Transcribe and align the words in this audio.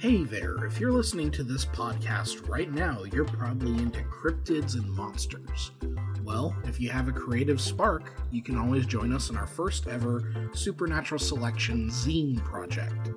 Hey 0.00 0.22
there, 0.22 0.64
if 0.64 0.78
you're 0.78 0.92
listening 0.92 1.32
to 1.32 1.42
this 1.42 1.64
podcast 1.64 2.48
right 2.48 2.70
now, 2.70 3.02
you're 3.12 3.24
probably 3.24 3.82
into 3.82 3.98
cryptids 4.02 4.74
and 4.74 4.88
monsters. 4.92 5.72
Well, 6.22 6.54
if 6.66 6.80
you 6.80 6.88
have 6.90 7.08
a 7.08 7.12
creative 7.12 7.60
spark, 7.60 8.12
you 8.30 8.40
can 8.40 8.56
always 8.56 8.86
join 8.86 9.12
us 9.12 9.30
in 9.30 9.36
our 9.36 9.48
first 9.48 9.88
ever 9.88 10.50
Supernatural 10.54 11.18
Selection 11.18 11.90
Zine 11.90 12.36
project. 12.44 13.10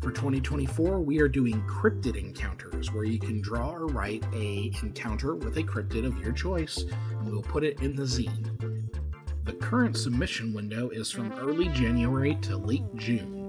For 0.00 0.10
2024, 0.10 0.98
we 0.98 1.20
are 1.20 1.28
doing 1.28 1.62
cryptid 1.62 2.16
encounters 2.16 2.92
where 2.92 3.04
you 3.04 3.20
can 3.20 3.40
draw 3.40 3.70
or 3.70 3.86
write 3.86 4.24
a 4.34 4.72
encounter 4.82 5.36
with 5.36 5.58
a 5.58 5.62
cryptid 5.62 6.04
of 6.04 6.18
your 6.18 6.32
choice, 6.32 6.86
and 7.20 7.30
we'll 7.30 7.40
put 7.40 7.62
it 7.62 7.82
in 7.82 7.94
the 7.94 8.02
zine. 8.02 8.90
The 9.44 9.52
current 9.52 9.96
submission 9.96 10.52
window 10.54 10.88
is 10.88 11.08
from 11.12 11.30
early 11.34 11.68
January 11.68 12.34
to 12.42 12.56
late 12.56 12.96
June. 12.96 13.39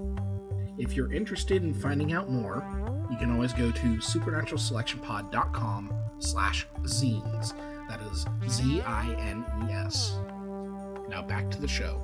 If 0.82 0.96
you're 0.96 1.12
interested 1.12 1.62
in 1.62 1.72
finding 1.72 2.12
out 2.12 2.28
more, 2.28 2.66
you 3.08 3.16
can 3.16 3.30
always 3.30 3.52
go 3.52 3.70
to 3.70 3.86
supernaturalselectionpod.com 3.98 5.94
slash 6.18 6.66
zines. 6.82 7.56
That 7.88 8.00
is 8.10 8.26
Z-I-N-E-S. 8.50 10.16
Now 11.08 11.22
back 11.22 11.52
to 11.52 11.60
the 11.60 11.68
show. 11.68 12.02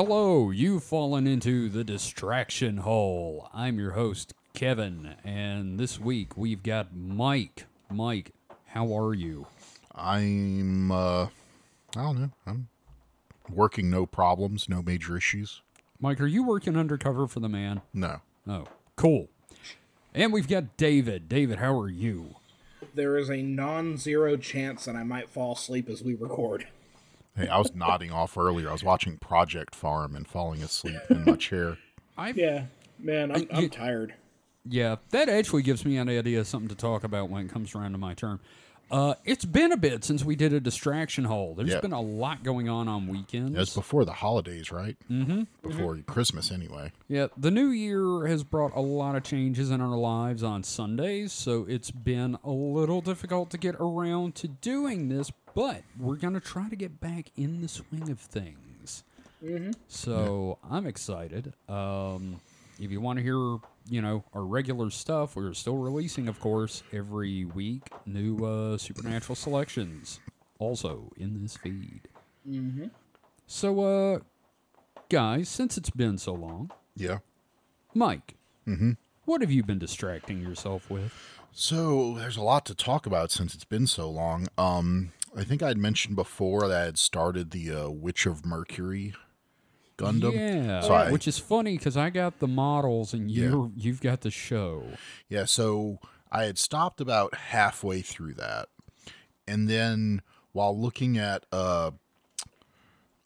Hello, 0.00 0.52
you've 0.52 0.84
fallen 0.84 1.26
into 1.26 1.68
the 1.68 1.82
distraction 1.82 2.76
hole. 2.76 3.50
I'm 3.52 3.80
your 3.80 3.94
host, 3.94 4.32
Kevin, 4.54 5.16
and 5.24 5.76
this 5.76 5.98
week 5.98 6.36
we've 6.36 6.62
got 6.62 6.94
Mike. 6.94 7.66
Mike, 7.90 8.30
how 8.66 8.96
are 8.96 9.12
you? 9.12 9.48
I'm 9.96 10.92
uh 10.92 11.24
I 11.24 11.28
don't 11.96 12.20
know. 12.20 12.30
I'm 12.46 12.68
working 13.52 13.90
no 13.90 14.06
problems, 14.06 14.68
no 14.68 14.82
major 14.82 15.16
issues. 15.16 15.62
Mike, 15.98 16.20
are 16.20 16.28
you 16.28 16.44
working 16.44 16.76
undercover 16.76 17.26
for 17.26 17.40
the 17.40 17.48
man? 17.48 17.82
No. 17.92 18.20
Oh, 18.46 18.66
cool. 18.94 19.26
And 20.14 20.32
we've 20.32 20.46
got 20.46 20.76
David. 20.76 21.28
David, 21.28 21.58
how 21.58 21.76
are 21.76 21.90
you? 21.90 22.36
There 22.94 23.16
is 23.16 23.28
a 23.28 23.42
non 23.42 23.96
zero 23.96 24.36
chance 24.36 24.84
that 24.84 24.94
I 24.94 25.02
might 25.02 25.28
fall 25.28 25.54
asleep 25.54 25.88
as 25.88 26.04
we 26.04 26.14
record. 26.14 26.68
Hey, 27.38 27.48
I 27.48 27.58
was 27.58 27.74
nodding 27.74 28.10
off 28.12 28.36
earlier. 28.36 28.68
I 28.68 28.72
was 28.72 28.82
watching 28.84 29.16
Project 29.16 29.74
Farm 29.74 30.14
and 30.16 30.26
falling 30.26 30.62
asleep 30.62 31.00
in 31.08 31.24
my 31.24 31.36
chair. 31.36 31.78
I 32.16 32.30
Yeah, 32.30 32.64
man, 32.98 33.30
I'm, 33.32 33.40
you- 33.42 33.48
I'm 33.52 33.70
tired. 33.70 34.14
Yeah, 34.70 34.96
that 35.10 35.28
actually 35.28 35.62
gives 35.62 35.84
me 35.86 35.96
an 35.96 36.08
idea 36.10 36.40
of 36.40 36.46
something 36.46 36.68
to 36.68 36.74
talk 36.74 37.04
about 37.04 37.30
when 37.30 37.46
it 37.46 37.50
comes 37.52 37.74
around 37.74 37.92
to 37.92 37.98
my 37.98 38.12
turn. 38.14 38.38
Uh, 38.90 39.14
it's 39.24 39.44
been 39.44 39.70
a 39.70 39.76
bit 39.76 40.02
since 40.02 40.24
we 40.24 40.34
did 40.34 40.52
a 40.52 40.60
distraction 40.60 41.24
hole. 41.24 41.54
There's 41.54 41.70
Yeah. 41.70 41.80
been 41.80 41.92
a 41.92 42.00
lot 42.00 42.42
going 42.42 42.68
on 42.70 42.88
on 42.88 43.06
weekends. 43.06 43.56
It's 43.58 43.74
before 43.74 44.04
the 44.06 44.14
holidays, 44.14 44.72
right? 44.72 44.96
Mm-hmm. 45.10 45.42
Before 45.62 45.96
Christmas, 46.06 46.50
anyway. 46.50 46.92
Yeah, 47.06 47.26
the 47.36 47.50
new 47.50 47.68
year 47.68 48.26
has 48.26 48.44
brought 48.44 48.74
a 48.74 48.80
lot 48.80 49.14
of 49.14 49.22
changes 49.24 49.70
in 49.70 49.80
our 49.82 49.96
lives 49.96 50.42
on 50.42 50.64
Sundays, 50.64 51.32
so 51.32 51.66
it's 51.68 51.90
been 51.90 52.38
a 52.42 52.50
little 52.50 53.00
difficult 53.02 53.50
to 53.50 53.58
get 53.58 53.74
around 53.78 54.34
to 54.36 54.48
doing 54.48 55.08
this, 55.10 55.30
but 55.58 55.82
we're 55.98 56.14
going 56.14 56.34
to 56.34 56.40
try 56.40 56.68
to 56.68 56.76
get 56.76 57.00
back 57.00 57.32
in 57.36 57.60
the 57.60 57.66
swing 57.66 58.08
of 58.10 58.20
things. 58.20 59.02
So 59.88 60.56
I'm 60.70 60.86
excited. 60.86 61.52
Um, 61.68 62.40
if 62.78 62.92
you 62.92 63.00
want 63.00 63.18
to 63.18 63.24
hear, 63.24 63.58
you 63.90 64.00
know, 64.00 64.22
our 64.34 64.44
regular 64.44 64.88
stuff, 64.90 65.34
we're 65.34 65.52
still 65.54 65.78
releasing, 65.78 66.28
of 66.28 66.38
course, 66.38 66.84
every 66.92 67.44
week 67.44 67.82
new 68.06 68.44
uh, 68.44 68.78
supernatural 68.78 69.34
selections, 69.34 70.20
also 70.60 71.12
in 71.16 71.42
this 71.42 71.56
feed. 71.56 72.02
So, 73.48 73.80
uh, 73.80 74.18
guys, 75.08 75.48
since 75.48 75.76
it's 75.76 75.90
been 75.90 76.18
so 76.18 76.34
long, 76.34 76.70
Yeah. 76.94 77.18
Mike, 77.94 78.34
mm-hmm. 78.64 78.92
what 79.24 79.40
have 79.40 79.50
you 79.50 79.64
been 79.64 79.80
distracting 79.80 80.40
yourself 80.40 80.88
with? 80.88 81.12
So 81.52 82.14
there's 82.14 82.36
a 82.36 82.42
lot 82.42 82.64
to 82.66 82.74
talk 82.76 83.06
about 83.06 83.32
since 83.32 83.56
it's 83.56 83.64
been 83.64 83.88
so 83.88 84.08
long. 84.08 84.46
Um, 84.56 85.10
I 85.38 85.44
think 85.44 85.62
I'd 85.62 85.78
mentioned 85.78 86.16
before 86.16 86.66
that 86.68 86.82
I 86.82 86.84
had 86.86 86.98
started 86.98 87.50
the 87.52 87.70
uh, 87.72 87.88
Witch 87.90 88.26
of 88.26 88.44
Mercury 88.44 89.14
Gundam. 89.96 90.32
Yeah, 90.34 90.80
So 90.80 90.92
I- 90.94 91.12
which 91.12 91.28
is 91.28 91.38
funny 91.38 91.76
because 91.78 91.96
I 91.96 92.10
got 92.10 92.38
the 92.40 92.48
models 92.48 93.14
and 93.14 93.30
you 93.30 93.72
you've 93.76 94.00
got 94.00 94.22
the 94.22 94.30
show. 94.30 94.84
Yeah, 95.28 95.44
so 95.44 95.98
I 96.30 96.44
had 96.44 96.58
stopped 96.58 97.00
about 97.00 97.34
halfway 97.34 98.02
through 98.02 98.34
that. 98.34 98.68
And 99.46 99.68
then 99.68 100.22
while 100.52 100.78
looking 100.78 101.16
at 101.18 101.44
uh 101.52 101.92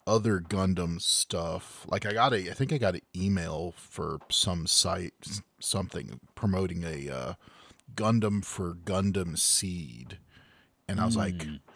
other 0.05 0.39
Gundam 0.41 1.01
stuff, 1.01 1.85
like 1.87 2.05
I 2.05 2.13
got 2.13 2.33
a 2.33 2.49
I 2.49 2.53
think 2.53 2.73
I 2.73 2.77
got 2.77 2.95
an 2.95 3.01
email 3.15 3.73
for 3.77 4.19
some 4.29 4.67
site 4.67 5.13
something 5.59 6.19
promoting 6.35 6.83
a 6.83 7.09
uh 7.09 7.33
Gundam 7.95 8.43
for 8.43 8.73
Gundam 8.73 9.37
Seed. 9.37 10.17
And 10.87 10.99
I 10.99 11.05
was 11.05 11.15
like 11.15 11.45
"Ah, 11.47 11.72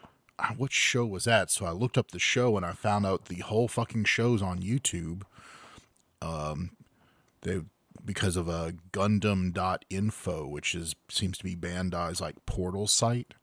what 0.58 0.72
show 0.72 1.06
was 1.06 1.24
that? 1.26 1.50
So 1.52 1.66
I 1.66 1.72
looked 1.72 1.98
up 1.98 2.12
the 2.12 2.20
show 2.20 2.56
and 2.58 2.66
I 2.66 2.72
found 2.74 3.06
out 3.06 3.26
the 3.26 3.40
whole 3.40 3.68
fucking 3.68 4.06
show's 4.06 4.42
on 4.42 4.60
YouTube 4.62 5.24
Um, 6.22 6.72
they 7.42 7.62
because 8.06 8.38
of 8.38 8.48
a 8.48 8.74
gundam.info 8.94 10.48
which 10.48 10.74
is 10.76 10.96
seems 11.10 11.38
to 11.38 11.44
be 11.44 11.56
bandai's 11.56 12.22
like 12.22 12.46
portal 12.46 12.88
site. 12.88 13.34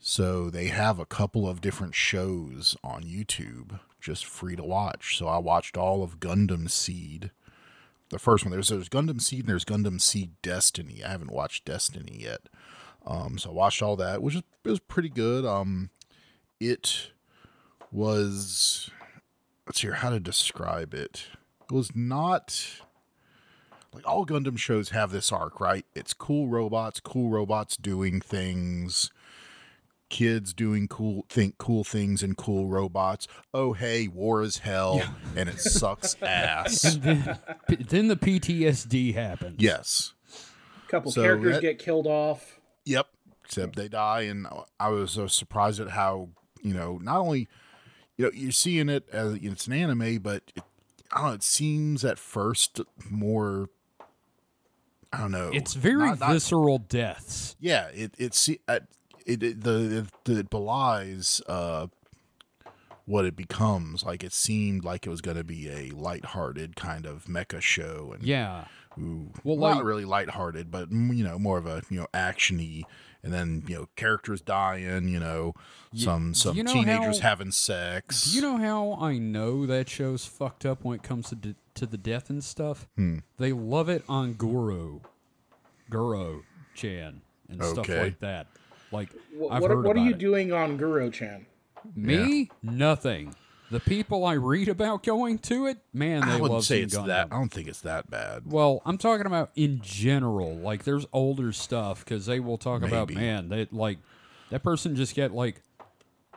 So 0.00 0.50
they 0.50 0.66
have 0.68 0.98
a 0.98 1.06
couple 1.06 1.48
of 1.48 1.60
different 1.60 1.94
shows 1.94 2.76
on 2.84 3.02
youtube 3.02 3.80
just 4.00 4.24
free 4.24 4.56
to 4.56 4.62
watch. 4.64 5.16
So 5.18 5.26
i 5.28 5.38
watched 5.38 5.76
all 5.76 6.02
of 6.02 6.20
gundam 6.20 6.70
seed 6.70 7.30
the 8.10 8.18
first 8.18 8.44
one. 8.44 8.52
There's 8.52 8.68
there's 8.68 8.88
gundam 8.88 9.20
seed 9.20 9.40
and 9.40 9.48
there's 9.48 9.64
gundam 9.66 10.00
seed 10.00 10.30
destiny. 10.42 11.02
I 11.04 11.10
haven't 11.10 11.32
watched 11.32 11.64
destiny 11.64 12.18
yet. 12.22 12.48
Um 13.06 13.38
so 13.38 13.50
i 13.50 13.52
watched 13.52 13.82
all 13.82 13.96
that 13.96 14.22
which 14.22 14.34
is 14.34 14.42
it 14.64 14.68
was 14.70 14.80
pretty 14.80 15.08
good. 15.10 15.44
Um 15.44 15.90
it 16.60 17.10
was 17.92 18.90
let's 19.66 19.80
hear 19.80 19.94
how 19.94 20.10
to 20.10 20.20
describe 20.20 20.94
it 20.94 21.26
it 21.70 21.72
was 21.72 21.94
not 21.94 22.66
like 23.94 24.06
all 24.06 24.26
Gundam 24.26 24.58
shows 24.58 24.90
have 24.90 25.10
this 25.10 25.32
arc, 25.32 25.60
right? 25.60 25.84
It's 25.94 26.12
cool 26.12 26.46
robots, 26.48 27.00
cool 27.00 27.30
robots 27.30 27.74
doing 27.76 28.20
things, 28.20 29.10
kids 30.10 30.52
doing 30.52 30.88
cool 30.88 31.24
think 31.30 31.56
cool 31.58 31.84
things 31.84 32.22
and 32.22 32.36
cool 32.36 32.68
robots. 32.68 33.26
Oh 33.54 33.72
hey, 33.72 34.06
war 34.08 34.42
is 34.42 34.58
hell 34.58 35.02
and 35.34 35.48
it 35.48 35.58
sucks 35.58 36.16
ass. 36.22 36.82
then, 37.00 37.38
p- 37.68 37.76
then 37.76 38.08
the 38.08 38.16
PTSD 38.16 39.14
happens. 39.14 39.56
yes. 39.58 40.12
A 40.86 40.90
couple 40.90 41.10
So 41.10 41.22
characters 41.22 41.54
that- 41.56 41.62
get 41.62 41.78
killed 41.78 42.06
off. 42.06 42.60
Yep. 42.84 43.06
Except 43.44 43.76
they 43.76 43.88
die, 43.88 44.22
and 44.22 44.46
I 44.78 44.90
was 44.90 45.12
so 45.12 45.26
surprised 45.26 45.80
at 45.80 45.90
how 45.90 46.28
you 46.62 46.74
know 46.74 46.98
not 47.02 47.18
only 47.18 47.48
you 48.16 48.24
know 48.26 48.30
you're 48.34 48.52
seeing 48.52 48.88
it 48.88 49.08
as 49.12 49.34
it's 49.34 49.66
an 49.66 49.72
anime, 49.72 50.18
but 50.18 50.42
it, 50.56 50.62
I 51.12 51.18
don't 51.20 51.26
know. 51.28 51.34
It 51.34 51.42
seems 51.42 52.04
at 52.04 52.18
first 52.18 52.80
more. 53.10 53.68
I 55.12 55.18
don't 55.20 55.30
know. 55.32 55.50
It's 55.54 55.74
very 55.74 56.06
not- 56.08 56.20
not- 56.20 56.32
visceral 56.32 56.78
deaths. 56.78 57.56
yeah. 57.58 57.86
It 57.94 58.14
it's 58.18 58.48
it, 58.48 58.60
it, 58.68 59.42
it 59.42 59.60
the 59.62 60.06
it, 60.26 60.30
it 60.38 60.50
belies 60.50 61.40
uh 61.48 61.86
what 63.06 63.24
it 63.24 63.34
becomes. 63.34 64.04
Like 64.04 64.22
it 64.22 64.32
seemed 64.34 64.84
like 64.84 65.06
it 65.06 65.10
was 65.10 65.22
going 65.22 65.38
to 65.38 65.44
be 65.44 65.68
a 65.70 65.90
lighthearted 65.96 66.76
kind 66.76 67.06
of 67.06 67.24
mecha 67.24 67.60
show, 67.62 68.12
and 68.14 68.22
Yeah. 68.22 68.64
Ooh, 68.98 69.32
Well, 69.44 69.56
not 69.56 69.76
like- 69.76 69.84
really 69.84 70.04
lighthearted, 70.04 70.70
but 70.70 70.90
you 70.90 71.24
know, 71.24 71.38
more 71.38 71.56
of 71.56 71.66
a 71.66 71.82
you 71.88 72.00
know 72.00 72.06
actiony, 72.12 72.82
and 73.22 73.32
then 73.32 73.64
you 73.66 73.74
know 73.76 73.88
characters 73.96 74.40
dying, 74.40 75.08
you 75.08 75.18
know, 75.20 75.54
some 75.94 76.34
some 76.34 76.56
you 76.56 76.62
know 76.62 76.72
teenagers 76.72 77.20
how- 77.20 77.30
having 77.30 77.50
sex. 77.50 78.24
Do 78.30 78.36
you 78.36 78.42
know 78.42 78.56
how 78.58 78.98
I 79.04 79.18
know 79.18 79.66
that 79.66 79.88
show's 79.88 80.24
fucked 80.24 80.64
up 80.64 80.84
when 80.84 80.96
it 80.96 81.02
comes 81.02 81.28
to 81.30 81.34
d- 81.34 81.54
to 81.74 81.86
the 81.86 81.98
death 81.98 82.30
and 82.30 82.42
stuff? 82.42 82.86
Hmm. 82.96 83.18
They 83.38 83.52
love 83.52 83.88
it 83.88 84.04
on 84.08 84.34
Guru, 84.34 85.00
Guru 85.90 86.42
Chan 86.74 87.20
and 87.48 87.62
stuff 87.64 87.88
like 87.88 88.18
that. 88.20 88.46
Like 88.92 89.10
Wh- 89.38 89.50
I've 89.52 89.62
what 89.62 89.70
heard 89.70 89.84
what 89.84 89.96
are 89.96 90.04
you 90.04 90.10
it. 90.12 90.18
doing 90.18 90.52
on 90.52 90.78
Guro 90.78 91.12
Chan? 91.12 91.46
Me? 91.94 92.50
Nothing. 92.62 93.34
The 93.70 93.80
people 93.80 94.24
I 94.24 94.34
read 94.34 94.68
about 94.68 95.02
going 95.02 95.38
to 95.40 95.66
it, 95.66 95.78
man, 95.92 96.22
they 96.22 96.32
I 96.32 96.36
wouldn't 96.36 96.50
love 96.52 96.64
say 96.64 96.80
it's 96.80 96.96
Gundam. 96.96 97.06
that. 97.08 97.28
I 97.30 97.36
don't 97.36 97.50
think 97.52 97.68
it's 97.68 97.82
that 97.82 98.10
bad. 98.10 98.44
Well, 98.46 98.80
I'm 98.86 98.96
talking 98.96 99.26
about 99.26 99.50
in 99.56 99.80
general. 99.82 100.56
Like, 100.56 100.84
there's 100.84 101.06
older 101.12 101.52
stuff 101.52 102.04
because 102.04 102.26
they 102.26 102.40
will 102.40 102.56
talk 102.58 102.82
about, 102.82 103.08
Maybe. 103.08 103.20
man, 103.20 103.50
that 103.50 103.72
like 103.72 103.98
that 104.50 104.62
person 104.62 104.96
just 104.96 105.14
get 105.14 105.32
like 105.32 105.60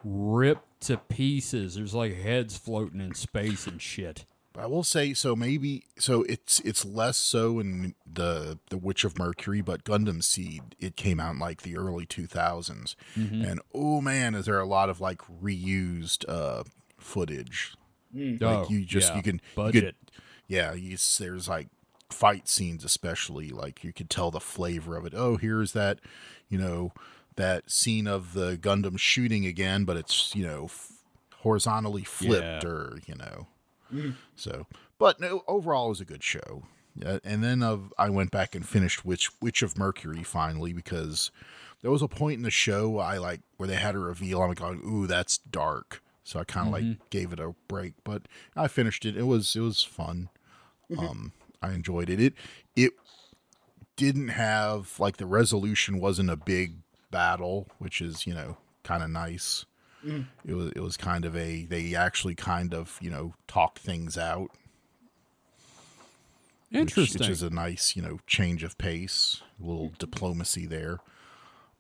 ripped 0.04 0.82
to 0.82 0.98
pieces. 0.98 1.76
There's 1.76 1.94
like 1.94 2.16
heads 2.18 2.58
floating 2.58 3.00
in 3.00 3.14
space 3.16 3.68
and 3.68 3.82
shit. 3.82 4.26
I 4.58 4.66
will 4.66 4.84
say 4.84 5.14
so. 5.14 5.34
Maybe 5.34 5.86
so. 5.98 6.24
It's 6.24 6.60
it's 6.62 6.84
less 6.84 7.18
so 7.18 7.60
in 7.60 7.96
the 8.12 8.60
the 8.70 8.78
Witch 8.78 9.06
of 9.06 9.18
Mercury, 9.18 9.62
but 9.62 9.86
Gundam 9.86 10.22
Seed 10.22 10.76
it 10.80 10.98
came 10.98 11.22
out 11.22 11.34
in 11.34 11.40
like 11.40 11.62
the 11.62 11.78
early 11.78 12.06
two 12.06 12.28
and 13.16 13.62
oh 13.74 14.02
man, 14.02 14.36
is 14.36 14.46
there 14.48 14.60
a 14.60 14.66
lot 14.66 14.90
of 14.90 15.00
like 15.00 15.22
reused 15.42 16.26
uh 16.28 16.64
footage? 17.02 17.76
Mm. 18.16 18.42
oh, 18.42 18.62
Like 18.62 18.70
you 18.70 18.84
just 18.86 19.10
yeah. 19.12 19.18
you 19.18 19.24
can 19.24 19.36
you 19.36 19.42
budget. 19.56 19.84
could- 19.84 19.96
yeah, 20.48 20.74
you, 20.74 20.98
there's 21.20 21.48
like 21.48 21.68
fight 22.10 22.48
scenes, 22.50 22.84
especially 22.84 23.50
like 23.52 23.84
you 23.86 23.94
could 23.94 24.10
tell 24.10 24.32
the 24.32 24.42
flavor 24.42 24.98
of 24.98 25.06
it. 25.06 25.14
Oh, 25.16 25.38
here's 25.38 25.72
that, 25.74 26.00
you 26.50 26.58
know, 26.58 26.92
that 27.38 27.72
scene 27.72 28.06
of 28.06 28.34
the 28.34 28.58
Gundam 28.58 29.00
shooting 29.00 29.46
again, 29.46 29.86
but 29.86 29.96
it's 29.96 30.36
you 30.36 30.46
know 30.46 30.66
f- 30.66 30.92
horizontally 31.38 32.04
flipped 32.04 32.64
Yeah. 32.64 32.70
or 32.70 33.00
you 33.06 33.16
know. 33.16 33.48
Mm-hmm. 33.94 34.12
So, 34.36 34.68
but 35.00 35.20
no, 35.22 35.44
overall 35.48 35.86
it 35.88 35.90
was 35.90 36.02
a 36.02 36.06
good 36.06 36.24
show. 36.24 36.64
Yeah, 36.98 37.20
and 37.24 37.42
then 37.42 37.64
of 37.64 37.94
I 37.98 38.10
went 38.10 38.32
back 38.32 38.54
and 38.54 38.68
finished 38.68 39.06
Witch 39.06 39.30
Witch 39.42 39.62
of 39.64 39.78
Mercury 39.78 40.24
finally 40.24 40.74
because 40.74 41.32
there 41.82 41.92
was 41.92 42.02
a 42.02 42.08
point 42.10 42.36
in 42.38 42.44
the 42.44 42.52
show 42.52 43.00
I 43.00 43.18
like 43.18 43.40
where 43.56 43.68
they 43.68 43.76
had 43.76 43.96
a 43.96 44.00
reveal. 44.00 44.42
I'm 44.42 44.54
going, 44.54 44.82
oh, 44.84 44.88
ooh, 44.90 45.08
that's 45.08 45.38
dark. 45.38 46.04
So 46.24 46.40
I 46.40 46.44
kind 46.44 46.68
of 46.68 46.74
like 46.74 46.84
mm-hmm. 46.84 47.02
gave 47.10 47.34
it 47.34 47.40
a 47.40 47.54
break, 47.68 47.94
but 48.04 48.24
I 48.56 48.68
finished 48.68 49.06
it. 49.06 49.18
It 49.18 49.24
was 49.24 49.56
it 49.56 49.62
was 49.62 49.84
fun. 49.84 50.30
Mm-hmm. 50.90 51.06
Um, 51.06 51.32
I 51.62 51.72
enjoyed 51.72 52.10
it. 52.10 52.20
It 52.20 52.34
it 52.76 52.92
didn't 53.96 54.30
have 54.30 55.00
like 55.00 55.18
the 55.18 55.26
resolution 55.26 56.00
wasn't 56.00 56.30
a 56.30 56.36
big 56.36 56.76
battle, 57.10 57.68
which 57.80 58.02
is 58.02 58.28
you 58.28 58.34
know 58.34 58.58
kind 58.84 59.04
of 59.04 59.10
nice. 59.10 59.66
Mm. 60.06 60.28
It 60.46 60.54
was 60.54 60.72
it 60.72 60.80
was 60.82 60.98
kind 60.98 61.26
of 61.26 61.36
a 61.36 61.66
they 61.66 61.96
actually 61.96 62.36
kind 62.36 62.74
of 62.74 62.98
you 63.02 63.10
know 63.10 63.34
talk 63.48 63.80
things 63.80 64.18
out, 64.18 64.52
which, 66.70 66.82
Interesting. 66.82 67.20
which 67.20 67.30
is 67.30 67.44
a 67.44 67.50
nice 67.50 67.96
you 67.96 68.02
know 68.02 68.20
change 68.28 68.64
of 68.64 68.78
pace, 68.78 69.42
a 69.62 69.68
little 69.68 69.88
mm-hmm. 69.88 69.96
diplomacy 69.98 70.66
there. 70.66 71.00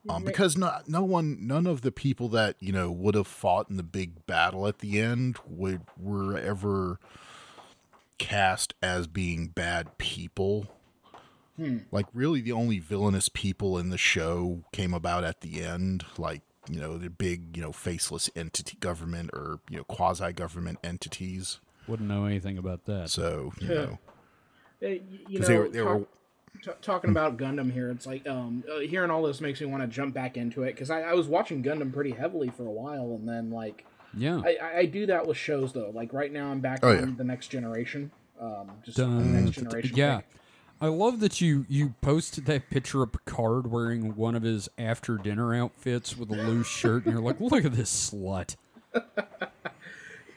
Um, 0.10 0.24
because 0.24 0.58
no, 0.58 0.72
no 0.88 1.04
one, 1.04 1.46
none 1.46 1.68
of 1.68 1.82
the 1.82 1.92
people 1.92 2.28
that 2.30 2.56
you 2.60 2.72
know 2.72 2.90
would 2.92 3.14
have 3.16 3.28
fought 3.28 3.70
in 3.70 3.78
the 3.78 3.84
big 3.84 4.26
battle 4.26 4.68
at 4.68 4.80
the 4.80 5.00
end 5.00 5.38
would 5.48 5.82
were 5.98 6.38
ever 6.38 7.00
cast 8.18 8.74
as 8.82 9.08
being 9.08 9.48
bad 9.48 9.98
people. 9.98 10.68
Like 11.92 12.08
really, 12.14 12.42
the 12.42 12.54
only 12.54 12.80
villainous 12.80 13.30
people 13.30 13.78
in 13.78 13.90
the 13.90 13.98
show 13.98 14.64
came 14.72 14.94
about 14.96 15.24
at 15.24 15.42
the 15.42 15.62
end, 15.62 16.06
like 16.18 16.42
you 16.68 16.80
know 16.80 16.98
the 16.98 17.10
big 17.12 17.56
you 17.56 17.62
know 17.62 17.72
faceless 17.72 18.30
entity 18.36 18.78
government 18.80 19.30
or 19.34 19.60
you 19.70 19.78
know 19.78 19.84
quasi 19.84 20.34
government 20.34 20.80
entities. 20.84 21.60
Wouldn't 21.88 22.10
know 22.10 22.26
anything 22.26 22.58
about 22.58 22.86
that. 22.86 23.12
So 23.12 23.54
you 23.60 23.68
know 23.68 24.00
Uh, 24.84 24.88
y- 24.88 25.00
know, 25.30 25.46
they 25.48 25.58
were- 25.58 25.70
they 25.70 25.82
were- 25.84 26.08
t- 26.64 26.72
talking 26.82 27.10
about 27.10 27.38
Gundam 27.38 27.72
here, 27.72 27.90
it's 27.92 28.06
like 28.06 28.28
um, 28.28 28.64
uh, 28.72 28.80
hearing 28.80 29.12
all 29.12 29.24
this 29.24 29.42
makes 29.42 29.62
me 29.62 29.68
want 29.68 29.84
to 29.84 29.88
jump 29.88 30.14
back 30.14 30.38
into 30.38 30.64
it 30.64 30.74
because 30.74 30.90
I, 30.90 31.02
I 31.02 31.14
was 31.14 31.28
watching 31.28 31.64
Gundam 31.64 31.94
pretty 31.94 32.12
heavily 32.12 32.50
for 32.50 32.66
a 32.66 32.72
while, 32.72 33.16
and 33.20 33.28
then 33.28 33.52
like 33.52 33.86
yeah. 34.18 34.42
I, 34.44 34.58
I- 34.62 34.78
I 34.80 34.86
do 34.86 35.06
that 35.08 35.26
with 35.28 35.38
shows 35.38 35.74
though. 35.74 35.92
Like 35.94 36.14
right 36.14 36.32
now, 36.32 36.52
I'm 36.52 36.60
back 36.60 36.80
Oh, 36.84 36.90
on 36.90 36.98
yeah. 37.10 37.16
the 37.18 37.24
next 37.24 37.48
generation. 37.48 38.12
Um, 38.40 38.72
just 38.84 38.98
Dun, 38.98 39.18
the 39.20 39.24
next 39.42 39.56
dun, 39.56 39.64
dun, 39.66 39.72
generation. 39.72 39.96
yeah. 39.98 40.16
thing. 40.18 40.26
I 40.82 40.88
love 40.88 41.20
that 41.20 41.40
you 41.42 41.66
you 41.70 41.94
posted 42.02 42.46
that 42.48 42.70
picture 42.72 43.04
of 43.04 43.12
Picard 43.12 43.70
wearing 43.70 44.16
one 44.16 44.34
of 44.36 44.42
his 44.42 44.68
after 44.80 45.16
dinner 45.18 45.54
outfits 45.54 46.18
with 46.18 46.32
a 46.32 46.36
loose 46.36 46.66
shirt, 46.68 47.06
and 47.06 47.14
you're 47.14 47.22
like, 47.22 47.40
look 47.40 47.64
at 47.66 47.74
this 47.74 47.92
slut. 48.12 48.56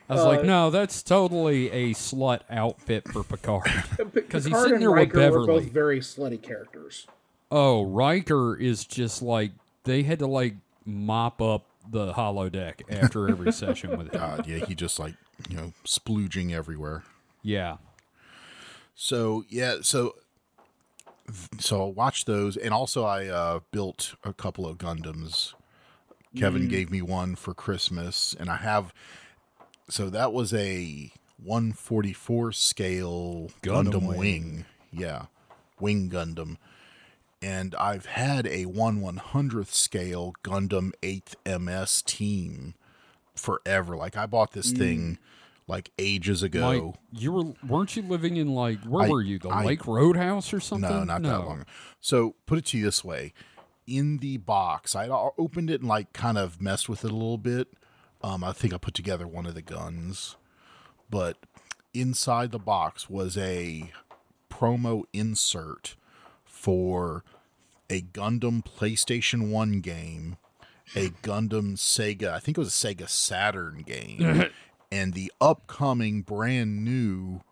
I 0.08 0.14
was 0.14 0.22
Uh, 0.22 0.26
like, 0.28 0.44
no, 0.44 0.70
that's 0.70 1.02
totally 1.02 1.70
a 1.70 1.90
slut 1.94 2.40
outfit 2.50 3.08
for 3.10 3.22
Picard. 3.24 3.70
Because 4.12 4.44
he's 4.44 4.52
Picard 4.52 4.62
sitting 4.64 4.74
and 4.74 4.82
there 4.82 4.90
with 4.90 4.98
Riker 5.14 5.18
were 5.18 5.40
Beverly. 5.46 5.60
both 5.64 5.72
very 5.72 6.00
slutty 6.00 6.40
characters. 6.42 7.06
Oh, 7.50 7.84
Riker 7.84 8.56
is 8.56 8.84
just 8.84 9.22
like 9.22 9.52
they 9.84 10.02
had 10.02 10.18
to 10.18 10.26
like 10.26 10.54
mop 10.84 11.40
up 11.40 11.64
the 11.90 12.12
holodeck 12.14 12.82
after 12.90 13.28
every 13.30 13.52
session 13.62 13.96
with 13.96 14.12
him. 14.12 14.20
God, 14.20 14.46
yeah, 14.46 14.64
he 14.64 14.74
just 14.74 14.98
like 14.98 15.14
you 15.48 15.56
know 15.56 15.72
splooging 15.86 16.52
everywhere. 16.52 17.04
Yeah. 17.42 17.76
So 18.94 19.44
yeah, 19.48 19.76
so 19.82 20.14
so 21.58 21.86
I 21.86 21.90
watched 21.90 22.26
those, 22.26 22.56
and 22.56 22.74
also 22.74 23.04
I 23.04 23.26
uh, 23.28 23.60
built 23.70 24.14
a 24.24 24.32
couple 24.32 24.66
of 24.66 24.78
Gundams. 24.78 25.54
Kevin 26.36 26.66
gave 26.68 26.90
me 26.90 27.00
one 27.00 27.36
for 27.36 27.54
Christmas, 27.54 28.34
and 28.38 28.50
I 28.50 28.56
have. 28.56 28.92
So 29.88 30.10
that 30.10 30.32
was 30.32 30.54
a 30.54 31.12
144 31.42 32.52
scale 32.52 33.50
Gundam 33.62 33.92
Gundam, 33.92 34.06
Wing. 34.08 34.18
wing. 34.18 34.64
yeah, 34.92 35.26
wing 35.78 36.10
Gundam, 36.10 36.56
and 37.42 37.74
I've 37.74 38.06
had 38.06 38.46
a 38.46 38.64
one 38.66 39.00
one 39.00 39.18
hundredth 39.18 39.74
scale 39.74 40.34
Gundam 40.42 40.92
8th 41.02 41.34
MS 41.60 42.02
team 42.02 42.74
forever. 43.34 43.96
Like 43.96 44.16
I 44.16 44.26
bought 44.26 44.52
this 44.52 44.72
mm. 44.72 44.78
thing 44.78 45.18
like 45.66 45.90
ages 45.98 46.42
ago. 46.42 46.60
Mike, 46.60 47.20
you 47.20 47.32
were 47.32 47.44
weren't 47.66 47.96
you 47.96 48.02
living 48.02 48.36
in 48.36 48.54
like 48.54 48.82
where 48.84 49.06
I- 49.06 49.08
were 49.08 49.22
you? 49.22 49.38
The 49.38 49.48
I- 49.48 49.64
Lake 49.64 49.86
Roadhouse 49.86 50.52
or 50.52 50.60
something? 50.60 50.88
No, 50.88 51.04
not 51.04 51.22
that 51.22 51.40
long. 51.40 51.66
So 52.00 52.36
put 52.46 52.58
it 52.58 52.66
to 52.66 52.78
you 52.78 52.84
this 52.84 53.04
way: 53.04 53.32
in 53.86 54.18
the 54.18 54.38
box, 54.38 54.94
I 54.96 55.08
opened 55.08 55.70
it 55.70 55.80
and 55.80 55.88
like 55.88 56.12
kind 56.12 56.38
of 56.38 56.60
messed 56.60 56.88
with 56.88 57.04
it 57.04 57.10
a 57.10 57.14
little 57.14 57.38
bit. 57.38 57.68
Um, 58.24 58.42
I 58.42 58.52
think 58.52 58.72
I 58.72 58.78
put 58.78 58.94
together 58.94 59.26
one 59.26 59.44
of 59.44 59.54
the 59.54 59.60
guns, 59.60 60.36
but 61.10 61.36
inside 61.92 62.52
the 62.52 62.58
box 62.58 63.10
was 63.10 63.36
a 63.36 63.90
promo 64.50 65.02
insert 65.12 65.94
for 66.46 67.22
a 67.90 68.00
Gundam 68.00 68.64
PlayStation 68.64 69.50
One 69.50 69.80
game, 69.80 70.38
a 70.96 71.10
Gundam 71.22 71.74
Sega, 71.74 72.30
I 72.30 72.38
think 72.38 72.56
it 72.56 72.60
was 72.60 72.68
a 72.68 72.88
Sega 72.88 73.06
Saturn 73.06 73.82
game, 73.86 74.46
and 74.90 75.12
the 75.12 75.30
upcoming 75.38 76.22
brand 76.22 76.82
new 76.82 77.42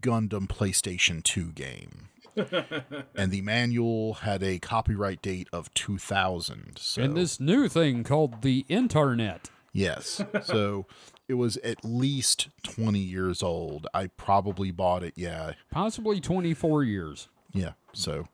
Gundam 0.00 0.48
PlayStation 0.48 1.22
2 1.22 1.52
game. 1.52 2.08
and 3.14 3.30
the 3.30 3.42
manual 3.42 4.14
had 4.14 4.42
a 4.42 4.58
copyright 4.58 5.20
date 5.20 5.48
of 5.52 5.74
2000. 5.74 6.78
So 6.78 7.02
And 7.02 7.14
this 7.14 7.38
new 7.38 7.68
thing 7.68 8.04
called 8.04 8.40
the 8.40 8.64
internet. 8.70 9.50
Yes. 9.72 10.22
So 10.44 10.86
it 11.28 11.34
was 11.34 11.56
at 11.58 11.84
least 11.84 12.48
20 12.62 12.98
years 12.98 13.42
old. 13.42 13.86
I 13.92 14.06
probably 14.08 14.70
bought 14.70 15.02
it, 15.02 15.12
yeah. 15.16 15.52
Possibly 15.70 16.20
24 16.20 16.84
years 16.84 17.28
Yeah. 17.52 17.72
So 17.92 18.28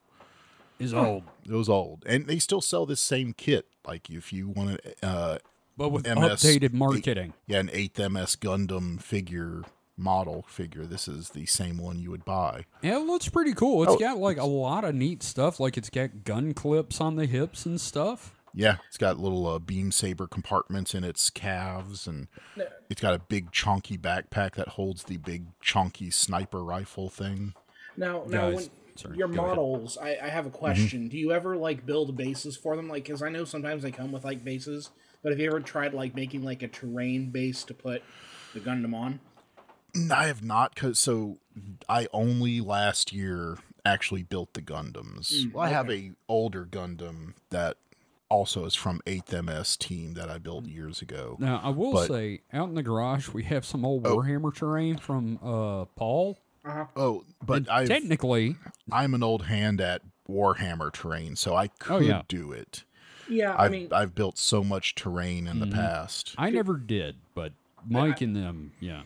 is 0.78 0.92
old. 0.94 1.24
it 1.44 1.52
was 1.52 1.68
old. 1.68 2.04
And 2.06 2.26
they 2.26 2.38
still 2.38 2.60
sell 2.60 2.86
this 2.86 3.00
same 3.00 3.32
kit 3.32 3.66
like 3.86 4.10
if 4.10 4.32
you 4.32 4.48
want 4.48 4.80
to 4.82 5.06
uh 5.06 5.38
But 5.76 5.90
with 5.90 6.06
MS 6.06 6.16
updated 6.42 6.72
marketing. 6.72 7.34
yeah, 7.46 7.58
an 7.60 7.68
8th 7.68 8.10
MS 8.10 8.36
Gundam 8.36 9.00
figure 9.00 9.62
model 9.96 10.44
figure. 10.48 10.84
This 10.84 11.06
is 11.06 11.30
the 11.30 11.46
same 11.46 11.78
one 11.78 12.00
you 12.00 12.10
would 12.10 12.24
buy. 12.24 12.64
Yeah, 12.82 12.96
it 12.96 13.06
looks 13.06 13.28
pretty 13.28 13.54
cool. 13.54 13.84
It's 13.84 13.92
Oh, 13.92 13.96
got 13.98 14.18
like 14.18 14.38
a 14.38 14.44
lot 14.44 14.82
of 14.84 14.94
neat 14.94 15.22
stuff. 15.22 15.60
Like 15.60 15.76
it's 15.76 15.90
got 15.90 16.24
gun 16.24 16.52
clips 16.54 17.00
on 17.00 17.14
the 17.16 17.26
hips 17.26 17.64
and 17.66 17.80
stuff. 17.80 18.33
Yeah, 18.54 18.76
it's 18.86 18.98
got 18.98 19.18
little 19.18 19.46
uh, 19.46 19.58
beam 19.58 19.90
saber 19.90 20.26
compartments 20.26 20.94
in 20.94 21.02
its 21.02 21.28
calves, 21.28 22.06
and 22.06 22.28
it's 22.88 23.00
got 23.00 23.14
a 23.14 23.18
big 23.18 23.50
chunky 23.50 23.98
backpack 23.98 24.52
that 24.54 24.68
holds 24.68 25.04
the 25.04 25.16
big 25.16 25.46
chunky 25.60 26.10
sniper 26.10 26.62
rifle 26.62 27.08
thing. 27.08 27.54
Now, 27.96 28.24
now, 28.28 28.46
Guys, 28.46 28.56
when 28.56 28.70
sorry, 28.96 29.16
your 29.16 29.28
go 29.28 29.38
ahead. 29.38 29.48
models, 29.48 29.98
I, 30.00 30.16
I 30.22 30.28
have 30.28 30.46
a 30.46 30.50
Mm-hmm. 30.50 30.58
question. 30.58 31.08
Do 31.08 31.16
you 31.18 31.32
ever 31.32 31.56
like 31.56 31.84
build 31.84 32.16
bases 32.16 32.56
for 32.56 32.76
them? 32.76 32.88
Like, 32.88 33.04
because 33.04 33.22
I 33.22 33.28
know 33.28 33.44
sometimes 33.44 33.82
they 33.82 33.90
come 33.90 34.12
with 34.12 34.24
like 34.24 34.44
bases, 34.44 34.90
but 35.22 35.32
have 35.32 35.40
you 35.40 35.46
ever 35.48 35.60
tried 35.60 35.94
like 35.94 36.14
making 36.14 36.44
like 36.44 36.62
a 36.62 36.68
terrain 36.68 37.30
base 37.30 37.64
to 37.64 37.74
put 37.74 38.02
the 38.52 38.60
Gundam 38.60 38.94
on? 38.94 39.20
I 40.12 40.26
have 40.26 40.42
not, 40.42 40.74
cause 40.74 40.98
so 40.98 41.38
I 41.88 42.08
only 42.12 42.60
last 42.60 43.12
year 43.12 43.58
actually 43.84 44.24
built 44.24 44.54
the 44.54 44.62
Gundams. 44.62 45.52
well, 45.52 45.64
I 45.64 45.68
have 45.68 45.88
a 45.90 46.12
older 46.28 46.64
Gundam 46.64 47.34
that 47.50 47.76
also 48.28 48.64
is 48.64 48.74
from 48.74 49.00
8th 49.06 49.32
MS 49.44 49.76
team 49.76 50.14
that 50.14 50.28
I 50.30 50.38
built 50.38 50.66
years 50.66 51.02
ago. 51.02 51.36
Now, 51.38 51.60
I 51.62 51.70
will 51.70 51.92
But- 51.92 52.08
say, 52.08 52.40
out 52.52 52.68
in 52.68 52.74
the 52.74 52.82
garage, 52.82 53.28
we 53.30 53.44
have 53.44 53.64
some 53.64 53.84
old 53.84 54.04
Warhammer 54.04 54.54
terrain 54.54 54.96
from 54.96 55.38
uh, 55.42 55.84
Paul. 55.96 56.38
Oh, 56.96 57.24
but 57.44 57.68
I 57.70 57.84
Technically, 57.84 58.56
I'm 58.90 59.12
an 59.14 59.22
old 59.22 59.44
hand 59.46 59.80
at 59.82 60.00
Warhammer 60.28 60.90
terrain, 60.92 61.36
so 61.36 61.54
I 61.54 61.68
could 61.68 61.92
Oh, 61.96 61.98
yeah. 62.00 62.22
do 62.26 62.52
it. 62.52 62.84
Yeah, 63.28 63.54
I 63.54 63.66
I've 63.66 63.70
mean, 63.70 63.88
I've 63.92 64.14
built 64.14 64.38
so 64.38 64.64
much 64.64 64.94
terrain 64.94 65.46
in 65.46 65.58
Mm-hmm. 65.58 65.70
the 65.70 65.76
past. 65.76 66.34
I 66.38 66.48
never 66.50 66.76
did, 66.78 67.16
but 67.34 67.52
Mike 67.86 68.22
and 68.22 68.34
them, 68.34 68.72
yeah. 68.80 69.02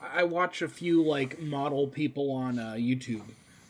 I 0.00 0.22
watch 0.24 0.60
a 0.62 0.68
few 0.68 1.02
like 1.02 1.40
model 1.40 1.86
people 1.88 2.30
on 2.30 2.58
uh, 2.58 2.74
YouTube, 2.74 3.22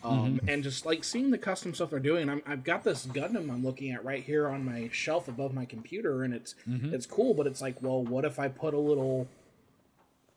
um, 0.05 0.40
and 0.47 0.62
just 0.62 0.87
like 0.87 1.02
seeing 1.05 1.31
the 1.31 1.38
custom 1.38 1.75
stuff 1.75 1.90
they're 1.90 1.99
doing. 1.99 2.28
I'm, 2.28 2.43
I've 2.47 2.64
got 2.64 2.85
this 2.85 3.07
Gundam 3.07 3.50
I'm 3.50 3.64
looking 3.64 3.90
at 3.90 4.05
right 4.05 4.23
here 4.23 4.49
on 4.49 4.64
my 4.64 4.88
shelf 4.93 5.28
above 5.28 5.52
my 5.55 5.64
computer, 5.64 6.23
and 6.25 6.33
it's 6.33 6.55
it's 6.67 7.07
cool. 7.07 7.35
But 7.35 7.47
it's 7.47 7.61
like, 7.61 7.83
well, 7.83 8.02
what 8.05 8.25
if 8.25 8.38
I 8.38 8.49
put 8.49 8.75
a 8.75 8.78
little? 8.78 9.26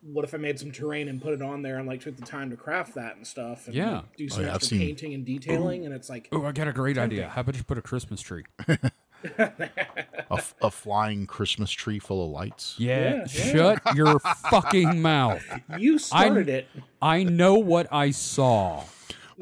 What 0.04 0.24
if 0.24 0.34
I 0.34 0.38
made 0.38 0.58
some 0.58 0.72
terrain 0.72 1.08
and 1.08 1.22
put 1.22 1.32
it 1.32 1.42
on 1.42 1.62
there 1.62 1.78
and 1.78 1.86
like 1.86 2.00
took 2.00 2.16
the 2.16 2.26
time 2.26 2.50
to 2.50 2.56
craft 2.56 2.96
that 2.96 3.14
and 3.16 3.24
stuff? 3.24 3.66
And, 3.66 3.76
Yeah. 3.76 3.94
like, 3.98 4.16
do 4.16 4.28
some 4.28 4.42
yeah, 4.44 4.54
extra 4.56 4.76
seen- 4.76 4.80
painting 4.88 5.14
and 5.14 5.24
detailing, 5.24 5.86
and 5.86 5.94
it's 5.94 6.10
like, 6.10 6.28
Oh, 6.32 6.44
I 6.44 6.50
got 6.50 6.66
a 6.66 6.72
great 6.72 6.98
idea. 6.98 7.28
How 7.28 7.42
about 7.42 7.56
you 7.56 7.62
put 7.62 7.78
a 7.78 7.82
Christmas 7.82 8.20
tree? 8.20 8.44
A, 9.38 10.34
f- 10.38 10.54
a 10.60 10.70
flying 10.70 11.26
Christmas 11.28 11.70
tree 11.70 12.00
full 12.00 12.24
of 12.24 12.30
lights. 12.32 12.74
Yeah, 12.78 13.18
Yeah, 13.18 13.26
shut 13.26 13.94
your 13.94 14.18
fucking 14.18 15.00
mouth. 15.00 15.44
you 15.78 15.98
started 16.00 16.48
it. 16.48 16.66
I 17.00 17.22
know 17.22 17.54
what 17.54 17.86
I 17.92 18.10
saw. 18.10 18.82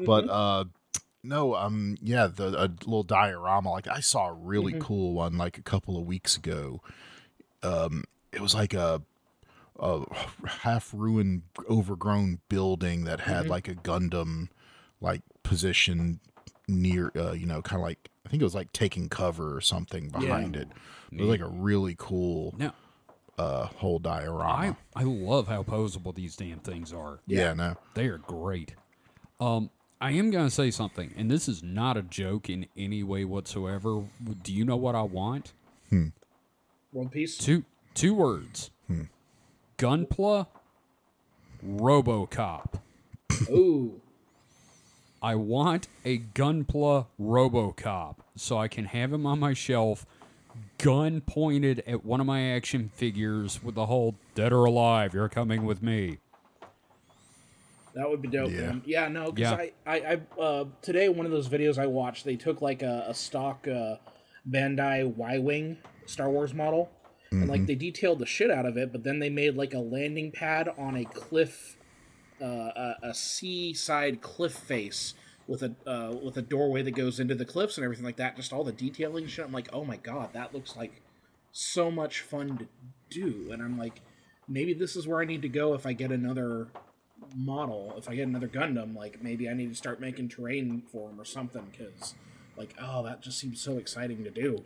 But 0.05 0.29
uh 0.29 0.65
no, 1.23 1.55
um 1.55 1.97
yeah, 2.01 2.27
the 2.27 2.47
a 2.47 2.67
little 2.85 3.03
diorama 3.03 3.71
like 3.71 3.87
I 3.87 3.99
saw 3.99 4.29
a 4.29 4.33
really 4.33 4.73
cool 4.79 5.13
one 5.13 5.37
like 5.37 5.57
a 5.57 5.61
couple 5.61 5.97
of 5.97 6.05
weeks 6.05 6.35
ago. 6.37 6.81
Um 7.63 8.03
it 8.31 8.41
was 8.41 8.55
like 8.55 8.73
a 8.73 9.01
a 9.79 10.03
half 10.47 10.91
ruined 10.93 11.41
overgrown 11.69 12.39
building 12.49 13.03
that 13.05 13.21
had 13.21 13.47
like 13.47 13.67
a 13.67 13.75
Gundam 13.75 14.49
like 14.99 15.21
position 15.43 16.19
near 16.67 17.11
uh 17.15 17.31
you 17.31 17.45
know 17.45 17.61
kind 17.61 17.81
of 17.81 17.85
like 17.87 18.09
I 18.25 18.29
think 18.29 18.41
it 18.41 18.45
was 18.45 18.55
like 18.55 18.71
taking 18.71 19.09
cover 19.09 19.55
or 19.55 19.61
something 19.61 20.09
behind 20.09 20.55
it. 20.55 20.69
It 21.11 21.19
was 21.19 21.29
like 21.29 21.41
a 21.41 21.47
really 21.47 21.95
cool 21.97 22.53
Now, 22.57 22.73
uh 23.37 23.65
whole 23.65 23.99
diorama. 23.99 24.77
I 24.95 25.01
I 25.01 25.03
love 25.03 25.47
how 25.47 25.63
posable 25.63 26.13
these 26.15 26.35
damn 26.35 26.59
things 26.59 26.93
are. 26.93 27.19
yeah, 27.27 27.53
no. 27.53 27.75
They 27.95 28.07
are 28.07 28.19
great. 28.19 28.75
Um, 29.39 29.71
I 30.01 30.11
am 30.13 30.31
gonna 30.31 30.49
say 30.49 30.71
something, 30.71 31.13
and 31.15 31.29
this 31.29 31.47
is 31.47 31.61
not 31.61 31.95
a 31.95 32.01
joke 32.01 32.49
in 32.49 32.65
any 32.75 33.03
way 33.03 33.23
whatsoever. 33.23 34.03
Do 34.41 34.51
you 34.51 34.65
know 34.65 34.75
what 34.75 34.95
I 34.95 35.03
want? 35.03 35.53
Hmm. 35.89 36.07
One 36.91 37.09
piece. 37.09 37.37
Two 37.37 37.63
two 37.93 38.15
words. 38.15 38.71
Hmm. 38.87 39.03
Gunpla 39.77 40.47
Robocop. 41.63 42.81
Ooh, 43.49 44.01
I 45.21 45.35
want 45.35 45.87
a 46.03 46.17
Gunpla 46.17 47.05
Robocop 47.19 48.15
so 48.35 48.57
I 48.57 48.67
can 48.67 48.85
have 48.85 49.13
him 49.13 49.27
on 49.27 49.39
my 49.39 49.53
shelf, 49.53 50.05
gun 50.79 51.21
pointed 51.21 51.83
at 51.85 52.03
one 52.03 52.19
of 52.19 52.25
my 52.25 52.41
action 52.41 52.89
figures 52.95 53.61
with 53.63 53.75
the 53.75 53.85
whole 53.85 54.15
dead 54.33 54.51
or 54.51 54.65
alive, 54.65 55.13
you're 55.13 55.29
coming 55.29 55.63
with 55.63 55.83
me. 55.83 56.17
That 57.93 58.09
would 58.09 58.21
be 58.21 58.27
dope, 58.29 58.51
Yeah. 58.51 58.61
man. 58.61 58.81
Yeah, 58.85 59.07
no, 59.07 59.31
because 59.31 59.51
Yeah. 59.51 59.69
I, 59.85 59.97
I, 59.97 59.97
I, 60.37 60.41
uh, 60.41 60.65
today 60.81 61.09
one 61.09 61.25
of 61.25 61.31
those 61.31 61.49
videos 61.49 61.77
I 61.77 61.87
watched, 61.87 62.25
they 62.25 62.35
took 62.37 62.61
like 62.61 62.81
a, 62.83 63.05
a 63.07 63.13
stock 63.13 63.67
uh, 63.67 63.95
Bandai 64.49 65.13
Y-wing 65.15 65.77
Star 66.05 66.29
Wars 66.29 66.53
model, 66.53 66.89
and 67.31 67.47
like 67.47 67.65
they 67.65 67.75
detailed 67.75 68.19
the 68.19 68.25
shit 68.25 68.51
out 68.51 68.65
of 68.65 68.75
it, 68.75 68.91
but 68.91 69.03
then 69.03 69.19
they 69.19 69.29
made 69.29 69.55
like 69.55 69.73
a 69.73 69.79
landing 69.79 70.31
pad 70.31 70.69
on 70.77 70.97
a 70.97 71.05
cliff, 71.05 71.77
uh, 72.41 72.45
a, 72.45 72.95
a 73.03 73.13
seaside 73.13 74.21
cliff 74.21 74.53
face 74.53 75.13
with 75.47 75.63
a 75.63 75.73
uh, 75.87 76.13
with 76.23 76.37
a 76.37 76.41
doorway 76.41 76.81
that 76.81 76.91
goes 76.91 77.19
into 77.19 77.35
the 77.35 77.45
cliffs 77.45 77.77
and 77.77 77.85
everything 77.85 78.03
like 78.05 78.17
that. 78.17 78.35
Just 78.35 78.51
all 78.51 78.63
the 78.63 78.71
detailing 78.73 79.27
shit. 79.27 79.45
I'm 79.45 79.51
like, 79.53 79.69
oh 79.71 79.85
my 79.85 79.97
god, 79.97 80.33
that 80.33 80.53
looks 80.53 80.75
like 80.75 81.01
so 81.53 81.89
much 81.91 82.21
fun 82.21 82.57
to 82.57 82.67
do, 83.09 83.49
and 83.51 83.61
I'm 83.61 83.77
like, 83.77 84.01
maybe 84.47 84.73
this 84.73 84.95
is 84.95 85.07
where 85.07 85.21
I 85.21 85.25
need 85.25 85.41
to 85.43 85.49
go 85.49 85.73
if 85.73 85.85
I 85.85 85.93
get 85.93 86.11
another 86.11 86.67
model 87.35 87.93
if 87.97 88.09
i 88.09 88.15
get 88.15 88.27
another 88.27 88.47
gundam 88.47 88.95
like 88.95 89.21
maybe 89.23 89.47
i 89.49 89.53
need 89.53 89.69
to 89.69 89.75
start 89.75 89.99
making 90.01 90.27
terrain 90.27 90.81
for 90.91 91.09
him 91.09 91.19
or 91.19 91.25
something 91.25 91.63
because 91.71 92.13
like 92.57 92.75
oh 92.81 93.03
that 93.03 93.21
just 93.21 93.39
seems 93.39 93.61
so 93.61 93.77
exciting 93.77 94.23
to 94.23 94.29
do 94.29 94.63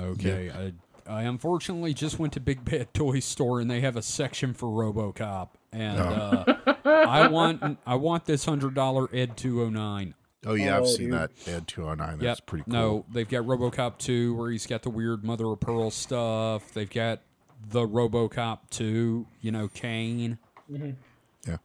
Okay. 0.00 0.50
I, 0.50 0.72
I 1.12 1.22
unfortunately 1.24 1.92
just 1.94 2.18
went 2.18 2.32
to 2.34 2.40
Big 2.40 2.64
Bad 2.64 2.92
Toy 2.94 3.20
Store 3.20 3.60
and 3.60 3.70
they 3.70 3.80
have 3.80 3.96
a 3.96 4.02
section 4.02 4.54
for 4.54 4.66
RoboCop, 4.68 5.48
and 5.72 5.98
uh, 5.98 6.44
I 6.84 7.28
want 7.28 7.78
I 7.86 7.96
want 7.96 8.24
this 8.24 8.44
hundred 8.44 8.74
dollar 8.74 9.08
Ed 9.12 9.36
two 9.36 9.58
hundred 9.58 9.72
nine. 9.78 10.14
Oh 10.46 10.54
yeah, 10.54 10.76
I've 10.76 10.82
Oh, 10.84 10.86
seen 10.86 11.10
dude. 11.10 11.14
that 11.18 11.30
Ed 11.48 11.66
209. 11.66 12.18
That's 12.20 12.38
Yep. 12.38 12.46
pretty 12.46 12.64
cool. 12.66 12.72
No, 12.72 13.04
they've 13.12 13.28
got 13.28 13.44
RoboCop 13.44 13.98
2 13.98 14.36
where 14.36 14.52
he's 14.52 14.68
got 14.68 14.82
the 14.84 14.90
weird 14.90 15.24
mother 15.24 15.46
of 15.46 15.58
pearl 15.58 15.90
stuff. 15.90 16.72
They've 16.72 16.88
got 16.88 17.22
the 17.70 17.80
RoboCop 17.88 18.60
2, 18.70 19.26
you 19.40 19.50
know, 19.50 19.66
Kane. 19.66 20.38
Yeah. 20.68 21.56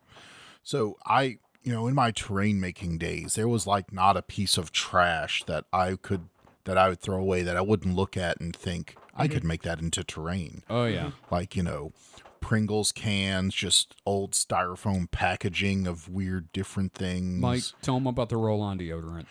So 0.64 0.98
I, 1.06 1.40
you 1.64 1.74
know, 1.74 1.88
in 1.88 1.96
my 1.96 2.12
terrain 2.12 2.60
making 2.60 2.98
days, 2.98 3.36
there 3.36 3.48
was 3.48 3.68
like 3.68 3.92
not 3.92 4.18
a 4.18 4.22
piece 4.22 4.58
of 4.58 4.72
trash 4.72 5.44
that 5.46 5.66
I 5.74 5.96
could 5.96 6.30
that 6.66 6.78
I 6.78 6.90
would 6.90 7.02
throw 7.02 7.18
away 7.18 7.44
that 7.44 7.58
I 7.58 7.62
wouldn't 7.62 7.96
look 7.96 8.16
at 8.16 8.40
and 8.40 8.56
think 8.56 8.96
I 9.16 9.28
could 9.28 9.44
make 9.44 9.64
that 9.64 9.80
into 9.80 10.04
terrain. 10.04 10.64
Oh 10.70 10.86
yeah. 10.86 11.12
Like, 11.30 11.56
you 11.56 11.64
know, 11.64 11.92
Pringles 12.40 12.92
cans, 12.92 13.54
just 13.54 13.96
old 14.06 14.32
styrofoam 14.32 15.12
packaging 15.12 15.88
of 15.88 16.08
weird 16.10 16.52
different 16.54 16.94
things. 16.94 17.42
Mike, 17.42 17.64
tell 17.82 17.96
them 17.96 18.08
about 18.08 18.30
the 18.30 18.38
roll-on 18.38 18.80
deodorant. 18.80 19.26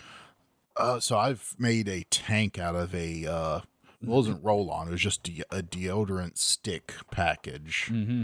Uh, 0.76 1.00
so 1.00 1.18
I've 1.18 1.54
made 1.58 1.88
a 1.88 2.04
tank 2.10 2.58
out 2.58 2.74
of 2.74 2.94
a 2.94 3.26
uh 3.26 3.60
it 4.02 4.08
wasn't 4.08 4.42
roll 4.42 4.70
on, 4.70 4.88
it 4.88 4.90
was 4.90 5.00
just 5.00 5.22
de- 5.22 5.44
a 5.50 5.62
deodorant 5.62 6.36
stick 6.36 6.94
package. 7.10 7.88
Mm-hmm. 7.90 8.22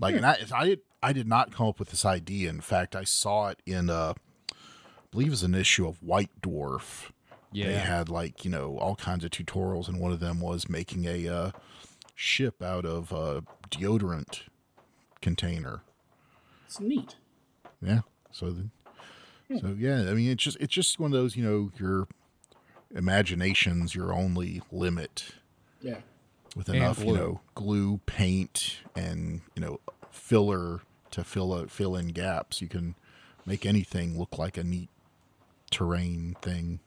Like, 0.00 0.16
and 0.16 0.26
I, 0.26 0.38
I 0.52 0.64
did, 0.66 0.80
I 1.02 1.12
did 1.12 1.28
not 1.28 1.52
come 1.52 1.68
up 1.68 1.78
with 1.78 1.90
this 1.90 2.04
idea. 2.04 2.50
In 2.50 2.60
fact, 2.60 2.96
I 2.96 3.04
saw 3.04 3.48
it 3.48 3.60
in, 3.64 3.90
uh, 3.90 4.14
I 4.50 4.54
believe 5.10 5.28
it 5.28 5.30
was 5.30 5.42
an 5.42 5.54
issue 5.54 5.86
of 5.86 6.02
White 6.02 6.30
Dwarf. 6.42 7.10
Yeah. 7.52 7.68
They 7.68 7.78
had 7.78 8.08
like 8.08 8.44
you 8.44 8.50
know 8.50 8.78
all 8.78 8.96
kinds 8.96 9.24
of 9.24 9.30
tutorials, 9.30 9.86
and 9.86 10.00
one 10.00 10.10
of 10.10 10.18
them 10.18 10.40
was 10.40 10.68
making 10.68 11.04
a 11.04 11.28
uh, 11.28 11.50
ship 12.16 12.60
out 12.60 12.84
of 12.84 13.12
a 13.12 13.44
deodorant 13.70 14.40
container. 15.22 15.82
it's 16.66 16.80
neat 16.80 17.14
Yeah. 17.80 18.00
So 18.32 18.50
then, 18.50 18.70
so 19.60 19.76
yeah, 19.78 20.10
I 20.10 20.14
mean, 20.14 20.32
it's 20.32 20.42
just 20.42 20.56
it's 20.58 20.74
just 20.74 20.98
one 20.98 21.12
of 21.12 21.16
those 21.16 21.36
you 21.36 21.44
know 21.44 21.70
your 21.78 22.08
imagination's 22.94 23.94
your 23.94 24.12
only 24.12 24.62
limit 24.70 25.34
yeah 25.80 25.98
with 26.54 26.68
enough 26.68 26.98
you 27.00 27.04
glue. 27.06 27.16
know 27.16 27.40
glue, 27.54 28.00
paint, 28.06 28.78
and 28.96 29.40
you 29.54 29.62
know 29.62 29.80
filler 30.10 30.80
to 31.10 31.24
fill 31.24 31.52
a, 31.54 31.66
fill 31.68 31.94
in 31.96 32.08
gaps. 32.08 32.60
You 32.60 32.68
can 32.68 32.94
make 33.46 33.64
anything 33.66 34.18
look 34.18 34.38
like 34.38 34.56
a 34.56 34.64
neat 34.64 34.88
terrain 35.70 36.36
thing. 36.40 36.78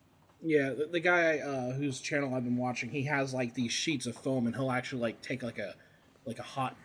yeah 0.41 0.69
the, 0.69 0.87
the 0.91 0.99
guy 0.99 1.39
uh, 1.39 1.73
whose 1.73 1.99
channel 1.99 2.33
i've 2.33 2.43
been 2.43 2.55
watching 2.57 2.89
he 2.89 3.03
has 3.03 3.33
like 3.33 3.53
these 3.53 3.71
sheets 3.71 4.05
of 4.05 4.15
foam 4.15 4.45
and 4.45 4.55
he'll 4.55 4.71
actually 4.71 5.01
like 5.01 5.21
take 5.21 5.43
like 5.43 5.57
a 5.57 5.73
like 6.25 6.39
a 6.39 6.43
hot 6.43 6.75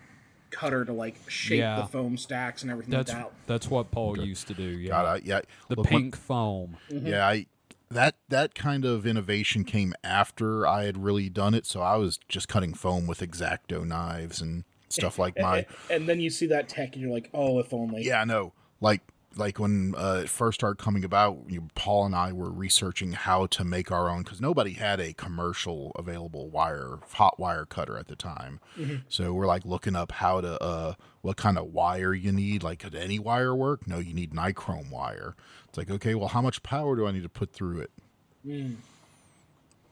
cutter 0.51 0.85
to 0.85 0.93
like 0.93 1.15
shape 1.29 1.61
Yeah. 1.61 1.77
the 1.83 1.87
foam 1.87 2.17
stacks 2.17 2.63
and 2.63 2.71
everything 2.73 2.91
That's 2.91 3.13
like 3.13 3.23
that 3.23 3.33
that's 3.47 3.71
what 3.71 3.91
Paul 3.91 4.19
used 4.19 4.49
to 4.49 4.55
do. 4.55 4.65
Yeah. 4.65 4.89
God, 4.91 5.05
I, 5.07 5.21
yeah, 5.25 5.41
the 5.69 5.77
look, 5.77 5.91
when- 5.91 6.03
pink 6.03 6.17
foam. 6.17 6.77
Yeah, 6.91 7.27
I 7.27 7.47
that 7.95 8.17
that 8.29 8.55
kind 8.55 8.85
of 8.85 9.07
innovation 9.07 9.65
came 9.65 9.95
after 10.03 10.67
I 10.67 10.85
had 10.85 11.03
really 11.03 11.29
done 11.29 11.55
it, 11.55 11.67
so 11.67 11.81
I 11.81 11.97
was 11.97 12.19
just 12.29 12.49
cutting 12.49 12.75
foam 12.75 13.07
with 13.07 13.21
exacto 13.21 13.85
knives 13.85 14.41
and 14.41 14.65
stuff 14.89 15.19
like 15.19 15.39
my 15.41 15.67
and 15.91 16.09
then 16.09 16.21
you 16.21 16.31
see 16.31 16.47
that 16.47 16.69
tech 16.69 16.93
and 16.95 17.03
you're 17.03 17.13
like 17.13 17.31
oh 17.33 17.59
if 17.59 17.73
only 17.73 18.03
Yeah, 18.05 18.21
I 18.21 18.25
know. 18.25 18.53
Like 18.81 19.01
like 19.37 19.59
when 19.59 19.95
uh, 19.97 20.21
it 20.25 20.29
first 20.29 20.61
started 20.61 20.83
coming 20.83 21.05
about, 21.05 21.39
you, 21.49 21.69
Paul 21.75 22.07
and 22.07 22.15
I 22.15 22.33
were 22.33 22.51
researching 22.51 23.13
how 23.13 23.47
to 23.47 23.65
make 23.65 23.91
our 23.91 24.09
own 24.11 24.23
because 24.23 24.41
nobody 24.41 24.73
had 24.73 25.01
a 25.01 25.13
commercial 25.13 25.93
available 25.97 26.49
wire 26.49 26.99
hot 27.13 27.39
wire 27.39 27.65
cutter 27.65 27.99
at 27.99 28.09
the 28.09 28.17
time. 28.17 28.61
So 29.09 29.33
we're 29.33 29.47
like 29.47 29.65
looking 29.65 29.97
up 29.97 30.13
how 30.13 30.41
to 30.41 30.63
uh, 30.63 30.95
what 31.23 31.37
kind 31.37 31.59
of 31.59 31.73
wire 31.73 32.15
you 32.15 32.33
need. 32.33 32.63
Like, 32.63 32.81
could 32.81 32.95
any 32.95 33.19
wire 33.19 33.55
work? 33.55 33.87
No, 33.87 33.99
you 33.99 34.15
need 34.15 34.33
nichrome 34.33 34.91
wire. 34.91 35.35
It's 35.69 35.79
like, 35.79 35.91
okay, 35.91 36.15
well, 36.15 36.29
how 36.29 36.43
much 36.43 36.63
power 36.63 36.97
do 36.97 37.07
I 37.07 37.13
need 37.13 37.23
to 37.23 37.29
put 37.29 37.53
through 37.53 37.81
it? 37.81 37.91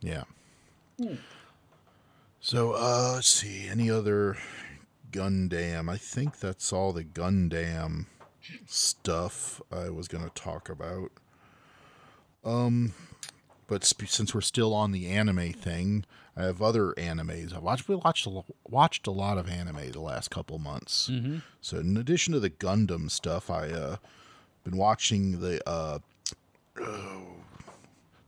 Yeah. 0.00 0.24
So 2.40 2.72
uh, 2.72 3.12
let's 3.14 3.28
see. 3.28 3.68
Any 3.68 3.90
other 3.90 4.36
Gundam? 5.10 5.90
I 5.90 5.96
think 5.96 6.40
that's 6.40 6.72
all 6.72 6.92
the 6.92 7.04
Gundam 7.04 8.06
stuff 8.66 9.60
I 9.70 9.90
was 9.90 10.08
going 10.08 10.24
to 10.24 10.30
talk 10.30 10.68
about. 10.68 11.10
Um, 12.44 12.94
but 13.66 13.84
sp- 13.84 14.08
since 14.08 14.34
we're 14.34 14.40
still 14.40 14.74
on 14.74 14.92
the 14.92 15.08
anime 15.08 15.52
thing, 15.52 16.04
I 16.36 16.44
have 16.44 16.62
other 16.62 16.92
animes. 16.94 17.54
I've 17.54 17.62
watched 17.62 17.88
we 17.88 17.96
watched 17.96 18.26
a, 18.26 18.42
watched 18.68 19.06
a 19.06 19.10
lot 19.10 19.38
of 19.38 19.48
anime 19.48 19.90
the 19.92 20.00
last 20.00 20.30
couple 20.30 20.58
months. 20.58 21.10
Mm-hmm. 21.10 21.38
So 21.60 21.78
in 21.78 21.96
addition 21.96 22.32
to 22.32 22.40
the 22.40 22.50
Gundam 22.50 23.10
stuff, 23.10 23.50
I 23.50 23.68
uh 23.68 23.96
been 24.64 24.76
watching 24.76 25.40
the 25.40 25.60
uh 25.68 25.98
oh, 26.80 27.22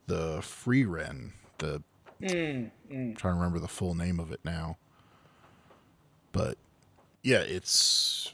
the 0.07 0.39
Frieren 0.39 1.33
the 1.59 1.83
trying 3.17 3.35
to 3.35 3.39
remember 3.39 3.59
the 3.59 3.69
full 3.69 3.95
name 3.95 4.21
of 4.21 4.31
it 4.33 4.41
now. 4.45 4.77
But 6.33 6.57
yeah, 7.23 7.41
it's. 7.41 8.33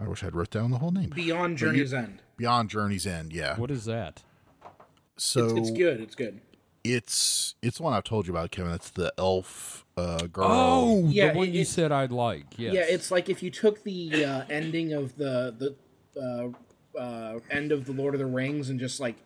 I 0.00 0.08
wish 0.08 0.24
I'd 0.24 0.34
wrote 0.34 0.50
down 0.50 0.70
the 0.70 0.78
whole 0.78 0.90
name. 0.92 1.10
Beyond 1.10 1.58
Journey's 1.58 1.92
End. 1.92 2.22
Beyond 2.36 2.70
Journey's 2.70 3.06
End, 3.06 3.32
yeah. 3.32 3.56
What 3.58 3.70
is 3.70 3.84
that? 3.84 4.22
so 5.16 5.44
It's, 5.56 5.68
it's 5.68 5.70
good. 5.78 6.00
It's 6.00 6.14
good. 6.14 6.40
it's 6.82 7.54
it's 7.60 7.76
the 7.76 7.82
one 7.82 7.92
I've 7.92 8.04
told 8.04 8.26
you 8.26 8.32
about, 8.32 8.50
Kevin. 8.50 8.72
It's 8.72 8.88
the 8.90 9.12
elf 9.18 9.84
uh, 9.98 10.26
girl. 10.28 10.46
Oh, 10.48 11.04
Yeah, 11.08 11.32
the 11.32 11.38
one 11.38 11.48
it- 11.48 11.54
you 11.54 11.60
it- 11.62 11.68
said 11.68 11.92
I'd 11.92 12.12
like. 12.12 12.46
Yes. 12.58 12.72
Yeah, 12.74 12.80
it's 12.88 13.10
like 13.10 13.28
if 13.28 13.42
you 13.42 13.50
took 13.50 13.82
the 13.84 14.24
uh, 14.24 14.44
ending 14.48 14.94
of 14.94 15.16
the 15.18 15.74
the 16.16 16.54
uh, 16.96 16.98
uh, 16.98 17.40
end 17.50 17.70
of 17.72 17.84
the 17.84 17.92
Lord 17.92 18.14
of 18.14 18.18
the 18.20 18.26
Rings 18.26 18.70
and 18.70 18.80
just 18.80 18.98
like 19.00 19.16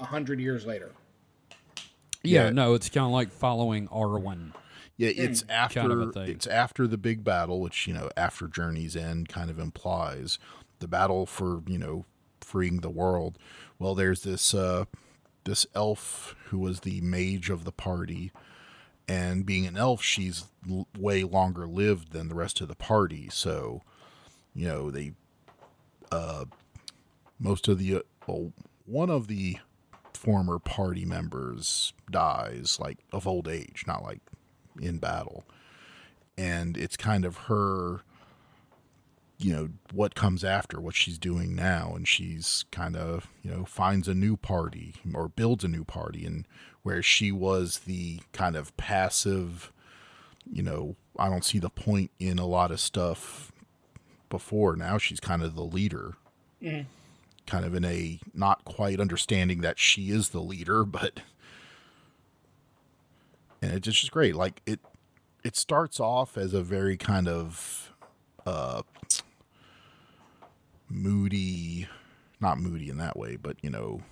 a 0.00 0.04
hundred 0.04 0.40
years 0.40 0.66
later. 0.66 0.90
yeah. 2.24 2.44
yeah. 2.46 2.50
No, 2.50 2.74
it's 2.74 2.88
kind 2.88 3.06
of 3.06 3.12
like 3.12 3.30
following 3.30 3.86
Arwen. 3.88 4.52
Yeah, 4.96 5.10
it's 5.14 5.44
after 5.48 5.80
Kind 5.80 5.92
of 5.92 6.16
it's 6.16 6.46
after 6.46 6.86
the 6.86 6.96
big 6.98 7.24
battle, 7.24 7.60
which 7.60 7.86
you 7.86 7.94
know 7.94 8.10
after 8.16 8.46
Journey's 8.46 8.94
End 8.94 9.28
kind 9.28 9.50
of 9.50 9.58
implies 9.58 10.38
the 10.78 10.86
battle 10.86 11.26
for 11.26 11.62
you 11.66 11.78
know 11.78 12.04
freeing 12.40 12.80
the 12.80 12.90
world. 12.90 13.38
Well, 13.78 13.94
there's 13.94 14.22
this 14.22 14.54
uh, 14.54 14.84
this 15.44 15.66
elf 15.74 16.36
who 16.46 16.58
was 16.58 16.80
the 16.80 17.00
mage 17.00 17.50
of 17.50 17.64
the 17.64 17.72
party, 17.72 18.30
and 19.08 19.44
being 19.44 19.66
an 19.66 19.76
elf, 19.76 20.00
she's 20.02 20.44
l- 20.70 20.86
way 20.96 21.24
longer 21.24 21.66
lived 21.66 22.12
than 22.12 22.28
the 22.28 22.34
rest 22.36 22.60
of 22.60 22.68
the 22.68 22.76
party. 22.76 23.28
So, 23.32 23.82
you 24.54 24.68
know 24.68 24.90
they 24.92 25.12
uh, 26.12 26.44
most 27.40 27.66
of 27.66 27.78
the 27.78 27.96
uh, 27.96 28.00
well, 28.28 28.52
one 28.86 29.10
of 29.10 29.26
the 29.26 29.58
former 30.12 30.58
party 30.60 31.04
members 31.04 31.92
dies 32.10 32.78
like 32.80 32.98
of 33.12 33.26
old 33.26 33.48
age, 33.48 33.84
not 33.88 34.04
like 34.04 34.20
in 34.80 34.98
battle. 34.98 35.44
And 36.36 36.76
it's 36.76 36.96
kind 36.96 37.24
of 37.24 37.36
her, 37.36 38.00
you 39.38 39.52
know, 39.52 39.68
what 39.92 40.14
comes 40.14 40.42
after 40.42 40.80
what 40.80 40.94
she's 40.94 41.18
doing 41.18 41.54
now. 41.54 41.92
And 41.94 42.08
she's 42.08 42.64
kind 42.70 42.96
of, 42.96 43.28
you 43.42 43.50
know, 43.50 43.64
finds 43.64 44.08
a 44.08 44.14
new 44.14 44.36
party 44.36 44.94
or 45.12 45.28
builds 45.28 45.64
a 45.64 45.68
new 45.68 45.84
party. 45.84 46.26
And 46.26 46.46
where 46.82 47.02
she 47.02 47.32
was 47.32 47.80
the 47.80 48.20
kind 48.32 48.56
of 48.56 48.76
passive, 48.76 49.72
you 50.50 50.62
know, 50.62 50.96
I 51.18 51.28
don't 51.28 51.44
see 51.44 51.58
the 51.58 51.70
point 51.70 52.10
in 52.18 52.38
a 52.38 52.46
lot 52.46 52.70
of 52.70 52.80
stuff 52.80 53.52
before. 54.28 54.76
Now 54.76 54.98
she's 54.98 55.20
kind 55.20 55.42
of 55.42 55.54
the 55.54 55.64
leader. 55.64 56.14
Mm. 56.62 56.86
Kind 57.46 57.64
of 57.64 57.74
in 57.74 57.84
a 57.84 58.20
not 58.32 58.64
quite 58.64 59.00
understanding 59.00 59.60
that 59.60 59.78
she 59.78 60.10
is 60.10 60.30
the 60.30 60.40
leader, 60.40 60.84
but 60.84 61.20
and 63.64 63.72
it's 63.74 63.86
just 64.00 64.10
great. 64.12 64.34
Like 64.36 64.60
it, 64.66 64.80
it 65.42 65.56
starts 65.56 65.98
off 66.00 66.36
as 66.36 66.52
a 66.54 66.62
very 66.62 66.96
kind 66.96 67.28
of 67.28 67.92
uh, 68.46 68.82
moody, 70.88 71.88
not 72.40 72.58
moody 72.58 72.88
in 72.88 72.98
that 72.98 73.16
way, 73.16 73.36
but 73.36 73.56
you 73.62 73.70
know, 73.70 74.02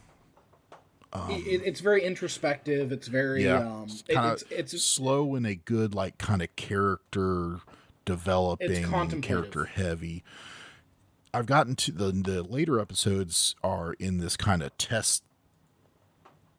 it, 1.30 1.62
it's 1.64 1.80
very 1.80 2.02
introspective. 2.02 2.92
It's 2.92 3.08
very 3.08 3.44
yeah, 3.44 3.58
um, 3.60 3.86
it- 4.08 4.14
it's 4.32 4.44
it's 4.50 4.82
slow 4.84 5.34
and 5.34 5.46
a 5.46 5.54
good 5.54 5.94
like 5.94 6.18
kind 6.18 6.42
of 6.42 6.54
character 6.56 7.60
developing, 8.04 8.68
character 9.22 9.64
heavy. 9.66 10.24
I've 11.34 11.46
gotten 11.46 11.76
to 11.76 11.92
the 11.92 12.10
the 12.12 12.42
later 12.42 12.78
episodes 12.80 13.54
are 13.62 13.92
in 13.94 14.18
this 14.18 14.36
kind 14.36 14.62
of 14.62 14.76
test 14.78 15.22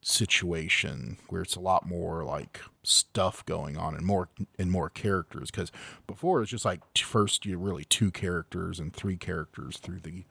situation 0.03 1.17
where 1.29 1.41
it's 1.41 1.55
a 1.55 1.59
lot 1.59 1.87
more 1.87 2.23
like 2.23 2.61
stuff 2.83 3.45
going 3.45 3.77
on 3.77 3.95
and 3.95 4.05
more 4.05 4.29
and 4.59 4.71
more 4.71 4.89
characters 4.89 5.49
because 5.49 5.71
before 6.07 6.41
it's 6.41 6.51
just 6.51 6.65
like 6.65 6.81
first 6.97 7.45
you 7.45 7.57
really 7.57 7.85
two 7.85 8.11
characters 8.11 8.79
and 8.79 8.93
three 8.93 9.17
characters 9.17 9.77
through 9.77 9.99
the 9.99 10.23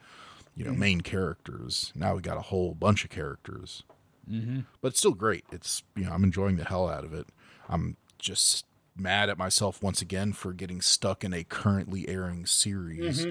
you 0.55 0.65
know 0.65 0.73
main 0.73 1.01
characters 1.01 1.93
now 1.95 2.15
we 2.15 2.21
got 2.21 2.37
a 2.37 2.43
whole 2.43 2.75
bunch 2.75 3.05
of 3.05 3.11
characters 3.11 3.83
mm-hmm. 4.31 4.61
but 4.81 4.89
it's 4.89 4.99
still 4.99 5.15
great 5.15 5.45
it's 5.51 5.83
you 5.97 6.05
know 6.05 6.13
i'm 6.13 6.25
enjoying 6.25 6.57
the 6.57 6.65
hell 6.65 6.89
out 6.89 7.05
of 7.05 7.15
it 7.15 7.29
i'm 7.69 7.97
just 8.19 8.67
mad 8.95 9.31
at 9.31 9.39
myself 9.39 9.83
once 9.83 10.03
again 10.03 10.33
for 10.33 10.53
getting 10.53 10.83
stuck 10.83 11.25
in 11.25 11.33
a 11.33 11.43
currently 11.45 12.07
airing 12.09 12.45
series 12.45 13.27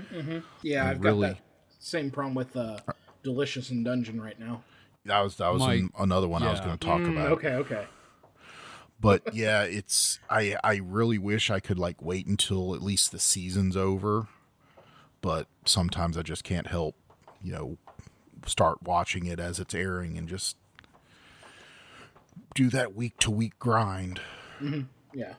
yeah. 0.63 0.85
I 0.85 0.91
I've 0.91 1.03
really- 1.03 1.27
got 1.27 1.35
that 1.35 1.43
same 1.81 2.11
problem 2.11 2.35
with 2.35 2.55
uh, 2.55 2.77
Delicious 3.23 3.71
and 3.71 3.83
Dungeon 3.83 4.21
right 4.21 4.39
now. 4.39 4.63
That 5.05 5.19
was 5.21 5.37
that 5.37 5.51
was 5.51 5.61
My- 5.61 5.73
an- 5.75 5.91
another 5.97 6.27
one 6.27 6.43
i 6.43 6.51
was 6.51 6.59
going 6.59 6.77
to 6.77 6.85
talk 6.85 7.01
Mm, 7.01 7.11
about 7.11 7.31
okay, 7.33 7.53
okay. 7.55 7.85
but 8.99 9.33
yeah 9.33 9.63
it's 9.63 10.19
i 10.29 10.55
i 10.63 10.75
really 10.75 11.17
wish 11.17 11.49
i 11.49 11.59
could 11.59 11.79
like 11.79 12.01
wait 12.01 12.27
until 12.27 12.75
at 12.75 12.81
least 12.83 13.11
the 13.11 13.17
season's 13.19 13.75
over 13.75 14.27
but 15.21 15.47
sometimes 15.65 16.17
i 16.17 16.21
just 16.21 16.43
can't 16.43 16.67
help 16.67 16.95
you 17.41 17.51
know 17.51 17.77
start 18.45 18.83
watching 18.83 19.25
it 19.25 19.39
as 19.39 19.59
it's 19.59 19.73
airing 19.73 20.17
and 20.19 20.27
just 20.29 20.55
do 22.53 22.69
that 22.69 22.95
week 22.95 23.17
to 23.19 23.31
week 23.31 23.57
grind 23.59 24.19
Yeah. 25.13 25.33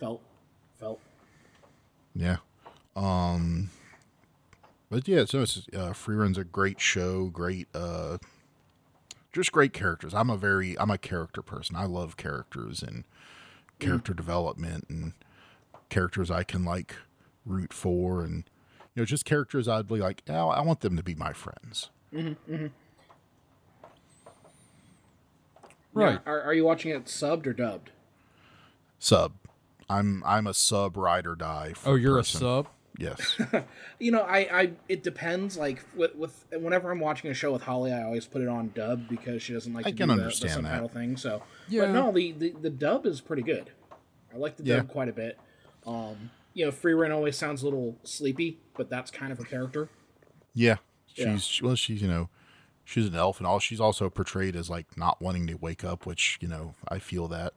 Felt, 0.00 0.20
felt. 0.80 1.00
yeah 2.14 2.38
um 2.96 3.70
but 4.90 5.06
yeah 5.06 5.24
so 5.24 5.42
it's 5.42 5.58
uh 5.72 5.92
Frieren's 5.92 6.38
a 6.38 6.44
great 6.44 6.80
show 6.80 7.26
great 7.26 7.68
uh 7.74 8.18
just 9.38 9.52
great 9.52 9.72
characters 9.72 10.12
i'm 10.14 10.28
a 10.30 10.36
very 10.36 10.76
i'm 10.80 10.90
a 10.90 10.98
character 10.98 11.42
person 11.42 11.76
i 11.76 11.84
love 11.84 12.16
characters 12.16 12.82
and 12.82 13.04
character 13.78 14.12
development 14.12 14.84
and 14.88 15.12
characters 15.88 16.28
i 16.28 16.42
can 16.42 16.64
like 16.64 16.96
root 17.46 17.72
for 17.72 18.22
and 18.22 18.50
you 18.94 19.00
know 19.02 19.04
just 19.04 19.24
characters 19.24 19.68
i'd 19.68 19.86
be 19.86 19.94
like 19.98 20.22
oh, 20.28 20.48
i 20.48 20.60
want 20.60 20.80
them 20.80 20.96
to 20.96 21.02
be 21.04 21.14
my 21.14 21.32
friends 21.32 21.90
mm-hmm, 22.12 22.52
mm-hmm. 22.52 22.66
Right. 25.94 26.24
Now, 26.26 26.32
are, 26.32 26.42
are 26.42 26.54
you 26.54 26.64
watching 26.64 26.90
it 26.92 27.06
subbed 27.06 27.46
or 27.46 27.52
dubbed? 27.52 27.90
sub 28.98 29.32
i'm 29.88 30.22
i'm 30.26 30.48
a 30.48 30.54
sub 30.54 30.96
ride 30.96 31.26
or 31.28 31.36
die 31.36 31.72
Oh, 31.86 31.94
you're 31.94 32.16
person. 32.16 32.38
a 32.38 32.40
sub. 32.40 32.68
Yes 32.98 33.40
You 33.98 34.10
know, 34.12 34.22
I, 34.22 34.38
I 34.60 34.70
it 34.88 35.02
depends. 35.02 35.56
Like 35.56 35.82
with, 35.96 36.14
with 36.16 36.44
whenever 36.52 36.90
I'm 36.90 37.00
watching 37.00 37.30
a 37.30 37.34
show 37.34 37.52
with 37.52 37.62
Holly, 37.62 37.92
I 37.92 38.02
always 38.02 38.26
put 38.26 38.42
it 38.42 38.48
on 38.48 38.72
dub 38.74 39.08
because 39.08 39.40
she 39.42 39.52
doesn't 39.54 39.72
like 39.72 39.86
I 39.86 39.90
to 39.92 39.96
can 39.96 40.08
do 40.08 40.14
understand 40.14 40.58
the, 40.58 40.62
that. 40.62 40.68
subtitle 40.80 40.88
thing. 40.88 41.16
So, 41.16 41.42
Yeah. 41.68 41.82
but 41.86 41.90
no, 41.92 42.12
the, 42.12 42.32
the 42.32 42.50
the 42.50 42.70
dub 42.70 43.06
is 43.06 43.20
pretty 43.20 43.42
good. 43.42 43.70
I 44.34 44.36
like 44.36 44.56
the 44.56 44.64
Yeah. 44.64 44.76
dub 44.76 44.88
quite 44.88 45.08
a 45.08 45.12
bit. 45.12 45.38
Um, 45.86 46.30
you 46.54 46.64
know, 46.66 46.72
Frieren 46.72 47.12
always 47.14 47.36
sounds 47.36 47.62
a 47.62 47.64
little 47.66 47.96
sleepy, 48.02 48.58
but 48.76 48.90
that's 48.90 49.10
kind 49.10 49.32
of 49.32 49.38
a 49.40 49.44
character. 49.44 49.88
yeah 50.54 50.76
Yeah. 51.14 51.36
she's 51.36 51.62
well 51.62 51.76
she's 51.76 52.02
you 52.02 52.08
know 52.08 52.28
she's 52.84 53.06
an 53.06 53.14
elf 53.14 53.38
and 53.38 53.46
all 53.46 53.58
she's 53.60 53.80
also 53.80 54.10
portrayed 54.10 54.56
as 54.56 54.68
like 54.68 54.96
not 54.96 55.20
wanting 55.22 55.46
to 55.46 55.54
wake 55.54 55.84
up 55.84 56.04
which 56.06 56.38
you 56.40 56.48
know 56.48 56.74
i 56.88 56.98
feel 56.98 57.28
that 57.28 57.52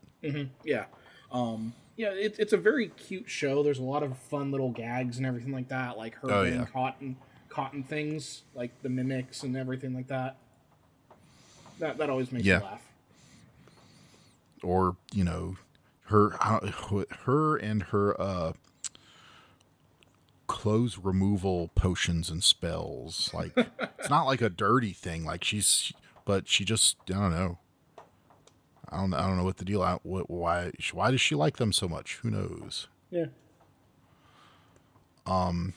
Yeah. 0.63 0.85
Um, 1.31 1.73
yeah, 1.97 2.09
it's 2.11 2.39
it's 2.39 2.53
a 2.53 2.57
very 2.57 2.87
cute 2.89 3.29
show. 3.29 3.63
There's 3.63 3.79
a 3.79 3.83
lot 3.83 4.03
of 4.03 4.17
fun 4.17 4.51
little 4.51 4.71
gags 4.71 5.17
and 5.17 5.25
everything 5.25 5.51
like 5.53 5.67
that, 5.69 5.97
like 5.97 6.15
her 6.15 6.29
Oh, 6.31 6.43
being 6.43 6.59
yeah. 6.59 6.65
caught 6.65 6.95
in 7.01 7.15
caught 7.49 7.73
in 7.73 7.83
things, 7.83 8.43
like 8.55 8.71
the 8.81 8.89
mimics 8.89 9.43
and 9.43 9.55
everything 9.57 9.93
like 9.93 10.07
that. 10.07 10.37
That 11.79 11.97
that 11.97 12.09
always 12.09 12.31
makes 12.31 12.45
Yeah. 12.45 12.59
me 12.59 12.63
laugh. 12.65 12.81
or 14.63 14.95
you 15.13 15.23
know 15.23 15.55
her 16.05 16.29
her 17.25 17.55
and 17.57 17.83
her 17.83 18.19
uh 18.21 18.53
clothes 20.47 20.97
removal 20.97 21.69
potions 21.75 22.29
and 22.29 22.43
spells 22.43 23.31
like 23.33 23.53
it's 23.97 24.09
not 24.09 24.25
like 24.25 24.41
a 24.41 24.49
dirty 24.49 24.91
thing 24.91 25.23
like 25.23 25.43
she's 25.43 25.93
but 26.25 26.47
she 26.47 26.65
just 26.65 26.97
i 27.09 27.13
don't 27.13 27.31
know 27.31 27.57
i 28.91 28.97
don't 28.97 29.13
i 29.13 29.25
don't 29.27 29.37
know 29.37 29.43
what 29.43 29.57
the 29.57 29.65
deal 29.65 29.81
I, 29.81 29.97
what, 30.03 30.29
why 30.29 30.71
why 30.93 31.11
does 31.11 31.21
she 31.21 31.35
like 31.35 31.57
them 31.57 31.71
so 31.73 31.87
much? 31.87 32.19
Who 32.21 32.29
knows? 32.31 32.87
Yeah. 33.09 33.25
Um, 35.25 35.73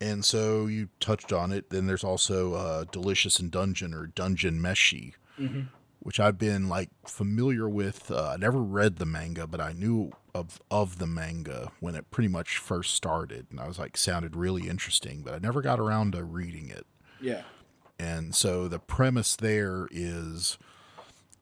and 0.00 0.24
so 0.24 0.66
you 0.66 0.88
touched 0.98 1.32
on 1.32 1.52
it. 1.52 1.70
Then 1.70 1.86
there's 1.86 2.04
also 2.04 2.54
uh 2.54 2.84
delicious 2.90 3.38
and 3.38 3.50
dungeon 3.50 3.94
or 3.94 4.06
dungeon 4.06 4.60
meshi 4.60 5.14
which 6.02 6.20
i've 6.20 6.36
been 6.38 6.68
like 6.68 6.90
familiar 7.06 7.66
with. 7.68 8.10
Uh, 8.10 8.30
i 8.34 8.36
never 8.36 8.58
read 8.62 8.96
the 8.96 9.06
manga 9.06 9.46
but 9.46 9.60
i 9.60 9.72
knew 9.72 10.10
of 10.34 10.60
of 10.70 10.98
the 10.98 11.06
manga 11.06 11.72
when 11.80 11.94
it 11.94 12.10
pretty 12.10 12.28
much 12.28 12.58
first 12.58 12.94
started 12.94 13.46
and 13.50 13.58
i 13.58 13.66
was 13.66 13.78
like 13.78 13.96
sounded 13.96 14.36
really 14.36 14.68
interesting 14.68 15.22
but 15.22 15.32
i 15.34 15.38
never 15.38 15.62
got 15.62 15.80
around 15.80 16.12
to 16.12 16.22
reading 16.22 16.68
it. 16.68 16.86
Yeah. 17.22 17.42
and 17.98 18.34
so 18.34 18.68
the 18.68 18.78
premise 18.78 19.34
there 19.36 19.88
is 19.90 20.56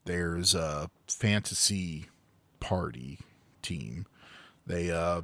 there's 0.08 0.54
a 0.54 0.90
fantasy 1.06 2.06
party 2.60 3.18
team. 3.60 4.06
They 4.66 4.90
uh 4.90 5.22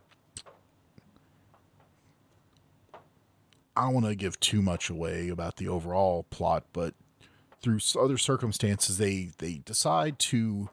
I 3.75 3.85
don't 3.87 3.95
want 3.95 4.07
to 4.07 4.15
give 4.15 4.39
too 4.39 4.61
much 4.61 4.91
away 4.91 5.31
about 5.31 5.57
the 5.57 5.69
overall 5.69 6.25
plot, 6.25 6.65
but 6.75 6.95
through 7.63 7.79
other 7.99 8.19
circumstances 8.19 8.99
they 8.99 9.31
they 9.39 9.63
decide 9.65 10.19
to 10.19 10.69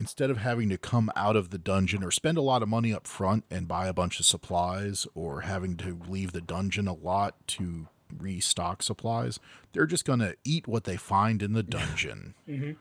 instead 0.00 0.28
of 0.28 0.38
having 0.38 0.68
to 0.70 0.78
come 0.78 1.08
out 1.14 1.36
of 1.36 1.50
the 1.50 1.58
dungeon 1.58 2.02
or 2.02 2.10
spend 2.10 2.36
a 2.36 2.42
lot 2.42 2.64
of 2.64 2.68
money 2.68 2.92
up 2.92 3.06
front 3.06 3.44
and 3.48 3.68
buy 3.68 3.86
a 3.86 3.92
bunch 3.92 4.18
of 4.18 4.26
supplies 4.26 5.06
or 5.14 5.42
having 5.42 5.76
to 5.76 6.00
leave 6.08 6.32
the 6.32 6.40
dungeon 6.40 6.88
a 6.88 6.94
lot 6.94 7.36
to 7.46 7.86
restock 8.18 8.82
supplies, 8.82 9.38
they're 9.72 9.86
just 9.86 10.04
going 10.04 10.18
to 10.20 10.36
eat 10.44 10.66
what 10.66 10.84
they 10.84 10.96
find 10.96 11.42
in 11.42 11.52
the 11.52 11.62
dungeon. 11.62 12.34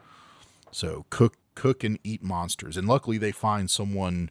So 0.71 1.05
cook 1.09 1.35
cook 1.55 1.83
and 1.83 1.97
eat 2.03 2.21
monsters. 2.21 2.77
And 2.77 2.87
luckily 2.87 3.17
they 3.17 3.31
find 3.31 3.71
someone 3.71 4.29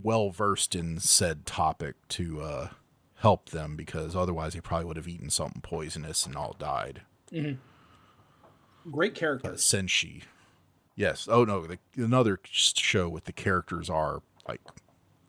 well 0.00 0.30
versed 0.30 0.74
in 0.76 1.00
said 1.00 1.46
topic 1.46 1.96
to 2.10 2.40
uh, 2.40 2.68
help 3.16 3.50
them 3.50 3.74
because 3.74 4.14
otherwise 4.14 4.54
they 4.54 4.60
probably 4.60 4.86
would 4.86 4.96
have 4.96 5.08
eaten 5.08 5.30
something 5.30 5.60
poisonous 5.62 6.26
and 6.26 6.36
all 6.36 6.54
died. 6.60 7.02
Mm-hmm. 7.32 8.90
Great 8.90 9.16
Uh, 9.16 9.18
characters. 9.18 9.62
Senshi. 9.62 10.22
Yes. 10.94 11.26
Oh 11.28 11.44
no, 11.44 11.66
the, 11.66 11.78
another 11.96 12.38
show 12.44 13.08
with 13.08 13.24
the 13.24 13.32
characters 13.32 13.90
are 13.90 14.22
like 14.46 14.60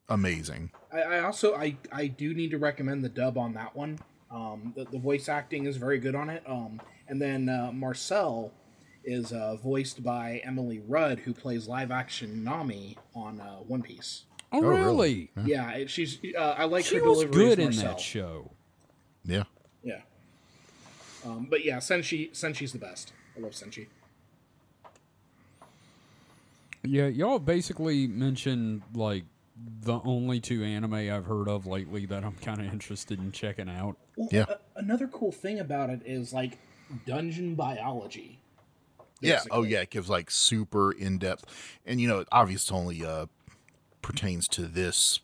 amazing. 0.08 0.70
I, 0.94 1.02
I 1.02 1.20
also 1.24 1.56
I 1.56 1.78
I 1.92 2.06
do 2.06 2.36
need 2.36 2.52
to 2.52 2.60
recommend 2.60 3.04
the 3.04 3.10
dub 3.10 3.36
on 3.38 3.54
that 3.56 3.76
one. 3.76 3.98
Um, 4.32 4.74
the, 4.76 4.86
the 4.86 5.00
voice 5.00 5.30
acting 5.30 5.66
is 5.66 5.78
very 5.78 6.00
good 6.00 6.16
on 6.16 6.30
it. 6.30 6.44
Um, 6.48 6.82
and 7.08 7.22
then 7.22 7.48
uh, 7.50 7.72
Marcille 7.72 8.52
is 9.04 9.32
uh, 9.32 9.56
voiced 9.58 10.04
by 10.04 10.42
Emily 10.44 10.82
Rudd, 10.88 11.20
who 11.20 11.34
plays 11.34 11.68
live 11.68 11.92
action 11.92 12.44
Nami 12.44 12.98
on 13.16 13.40
uh, 13.40 13.58
One 13.58 13.82
Piece. 13.82 14.24
Oh, 14.52 14.62
really? 14.62 15.30
really? 15.36 15.50
Yeah, 15.52 15.72
it, 15.72 15.90
she's. 15.90 16.18
Uh, 16.38 16.56
I 16.58 16.66
like 16.66 16.86
She 16.86 16.98
her 16.98 17.04
was 17.04 17.20
delivery 17.20 17.46
good 17.46 17.60
in 17.60 17.66
Marcille. 17.66 17.84
that 17.90 18.00
show. 18.00 18.52
Yeah. 19.26 19.44
Yeah. 19.84 20.02
Um, 21.26 21.48
but 21.50 21.66
yeah, 21.66 21.78
Senshi 21.78 22.32
Senshi's 22.32 22.72
the 22.72 22.80
best. 22.80 23.12
I 23.36 23.42
love 23.42 23.52
Senshi. 23.52 23.88
Yeah, 26.84 27.08
y'all 27.08 27.40
basically 27.40 28.06
mentioned 28.08 28.84
like 28.94 29.24
the 29.56 30.00
only 30.04 30.40
two 30.42 30.64
anime 30.64 30.94
I've 30.94 31.26
heard 31.26 31.48
of 31.48 31.66
lately 31.66 32.06
that 32.08 32.24
I'm 32.24 32.34
kind 32.36 32.60
of 32.60 32.72
interested 32.74 33.20
in 33.20 33.32
checking 33.32 33.70
out. 33.70 33.98
Well, 34.18 34.28
Yeah. 34.32 34.46
a- 34.50 34.80
another 34.80 35.08
cool 35.08 35.32
thing 35.32 35.60
about 35.60 35.90
it 35.90 36.02
is 36.06 36.34
like 36.34 36.58
dungeon 37.06 37.56
biology. 37.56 38.40
Yeah. 39.22 39.42
Oh 39.52 39.64
yeah. 39.64 39.82
It 39.82 39.92
gives 39.92 40.10
like 40.10 40.30
super 40.30 40.92
in 40.92 41.18
depth, 41.18 41.46
and 41.86 42.02
you 42.02 42.08
know, 42.08 42.20
it 42.20 42.28
obviously 42.32 42.76
only 42.78 43.06
uh, 43.06 43.28
pertains 44.02 44.48
to 44.50 44.68
this 44.68 45.20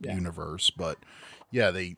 Yeah. 0.00 0.14
universe, 0.14 0.70
but 0.70 0.98
yeah, 1.50 1.70
they 1.70 1.96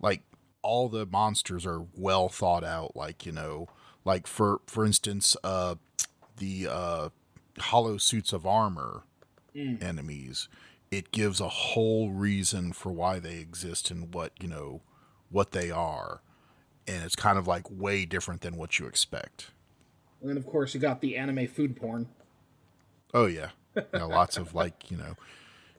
like 0.00 0.22
all 0.62 0.88
the 0.88 1.06
monsters 1.06 1.64
are 1.64 1.86
well 1.96 2.28
thought 2.28 2.64
out. 2.64 2.96
Like 2.96 3.24
you 3.24 3.30
know, 3.32 3.68
like 4.04 4.26
for 4.26 4.60
for 4.66 4.84
instance, 4.84 5.36
uh, 5.44 5.76
the 6.38 6.66
uh, 6.68 7.08
hollow 7.58 7.98
suits 7.98 8.32
of 8.32 8.44
armor 8.44 9.04
enemies. 9.54 10.48
It 10.96 11.10
gives 11.10 11.40
a 11.40 11.48
whole 11.48 12.10
reason 12.10 12.72
for 12.72 12.92
why 12.92 13.18
they 13.18 13.38
exist 13.38 13.90
and 13.90 14.14
what 14.14 14.32
you 14.40 14.48
know 14.48 14.82
what 15.30 15.50
they 15.50 15.70
are, 15.70 16.20
and 16.86 17.02
it's 17.04 17.16
kind 17.16 17.36
of 17.38 17.46
like 17.48 17.66
way 17.70 18.04
different 18.04 18.42
than 18.42 18.56
what 18.56 18.78
you 18.78 18.86
expect. 18.86 19.50
And 20.20 20.30
then 20.30 20.36
of 20.36 20.46
course 20.46 20.72
you 20.74 20.80
got 20.80 21.00
the 21.00 21.16
anime 21.16 21.46
food 21.48 21.76
porn. 21.76 22.06
Oh 23.12 23.26
yeah, 23.26 23.50
yeah 23.76 24.04
lots 24.04 24.36
of 24.36 24.54
like 24.54 24.90
you 24.90 24.96
know, 24.96 25.14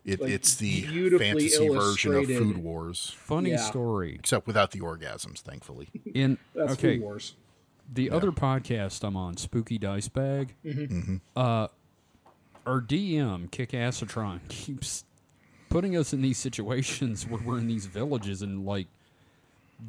it, 0.04 0.19
Like, 0.21 0.32
it's 0.32 0.56
the 0.56 0.82
fantasy 1.17 1.67
version 1.69 2.15
of. 2.15 2.25
Food 2.28 2.58
Wars, 2.58 3.13
Funny 3.17 3.51
Yeah. 3.51 3.58
story. 3.58 4.15
except 4.15 4.47
without 4.47 4.71
the 4.71 4.80
orgasms, 4.80 5.39
thankfully. 5.39 5.88
In 6.13 6.38
That's 6.56 6.73
okay, 6.73 6.95
Food 6.97 7.04
Wars. 7.04 7.36
the 7.91 8.12
other 8.12 8.32
podcast 8.32 9.04
I'm 9.04 9.15
on, 9.15 9.38
Spooky 9.38 9.78
Dice 9.78 10.10
Bag. 10.10 10.56
Mm-hmm. 10.65 11.17
Uh, 11.36 11.67
our 12.65 12.82
DM 12.82 13.49
Kick 13.51 13.71
Acetron 13.71 14.39
keeps 14.49 15.04
putting 15.69 15.95
us 15.97 16.13
in 16.13 16.21
these 16.21 16.38
situations 16.38 17.28
where 17.28 17.41
we're 17.41 17.58
in 17.58 17.67
these 17.67 17.86
villages 17.86 18.41
and 18.41 18.65
like 18.65 18.88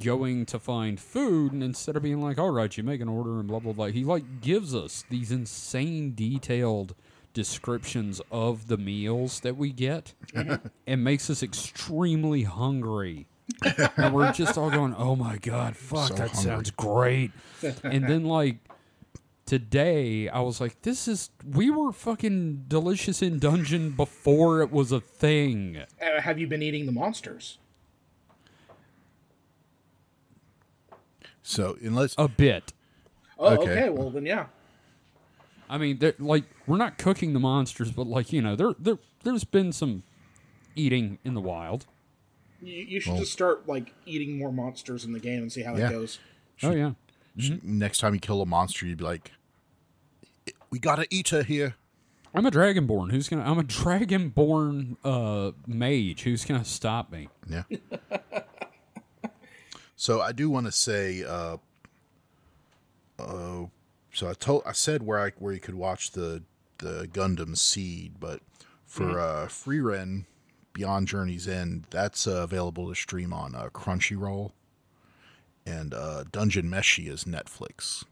going 0.02 0.44
to 0.46 0.58
find 0.58 0.98
food, 0.98 1.52
and 1.52 1.62
instead 1.62 1.96
of 1.96 2.02
being 2.02 2.20
like, 2.20 2.38
"All 2.38 2.50
right, 2.50 2.76
you 2.76 2.82
make 2.82 3.00
an 3.00 3.08
order," 3.08 3.38
and 3.38 3.48
blah 3.48 3.60
blah 3.60 3.72
blah, 3.72 3.86
he 3.86 4.04
like 4.04 4.40
gives 4.40 4.74
us 4.74 5.04
these 5.08 5.30
insane 5.30 6.14
detailed 6.14 6.94
descriptions 7.32 8.20
of 8.30 8.66
the 8.68 8.78
meals 8.78 9.40
that 9.40 9.56
we 9.56 9.70
get 9.70 10.14
mm-hmm. 10.32 10.66
and 10.86 11.04
makes 11.04 11.28
us 11.28 11.42
extremely 11.42 12.44
hungry 12.44 13.26
and 13.96 14.12
we're 14.12 14.32
just 14.32 14.58
all 14.58 14.70
going, 14.70 14.94
"Oh 14.96 15.16
my 15.16 15.38
god, 15.38 15.76
fuck, 15.76 16.08
So 16.08 16.14
that 16.14 16.30
hungry. 16.30 16.42
sounds 16.42 16.70
great." 16.70 17.30
and 17.84 18.04
then 18.08 18.24
like 18.24 18.58
today, 19.46 20.28
I 20.28 20.40
was 20.40 20.60
like, 20.60 20.82
"This 20.82 21.06
is 21.08 21.30
we 21.48 21.70
were 21.70 21.92
fucking 21.92 22.64
delicious 22.68 23.22
in 23.22 23.38
dungeon 23.38 23.92
before 23.92 24.60
it 24.60 24.70
was 24.70 24.92
a 24.92 25.00
thing." 25.00 25.78
Uh, 26.02 26.20
have 26.20 26.38
you 26.38 26.46
been 26.46 26.62
eating 26.62 26.84
the 26.86 26.92
monsters? 26.92 27.58
So 31.42 31.78
unless 31.80 32.14
A 32.18 32.28
bit. 32.28 32.72
Oh, 33.38 33.54
Okay. 33.54 33.70
okay. 33.72 33.88
Well, 33.90 34.10
then 34.10 34.26
yeah. 34.26 34.46
I 35.68 35.78
mean, 35.78 35.98
they're- 35.98 36.14
like 36.18 36.44
we're 36.66 36.76
not 36.76 36.98
cooking 36.98 37.32
the 37.32 37.40
monsters, 37.40 37.90
but 37.90 38.06
like 38.06 38.32
you 38.32 38.42
know, 38.42 38.56
there 38.56 38.74
there 38.78 38.98
there's 39.24 39.44
been 39.44 39.72
some 39.72 40.02
eating 40.74 41.18
in 41.24 41.34
the 41.34 41.40
wild. 41.40 41.86
You, 42.62 42.72
you 42.74 43.00
should 43.00 43.16
just 43.16 43.32
start 43.32 43.68
like 43.68 43.92
eating 44.06 44.38
more 44.38 44.52
monsters 44.52 45.04
in 45.04 45.12
the 45.12 45.20
game 45.20 45.42
and 45.42 45.52
see 45.52 45.62
how 45.62 45.76
Yeah. 45.76 45.88
it 45.88 45.92
goes. 45.92 46.18
Oh 46.62 46.72
yeah. 46.72 46.92
Next 47.36 47.98
time 47.98 48.14
you 48.14 48.20
kill 48.20 48.40
a 48.40 48.46
monster, 48.46 48.86
you'd 48.86 48.98
be 48.98 49.04
like, 49.04 49.32
"We 50.70 50.78
got 50.78 50.98
an 50.98 51.06
eater 51.10 51.42
here." 51.42 51.76
I'm 52.34 52.44
a 52.44 52.50
dragonborn. 52.50 53.10
Who's 53.10 53.28
gonna? 53.28 53.42
I'm 53.42 53.58
a 53.58 53.64
dragonborn 53.64 54.96
uh, 55.04 55.52
mage. 55.66 56.22
Who's 56.22 56.44
gonna 56.44 56.64
stop 56.64 57.10
me? 57.10 57.28
Yeah. 57.48 57.62
so 59.96 60.20
I 60.20 60.32
do 60.32 60.50
want 60.50 60.66
to 60.66 60.72
say, 60.72 61.24
uh, 61.24 61.56
uh, 63.18 63.64
so 64.12 64.28
I 64.28 64.34
told, 64.34 64.62
I 64.66 64.72
said 64.72 65.02
where 65.02 65.18
I 65.18 65.30
where 65.38 65.52
you 65.52 65.60
could 65.60 65.74
watch 65.74 66.12
the 66.12 66.42
the 66.78 67.08
Gundam 67.12 67.56
Seed, 67.56 68.14
but 68.20 68.40
for 68.84 69.18
uh, 69.18 69.46
Frieren 69.46 70.26
Beyond 70.72 71.08
Journey's 71.08 71.48
End, 71.48 71.86
that's 71.90 72.26
uh, 72.26 72.42
available 72.42 72.88
to 72.88 72.94
stream 72.94 73.32
on 73.32 73.54
uh, 73.54 73.68
Crunchyroll, 73.72 74.52
and 75.66 75.92
uh, 75.92 76.24
Dungeon 76.30 76.70
Meshi 76.70 77.08
is 77.08 77.24
Netflix. 77.24 78.04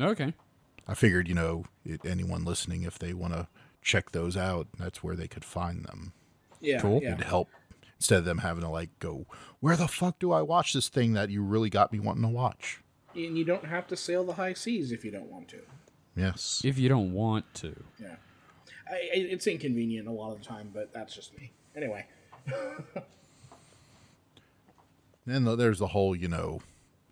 Okay. 0.00 0.32
I 0.88 0.94
figured, 0.94 1.26
you 1.28 1.34
know, 1.34 1.64
it, 1.84 2.00
anyone 2.06 2.44
listening, 2.44 2.84
if 2.84 2.98
they 2.98 3.12
want 3.12 3.32
to 3.32 3.48
check 3.82 4.12
those 4.12 4.36
out, 4.36 4.68
that's 4.78 5.02
where 5.02 5.16
they 5.16 5.26
could 5.28 5.44
find 5.44 5.84
them. 5.84 6.12
Yeah. 6.60 6.80
Cool. 6.80 7.00
Yeah. 7.02 7.14
It'd 7.14 7.24
help 7.26 7.48
instead 7.98 8.18
of 8.20 8.24
them 8.24 8.38
having 8.38 8.62
to 8.62 8.68
like 8.68 8.96
go, 8.98 9.26
where 9.60 9.76
the 9.76 9.88
fuck 9.88 10.18
do 10.18 10.32
I 10.32 10.42
watch 10.42 10.72
this 10.72 10.88
thing 10.88 11.14
that 11.14 11.30
you 11.30 11.42
really 11.42 11.70
got 11.70 11.92
me 11.92 11.98
wanting 11.98 12.22
to 12.22 12.28
watch? 12.28 12.82
And 13.14 13.36
you 13.38 13.44
don't 13.44 13.64
have 13.64 13.86
to 13.88 13.96
sail 13.96 14.22
the 14.24 14.34
high 14.34 14.52
seas 14.52 14.92
if 14.92 15.04
you 15.04 15.10
don't 15.10 15.30
want 15.30 15.48
to. 15.48 15.60
Yes. 16.14 16.60
If 16.64 16.78
you 16.78 16.88
don't 16.88 17.12
want 17.12 17.52
to. 17.54 17.74
Yeah. 17.98 18.16
I, 18.88 18.94
I- 18.94 19.10
it's 19.14 19.46
inconvenient 19.46 20.06
a 20.06 20.12
lot 20.12 20.32
of 20.32 20.38
the 20.38 20.44
time, 20.44 20.70
but 20.72 20.92
that's 20.92 21.14
just 21.14 21.36
me. 21.38 21.52
Anyway. 21.74 22.06
And 25.26 25.46
there's 25.46 25.78
the 25.80 25.88
whole, 25.88 26.14
you 26.14 26.28
know, 26.28 26.60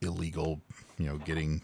illegal, 0.00 0.60
you 0.98 1.06
know, 1.06 1.18
getting, 1.18 1.60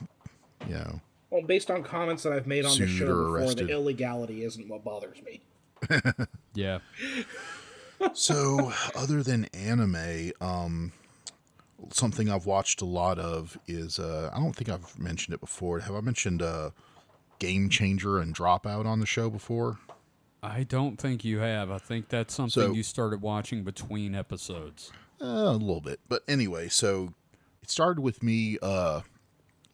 you 0.67 0.75
know, 0.75 1.01
Well, 1.31 1.43
based 1.43 1.71
on 1.71 1.83
comments 1.83 2.23
that 2.25 2.33
I've 2.33 2.47
made 2.47 2.65
on 2.65 2.77
the 2.79 2.87
show 2.87 3.07
before, 3.07 3.37
arrested. 3.39 3.69
the 3.69 3.73
illegality 3.73 4.43
isn't 4.45 4.69
what 4.69 4.83
bothers 4.85 5.19
me. 5.23 5.41
Yeah. 6.55 6.81
so 8.13 8.73
other 8.97 9.23
than 9.23 9.45
anime, 9.47 10.33
um, 10.41 10.93
something 11.93 12.29
I've 12.29 12.47
watched 12.47 12.81
a 12.83 12.85
lot 12.87 13.19
of 13.19 13.57
is, 13.69 13.99
uh, 13.99 14.31
I 14.35 14.39
don't 14.39 14.55
think 14.55 14.69
I've 14.69 14.99
mentioned 14.99 15.35
it 15.35 15.41
before. 15.41 15.79
Have 15.81 15.95
I 15.95 16.01
mentioned, 16.01 16.43
uh, 16.43 16.71
Game 17.39 17.69
Changer 17.71 18.19
and 18.19 18.35
Dropout 18.35 18.85
on 18.85 19.01
the 19.01 19.07
show 19.07 19.31
before? 19.31 19.79
I 20.43 20.63
don't 20.65 20.97
think 20.99 21.25
you 21.25 21.39
have. 21.39 21.71
I 21.71 21.79
think 21.79 22.09
that's 22.09 22.35
something 22.35 22.51
So- 22.69 22.73
you 22.73 22.83
started 22.83 23.23
watching 23.23 23.63
between 23.63 24.15
episodes. 24.15 24.91
Uh, 25.21 25.51
a 25.51 25.53
little 25.53 25.81
bit. 25.81 26.01
But 26.09 26.23
anyway, 26.27 26.69
so 26.69 27.15
it 27.63 27.71
started 27.71 28.01
with 28.01 28.23
me 28.23 28.59
uh, 28.63 29.03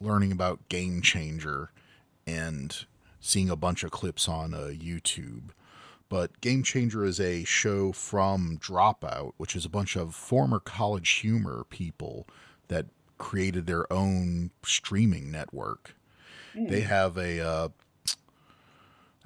learning 0.00 0.32
about 0.32 0.68
Game 0.68 1.02
Changer 1.02 1.70
and 2.26 2.84
seeing 3.20 3.48
a 3.48 3.56
bunch 3.56 3.84
of 3.84 3.90
clips 3.90 4.28
on 4.28 4.54
uh, 4.54 4.72
YouTube. 4.72 5.50
But 6.08 6.40
Game 6.40 6.62
Changer 6.62 7.04
is 7.04 7.20
a 7.20 7.44
show 7.44 7.92
from 7.92 8.58
Dropout, 8.58 9.32
which 9.36 9.56
is 9.56 9.64
a 9.64 9.68
bunch 9.68 9.96
of 9.96 10.14
former 10.14 10.60
college 10.60 11.10
humor 11.10 11.64
people 11.68 12.26
that 12.68 12.86
created 13.18 13.66
their 13.66 13.90
own 13.92 14.50
streaming 14.64 15.30
network. 15.30 15.94
They 16.54 16.80
have 16.82 17.18
a. 17.18 17.40
Uh, 17.40 17.68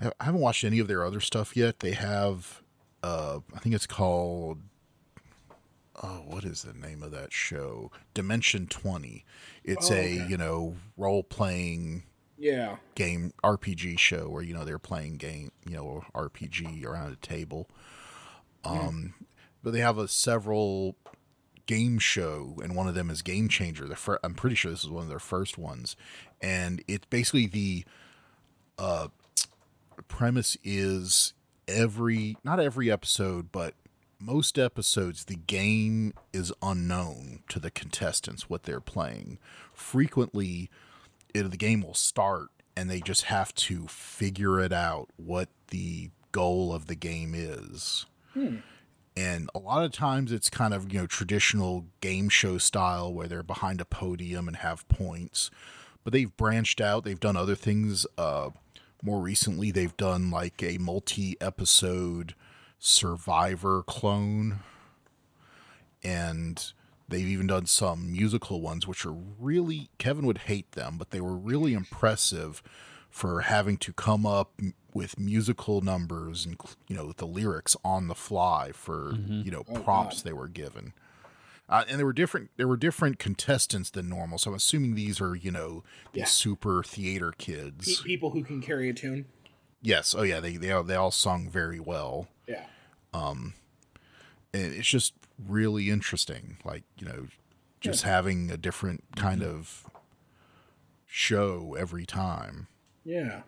I 0.00 0.10
I 0.18 0.24
haven't 0.24 0.40
watched 0.40 0.64
any 0.64 0.80
of 0.80 0.88
their 0.88 1.04
other 1.04 1.20
stuff 1.20 1.56
yet. 1.56 1.80
They 1.80 1.92
have, 1.92 2.62
uh, 3.02 3.40
I 3.54 3.58
think 3.60 3.74
it's 3.74 3.86
called 3.86 4.58
oh, 6.02 6.22
what 6.26 6.44
is 6.44 6.62
the 6.62 6.72
name 6.72 7.02
of 7.02 7.10
that 7.12 7.32
show? 7.32 7.90
Dimension 8.14 8.66
20. 8.66 9.24
It's 9.64 9.90
Oh, 9.90 9.94
a, 9.94 10.10
you 10.28 10.36
know, 10.36 10.76
role 10.96 11.22
playing 11.22 12.04
Yeah. 12.38 12.76
game 12.94 13.32
RPG 13.44 13.98
show 13.98 14.28
where 14.28 14.42
you 14.42 14.54
know 14.54 14.64
they're 14.64 14.78
playing 14.78 15.16
game, 15.16 15.52
you 15.68 15.74
know, 15.76 16.04
RPG 16.14 16.84
around 16.84 17.12
a 17.12 17.16
table. 17.16 17.68
Um, 18.64 19.14
but 19.62 19.72
they 19.72 19.80
have 19.80 19.98
a 19.98 20.08
several 20.08 20.96
game 21.66 21.98
show, 21.98 22.58
and 22.62 22.74
one 22.74 22.88
of 22.88 22.94
them 22.94 23.10
is 23.10 23.22
Game 23.22 23.48
Changer. 23.48 23.86
The 23.86 23.96
fir- 23.96 24.18
I'm 24.24 24.34
pretty 24.34 24.56
sure 24.56 24.70
this 24.70 24.84
is 24.84 24.90
one 24.90 25.02
of 25.04 25.08
their 25.08 25.18
first 25.18 25.56
ones, 25.58 25.96
and 26.40 26.82
it's 26.88 27.06
basically 27.06 27.46
the 27.46 27.84
uh, 28.78 29.08
premise 30.08 30.56
is 30.64 31.34
every 31.68 32.36
not 32.44 32.58
every 32.60 32.90
episode, 32.90 33.52
but 33.52 33.74
most 34.20 34.58
episodes 34.58 35.24
the 35.24 35.36
game 35.36 36.12
is 36.32 36.52
unknown 36.62 37.40
to 37.48 37.58
the 37.58 37.70
contestants 37.70 38.50
what 38.50 38.64
they're 38.64 38.80
playing. 38.80 39.38
Frequently, 39.72 40.70
it, 41.34 41.50
the 41.50 41.56
game 41.56 41.80
will 41.80 41.94
start 41.94 42.48
and 42.76 42.90
they 42.90 43.00
just 43.00 43.22
have 43.24 43.54
to 43.54 43.86
figure 43.88 44.60
it 44.60 44.72
out 44.72 45.08
what 45.16 45.48
the 45.68 46.10
goal 46.32 46.72
of 46.72 46.86
the 46.86 46.94
game 46.94 47.34
is. 47.34 48.06
And 49.16 49.50
a 49.54 49.58
lot 49.58 49.84
of 49.84 49.92
times 49.92 50.32
it's 50.32 50.48
kind 50.48 50.72
of, 50.72 50.92
you 50.92 51.00
know, 51.00 51.06
traditional 51.06 51.86
game 52.00 52.28
show 52.28 52.58
style 52.58 53.12
where 53.12 53.26
they're 53.26 53.42
behind 53.42 53.80
a 53.80 53.84
podium 53.84 54.46
and 54.46 54.56
have 54.58 54.88
points. 54.88 55.50
But 56.04 56.12
they've 56.12 56.34
branched 56.36 56.80
out, 56.80 57.04
they've 57.04 57.20
done 57.20 57.36
other 57.36 57.56
things. 57.56 58.06
Uh, 58.16 58.50
more 59.02 59.20
recently, 59.20 59.70
they've 59.70 59.96
done 59.96 60.30
like 60.30 60.62
a 60.62 60.78
multi 60.78 61.36
episode 61.40 62.34
survivor 62.80 63.84
clone. 63.86 64.58
And 66.02 66.72
they've 67.08 67.26
even 67.26 67.46
done 67.46 67.66
some 67.66 68.10
musical 68.10 68.60
ones, 68.60 68.86
which 68.88 69.04
are 69.04 69.12
really, 69.12 69.90
Kevin 69.98 70.26
would 70.26 70.38
hate 70.38 70.72
them, 70.72 70.96
but 70.98 71.10
they 71.10 71.20
were 71.20 71.36
really 71.36 71.74
impressive 71.74 72.62
for 73.10 73.42
having 73.42 73.76
to 73.76 73.92
come 73.92 74.24
up 74.24 74.52
m- 74.58 74.74
with 74.94 75.18
musical 75.18 75.80
numbers 75.80 76.46
and 76.46 76.56
you 76.88 76.94
know 76.96 77.12
the 77.16 77.26
lyrics 77.26 77.76
on 77.84 78.06
the 78.08 78.14
fly 78.14 78.70
for 78.72 79.14
you 79.28 79.50
know 79.50 79.62
prompts 79.64 80.22
they 80.22 80.32
were 80.32 80.46
given 80.48 80.92
uh, 81.68 81.82
and 81.88 81.98
there 81.98 82.06
were 82.06 82.12
different 82.12 82.50
there 82.56 82.68
were 82.68 82.76
different 82.76 83.18
contestants 83.18 83.90
than 83.90 84.08
normal 84.08 84.38
so 84.38 84.50
i'm 84.50 84.56
assuming 84.56 84.94
these 84.94 85.20
are 85.20 85.34
you 85.34 85.50
know 85.50 85.82
these 86.12 86.20
Yeah. 86.20 86.24
super 86.26 86.82
theater 86.84 87.32
Pe- 87.36 87.44
kids 87.46 88.00
people 88.02 88.30
who 88.30 88.44
can 88.44 88.60
carry 88.62 88.88
a 88.88 88.92
tune. 88.92 89.26
Yes 89.82 90.14
oh 90.16 90.22
yeah 90.22 90.40
they 90.40 90.56
they 90.56 90.70
all, 90.72 90.82
they 90.82 90.94
all 90.94 91.10
sung 91.10 91.48
very 91.48 91.80
well 91.80 92.28
Yeah. 92.46 92.64
and 93.14 93.52
it's 94.52 94.88
just 94.88 95.14
really 95.48 95.88
interesting 95.90 96.58
like 96.64 96.82
you 96.98 97.06
know 97.06 97.26
just 97.80 98.02
having 98.02 98.50
a 98.50 98.56
different 98.58 99.02
kind 99.16 99.42
of 99.42 99.86
show 101.06 101.74
every 101.78 102.04
time 102.06 102.66
Yeah. 103.04 103.42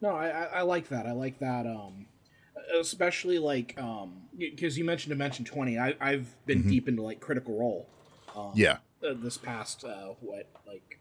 No, 0.00 0.10
I, 0.10 0.28
I, 0.28 0.44
I 0.44 0.62
like 0.62 0.88
that. 0.88 1.06
I 1.06 1.12
like 1.12 1.38
that. 1.38 1.66
Um, 1.66 2.06
especially 2.78 3.38
like 3.38 3.74
um, 3.80 4.22
because 4.36 4.76
you 4.76 4.84
mentioned 4.84 5.10
Dimension 5.10 5.44
Twenty. 5.44 5.78
I 5.78 5.94
I've 6.00 6.34
been 6.44 6.68
deep 6.68 6.86
into 6.88 7.00
like 7.02 7.18
Critical 7.20 7.58
Role. 7.58 7.88
Um, 8.36 8.52
yeah 8.54 8.78
uh, 9.02 9.14
this 9.16 9.38
past 9.38 9.84
uh, 9.84 10.08
what 10.20 10.48
like 10.66 10.98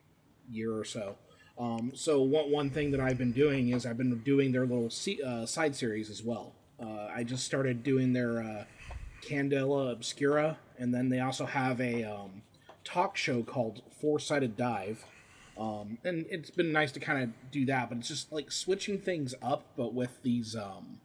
year 0.50 0.74
or 0.78 0.86
so. 0.86 1.15
Um, 1.58 1.91
so 1.96 2.22
one 2.22 2.52
one 2.52 2.70
thing 2.70 2.91
that 2.91 3.00
I've 3.00 3.18
been 3.18 3.32
doing 3.32 3.70
is 3.70 3.86
I've 3.86 3.98
been 3.98 4.18
doing 4.20 4.52
their 4.52 4.65
little 4.65 4.89
se- 4.89 5.22
uh, 5.26 5.46
side 5.46 5.76
series 5.76 6.10
as 6.10 6.22
well. 6.22 6.54
Uh, 6.82 7.08
I 7.13 7.24
just 7.24 7.46
started 7.46 7.84
doing 7.84 8.12
their 8.13 8.41
uh, 8.41 8.65
Candela 9.22 9.91
Obscura, 9.91 10.58
and 10.78 10.94
then 10.94 11.10
they 11.10 11.20
also 11.20 11.46
have 11.46 11.80
a 11.80 12.04
um, 12.04 12.41
talk 12.84 13.15
show 13.15 13.41
called 13.44 13.82
Four 14.02 14.20
Sided 14.20 14.58
Dive. 14.58 15.06
Um, 15.58 15.98
and 16.04 16.26
it's 16.30 16.50
been 16.50 16.74
nice 16.74 16.91
to 16.91 17.00
kind 17.00 17.24
of 17.24 17.52
do 17.52 17.65
that, 17.68 17.88
but 17.88 18.00
it's 18.00 18.10
just 18.10 18.34
like 18.34 18.52
switching 18.52 19.00
things 19.00 19.34
up, 19.41 19.65
but 19.78 19.94
with 19.94 20.22
these 20.22 20.54
um, 20.54 21.00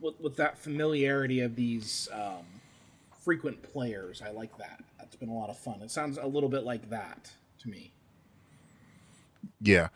with, 0.00 0.20
with 0.20 0.36
that 0.36 0.58
familiarity 0.58 1.40
of 1.40 1.56
these 1.56 2.08
um, 2.12 2.44
frequent 3.20 3.62
players. 3.62 4.22
I 4.22 4.30
like 4.30 4.56
that. 4.58 4.82
That's 4.98 5.16
been 5.16 5.28
a 5.28 5.34
lot 5.34 5.50
of 5.50 5.58
fun. 5.58 5.80
It 5.82 5.90
sounds 5.90 6.18
a 6.18 6.26
little 6.26 6.48
bit 6.48 6.64
like 6.64 6.90
that 6.90 7.30
to 7.60 7.68
me. 7.68 7.92
Yeah, 9.60 9.88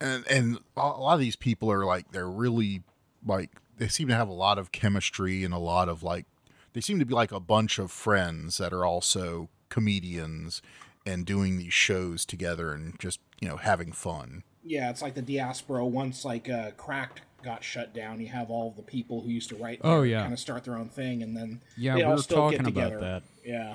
and 0.00 0.26
and 0.28 0.58
a 0.76 0.80
lot 0.80 1.14
of 1.14 1.20
these 1.20 1.36
people 1.36 1.70
are 1.70 1.84
like 1.84 2.12
they're 2.12 2.28
really 2.28 2.82
like 3.26 3.50
they 3.76 3.88
seem 3.88 4.08
to 4.08 4.14
have 4.14 4.28
a 4.28 4.32
lot 4.32 4.58
of 4.58 4.72
chemistry 4.72 5.44
and 5.44 5.52
a 5.54 5.58
lot 5.58 5.88
of 5.88 6.02
like 6.02 6.26
they 6.72 6.80
seem 6.80 6.98
to 6.98 7.04
be 7.04 7.14
like 7.14 7.32
a 7.32 7.40
bunch 7.40 7.78
of 7.78 7.90
friends 7.90 8.58
that 8.58 8.72
are 8.72 8.84
also 8.84 9.48
comedians 9.68 10.62
and 11.06 11.24
doing 11.24 11.56
these 11.58 11.72
shows 11.72 12.24
together 12.24 12.72
and 12.72 12.98
just 12.98 13.20
you 13.40 13.48
know 13.48 13.56
having 13.56 13.92
fun. 13.92 14.42
Yeah, 14.64 14.90
it's 14.90 15.00
like 15.02 15.14
the 15.14 15.22
diaspora. 15.22 15.86
Once 15.86 16.24
like 16.24 16.48
uh, 16.50 16.72
Cracked 16.76 17.22
got 17.42 17.64
shut 17.64 17.94
down, 17.94 18.20
you 18.20 18.26
have 18.26 18.50
all 18.50 18.74
the 18.76 18.82
people 18.82 19.22
who 19.22 19.30
used 19.30 19.48
to 19.50 19.56
write. 19.56 19.80
Oh, 19.82 20.02
yeah. 20.02 20.20
kind 20.22 20.32
of 20.32 20.38
start 20.40 20.64
their 20.64 20.76
own 20.76 20.88
thing, 20.88 21.22
and 21.22 21.36
then 21.36 21.60
Yeah, 21.76 21.94
they 21.94 21.98
we 22.00 22.02
all 22.04 22.16
were 22.16 22.22
still 22.22 22.50
get 22.50 22.58
talking 22.58 22.72
about 22.72 22.90
together. 22.90 23.00
that. 23.00 23.22
Yeah, 23.44 23.74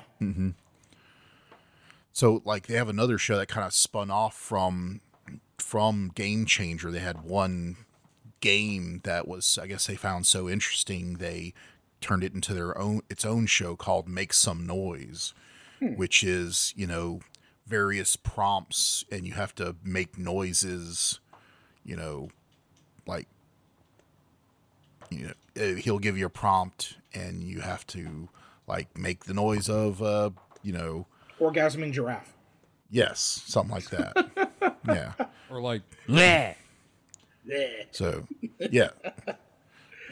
So 2.14 2.40
like 2.44 2.68
they 2.68 2.74
have 2.74 2.88
another 2.88 3.18
show 3.18 3.36
that 3.36 3.48
kind 3.48 3.66
of 3.66 3.74
spun 3.74 4.10
off 4.10 4.34
from 4.34 5.00
from 5.58 6.12
Game 6.14 6.46
Changer. 6.46 6.92
They 6.92 7.00
had 7.00 7.24
one 7.24 7.76
game 8.40 9.00
that 9.02 9.26
was 9.26 9.58
I 9.60 9.66
guess 9.66 9.88
they 9.88 9.96
found 9.96 10.26
so 10.26 10.48
interesting 10.48 11.14
they 11.14 11.52
turned 12.00 12.22
it 12.22 12.32
into 12.32 12.54
their 12.54 12.78
own 12.78 13.00
its 13.10 13.24
own 13.24 13.46
show 13.46 13.74
called 13.74 14.08
Make 14.08 14.32
Some 14.32 14.64
Noise, 14.64 15.34
which 15.80 16.22
is, 16.22 16.72
you 16.76 16.86
know, 16.86 17.18
various 17.66 18.14
prompts 18.14 19.04
and 19.10 19.26
you 19.26 19.32
have 19.32 19.52
to 19.56 19.74
make 19.82 20.16
noises, 20.16 21.18
you 21.84 21.96
know, 21.96 22.28
like 23.08 23.26
you 25.10 25.26
know, 25.26 25.32
uh, 25.60 25.74
he'll 25.74 25.98
give 25.98 26.16
you 26.16 26.26
a 26.26 26.30
prompt 26.30 26.96
and 27.12 27.42
you 27.42 27.60
have 27.60 27.84
to 27.88 28.28
like 28.68 28.96
make 28.96 29.24
the 29.24 29.34
noise 29.34 29.68
of 29.68 30.00
uh, 30.00 30.30
you 30.62 30.72
know, 30.72 31.06
orgasming 31.50 31.92
giraffe. 31.92 32.32
Yes, 32.90 33.42
something 33.46 33.74
like 33.74 33.90
that. 33.90 34.76
yeah. 34.88 35.12
Or 35.50 35.60
like, 35.60 35.82
Yeah. 37.44 37.66
So, 37.90 38.26
yeah. 38.58 38.90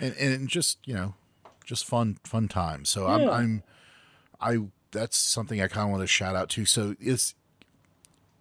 And 0.00 0.14
and 0.16 0.48
just, 0.48 0.78
you 0.84 0.94
know, 0.94 1.14
just 1.64 1.84
fun 1.86 2.18
fun 2.24 2.48
times. 2.48 2.88
So 2.90 3.06
I'm 3.06 3.28
I'm 3.28 3.62
I 4.40 4.58
that's 4.90 5.16
something 5.16 5.60
I 5.60 5.68
kind 5.68 5.86
of 5.86 5.90
want 5.90 6.02
to 6.02 6.06
shout 6.06 6.36
out 6.36 6.48
to. 6.50 6.64
So 6.64 6.96
it's 7.00 7.34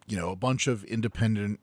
you 0.08 0.17
know, 0.17 0.30
a 0.30 0.36
bunch 0.36 0.67
of 0.67 0.84
independent 0.84 1.60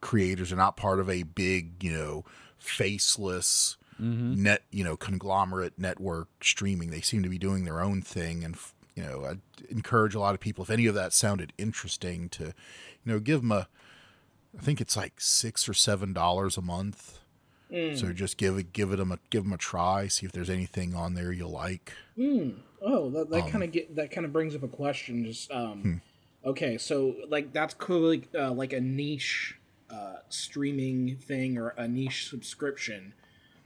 creators 0.00 0.52
are 0.52 0.56
not 0.56 0.76
part 0.76 1.00
of 1.00 1.08
a 1.08 1.22
big, 1.22 1.82
you 1.82 1.92
know, 1.92 2.24
faceless 2.58 3.76
mm-hmm. 4.00 4.42
net, 4.42 4.62
you 4.70 4.84
know, 4.84 4.96
conglomerate 4.96 5.78
network 5.78 6.28
streaming. 6.42 6.90
They 6.90 7.00
seem 7.00 7.22
to 7.22 7.28
be 7.28 7.38
doing 7.38 7.64
their 7.64 7.80
own 7.80 8.02
thing 8.02 8.44
and 8.44 8.54
f- 8.54 8.74
you 8.96 9.02
know, 9.04 9.24
I 9.24 9.34
encourage 9.68 10.14
a 10.14 10.18
lot 10.20 10.34
of 10.34 10.40
people 10.40 10.64
if 10.64 10.70
any 10.70 10.86
of 10.86 10.94
that 10.96 11.12
sounded 11.12 11.52
interesting 11.58 12.28
to, 12.30 12.44
you 12.46 12.52
know, 13.04 13.20
give 13.20 13.42
them 13.42 13.52
a 13.52 13.68
I 14.58 14.62
think 14.62 14.80
it's 14.80 14.96
like 14.96 15.20
6 15.20 15.68
or 15.68 15.74
7 15.74 16.12
dollars 16.12 16.56
a 16.56 16.62
month. 16.62 17.18
So 17.70 18.12
just 18.12 18.36
give 18.38 18.56
it 18.58 18.72
give 18.72 18.92
it 18.92 18.96
them 18.96 19.12
a 19.12 19.18
give 19.30 19.44
them 19.44 19.52
a 19.52 19.58
try, 19.58 20.06
see 20.08 20.24
if 20.24 20.32
there's 20.32 20.48
anything 20.50 20.94
on 20.94 21.14
there 21.14 21.30
you 21.32 21.46
like. 21.46 21.92
Oh, 22.82 23.10
that, 23.10 23.30
Um, 23.32 23.50
kind 23.50 23.64
of 23.64 23.72
get 23.72 23.94
that 23.96 24.10
kind 24.10 24.24
of 24.24 24.32
brings 24.32 24.54
up 24.54 24.62
a 24.62 24.68
question. 24.68 25.24
Just 25.24 25.50
um, 25.50 25.82
Hmm. 25.82 26.48
okay, 26.48 26.78
so 26.78 27.16
like 27.28 27.52
that's 27.52 27.74
clearly 27.74 28.24
uh, 28.34 28.52
like 28.52 28.72
a 28.72 28.80
niche 28.80 29.56
uh, 29.90 30.16
streaming 30.28 31.16
thing 31.16 31.58
or 31.58 31.70
a 31.70 31.86
niche 31.88 32.28
subscription. 32.30 33.12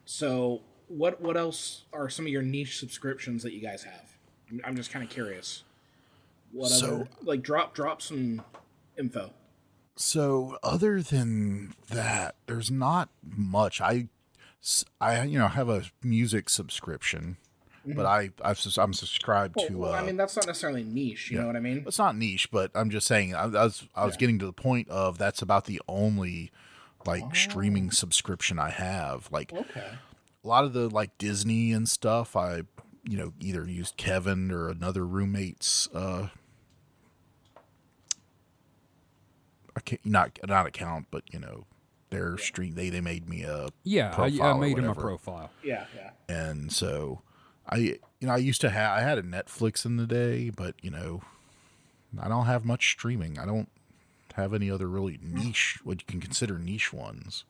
So 0.07 0.63
what 0.89 1.21
what 1.21 1.37
else 1.37 1.85
are 1.93 2.09
some 2.09 2.25
of 2.27 2.33
your 2.33 2.43
niche 2.43 2.79
subscriptions 2.79 3.43
that 3.43 3.53
you 3.53 3.61
guys 3.61 3.85
have? 3.85 4.10
I'm, 4.65 4.77
just 4.77 4.91
kind 4.91 5.05
of 5.05 5.11
curious. 5.11 5.65
What 6.53 6.71
So- 6.71 6.95
other 6.95 7.09
like 7.23 7.43
drop 7.43 7.75
drop 7.75 8.03
some 8.03 8.43
info? 8.99 9.33
So 9.97 10.59
other 10.63 11.03
than 11.03 11.75
that, 11.91 12.35
there's 12.47 12.71
not 12.71 13.11
much. 13.23 13.81
I 13.81 14.09
I 15.01 15.25
you 15.25 15.39
know 15.39 15.49
have 15.49 15.69
a 15.69 15.85
music 16.03 16.49
subscription, 16.49 17.37
but 17.85 18.07
I 18.07 18.31
I've, 18.43 18.65
I'm 18.79 18.93
subscribed 18.95 19.57
Well, 19.57 19.67
to. 19.69 19.77
well, 19.79 19.93
uh, 19.95 20.01
I 20.01 20.03
mean 20.05 20.17
that's 20.17 20.37
not 20.37 20.47
necessarily 20.47 20.85
niche. 20.85 21.31
You 21.31 21.39
know 21.41 21.47
what 21.47 21.57
I 21.57 21.61
mean? 21.61 21.85
it's 21.87 21.99
not 21.99 22.17
niche, 22.17 22.51
but 22.51 22.71
I'm 22.75 22.91
just 22.91 23.07
saying. 23.07 23.35
I, 23.35 23.43
I 23.45 23.47
was 23.65 23.87
I 23.95 24.05
was 24.07 24.15
Yeah. 24.15 24.21
getting 24.21 24.39
to 24.41 24.47
the 24.47 24.53
point 24.53 24.89
of 24.89 25.19
that's 25.19 25.43
about 25.43 25.67
the 25.67 25.81
only 25.87 26.51
like 27.07 27.23
Oh. 27.27 27.31
streaming 27.35 27.91
subscription 27.91 28.59
I 28.59 28.71
have. 28.71 29.29
Like 29.31 29.53
Okay. 29.53 29.91
a 30.45 30.49
lot 30.49 30.65
of 30.65 30.73
the 30.73 30.89
like 30.89 31.17
Disney 31.19 31.73
and 31.73 31.87
stuff, 31.89 32.37
I 32.37 32.63
you 33.05 33.17
know 33.17 33.33
either 33.41 33.67
used 33.69 33.97
Kevin 33.97 34.51
or 34.51 34.69
another 34.69 35.07
roommate's 35.07 35.89
uh 35.95 36.29
I 39.77 39.81
can't 39.81 40.05
not 40.05 40.39
not 40.47 40.67
account, 40.67 41.07
but 41.11 41.23
you 41.33 41.39
know 41.39 41.65
their 42.11 42.37
stream. 42.39 42.75
They 42.75 42.91
they 42.91 43.01
made 43.01 43.29
me 43.29 43.43
a 43.43 43.69
yeah, 43.85 44.15
I, 44.17 44.27
I 44.41 44.59
made 44.59 44.79
him 44.79 44.89
a 44.89 44.95
profile. 44.95 45.51
Yeah. 45.63 45.87
Yeah. 45.97 46.11
and 46.29 46.73
so 46.73 47.23
I 47.69 47.77
you 47.77 47.99
know 48.23 48.33
I 48.33 48.39
used 48.39 48.61
to 48.63 48.71
have 48.71 48.99
I 48.99 49.01
had 49.03 49.19
a 49.19 49.23
Netflix 49.23 49.85
in 49.85 49.97
the 49.97 50.07
day, 50.07 50.51
but 50.51 50.75
you 50.83 50.91
know 50.91 51.23
I 52.21 52.29
don't 52.29 52.47
have 52.47 52.65
much 52.65 52.91
streaming. 52.91 53.39
I 53.39 53.47
don't 53.47 53.69
have 54.35 54.53
any 54.53 54.71
other 54.71 54.89
really 54.89 55.19
niche, 55.23 55.79
what 55.85 56.01
you 56.01 56.07
can 56.07 56.21
consider 56.21 56.59
niche 56.59 56.93
ones. 56.93 57.45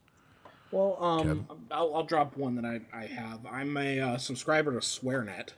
Well, 0.73 0.97
um, 1.03 1.47
I'll, 1.71 1.95
I'll 1.97 2.05
drop 2.05 2.37
one 2.37 2.55
that 2.57 2.65
I, 2.65 2.81
I 2.97 3.07
have. 3.07 3.41
I'm 3.51 3.77
a 3.77 4.01
uh, 4.01 4.19
subscriber 4.19 4.73
to 4.73 4.79
SwearNet. 4.79 5.49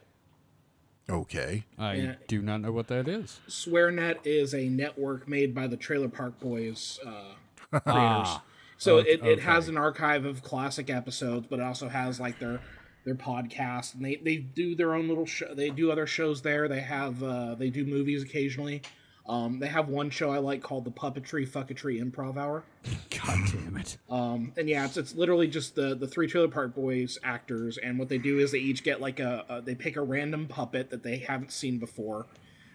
Okay. 1.11 1.65
I 1.79 1.95
Yeah. 1.95 2.15
do 2.29 2.41
not 2.41 2.61
know 2.63 2.73
what 2.73 2.87
that 2.89 3.09
is. 3.09 3.41
SwearNet 3.49 4.19
is 4.25 4.55
a 4.55 4.69
network 4.69 5.29
made 5.29 5.55
by 5.55 5.67
the 5.67 5.77
Trailer 5.77 6.09
Park 6.09 6.41
Boys 6.41 6.99
uh, 7.05 7.35
creators. 7.81 7.83
Ah, 7.87 8.43
so 8.79 8.99
okay- 8.99 9.11
it, 9.11 9.25
it 9.25 9.41
has 9.41 9.69
an 9.69 9.77
archive 9.77 10.25
of 10.25 10.43
classic 10.43 10.89
episodes, 10.91 11.47
but 11.51 11.59
it 11.59 11.63
also 11.63 11.89
has 11.89 12.19
like 12.21 12.39
their 12.39 12.61
their 13.05 13.15
podcast, 13.17 13.95
and 13.97 14.05
they, 14.05 14.15
they 14.15 14.37
do 14.37 14.77
their 14.77 14.95
own 14.95 15.09
little 15.09 15.27
show. 15.27 15.53
They 15.57 15.71
do 15.71 15.91
other 15.91 16.07
shows 16.07 16.41
there. 16.43 16.69
They 16.69 16.81
have 16.81 17.21
uh, 17.23 17.57
they 17.57 17.69
do 17.69 17.85
movies 17.85 18.23
occasionally. 18.23 18.83
Um, 19.29 19.61
they 19.61 19.69
have 19.69 19.89
one 19.89 20.11
show 20.11 20.31
I 20.31 20.39
like 20.39 20.63
called 20.63 20.85
the 20.85 20.91
Puppetry 20.91 21.49
Fucketry 21.49 22.03
Improv 22.03 22.37
Hour. 22.37 22.65
God 23.11 23.39
damn 23.53 23.77
it. 23.77 23.97
Um, 24.11 24.53
and 24.57 24.69
yeah, 24.69 24.85
it's, 24.85 24.97
it's 24.97 25.15
literally 25.15 25.47
just 25.47 25.77
the 25.77 25.95
the 25.95 26.09
three 26.09 26.27
Trailer 26.27 26.49
Park 26.49 26.75
Boys 26.75 27.19
actors, 27.23 27.79
and 27.79 27.99
what 27.99 28.09
they 28.09 28.19
do 28.19 28.41
is 28.41 28.51
they 28.51 28.59
each 28.59 28.83
get 28.83 29.01
like 29.01 29.21
a, 29.21 29.45
a 29.49 29.63
they 29.63 29.77
pick 29.77 29.97
a 29.97 30.03
random 30.03 30.49
puppet 30.49 30.91
that 30.91 31.05
they 31.05 31.19
haven't 31.19 31.53
seen 31.53 31.79
before. 31.79 32.27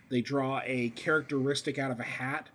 They 0.09 0.21
draw 0.21 0.61
a 0.63 0.89
characteristic 0.89 1.77
out 1.77 1.91
of 1.91 1.99
a 1.99 2.03
hat, 2.03 2.47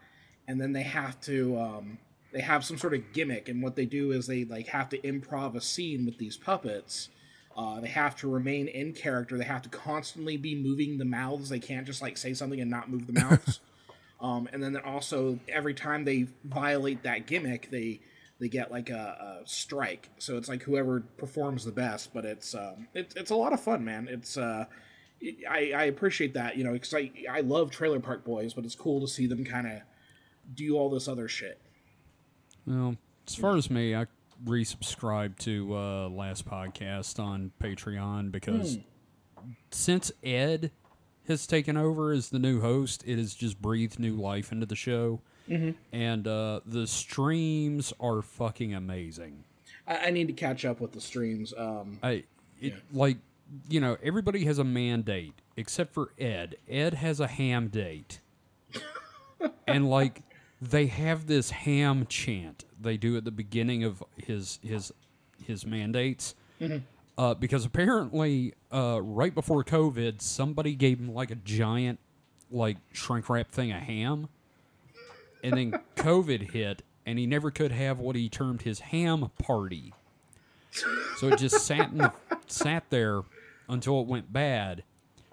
and 0.48 0.58
then 0.58 0.72
they 0.72 0.84
have 0.84 1.20
to 1.22 1.58
um, 1.58 1.98
they 2.32 2.40
have 2.40 2.64
some 2.64 2.78
sort 2.78 2.94
of 2.94 3.12
gimmick. 3.12 3.50
And 3.50 3.62
what 3.62 3.76
they 3.76 3.84
do 3.84 4.12
is 4.12 4.26
they 4.26 4.44
like 4.44 4.68
have 4.68 4.88
to 4.90 4.98
improv 4.98 5.54
a 5.54 5.60
scene 5.60 6.06
with 6.06 6.16
these 6.16 6.38
puppets. 6.38 7.10
Uh, 7.54 7.80
they 7.80 7.88
have 7.88 8.16
to 8.16 8.28
remain 8.30 8.68
in 8.68 8.94
character. 8.94 9.36
They 9.36 9.44
have 9.44 9.60
to 9.62 9.68
constantly 9.68 10.38
be 10.38 10.54
moving 10.54 10.96
the 10.96 11.04
mouths. 11.04 11.50
They 11.50 11.58
can't 11.58 11.86
just 11.86 12.00
like 12.00 12.16
say 12.16 12.32
something 12.32 12.58
and 12.58 12.70
not 12.70 12.90
move 12.90 13.06
the 13.06 13.12
mouths. 13.12 13.60
Um, 14.22 14.48
and 14.52 14.62
then 14.62 14.76
also 14.76 15.38
every 15.48 15.74
time 15.74 16.04
they 16.04 16.28
violate 16.44 17.02
that 17.02 17.26
gimmick, 17.26 17.70
they 17.70 18.00
they 18.38 18.48
get 18.48 18.70
like 18.70 18.88
a, 18.88 19.42
a 19.42 19.46
strike. 19.46 20.08
So 20.18 20.36
it's 20.36 20.48
like 20.48 20.62
whoever 20.62 21.00
performs 21.16 21.64
the 21.64 21.72
best. 21.72 22.14
But 22.14 22.24
it's 22.24 22.54
um, 22.54 22.86
it's 22.94 23.14
it's 23.16 23.30
a 23.30 23.36
lot 23.36 23.52
of 23.52 23.60
fun, 23.60 23.84
man. 23.84 24.08
It's 24.08 24.36
uh, 24.36 24.66
it, 25.20 25.36
I 25.48 25.72
I 25.74 25.84
appreciate 25.84 26.34
that, 26.34 26.56
you 26.56 26.62
know, 26.64 26.72
because 26.72 26.94
I 26.94 27.10
I 27.30 27.40
love 27.40 27.72
Trailer 27.72 28.00
Park 28.00 28.24
Boys, 28.24 28.54
but 28.54 28.64
it's 28.64 28.76
cool 28.76 29.00
to 29.00 29.08
see 29.08 29.26
them 29.26 29.44
kind 29.44 29.66
of 29.66 29.80
do 30.54 30.76
all 30.76 30.88
this 30.88 31.08
other 31.08 31.28
shit. 31.28 31.60
Well, 32.64 32.96
as 33.26 33.34
far 33.34 33.56
as 33.56 33.70
me, 33.70 33.94
I 33.94 34.06
resubscribed 34.44 35.38
to 35.38 35.76
uh, 35.76 36.08
last 36.08 36.48
podcast 36.48 37.18
on 37.18 37.50
Patreon 37.60 38.30
because 38.30 38.78
since 39.70 40.12
Ed 40.22 40.70
has 41.28 41.46
taken 41.46 41.76
over 41.76 42.12
as 42.12 42.30
the 42.30 42.38
new 42.38 42.60
host, 42.60 43.04
it 43.06 43.18
has 43.18 43.34
just 43.34 43.60
breathed 43.60 43.98
new 43.98 44.14
life 44.16 44.52
into 44.52 44.66
the 44.66 44.76
show. 44.76 45.20
And 45.92 46.26
uh, 46.26 46.60
the 46.64 46.86
streams 46.86 47.92
are 48.00 48.22
fucking 48.22 48.74
amazing. 48.74 49.44
I, 49.86 50.06
I 50.06 50.10
need 50.10 50.28
to 50.28 50.32
catch 50.32 50.64
up 50.64 50.80
with 50.80 50.92
the 50.92 51.00
streams. 51.00 51.52
Um, 51.56 51.98
I 52.02 52.24
it 52.60 52.74
like 52.92 53.18
you 53.68 53.80
know 53.80 53.98
everybody 54.02 54.44
has 54.44 54.58
a 54.58 54.64
mandate 54.64 55.34
except 55.56 55.92
for 55.92 56.12
Ed. 56.18 56.56
Ed 56.68 56.94
has 56.94 57.20
a 57.20 57.26
ham 57.26 57.68
date, 57.68 58.20
and 59.66 59.90
like 59.90 60.22
they 60.60 60.86
have 60.86 61.26
this 61.26 61.50
ham 61.50 62.06
chant 62.06 62.64
they 62.80 62.96
do 62.96 63.16
at 63.16 63.24
the 63.24 63.30
beginning 63.30 63.84
of 63.84 64.02
his 64.16 64.58
his 64.62 64.92
his 65.44 65.66
mandates. 65.66 66.34
Uh, 67.18 67.34
because 67.34 67.64
apparently, 67.66 68.54
uh, 68.72 68.98
right 69.02 69.34
before 69.34 69.62
COVID, 69.62 70.20
somebody 70.22 70.74
gave 70.74 70.98
him 70.98 71.12
like 71.12 71.30
a 71.30 71.34
giant, 71.34 71.98
like 72.50 72.78
shrink 72.92 73.28
wrap 73.28 73.50
thing 73.50 73.70
of 73.70 73.82
ham, 73.82 74.28
and 75.44 75.52
then 75.52 75.72
COVID 75.96 76.52
hit, 76.52 76.82
and 77.04 77.18
he 77.18 77.26
never 77.26 77.50
could 77.50 77.72
have 77.72 77.98
what 77.98 78.16
he 78.16 78.28
termed 78.28 78.62
his 78.62 78.80
ham 78.80 79.30
party. 79.42 79.92
So 81.18 81.28
it 81.28 81.38
just 81.38 81.66
sat 81.66 81.90
in 81.90 81.98
the, 81.98 82.12
sat 82.46 82.84
there 82.88 83.22
until 83.68 84.00
it 84.00 84.06
went 84.06 84.32
bad. 84.32 84.82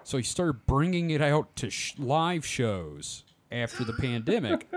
So 0.03 0.17
he 0.17 0.23
started 0.23 0.65
bringing 0.65 1.11
it 1.11 1.21
out 1.21 1.55
to 1.57 1.69
sh- 1.69 1.93
live 1.97 2.45
shows 2.45 3.23
after 3.51 3.85
the 3.85 3.93
pandemic, 3.93 4.67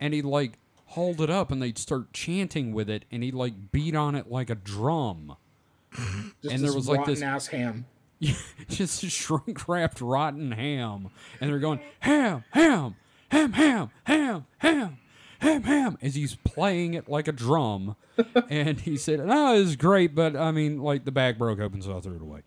and 0.00 0.12
he 0.12 0.20
like 0.20 0.58
hauled 0.86 1.20
it 1.20 1.30
up, 1.30 1.52
and 1.52 1.62
they'd 1.62 1.78
start 1.78 2.12
chanting 2.12 2.72
with 2.72 2.90
it, 2.90 3.04
and 3.12 3.22
he 3.22 3.30
like 3.30 3.70
beat 3.70 3.94
on 3.94 4.14
it 4.16 4.30
like 4.30 4.50
a 4.50 4.54
drum. 4.56 5.36
Just 6.42 6.54
and 6.54 6.62
there 6.64 6.72
was, 6.74 6.88
like, 6.88 6.98
rotten 7.00 7.14
this- 7.14 7.22
ass 7.22 7.46
ham. 7.48 7.86
just 8.68 9.02
a 9.02 9.10
shrink 9.10 9.68
wrapped 9.68 10.00
rotten 10.00 10.52
ham, 10.52 11.10
and 11.40 11.50
they're 11.50 11.58
going 11.58 11.80
ham, 12.00 12.44
ham, 12.52 12.94
ham, 13.30 13.52
ham, 13.52 13.90
ham, 14.04 14.46
ham, 14.58 14.98
ham, 15.40 15.62
ham, 15.62 15.98
as 16.00 16.14
he's 16.14 16.34
playing 16.36 16.94
it 16.94 17.08
like 17.08 17.28
a 17.28 17.32
drum. 17.32 17.96
and 18.48 18.80
he 18.80 18.96
said, 18.96 19.26
"No, 19.26 19.54
it's 19.60 19.76
great, 19.76 20.14
but 20.14 20.36
I 20.36 20.52
mean, 20.52 20.78
like 20.80 21.04
the 21.04 21.12
bag 21.12 21.36
broke 21.36 21.58
open, 21.60 21.82
so 21.82 21.96
I 21.98 22.00
threw 22.00 22.14
it 22.16 22.22
away." 22.22 22.40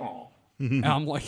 Oh, 0.00 0.28
And 0.58 0.84
I'm 0.84 1.06
like, 1.06 1.24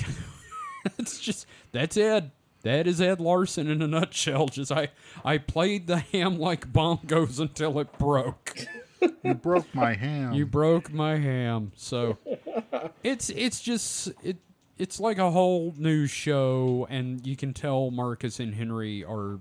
"That's 0.97 1.21
just 1.21 1.47
that's 1.71 1.97
Ed. 1.97 2.33
That 2.63 2.87
is 2.87 3.01
Ed 3.01 3.21
Larson 3.21 3.69
in 3.71 3.83
a 3.83 3.87
nutshell. 3.87 4.49
Just 4.49 4.73
I 4.73 4.89
I 5.25 5.39
played 5.39 5.87
the 5.87 5.99
ham 5.99 6.39
like 6.39 6.73
bongos 6.73 7.39
until 7.39 7.79
it 7.79 7.97
broke." 7.99 8.67
You 9.23 9.35
broke 9.35 9.75
my 9.75 9.95
ham. 9.95 10.33
You 10.35 10.47
broke 10.47 10.93
my 10.93 11.17
ham. 11.17 11.73
So 11.77 12.19
it's 13.03 13.31
it's 13.31 13.61
just 13.61 14.13
it 14.23 14.37
it's 14.79 14.99
like 15.01 15.19
a 15.19 15.31
whole 15.31 15.75
new 15.79 16.07
show 16.07 16.87
and 16.91 17.27
you 17.27 17.37
can 17.37 17.53
tell 17.55 17.91
Marcus 17.91 18.41
and 18.41 18.55
Henry 18.55 19.05
are 19.05 19.39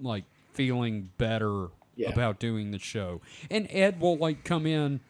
like 0.00 0.24
feeling 0.52 1.10
better 1.18 1.68
Yeah. 1.96 2.10
about 2.10 2.38
doing 2.38 2.70
the 2.70 2.78
show. 2.78 3.20
And 3.50 3.66
Ed 3.70 4.00
will 4.00 4.16
like 4.16 4.44
come 4.44 4.66
in 4.66 5.00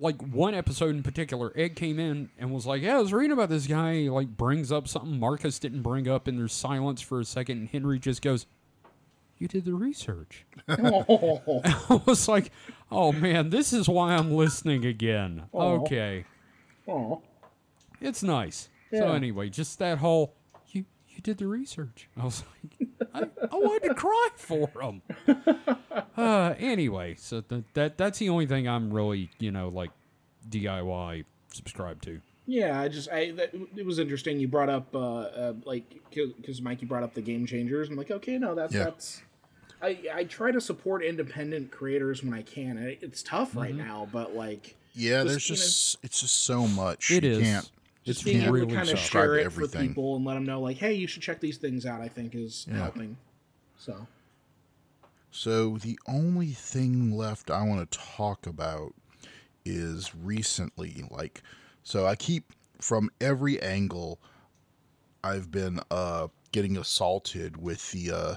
like 0.00 0.22
one 0.22 0.54
episode 0.54 0.94
in 0.94 1.02
particular, 1.02 1.52
Ed 1.56 1.74
came 1.76 1.98
in 1.98 2.30
and 2.38 2.52
was 2.52 2.64
like, 2.64 2.80
"Yeah, 2.80 2.96
I 2.96 3.00
was 3.00 3.12
reading 3.12 3.32
about 3.32 3.48
this 3.50 3.66
guy. 3.66 3.94
He, 3.94 4.08
like 4.10 4.28
brings 4.36 4.72
up 4.72 4.88
something 4.88 5.18
Marcus 5.18 5.58
didn't 5.58 5.82
bring 5.82 6.08
up, 6.08 6.26
and 6.26 6.38
there's 6.38 6.52
silence 6.54 7.00
for 7.02 7.20
a 7.20 7.24
second, 7.24 7.58
and 7.58 7.68
Henry 7.68 7.98
just 7.98 8.22
goes, 8.22 8.46
"You 9.38 9.48
did 9.48 9.64
the 9.64 9.74
research." 9.74 10.44
I 10.68 12.00
was 12.06 12.28
like, 12.28 12.50
"Oh 12.90 13.12
man, 13.12 13.50
this 13.50 13.72
is 13.72 13.88
why 13.88 14.14
I'm 14.14 14.32
listening 14.32 14.84
again." 14.84 15.44
Okay, 15.54 16.24
oh, 16.88 17.22
it's 18.00 18.22
nice. 18.22 18.68
So 18.92 19.12
anyway, 19.12 19.48
just 19.48 19.78
that 19.80 19.98
whole 19.98 20.34
you 20.68 20.84
you 21.08 21.20
did 21.22 21.38
the 21.38 21.46
research. 21.48 22.08
I 22.16 22.24
was 22.24 22.44
like, 22.80 22.88
I, 23.12 23.20
I 23.50 23.56
wanted 23.56 23.88
to 23.88 23.94
cry 23.94 24.28
for 24.36 24.68
him. 24.80 25.02
Uh, 26.16 26.54
anyway, 26.58 27.14
so 27.16 27.40
th- 27.40 27.64
that 27.74 27.98
that's 27.98 28.20
the 28.20 28.28
only 28.28 28.46
thing 28.46 28.68
I'm 28.68 28.92
really 28.92 29.30
you 29.40 29.50
know 29.50 29.68
like 29.68 29.90
DIY 30.48 31.24
subscribed 31.52 32.04
to. 32.04 32.20
Yeah, 32.46 32.78
I 32.80 32.88
just 32.88 33.10
I 33.10 33.30
that, 33.32 33.54
it 33.76 33.86
was 33.86 33.98
interesting. 33.98 34.38
You 34.38 34.48
brought 34.48 34.68
up 34.68 34.94
uh, 34.94 34.98
uh 34.98 35.52
like 35.64 36.02
because 36.10 36.60
Mike, 36.60 36.82
you 36.82 36.88
brought 36.88 37.02
up 37.02 37.14
the 37.14 37.22
game 37.22 37.46
changers. 37.46 37.88
I'm 37.88 37.96
like, 37.96 38.10
okay, 38.10 38.38
no, 38.38 38.54
that's 38.54 38.74
Yeah. 38.74 38.84
that's. 38.84 39.22
I 39.82 39.98
I 40.14 40.24
try 40.24 40.50
to 40.52 40.60
support 40.60 41.02
independent 41.02 41.70
creators 41.70 42.22
when 42.22 42.34
I 42.34 42.42
can. 42.42 42.76
and 42.78 42.86
It's 43.00 43.22
tough 43.22 43.50
Mm-hmm. 43.50 43.58
right 43.60 43.74
now, 43.74 44.08
but 44.12 44.34
like 44.34 44.76
yeah, 44.94 45.22
just, 45.24 45.28
there's 45.28 45.48
you 45.48 45.54
know, 45.54 45.60
just 45.62 45.96
it's 46.04 46.20
just 46.20 46.36
so 46.42 46.66
much. 46.68 47.10
It 47.10 47.24
you 47.24 47.30
is. 47.30 47.42
Can't, 47.42 47.70
It's 48.04 48.18
just 48.18 48.24
being 48.24 48.42
able 48.42 48.52
really 48.52 48.66
to 48.68 48.74
kind 48.74 48.88
of 48.88 48.94
tough. 48.96 49.10
Share 49.10 49.26
to 49.34 49.40
it 49.40 49.42
for 49.44 49.46
everything. 49.64 49.88
people 49.88 50.16
and 50.16 50.24
let 50.24 50.34
them 50.34 50.44
know, 50.44 50.60
like, 50.60 50.76
hey, 50.76 50.92
you 50.92 51.06
should 51.06 51.22
check 51.22 51.40
these 51.40 51.56
things 51.56 51.86
out. 51.86 52.00
I 52.02 52.08
think 52.08 52.34
is 52.34 52.66
Yeah. 52.70 52.76
helping. 52.76 53.16
So 53.78 54.06
So 55.30 55.78
the 55.78 55.98
only 56.06 56.50
thing 56.50 57.10
left 57.16 57.50
I 57.50 57.62
want 57.62 57.90
to 57.90 57.98
talk 57.98 58.46
about 58.46 58.94
is 59.64 60.14
recently, 60.14 61.04
like, 61.10 61.42
so 61.84 62.04
I 62.06 62.16
keep 62.16 62.52
from 62.80 63.10
every 63.20 63.62
angle. 63.62 64.18
I've 65.22 65.50
been 65.50 65.80
uh 65.90 66.28
getting 66.52 66.76
assaulted 66.76 67.56
with 67.56 67.90
the 67.92 68.10
uh 68.10 68.34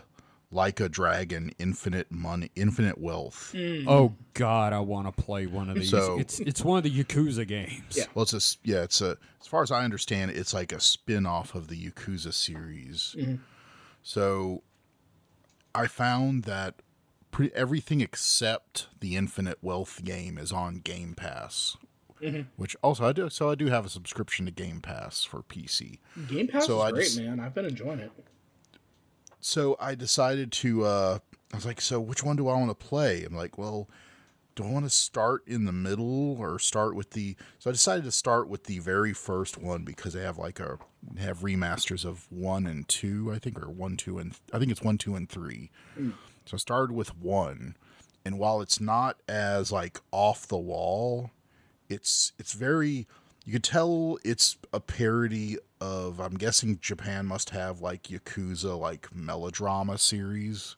like 0.49 0.79
a 0.79 0.87
dragon 0.87 1.51
infinite 1.59 2.09
money 2.09 2.49
infinite 2.55 2.97
wealth. 2.97 3.53
Oh 3.87 4.13
God, 4.33 4.71
I 4.71 4.79
want 4.79 5.13
to 5.13 5.21
play 5.23 5.45
one 5.47 5.69
of 5.69 5.75
these. 5.75 5.89
So- 5.89 6.17
it's 6.19 6.39
it's 6.39 6.63
one 6.63 6.77
of 6.77 6.83
the 6.85 7.03
Yakuza 7.03 7.45
games. 7.47 7.97
Yeah. 7.97 8.05
Well, 8.13 8.23
it's 8.23 8.33
a 8.33 8.37
s- 8.37 8.57
yeah, 8.63 8.83
it's 8.83 9.01
a 9.01 9.17
as 9.41 9.47
far 9.47 9.61
as 9.63 9.71
I 9.71 9.83
understand, 9.83 10.31
it's 10.31 10.53
like 10.53 10.71
a 10.71 10.79
spin-off 10.79 11.53
of 11.55 11.67
the 11.67 11.75
Yakuza 11.89 12.33
series. 12.33 13.15
So 14.03 14.63
I 15.75 15.87
found 15.87 16.43
that 16.45 16.75
pre- 17.31 17.51
everything 17.53 17.99
except 18.01 18.87
the 19.01 19.15
Infinite 19.17 19.57
Wealth 19.61 20.01
game 20.03 20.37
is 20.37 20.51
on 20.53 20.79
Game 20.79 21.13
Pass. 21.13 21.75
Which 22.55 22.75
also 22.81 23.05
I 23.05 23.13
do 23.13 23.29
so 23.29 23.49
I 23.49 23.55
do 23.55 23.67
have 23.67 23.85
a 23.85 23.89
subscription 23.89 24.45
to 24.45 24.51
Game 24.51 24.81
Pass 24.81 25.23
for 25.23 25.41
PC. 25.43 25.99
Game 26.27 26.47
Pass 26.47 26.65
So 26.65 26.77
is 26.77 26.83
I 26.83 26.91
great, 26.91 27.03
just- 27.05 27.19
man. 27.19 27.39
I've 27.39 27.53
been 27.53 27.65
enjoying 27.65 27.99
it. 27.99 28.11
So 29.39 29.75
I 29.79 29.95
decided 29.95 30.51
to 30.53 30.83
uh 30.85 31.19
I 31.53 31.55
was 31.55 31.65
like, 31.65 31.79
so 31.79 31.99
which 32.01 32.23
one 32.23 32.35
do 32.35 32.47
I 32.49 32.53
want 32.55 32.69
to 32.77 32.85
play? 32.87 33.23
I'm 33.23 33.35
like, 33.35 33.57
well, 33.57 33.87
do 34.55 34.63
I 34.63 34.69
want 34.71 34.85
to 34.85 34.89
start 34.89 35.47
in 35.47 35.65
the 35.65 35.71
middle 35.71 36.35
or 36.39 36.59
start 36.59 36.95
with 36.95 37.11
the? 37.11 37.35
So 37.59 37.69
I 37.69 37.73
decided 37.73 38.03
to 38.05 38.11
start 38.11 38.49
with 38.49 38.63
the 38.65 38.79
very 38.79 39.13
first 39.13 39.57
one 39.57 39.83
because 39.83 40.13
they 40.13 40.23
have 40.23 40.37
like 40.37 40.59
a 40.59 40.79
they 41.13 41.21
have 41.21 41.39
remasters 41.39 42.03
of 42.03 42.25
one 42.31 42.65
and 42.65 42.85
two, 42.89 43.31
I 43.33 43.39
think, 43.39 43.61
or 43.61 43.69
one, 43.69 43.95
two, 43.97 44.17
and 44.17 44.33
I 44.51 44.59
think 44.59 44.71
it's 44.71 44.81
one, 44.81 44.97
two, 44.97 45.15
and 45.15 45.29
three. 45.29 45.69
So 46.45 46.55
I 46.55 46.57
started 46.57 46.93
with 46.93 47.15
one, 47.17 47.77
and 48.25 48.39
while 48.39 48.59
it's 48.61 48.81
not 48.81 49.21
as 49.29 49.71
like 49.71 50.01
off 50.11 50.47
the 50.47 50.57
wall, 50.57 51.29
it's 51.89 52.33
it's 52.37 52.53
very 52.53 53.07
you 53.45 53.53
could 53.53 53.63
tell 53.63 54.17
it's 54.23 54.57
a 54.73 54.79
parody 54.79 55.57
of 55.79 56.19
I'm 56.19 56.35
guessing 56.35 56.79
Japan 56.81 57.25
must 57.25 57.51
have 57.51 57.79
like 57.81 58.03
Yakuza 58.03 58.77
like 58.77 59.13
melodrama 59.15 59.97
series. 59.97 60.75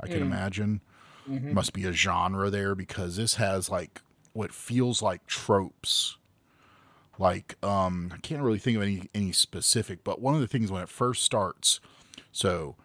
I 0.00 0.06
can 0.06 0.22
imagine. 0.22 0.80
Must 1.26 1.72
be 1.72 1.84
a 1.84 1.92
genre 1.92 2.48
there 2.48 2.74
because 2.74 3.16
this 3.16 3.34
has 3.34 3.68
like 3.68 4.00
what 4.32 4.52
feels 4.52 5.02
like 5.02 5.26
tropes. 5.26 6.16
Like 7.18 7.56
um 7.62 8.10
I 8.14 8.18
can't 8.18 8.42
really 8.42 8.58
think 8.58 8.76
of 8.76 8.82
any 8.82 9.08
any 9.14 9.32
specific, 9.32 10.02
but 10.04 10.20
one 10.20 10.34
of 10.34 10.40
the 10.40 10.46
things 10.46 10.72
when 10.72 10.82
it 10.82 10.88
first 10.88 11.22
starts, 11.22 11.80
so 12.32 12.76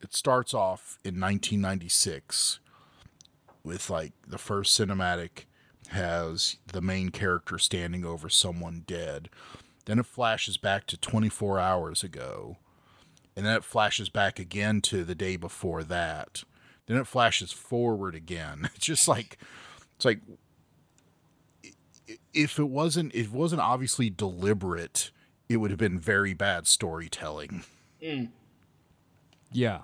it 0.00 0.14
starts 0.14 0.54
off 0.54 0.98
in 1.04 1.20
1996 1.20 2.60
with 3.64 3.90
like 3.90 4.12
the 4.26 4.38
first 4.38 4.78
cinematic 4.78 5.46
has 5.88 6.56
the 6.66 6.80
main 6.80 7.10
character 7.10 7.58
standing 7.58 8.04
over 8.04 8.28
someone 8.28 8.84
dead. 8.86 9.28
Then 9.84 9.98
it 9.98 10.06
flashes 10.06 10.56
back 10.56 10.86
to 10.88 10.96
24 10.96 11.58
hours 11.58 12.02
ago. 12.02 12.56
And 13.36 13.44
then 13.46 13.56
it 13.56 13.64
flashes 13.64 14.08
back 14.08 14.38
again 14.38 14.80
to 14.82 15.04
the 15.04 15.14
day 15.14 15.36
before 15.36 15.84
that. 15.84 16.42
Then 16.86 16.96
it 16.96 17.06
flashes 17.06 17.52
forward 17.52 18.14
again. 18.14 18.70
It's 18.76 18.86
just 18.86 19.08
like 19.08 19.38
it's 19.96 20.04
like 20.04 20.20
if 22.32 22.58
it 22.58 22.68
wasn't 22.68 23.14
if 23.14 23.26
it 23.26 23.32
wasn't 23.32 23.60
obviously 23.60 24.10
deliberate, 24.10 25.10
it 25.48 25.58
would 25.58 25.70
have 25.70 25.78
been 25.78 25.98
very 25.98 26.34
bad 26.34 26.66
storytelling. 26.66 27.64
Hmm. 28.02 28.26
Yeah. 29.52 29.82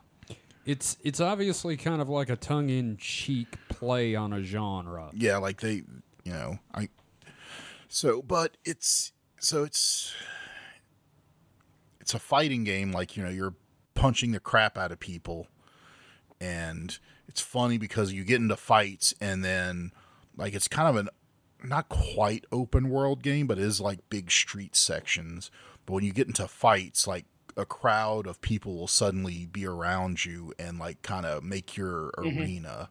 It's 0.65 0.97
it's 1.03 1.21
obviously 1.21 1.77
kind 1.77 2.01
of 2.01 2.09
like 2.09 2.31
a 2.31 2.37
tongue 2.37 2.71
in 2.71 2.97
cheek 2.97 3.57
play 3.69 4.15
on 4.15 4.33
a 4.33 4.43
genre. 4.43 5.11
yeah 5.13 5.37
like 5.39 5.61
they 5.61 5.83
you 6.25 6.33
know 6.33 6.59
i 6.73 6.89
so 7.89 8.23
but 8.23 8.57
it's 8.65 9.13
so 9.41 9.65
it's 9.65 10.15
it's 12.01 12.15
a 12.15 12.19
fighting 12.19 12.63
game 12.65 12.93
like 12.93 13.17
you 13.17 13.23
know 13.25 13.29
you're 13.29 13.55
punching 13.95 14.31
the 14.33 14.41
crap 14.41 14.79
out 14.79 14.93
of 14.93 15.01
people 15.01 15.49
and 16.41 16.99
it's 17.29 17.41
funny 17.41 17.79
because 17.79 18.13
you 18.13 18.25
get 18.25 18.41
into 18.41 18.57
fights 18.57 19.15
and 19.21 19.45
then 19.45 19.91
like 20.37 20.55
it's 20.55 20.69
kind 20.69 20.89
of 20.89 20.97
an 20.97 21.09
not 21.65 21.89
quite 21.89 22.45
open 22.53 22.89
world 22.89 23.23
game 23.23 23.47
but 23.47 23.59
it 23.59 23.65
is 23.65 23.81
like 23.81 23.99
big 24.09 24.31
street 24.31 24.75
sections 24.75 25.51
but 25.87 25.95
when 25.95 26.05
you 26.05 26.13
get 26.13 26.27
into 26.27 26.47
fights 26.47 27.07
like 27.07 27.27
a 27.57 27.65
crowd 27.67 28.27
of 28.27 28.41
people 28.41 28.77
will 28.77 28.89
suddenly 28.89 29.47
be 29.47 29.67
around 29.67 30.25
you 30.25 30.53
and 30.59 30.79
like 30.79 31.03
kind 31.03 31.27
of 31.27 31.43
make 31.45 31.77
your 31.77 32.11
arena 32.19 32.91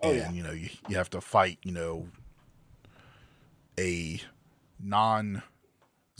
Oh, 0.00 0.10
and 0.12 0.18
yeah. 0.18 0.30
you 0.32 0.42
know 0.42 0.52
you, 0.52 0.70
you 0.88 0.96
have 0.96 1.10
to 1.10 1.20
fight 1.20 1.58
you 1.62 1.72
know 1.72 2.08
a 3.78 4.20
non 4.80 5.42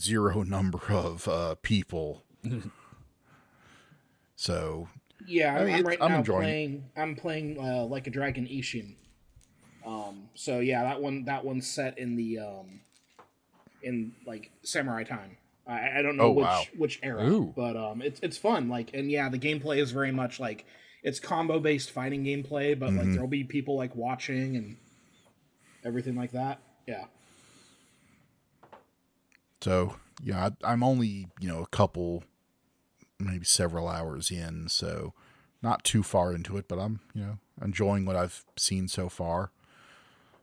zero 0.00 0.42
number 0.44 0.80
of 0.90 1.28
uh, 1.28 1.54
people 1.62 2.24
so 4.36 4.88
Yeah, 5.26 5.56
I 5.56 5.64
mean, 5.64 5.74
I'm 5.74 5.86
right 5.86 5.98
I'm 6.00 6.10
now 6.10 6.18
enjoying 6.18 6.52
it. 6.52 6.52
playing. 6.52 6.84
I'm 6.96 7.16
playing 7.16 7.58
uh, 7.58 7.84
like 7.84 8.06
a 8.06 8.10
dragon 8.10 8.46
Ishin. 8.46 8.94
Um, 9.86 10.28
so 10.34 10.60
yeah, 10.60 10.82
that 10.84 11.00
one 11.00 11.24
that 11.24 11.44
one's 11.44 11.66
set 11.66 11.98
in 11.98 12.16
the 12.16 12.38
um, 12.38 12.80
in 13.82 14.12
like 14.26 14.50
samurai 14.62 15.04
time. 15.04 15.36
I, 15.68 15.98
I 15.98 16.02
don't 16.02 16.16
know 16.16 16.24
Oh, 16.24 16.30
which 16.30 16.44
wow. 16.44 16.64
which 16.76 17.00
era, 17.02 17.24
Ooh. 17.24 17.52
but 17.54 17.76
um, 17.76 18.02
it's 18.02 18.18
it's 18.20 18.36
fun. 18.38 18.68
Like 18.68 18.90
and 18.94 19.10
yeah, 19.10 19.28
the 19.28 19.38
gameplay 19.38 19.78
is 19.78 19.92
very 19.92 20.12
much 20.12 20.40
like 20.40 20.64
it's 21.02 21.20
combo 21.20 21.60
based 21.60 21.90
fighting 21.90 22.24
gameplay, 22.24 22.78
but 22.78 22.88
Mm-hmm. 22.90 22.98
like 22.98 23.12
there'll 23.12 23.28
be 23.28 23.44
people 23.44 23.76
like 23.76 23.94
watching 23.94 24.56
and 24.56 24.76
everything 25.84 26.16
like 26.16 26.32
that. 26.32 26.60
Yeah. 26.86 27.04
so 29.60 29.96
yeah 30.22 30.50
I, 30.64 30.72
i'm 30.72 30.82
only 30.82 31.28
you 31.40 31.48
know 31.48 31.62
a 31.62 31.66
couple 31.66 32.24
maybe 33.18 33.44
several 33.44 33.88
hours 33.88 34.30
in 34.30 34.68
so 34.68 35.12
not 35.62 35.84
too 35.84 36.02
far 36.02 36.32
into 36.32 36.56
it 36.56 36.66
but 36.68 36.78
i'm 36.78 37.00
you 37.14 37.22
know 37.22 37.38
enjoying 37.62 38.04
what 38.04 38.16
i've 38.16 38.44
seen 38.56 38.88
so 38.88 39.08
far 39.08 39.50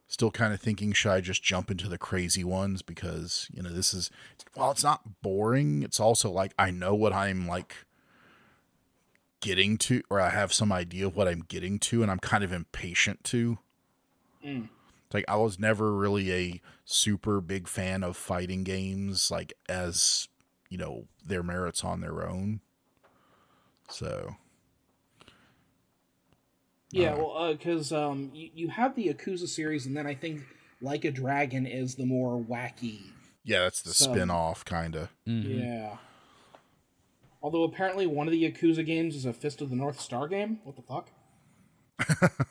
still 0.07 0.31
kind 0.31 0.53
of 0.53 0.61
thinking 0.61 0.93
should 0.93 1.11
i 1.11 1.19
just 1.19 1.43
jump 1.43 1.71
into 1.71 1.89
the 1.89 1.97
crazy 1.97 2.43
ones? 2.43 2.81
Because 2.81 3.47
you 3.53 3.61
know 3.61 3.69
this 3.69 3.93
is 3.93 4.09
while 4.53 4.71
it's 4.71 4.83
not 4.83 5.21
boring 5.21 5.83
it's 5.83 5.99
also 5.99 6.29
like 6.29 6.53
i 6.57 6.71
know 6.71 6.93
what 6.95 7.11
i'm 7.13 7.47
like 7.47 7.75
getting 9.41 9.77
to 9.77 10.01
or 10.09 10.21
i 10.21 10.29
have 10.29 10.53
some 10.53 10.71
idea 10.71 11.07
of 11.07 11.15
what 11.15 11.27
i'm 11.27 11.43
getting 11.47 11.77
to 11.79 12.01
and 12.01 12.11
i'm 12.11 12.19
kind 12.19 12.43
of 12.43 12.53
impatient 12.53 13.23
to. 13.25 13.57
It's 15.05 15.13
like 15.13 15.25
i 15.27 15.35
was 15.35 15.59
never 15.59 15.93
really 15.93 16.31
a 16.31 16.61
super 16.85 17.41
big 17.41 17.67
fan 17.67 18.03
of 18.03 18.15
fighting 18.15 18.63
games 18.63 19.29
like 19.31 19.53
as 19.67 20.27
you 20.69 20.77
know 20.77 21.05
their 21.25 21.43
merits 21.43 21.83
on 21.83 22.01
their 22.01 22.27
own. 22.27 22.59
So 23.89 24.35
Yeah, 26.91 27.15
well, 27.15 27.51
because 27.53 27.91
um, 27.91 28.31
you, 28.33 28.49
you 28.53 28.67
have 28.69 28.95
the 28.95 29.07
Yakuza 29.07 29.47
series, 29.47 29.85
and 29.85 29.95
then 29.97 30.07
I 30.07 30.13
think 30.15 30.41
Like 30.81 31.03
a 31.05 31.11
Dragon 31.11 31.65
is 31.65 31.95
the 31.95 32.05
more 32.05 32.39
wacky. 32.39 32.99
yeah 33.43 33.61
that's 33.61 33.81
the 33.81 33.93
So- 33.93 34.13
spin-off 34.13 34.63
kind 34.65 34.95
of 34.95 35.09
Yeah. 35.25 35.97
Although 37.41 37.63
apparently 37.63 38.07
one 38.07 38.27
of 38.27 38.31
the 38.31 38.43
Yakuza 38.51 38.83
games 38.85 39.15
is 39.15 39.25
a 39.25 39.33
Fist 39.33 39.61
of 39.61 39.69
the 39.69 39.75
North 39.75 39.99
Star 39.99 40.27
game. 40.27 40.59
What 40.63 40.75
the 40.75 40.81
fuck? 40.81 41.09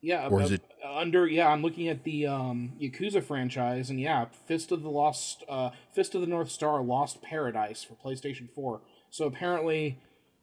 yeah, 0.00 0.28
Or 0.28 0.40
is 0.42 0.50
uh, 0.50 0.54
it- 0.54 0.62
under? 0.92 1.26
Yeah, 1.26 1.48
I'm 1.48 1.62
looking 1.62 1.88
at 1.88 2.04
the 2.04 2.26
um, 2.26 2.72
Yakuza 2.80 3.22
franchise, 3.22 3.90
and 3.90 4.00
yeah, 4.00 4.26
Fist 4.46 4.72
of 4.72 4.82
the 4.82 4.90
Lost, 4.90 5.44
uh, 5.48 5.70
Fist 5.92 6.14
of 6.14 6.20
the 6.20 6.26
North 6.26 6.50
Star, 6.50 6.82
Lost 6.82 7.22
Paradise 7.22 7.84
for 7.84 7.94
PlayStation 7.94 8.50
Four. 8.50 8.80
So 9.10 9.26
apparently, 9.26 9.98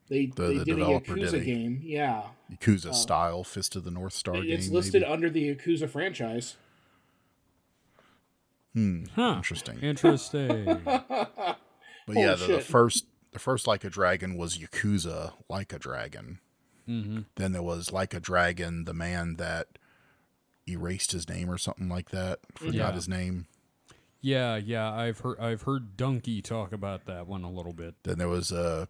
they 0.09 0.25
The- 0.27 0.41
they 0.47 0.57
the 0.59 0.65
did 0.65 0.73
a 0.75 0.77
developer 0.79 1.15
Yakuza 1.15 1.31
did 1.31 1.41
a- 1.41 1.45
game. 1.45 1.81
Yeah, 1.83 2.23
yakuza 2.51 2.93
style 2.93 3.43
fist 3.43 3.75
of 3.75 3.83
the 3.83 3.91
north 3.91 4.13
star 4.13 4.35
game 4.35 4.43
Uh, 4.51 4.55
it's 4.55 4.69
listed 4.69 5.01
maybe? 5.01 5.13
under 5.13 5.29
the 5.29 5.53
Yakuza 5.55 5.89
franchise. 5.89 6.55
Hmm. 8.73 9.05
Huh. 9.15 9.33
interesting 9.37 9.79
Interesting. 9.81 10.81
But 10.85 12.15
yeah, 12.15 12.35
the, 12.35 12.47
the 12.47 12.61
first 12.61 13.05
the 13.33 13.39
first 13.39 13.67
Like 13.67 13.83
a 13.83 13.89
Dragon 13.89 14.37
was 14.37 14.57
Yakuza 14.57 15.33
Like 15.49 15.73
a 15.73 15.79
Dragon. 15.79 16.39
Mm-hmm. 16.87 17.21
Then 17.35 17.51
there 17.51 17.61
was 17.63 17.91
Like 17.91 18.13
a 18.13 18.21
Dragon, 18.21 18.85
the 18.85 18.93
man 18.93 19.35
that 19.35 19.77
erased 20.69 21.11
his 21.11 21.27
name 21.27 21.49
or 21.49 21.57
something 21.57 21.89
like 21.89 22.11
that. 22.11 22.39
Forgot 22.55 22.73
Yeah. 22.73 22.91
his 22.93 23.09
name. 23.09 23.47
yeah, 24.21 24.55
yeah. 24.55 24.89
I've 24.91 25.19
heard 25.19 25.37
I've 25.39 25.63
heard 25.63 25.97
Donkey 25.97 26.41
talk 26.41 26.71
about 26.71 27.05
that 27.07 27.27
one 27.27 27.43
a 27.43 27.51
little 27.51 27.73
bit. 27.73 27.95
Then 28.03 28.19
there 28.19 28.29
was 28.29 28.51
a 28.53 28.87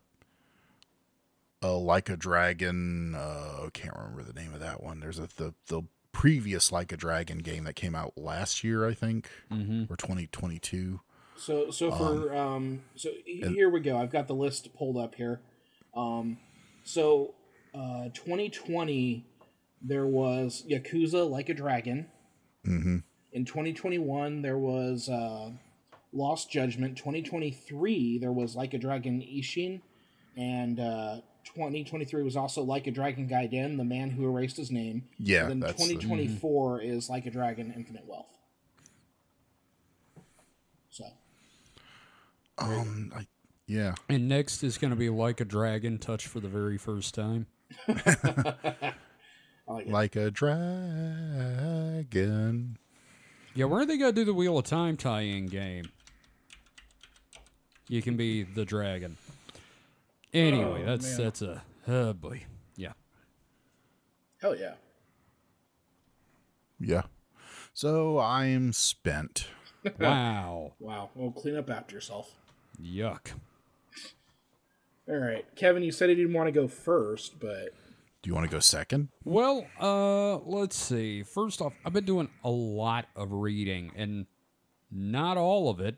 a 1.61 1.71
Like 1.71 2.09
a 2.09 2.17
Dragon. 2.17 3.15
Uh, 3.15 3.65
I 3.65 3.69
can't 3.73 3.95
remember 3.95 4.23
the 4.23 4.33
name 4.39 4.53
of 4.53 4.59
that 4.59 4.83
one. 4.83 4.99
There's 4.99 5.19
a 5.19 5.27
the 5.37 5.53
the 5.67 5.83
previous 6.11 6.71
Like 6.71 6.91
a 6.91 6.97
Dragon 6.97 7.39
game 7.39 7.63
that 7.65 7.75
came 7.75 7.95
out 7.95 8.17
last 8.17 8.63
year, 8.63 8.87
I 8.87 8.93
think, 8.93 9.29
or 9.51 9.95
2022. 9.95 10.99
So 11.35 11.69
so 11.69 11.91
for 11.91 12.35
um 12.35 12.81
so 12.95 13.09
h- 13.27 13.45
here 13.47 13.69
we 13.69 13.79
go. 13.79 13.97
I've 13.97 14.11
got 14.11 14.27
the 14.27 14.33
list 14.35 14.73
pulled 14.75 14.97
up 14.97 15.15
here. 15.15 15.39
Um 15.95 16.37
so 16.83 17.35
uh 17.75 18.09
2020 18.13 19.25
there 19.81 20.07
was 20.07 20.63
Yakuza 20.67 21.29
Like 21.29 21.49
a 21.49 21.53
Dragon. 21.53 22.07
Mm-hmm. 22.65 22.97
In 23.33 23.45
2021 23.45 24.41
there 24.41 24.57
was 24.57 25.09
uh 25.09 25.51
Lost 26.11 26.49
Judgment. 26.49 26.97
2023 26.97 28.17
there 28.17 28.31
was 28.31 28.55
Like 28.55 28.73
a 28.73 28.79
Dragon 28.79 29.21
Ishin 29.21 29.81
and 30.35 30.79
uh 30.79 31.17
2023 31.55 32.23
was 32.23 32.35
also 32.35 32.61
Like 32.63 32.87
a 32.87 32.91
Dragon 32.91 33.27
Gaiden, 33.29 33.77
the 33.77 33.83
man 33.83 34.09
who 34.09 34.25
erased 34.27 34.57
his 34.57 34.71
name. 34.71 35.03
Yeah, 35.19 35.41
And 35.43 35.49
then 35.51 35.59
that's 35.61 35.73
the- 35.81 35.93
2024 35.95 36.81
is 36.81 37.09
Like 37.09 37.25
a 37.25 37.31
Dragon 37.31 37.71
Infinite 37.75 38.05
Wealth. 38.05 38.33
So 40.89 41.05
Um, 42.57 43.13
I, 43.15 43.27
yeah, 43.67 43.95
And 44.09 44.27
next 44.27 44.63
is 44.63 44.77
going 44.77 44.91
to 44.91 44.97
be 44.97 45.09
like 45.09 45.39
a 45.41 45.45
dragon 45.45 45.97
touch 45.97 46.27
for 46.27 46.39
the 46.39 46.49
very 46.49 46.77
first 46.77 47.13
time. 47.15 47.47
Like 49.69 49.87
like 49.87 50.15
a 50.15 50.31
dragon. 50.31 51.97
Yeah, 53.53 53.65
where 53.65 53.81
are 53.81 53.85
they 53.85 53.97
going 53.97 54.13
to 54.13 54.15
do 54.15 54.23
the 54.23 54.33
Wheel 54.33 54.57
of 54.57 54.63
Time 54.63 54.95
tie-in 54.95 55.47
game? 55.47 55.89
You 57.89 58.01
can 58.01 58.15
be 58.15 58.43
the 58.43 58.63
dragon. 58.63 59.17
Anyway, 60.37 60.81
Oh, 60.83 60.85
that's 60.85 61.17
man. 61.17 61.25
that's 61.25 61.41
a 61.41 61.63
oh 61.87 62.13
boy. 62.13 62.43
Yeah. 62.75 62.93
Hell 64.41 64.55
yeah. 64.55 64.73
Yeah. 66.79 67.03
So 67.73 68.19
I'm 68.19 68.73
spent. 68.73 69.47
Wow. 69.99 70.73
Wow. 70.79 71.11
Well, 71.15 71.31
clean 71.31 71.55
up 71.55 71.69
after 71.69 71.95
yourself. 71.95 72.33
Yuck. 72.81 73.27
All 75.07 75.15
right, 75.15 75.45
Kevin. 75.55 75.81
You 75.81 75.93
said 75.93 76.09
you 76.09 76.15
didn't 76.15 76.33
want 76.33 76.47
to 76.47 76.51
go 76.51 76.67
first, 76.67 77.39
but 77.39 77.69
Do 78.21 78.27
you 78.29 78.33
want 78.33 78.49
to 78.49 78.53
go 78.53 78.59
second? 78.59 79.07
Well, 79.23 79.65
uh, 79.79 80.37
let's 80.39 80.75
see. 80.75 81.23
First 81.23 81.61
off, 81.61 81.71
I've 81.85 81.93
been 81.93 82.03
doing 82.03 82.27
a 82.43 82.49
lot 82.49 83.05
of 83.15 83.31
reading, 83.31 83.91
and 83.95 84.25
not 84.91 85.37
all 85.37 85.69
of 85.69 85.79
it 85.79 85.95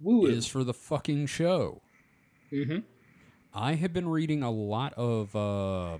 woo 0.00 0.24
is 0.24 0.46
for 0.46 0.64
the 0.64 0.72
fucking 0.72 1.26
show. 1.26 1.82
Mm-hmm. 2.50 2.78
I 3.56 3.76
have 3.76 3.94
been 3.94 4.06
reading 4.06 4.42
a 4.42 4.50
lot 4.50 4.92
of, 4.98 5.34
uh, 5.34 5.94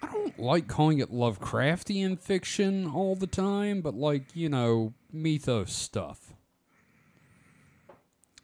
I 0.00 0.12
don't 0.12 0.38
like 0.38 0.68
calling 0.68 1.00
it 1.00 1.12
Lovecraftian 1.12 2.20
fiction 2.20 2.88
all 2.88 3.16
the 3.16 3.26
time, 3.26 3.80
but 3.80 3.94
like, 3.94 4.26
you 4.32 4.48
know, 4.48 4.94
mythos 5.12 5.72
stuff. 5.72 6.32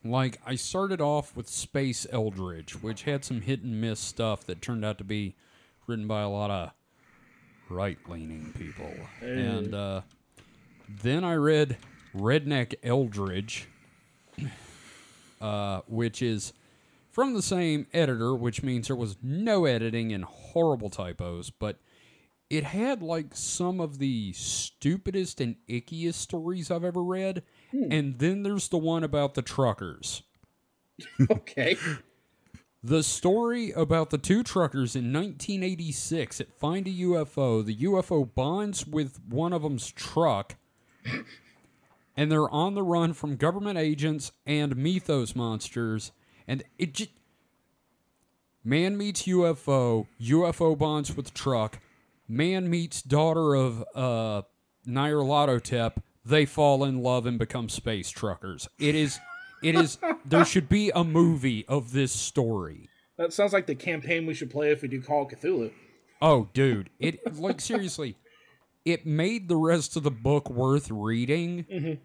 Like, 0.05 0.41
I 0.45 0.57
started 0.57 1.01
off 1.01 1.37
with 1.37 1.49
Space 1.49 2.09
Eldritch, 2.11 2.82
which 2.82 3.05
had 3.05 3.24
some 3.24 3.43
hit 3.43 3.62
and 3.62 3.80
miss 3.80 4.01
stuff 4.01 4.45
that 4.47 4.61
turned 4.61 4.84
out 4.84 4.99
to 4.99 5.05
be 5.05 5.37
written 5.87 6.09
by 6.09 6.22
a 6.22 6.28
lot 6.28 6.51
of 6.51 6.72
right 7.68 7.99
leaning 8.09 8.53
people. 8.59 8.93
And 9.20 9.72
uh, 9.72 10.01
then 10.89 11.22
I 11.22 11.34
read 11.34 11.76
Redneck 12.16 12.74
Eldritch, 12.82 13.68
uh, 15.41 15.82
which 15.87 16.20
is 16.20 16.53
from 17.17 17.33
the 17.33 17.41
same 17.41 17.87
editor, 17.95 18.35
which 18.35 18.62
means 18.62 18.89
there 18.89 18.95
was 18.95 19.17
no 19.23 19.64
editing 19.64 20.12
and 20.12 20.23
horrible 20.23 20.91
typos, 20.91 21.49
but 21.49 21.79
it 22.51 22.62
had 22.62 23.01
like 23.01 23.29
some 23.33 23.81
of 23.81 23.99
the 23.99 24.35
stupidest 24.35 25.41
and 25.41 25.57
ickiest 25.67 26.17
stories 26.17 26.71
I've 26.71 26.85
ever 26.85 27.03
read. 27.03 27.43
Hmm. 27.71 27.91
And 27.91 28.19
then 28.19 28.43
there's 28.43 28.69
the 28.69 28.77
one 28.77 29.03
about 29.03 29.33
the 29.33 29.41
truckers. 29.41 30.25
Okay. 31.31 31.79
The 32.85 33.03
story 33.03 33.71
about 33.73 34.11
the 34.11 34.19
two 34.19 34.43
truckers 34.43 34.95
in 34.95 35.11
1986 35.11 36.39
that 36.39 36.53
find 36.59 36.87
a 36.87 36.91
UFO. 36.91 37.64
The 37.64 37.77
UFO 37.77 38.33
bonds 38.35 38.87
with 38.87 39.21
one 39.27 39.55
of 39.55 39.62
them's 39.62 39.91
truck, 39.91 40.57
and 42.14 42.31
they're 42.31 42.51
on 42.51 42.75
the 42.75 42.83
run 42.83 43.14
from 43.14 43.37
government 43.37 43.79
agents 43.79 44.33
and 44.47 44.77
mythos 44.77 45.35
monsters. 45.35 46.12
And 46.47 46.62
it 46.78 46.94
just. 46.94 47.11
Man 48.64 48.99
meets 48.99 49.22
UFO, 49.22 50.09
UFO 50.20 50.76
bonds 50.76 51.16
with 51.16 51.32
truck, 51.32 51.78
man 52.26 52.68
meets 52.68 53.01
daughter 53.01 53.55
of 53.55 53.84
uh, 53.94 54.42
Nyarlathotep, 54.86 55.99
they 56.24 56.44
fall 56.44 56.84
in 56.84 57.03
love 57.03 57.26
and 57.26 57.38
become 57.38 57.68
space 57.68 58.11
truckers. 58.11 58.68
It 58.78 58.94
is. 58.94 59.18
It 59.62 59.74
is. 59.74 59.99
There 60.24 60.44
should 60.44 60.68
be 60.68 60.90
a 60.94 61.05
movie 61.05 61.64
of 61.66 61.92
this 61.92 62.12
story. 62.12 62.88
That 63.16 63.32
sounds 63.32 63.53
like 63.53 63.66
the 63.66 63.74
campaign 63.74 64.26
we 64.26 64.34
should 64.34 64.51
play 64.51 64.70
if 64.70 64.82
we 64.82 64.88
do 64.88 65.01
Call 65.01 65.22
of 65.22 65.28
Cthulhu. 65.28 65.70
Oh, 66.20 66.49
dude. 66.53 66.90
It 66.99 67.38
like 67.38 67.61
seriously, 67.61 68.16
it 68.84 69.07
made 69.07 69.49
the 69.49 69.57
rest 69.57 69.97
of 69.97 70.03
the 70.03 70.11
book 70.11 70.51
worth 70.51 70.90
reading. 70.90 72.01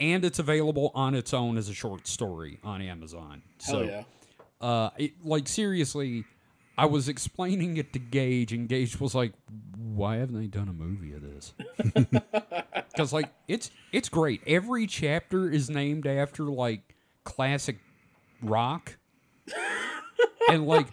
And 0.00 0.24
it's 0.24 0.38
available 0.38 0.90
on 0.94 1.14
its 1.14 1.32
own 1.34 1.56
as 1.58 1.68
a 1.68 1.74
short 1.74 2.06
story 2.08 2.58
on 2.64 2.80
Amazon. 2.82 3.42
Hell 3.64 3.74
So 3.74 3.82
yeah. 3.82 4.02
uh 4.60 4.90
it 4.96 5.12
like 5.24 5.46
seriously, 5.46 6.24
I 6.78 6.86
was 6.86 7.08
explaining 7.08 7.76
it 7.76 7.92
to 7.92 7.98
Gage 7.98 8.52
and 8.52 8.68
Gage 8.68 8.98
was 8.98 9.14
like, 9.14 9.32
"Why 9.76 10.16
haven't 10.16 10.40
they 10.40 10.46
done 10.46 10.68
a 10.68 10.72
movie 10.72 11.12
of 11.12 11.22
this?" 11.22 11.52
Cuz 12.96 13.12
like 13.12 13.30
it's 13.46 13.70
it's 13.92 14.08
great. 14.08 14.40
Every 14.46 14.86
chapter 14.86 15.50
is 15.50 15.68
named 15.70 16.06
after 16.06 16.44
like 16.44 16.94
classic 17.24 17.78
rock 18.42 18.96
and 20.48 20.66
like 20.66 20.86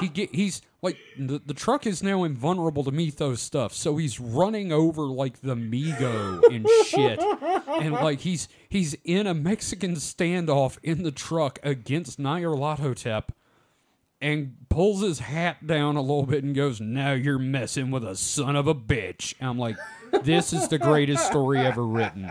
he 0.00 0.08
get 0.08 0.34
he's 0.34 0.62
like 0.82 0.96
the, 1.18 1.40
the 1.44 1.54
truck 1.54 1.86
is 1.86 2.02
now 2.02 2.24
invulnerable 2.24 2.84
to 2.84 2.90
mythos 2.92 3.40
stuff 3.42 3.72
so 3.72 3.96
he's 3.96 4.20
running 4.20 4.70
over 4.72 5.02
like 5.02 5.40
the 5.40 5.56
mi-go 5.56 6.40
and 6.50 6.66
shit. 6.86 7.20
And 7.20 7.92
like 7.94 8.20
he's 8.20 8.48
he's 8.68 8.94
in 9.04 9.26
a 9.26 9.34
mexican 9.34 9.94
standoff 9.94 10.78
in 10.82 11.02
the 11.02 11.10
truck 11.12 11.58
against 11.62 12.18
nyarlathotep 12.20 13.28
and 14.20 14.56
pulls 14.68 15.00
his 15.00 15.20
hat 15.20 15.66
down 15.66 15.96
a 15.96 16.00
little 16.00 16.26
bit 16.26 16.42
and 16.42 16.54
goes 16.54 16.80
now 16.80 17.12
you're 17.12 17.38
messing 17.38 17.90
with 17.90 18.04
a 18.04 18.16
son 18.16 18.56
of 18.56 18.66
a 18.66 18.74
bitch. 18.74 19.34
And 19.40 19.50
i'm 19.50 19.58
like 19.58 19.76
this 20.22 20.52
is 20.52 20.68
the 20.68 20.78
greatest 20.78 21.26
story 21.26 21.60
ever 21.60 21.86
written. 21.86 22.30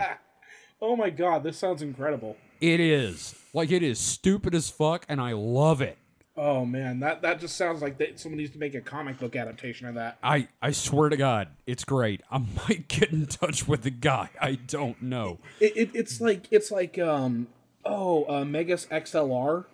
Oh 0.80 0.94
my 0.96 1.10
god, 1.10 1.42
this 1.42 1.58
sounds 1.58 1.82
incredible. 1.82 2.36
it 2.60 2.78
is. 2.80 3.34
Like 3.54 3.70
it 3.72 3.82
is 3.82 3.98
stupid 3.98 4.54
as 4.54 4.68
fuck 4.70 5.04
and 5.08 5.20
i 5.20 5.32
love 5.32 5.80
it 5.80 5.96
Oh 6.40 6.64
man, 6.64 7.00
that 7.00 7.22
that 7.22 7.40
just 7.40 7.56
sounds 7.56 7.82
like 7.82 7.98
that 7.98 8.20
someone 8.20 8.38
needs 8.38 8.52
to 8.52 8.58
make 8.58 8.76
a 8.76 8.80
comic 8.80 9.18
book 9.18 9.34
adaptation 9.34 9.88
of 9.88 9.96
that. 9.96 10.18
I, 10.22 10.46
I 10.62 10.70
swear 10.70 11.08
to 11.08 11.16
God, 11.16 11.48
it's 11.66 11.82
great. 11.84 12.20
I 12.30 12.38
might 12.68 12.86
get 12.86 13.10
in 13.10 13.26
touch 13.26 13.66
with 13.66 13.82
the 13.82 13.90
guy. 13.90 14.30
I 14.40 14.52
don't 14.54 15.02
know. 15.02 15.38
It, 15.58 15.76
it 15.76 15.90
it's 15.94 16.20
like 16.20 16.46
it's 16.52 16.70
like 16.70 16.96
um 16.96 17.48
oh 17.84 18.24
uh, 18.32 18.44
Megas 18.44 18.86
XLR. 18.86 19.64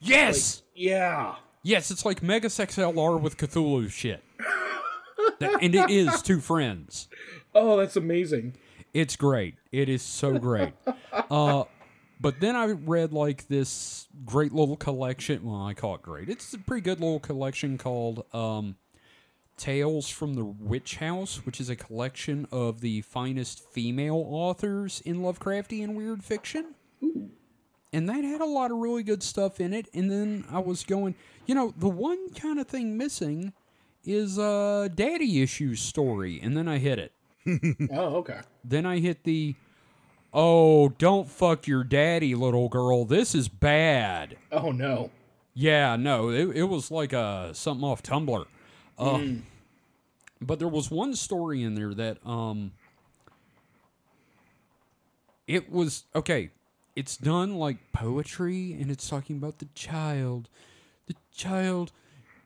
Yes, 0.00 0.62
Yeah. 0.74 1.34
yes, 1.62 1.90
it's 1.90 2.04
like 2.06 2.22
Megas 2.22 2.56
XLR 2.58 3.20
with 3.20 3.36
Cthulhu 3.36 3.90
shit. 3.90 4.22
That- 5.38 5.62
and 5.62 5.74
it 5.74 5.90
is 5.90 6.22
two 6.22 6.40
friends. 6.40 7.08
Oh, 7.54 7.76
that's 7.76 7.96
amazing. 7.96 8.54
It's 8.94 9.16
great. 9.16 9.56
It 9.72 9.88
is 9.90 10.00
so 10.02 10.38
great. 10.38 10.72
Uh, 11.30 11.64
but 12.20 12.40
then 12.40 12.56
I 12.56 12.66
read 12.66 13.12
like 13.12 13.48
this 13.48 14.08
great 14.24 14.52
little 14.52 14.76
collection. 14.76 15.44
Well, 15.44 15.66
I 15.66 15.74
call 15.74 15.96
it 15.96 16.02
great. 16.02 16.28
It's 16.28 16.52
a 16.54 16.58
pretty 16.58 16.82
good 16.82 17.00
little 17.00 17.20
collection 17.20 17.76
called 17.78 18.24
um, 18.34 18.76
Tales 19.56 20.08
from 20.08 20.34
the 20.34 20.44
Witch 20.44 20.96
House, 20.96 21.44
which 21.44 21.60
is 21.60 21.68
a 21.70 21.76
collection 21.76 22.46
of 22.50 22.80
the 22.80 23.02
finest 23.02 23.60
female 23.72 24.24
authors 24.28 25.00
in 25.04 25.18
Lovecraftian 25.18 25.94
weird 25.94 26.24
fiction. 26.24 26.74
And 27.92 28.08
that 28.08 28.24
had 28.24 28.40
a 28.40 28.46
lot 28.46 28.70
of 28.70 28.78
really 28.78 29.02
good 29.02 29.22
stuff 29.22 29.60
in 29.60 29.72
it. 29.72 29.88
And 29.94 30.10
then 30.10 30.44
I 30.50 30.58
was 30.58 30.84
going, 30.84 31.14
you 31.46 31.54
know, 31.54 31.72
the 31.76 31.88
one 31.88 32.30
kind 32.30 32.58
of 32.58 32.66
thing 32.66 32.98
missing 32.98 33.52
is 34.04 34.38
a 34.38 34.90
daddy 34.94 35.42
issues 35.42 35.80
story. 35.80 36.38
And 36.42 36.56
then 36.56 36.68
I 36.68 36.78
hit 36.78 36.98
it. 36.98 37.12
Oh, 37.92 38.16
okay. 38.16 38.40
Then 38.64 38.84
I 38.84 38.98
hit 38.98 39.22
the 39.24 39.54
Oh, 40.38 40.90
don't 40.90 41.30
fuck 41.30 41.66
your 41.66 41.82
daddy, 41.82 42.34
little 42.34 42.68
girl. 42.68 43.06
This 43.06 43.34
is 43.34 43.48
bad. 43.48 44.36
Oh 44.52 44.70
no. 44.70 45.10
Yeah, 45.54 45.96
no, 45.96 46.28
it, 46.28 46.54
it 46.54 46.64
was 46.64 46.90
like 46.90 47.14
uh, 47.14 47.54
something 47.54 47.82
off 47.88 48.02
Tumblr. 48.02 48.44
Uh, 48.98 49.20
But 50.38 50.58
there 50.58 50.68
was 50.68 50.90
one 50.90 51.16
story 51.16 51.62
in 51.62 51.74
there 51.74 51.94
that 51.94 52.18
um, 52.26 52.72
it 55.46 55.72
was 55.72 56.04
okay. 56.14 56.50
It's 56.94 57.16
done 57.16 57.54
like 57.56 57.78
poetry, 57.92 58.74
and 58.74 58.90
it's 58.90 59.08
talking 59.08 59.36
about 59.38 59.58
the 59.58 59.68
child. 59.74 60.50
The 61.06 61.14
child 61.34 61.92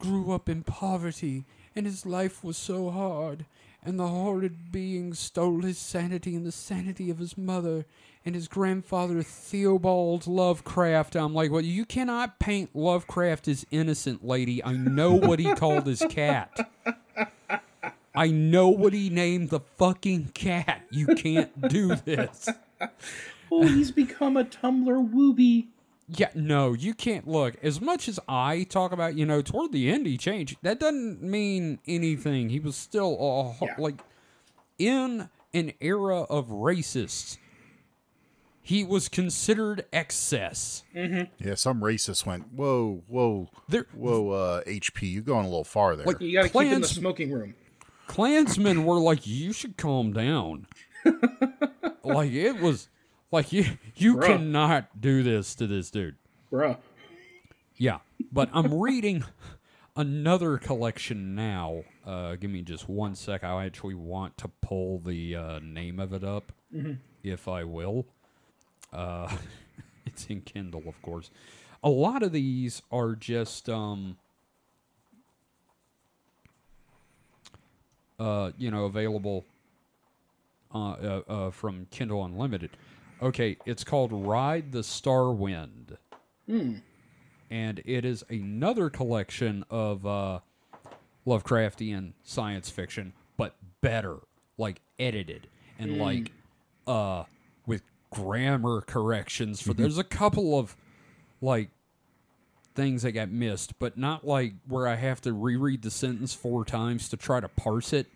grew 0.01 0.33
up 0.33 0.49
in 0.49 0.65
poverty, 0.65 1.45
and 1.77 1.87
his 1.87 2.05
life 2.05 2.43
was 2.43 2.57
so 2.57 2.91
hard. 2.91 3.47
And 3.83 3.99
the 3.99 4.09
horrid 4.09 4.73
being 4.73 5.15
stole 5.15 5.63
his 5.63 5.79
sanity 5.79 6.35
and 6.35 6.45
the 6.45 6.53
sanity 6.53 7.09
of 7.09 7.19
his 7.19 7.39
mother 7.39 7.87
and 8.27 8.35
his 8.35 8.49
grandfather 8.49 9.23
Theobald 9.23 10.27
Lovecraft. 10.27 11.17
I'm 11.17 11.33
like, 11.33 11.51
well, 11.51 11.63
you 11.63 11.87
cannot 11.87 12.39
paint 12.39 12.75
Lovecraft 12.75 13.49
as 13.49 13.65
innocent, 13.71 14.23
lady. 14.27 14.63
I 14.63 14.73
know 14.73 15.15
what 15.15 15.39
he 15.39 15.55
called 15.55 15.87
his 15.87 16.05
cat. 16.11 16.71
I 18.15 18.29
know 18.29 18.69
what 18.69 18.93
he 18.93 19.09
named 19.09 19.49
the 19.49 19.61
fucking 19.61 20.33
cat. 20.35 20.83
You 20.91 21.07
can't 21.15 21.69
do 21.69 21.95
this. 21.95 22.49
Oh, 23.53 23.67
he's 23.67 23.91
become 23.91 24.37
a 24.37 24.45
Tumblr 24.45 25.13
wooby. 25.13 25.67
Yeah, 26.17 26.31
no, 26.35 26.73
you 26.73 26.95
can't 26.95 27.29
look. 27.29 27.57
As 27.63 27.81
much 27.81 28.09
as 28.09 28.19
I 28.29 28.65
talk 28.65 28.93
about, 28.93 29.15
you 29.17 29.25
know, 29.27 29.43
toward 29.43 29.73
the 29.73 29.91
end 29.91 30.07
he 30.07 30.17
changed, 30.19 30.57
that 30.63 30.81
doesn't 30.81 31.23
mean 31.23 31.79
anything. 31.87 32.49
He 32.49 32.59
was 32.61 32.77
still 32.77 33.17
a, 33.61 33.65
Yeah. 33.65 33.75
like 33.79 34.01
in 34.79 35.29
an 35.55 35.73
era 35.81 36.23
of 36.23 36.49
racists. 36.49 37.37
He 38.63 38.85
was 38.85 39.09
considered 39.09 39.85
excess. 39.93 40.85
Yeah, 40.95 41.55
some 41.55 41.81
racists 41.81 42.25
went, 42.27 42.53
whoa, 42.53 43.03
whoa, 43.09 43.49
There, 43.69 43.87
whoa, 43.95 44.31
uh, 44.31 44.63
HP, 44.65 45.13
you're 45.13 45.23
going 45.23 45.45
a 45.47 45.49
little 45.49 45.65
far 45.65 45.97
there. 45.97 46.07
Like- 46.07 46.21
You 46.21 46.33
gotta 46.33 46.49
keep 46.51 46.63
in 46.63 46.81
the 46.81 46.87
smoking 46.89 47.31
room. 47.33 47.55
Klansmen 48.07 48.85
were 48.85 48.99
like, 48.99 49.25
"You 49.27 49.53
should 49.53 49.77
calm 49.77 50.13
down." 50.13 50.67
like 52.05 52.33
it 52.33 52.61
was, 52.61 52.89
like 53.31 53.53
you 53.53 53.64
you 53.97 54.16
Bruh. 54.16 54.26
cannot 54.26 55.01
do 55.01 55.22
this 55.22 55.55
to 55.57 55.66
this 55.66 55.91
dude. 55.91 56.16
Bruh. 56.53 56.76
Yeah, 57.76 57.99
but 58.31 58.51
I'm 58.53 58.74
reading 58.81 59.24
another 59.97 60.59
collection 60.59 61.35
now. 61.35 61.85
Uh, 62.07 62.37
give 62.37 62.51
me 62.51 62.62
just 62.62 62.89
one 62.89 63.14
sec. 63.14 63.45
I 63.45 63.64
actually 63.64 63.95
want 63.95 64.37
to 64.39 64.49
pull 64.49 64.99
the 64.99 65.37
uh, 65.37 65.59
name 65.61 65.99
of 66.01 66.12
it 66.12 66.24
up, 66.24 66.53
if 67.22 67.49
I 67.49 67.64
will. 67.64 68.07
Uh, 68.93 69.37
it's 70.07 70.26
in 70.26 70.41
Kindle, 70.43 70.83
of 70.87 71.01
course. 71.03 71.31
A 71.83 71.89
lot 71.89 72.22
of 72.22 72.33
these 72.33 72.83
are 72.93 73.14
just, 73.14 73.68
um, 73.70 74.18
uh, 78.18 78.51
you 78.59 78.70
know, 78.70 78.85
available 78.85 79.45
uh, 80.74 80.91
uh, 80.91 81.22
uh, 81.28 81.51
from 81.51 81.87
Kindle 81.91 82.24
Unlimited. 82.24 82.70
Okay, 83.23 83.57
it's 83.66 83.85
called 83.85 84.12
Ride 84.12 84.73
the 84.73 84.83
Star 84.83 85.31
Wind 85.31 85.97
and 87.51 87.83
it 87.85 88.05
is 88.05 88.25
another 88.31 88.89
collection 88.91 89.64
of 89.71 90.07
uh, 90.07 90.39
Lovecraftian 91.27 92.12
science 92.23 92.71
fiction, 92.71 93.12
but 93.37 93.57
better, 93.81 94.18
like 94.57 94.81
edited 94.99 95.49
and 95.79 95.99
like 95.99 96.33
uh, 96.87 97.25
with 97.66 97.83
grammar 98.11 98.81
corrections. 98.83 99.61
For 99.61 99.75
there's 99.75 99.99
a 99.99 100.05
couple 100.05 100.59
of 100.59 100.77
like 101.41 101.71
things 102.75 103.03
that 103.03 103.12
got 103.12 103.31
missed, 103.31 103.79
but 103.79 103.99
not 103.99 104.27
like 104.27 104.55
where 104.68 104.87
I 104.87 104.95
have 104.95 105.21
to 105.23 105.33
reread 105.33 105.83
the 105.83 105.91
sentence 105.91 106.35
four 106.35 106.64
times 106.64 107.09
to 107.09 107.16
try 107.16 107.41
to 107.41 107.49
parse 107.49 107.93
it. 107.93 108.07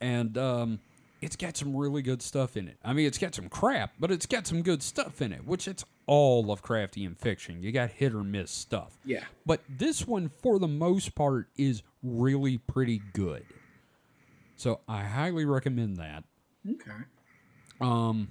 And 0.00 0.38
um, 0.38 0.78
it's 1.26 1.34
got 1.34 1.56
some 1.56 1.74
really 1.74 2.02
good 2.02 2.22
stuff 2.22 2.56
in 2.56 2.68
it. 2.68 2.78
I 2.84 2.92
mean, 2.92 3.04
it's 3.04 3.18
got 3.18 3.34
some 3.34 3.48
crap, 3.48 3.94
but 3.98 4.12
it's 4.12 4.26
got 4.26 4.46
some 4.46 4.62
good 4.62 4.80
stuff 4.80 5.20
in 5.20 5.32
it, 5.32 5.44
which 5.44 5.66
it's 5.66 5.84
all 6.06 6.44
Lovecraftian 6.44 7.18
fiction. 7.18 7.64
You 7.64 7.72
got 7.72 7.90
hit 7.90 8.14
or 8.14 8.22
miss 8.22 8.52
stuff. 8.52 8.96
Yeah. 9.04 9.24
But 9.44 9.60
this 9.68 10.06
one, 10.06 10.28
for 10.28 10.60
the 10.60 10.68
most 10.68 11.16
part, 11.16 11.48
is 11.56 11.82
really 12.00 12.58
pretty 12.58 13.02
good. 13.12 13.44
So 14.54 14.80
I 14.86 15.02
highly 15.02 15.44
recommend 15.44 15.96
that. 15.96 16.22
Okay. 16.64 17.02
Um, 17.80 18.28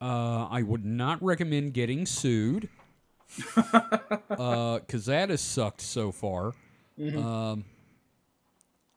uh, 0.00 0.46
I 0.48 0.62
would 0.62 0.84
not 0.84 1.20
recommend 1.24 1.74
getting 1.74 2.06
sued, 2.06 2.68
because 3.56 5.06
that 5.06 5.30
has 5.30 5.40
sucked 5.40 5.80
so 5.80 6.12
far. 6.12 6.52
Um, 7.00 7.64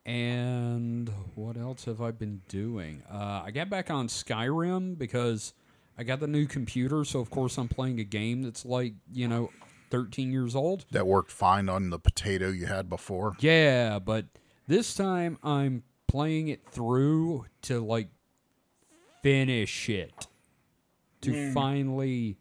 and 0.06 1.10
what 1.34 1.58
else 1.58 1.86
have 1.86 2.02
I 2.02 2.12
been 2.12 2.42
doing? 2.48 3.04
Uh, 3.12 3.44
I 3.46 3.52
got 3.52 3.70
back 3.70 3.90
on 3.90 4.08
Skyrim 4.08 4.98
because 4.98 5.54
I 5.98 6.04
got 6.04 6.20
the 6.20 6.28
new 6.28 6.46
computer, 6.46 7.04
so 7.04 7.20
of 7.20 7.30
course 7.30 7.58
I'm 7.58 7.68
playing 7.68 8.00
a 8.00 8.04
game 8.04 8.44
that's 8.44 8.66
like 8.66 8.94
you 9.12 9.28
know, 9.28 9.50
13 9.90 10.32
years 10.32 10.56
old. 10.56 10.86
That 10.92 11.08
worked 11.08 11.32
fine 11.32 11.70
on 11.70 11.90
the 11.90 12.00
potato 12.00 12.50
you 12.50 12.68
had 12.68 12.90
before. 12.90 13.36
Yeah, 13.40 14.00
but 14.00 14.26
this 14.68 14.94
time 14.94 15.38
I'm 15.44 15.84
playing 16.08 16.50
it 16.50 16.62
through 16.70 17.46
to 17.64 17.80
like 17.80 18.10
finish 19.22 19.90
it. 19.90 20.28
To 21.22 21.52
finally 21.54 22.38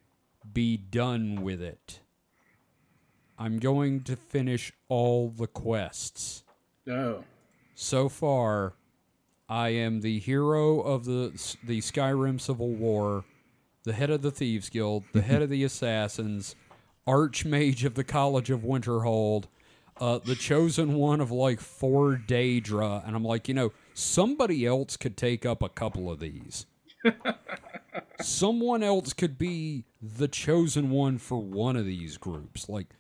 be 0.52 0.76
done 0.76 1.40
with 1.40 1.62
it. 1.62 2.00
I'm 3.38 3.58
going 3.58 4.02
to 4.02 4.14
finish 4.14 4.72
all 4.88 5.30
the 5.30 5.46
quests. 5.46 6.44
Oh. 6.86 7.24
So 7.75 8.09
far, 8.09 8.75
I 9.49 9.70
am 9.70 10.01
the 10.01 10.18
hero 10.20 10.81
of 10.81 11.05
the 11.05 11.31
the 11.62 11.81
Skyrim 11.81 12.41
Civil 12.41 12.70
War, 12.70 13.25
the 13.83 13.93
head 13.93 14.11
of 14.11 14.22
the 14.22 14.31
Thieves 14.31 14.68
Guild, 14.68 15.05
the 15.12 15.22
head 15.22 15.43
of 15.43 15.51
the 15.51 15.64
Assassins, 15.64 16.55
Archmage 17.07 17.85
of 17.85 17.95
the 17.95 18.05
College 18.05 18.51
of 18.51 18.61
Winterhold, 18.61 19.45
uh, 20.01 20.18
the 20.18 20.35
chosen 20.37 20.95
one 20.95 21.20
of 21.20 21.31
like 21.31 21.61
four 21.61 22.16
Daedra, 22.16 23.07
and 23.07 23.16
I'm 23.16 23.25
like, 23.25 23.49
you 23.49 23.55
know, 23.55 23.72
somebody 23.93 24.64
else 24.64 24.97
could 24.97 25.16
take 25.16 25.45
up 25.45 25.62
a 25.62 25.68
couple 25.68 26.11
of 26.11 26.20
these. 26.20 26.66
Someone 28.20 28.83
else 28.83 29.12
could 29.12 29.37
be 29.37 29.85
the 30.01 30.29
chosen 30.29 30.91
one 30.91 31.18
for 31.18 31.39
one 31.39 31.77
of 31.77 31.85
these 31.85 32.16
groups, 32.16 32.68
like 32.68 32.95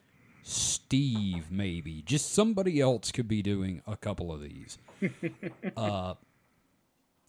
Steve, 0.46 1.50
maybe. 1.50 2.02
Just 2.02 2.32
somebody 2.32 2.78
else 2.78 3.10
could 3.10 3.26
be 3.26 3.40
doing 3.40 3.80
a 3.86 3.96
couple 3.96 4.32
of 4.32 4.40
these. 4.40 4.78
Uh, 5.76 6.14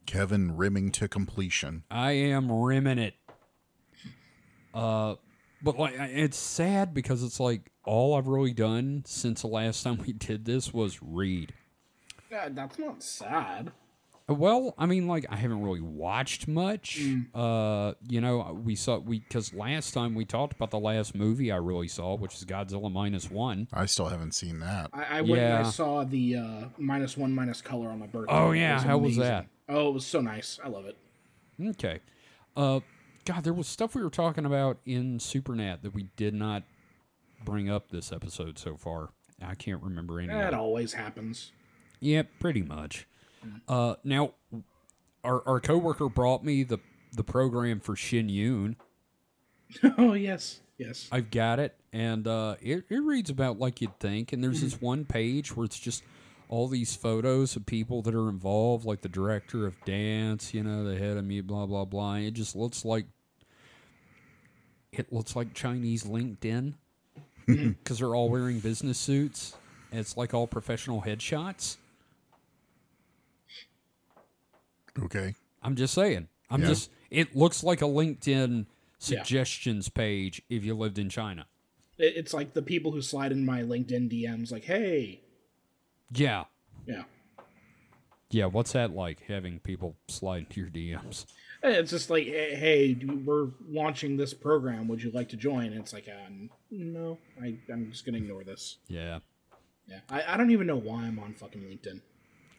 Kevin 0.05 0.55
rimming 0.55 0.91
to 0.91 1.07
completion. 1.07 1.83
I 1.89 2.11
am 2.11 2.51
rimming 2.51 2.99
it. 2.99 3.15
Uh, 4.73 5.15
but 5.63 5.79
like 5.79 5.95
it's 5.97 6.37
sad 6.37 6.93
because 6.93 7.23
it's 7.23 7.39
like 7.39 7.71
all 7.85 8.15
I've 8.15 8.27
really 8.27 8.53
done 8.53 9.03
since 9.05 9.41
the 9.41 9.47
last 9.47 9.83
time 9.83 9.97
we 10.05 10.13
did 10.13 10.45
this 10.45 10.73
was 10.73 11.01
read. 11.01 11.53
Yeah, 12.29 12.49
that's 12.51 12.77
not 12.77 13.01
sad. 13.01 13.71
Uh, 14.29 14.33
Well, 14.33 14.73
I 14.77 14.85
mean, 14.85 15.07
like 15.07 15.25
I 15.29 15.35
haven't 15.35 15.61
really 15.61 15.81
watched 15.81 16.47
much. 16.47 16.99
Mm. 17.01 17.27
Uh, 17.33 17.93
you 18.07 18.21
know, 18.21 18.59
we 18.63 18.75
saw 18.75 18.97
we 18.97 19.19
because 19.19 19.53
last 19.53 19.93
time 19.93 20.15
we 20.15 20.25
talked 20.25 20.53
about 20.53 20.71
the 20.71 20.79
last 20.79 21.15
movie 21.15 21.51
I 21.51 21.57
really 21.57 21.87
saw, 21.87 22.15
which 22.15 22.35
is 22.35 22.45
Godzilla 22.45 22.91
minus 22.91 23.29
one. 23.29 23.67
I 23.73 23.85
still 23.85 24.07
haven't 24.07 24.33
seen 24.33 24.59
that. 24.59 24.89
I, 24.93 25.19
I 25.19 25.21
went 25.21 25.41
and 25.43 25.53
I 25.53 25.59
Yeah. 25.61 25.69
saw 25.69 26.03
the 26.03 26.35
uh, 26.37 26.65
minus 26.77 27.17
one 27.17 27.33
minus 27.33 27.61
color 27.61 27.89
on 27.89 27.99
my 27.99 28.07
birthday. 28.07 28.33
Oh, 28.33 28.51
It 28.51 28.59
yeah, 28.59 28.81
how 28.81 28.97
was 28.97 29.17
that? 29.17 29.47
Oh, 29.69 29.89
it 29.89 29.93
was 29.93 30.05
so 30.05 30.21
nice. 30.21 30.59
I 30.63 30.69
love 30.69 30.85
it. 30.85 30.97
Okay. 31.63 31.99
Uh, 32.55 32.79
God, 33.25 33.43
there 33.43 33.53
was 33.53 33.67
stuff 33.67 33.95
we 33.95 34.03
were 34.03 34.09
talking 34.09 34.45
about 34.45 34.77
in 34.85 35.17
Supernat 35.19 35.81
that 35.81 35.93
we 35.95 36.03
did 36.15 36.33
not 36.33 36.63
bring 37.43 37.69
up 37.69 37.89
this 37.89 38.11
episode 38.11 38.57
so 38.59 38.77
far. 38.77 39.09
I 39.41 39.55
can't 39.55 39.81
remember 39.81 40.19
any. 40.19 40.27
That 40.29 40.53
it. 40.53 40.59
always 40.59 40.93
happens. 40.93 41.51
Yep, 41.99 42.27
pretty 42.39 42.61
much. 42.61 43.07
Uh, 43.67 43.95
now, 44.03 44.33
our 45.23 45.47
our 45.47 45.59
coworker 45.59 46.09
brought 46.09 46.43
me 46.43 46.63
the 46.63 46.79
the 47.13 47.23
program 47.23 47.79
for 47.79 47.95
Shen 47.95 48.29
Yun. 48.29 48.75
oh 49.97 50.13
yes, 50.13 50.59
yes. 50.77 51.07
I've 51.11 51.31
got 51.31 51.59
it, 51.59 51.75
and 51.91 52.27
uh, 52.27 52.55
it 52.61 52.85
it 52.89 53.01
reads 53.01 53.29
about 53.29 53.59
like 53.59 53.81
you'd 53.81 53.99
think. 53.99 54.33
And 54.33 54.43
there's 54.43 54.61
this 54.61 54.79
one 54.81 55.05
page 55.05 55.55
where 55.55 55.65
it's 55.65 55.79
just 55.79 56.03
all 56.47 56.67
these 56.67 56.95
photos 56.95 57.55
of 57.55 57.65
people 57.65 58.01
that 58.03 58.13
are 58.13 58.29
involved, 58.29 58.85
like 58.85 59.01
the 59.01 59.09
director 59.09 59.65
of 59.65 59.83
dance, 59.85 60.53
you 60.53 60.63
know, 60.63 60.83
the 60.83 60.97
head 60.97 61.17
of 61.17 61.25
me, 61.25 61.41
blah 61.41 61.65
blah 61.65 61.85
blah. 61.85 62.15
It 62.15 62.31
just 62.31 62.55
looks 62.55 62.85
like 62.85 63.05
it 64.91 65.11
looks 65.11 65.35
like 65.35 65.53
Chinese 65.53 66.03
LinkedIn 66.03 66.73
because 67.47 67.99
they're 67.99 68.15
all 68.15 68.29
wearing 68.29 68.59
business 68.59 68.97
suits. 68.97 69.55
It's 69.91 70.17
like 70.17 70.33
all 70.33 70.47
professional 70.47 71.01
headshots. 71.01 71.77
Okay. 75.03 75.35
I'm 75.61 75.75
just 75.75 75.93
saying. 75.93 76.27
I'm 76.49 76.61
Yeah. 76.61 76.67
just. 76.67 76.91
It 77.09 77.35
looks 77.35 77.63
like 77.63 77.81
a 77.81 77.85
LinkedIn 77.85 78.65
suggestions 78.99 79.89
page 79.89 80.41
if 80.49 80.63
you 80.63 80.73
lived 80.75 80.97
in 80.99 81.09
China. 81.09 81.47
It's 81.97 82.33
like 82.33 82.53
the 82.53 82.61
people 82.61 82.91
who 82.91 83.01
slide 83.01 83.31
in 83.31 83.45
my 83.45 83.61
LinkedIn 83.61 84.09
DMs, 84.11 84.51
like, 84.51 84.65
"Hey, 84.65 85.21
Yeah, 86.11 86.45
yeah." 86.85 87.03
yeah. 88.29 88.45
What's 88.47 88.73
that 88.73 88.91
like? 88.91 89.21
Having 89.27 89.59
people 89.59 89.95
slide 90.07 90.39
into 90.47 90.59
your 90.61 90.69
DMs? 90.69 91.25
It's 91.63 91.91
just 91.91 92.09
like, 92.09 92.25
"Hey, 92.25 92.55
hey, 92.55 92.93
we're 93.05 93.47
launching 93.69 94.17
this 94.17 94.33
program. 94.33 94.87
Would 94.89 95.01
you 95.03 95.11
like 95.11 95.29
to 95.29 95.37
join?" 95.37 95.67
And 95.67 95.75
it's 95.79 95.93
like, 95.93 96.07
uh, 96.09 96.29
"No, 96.69 97.17
I, 97.41 97.57
I'm 97.71 97.91
just 97.91 98.05
gonna 98.05 98.17
ignore 98.17 98.43
this." 98.43 98.77
Yeah. 98.87 99.19
Yeah, 99.87 99.99
I, 100.09 100.33
I 100.33 100.37
don't 100.37 100.51
even 100.51 100.67
know 100.67 100.77
why 100.77 101.03
I'm 101.03 101.19
on 101.19 101.33
fucking 101.33 101.61
LinkedIn, 101.61 102.01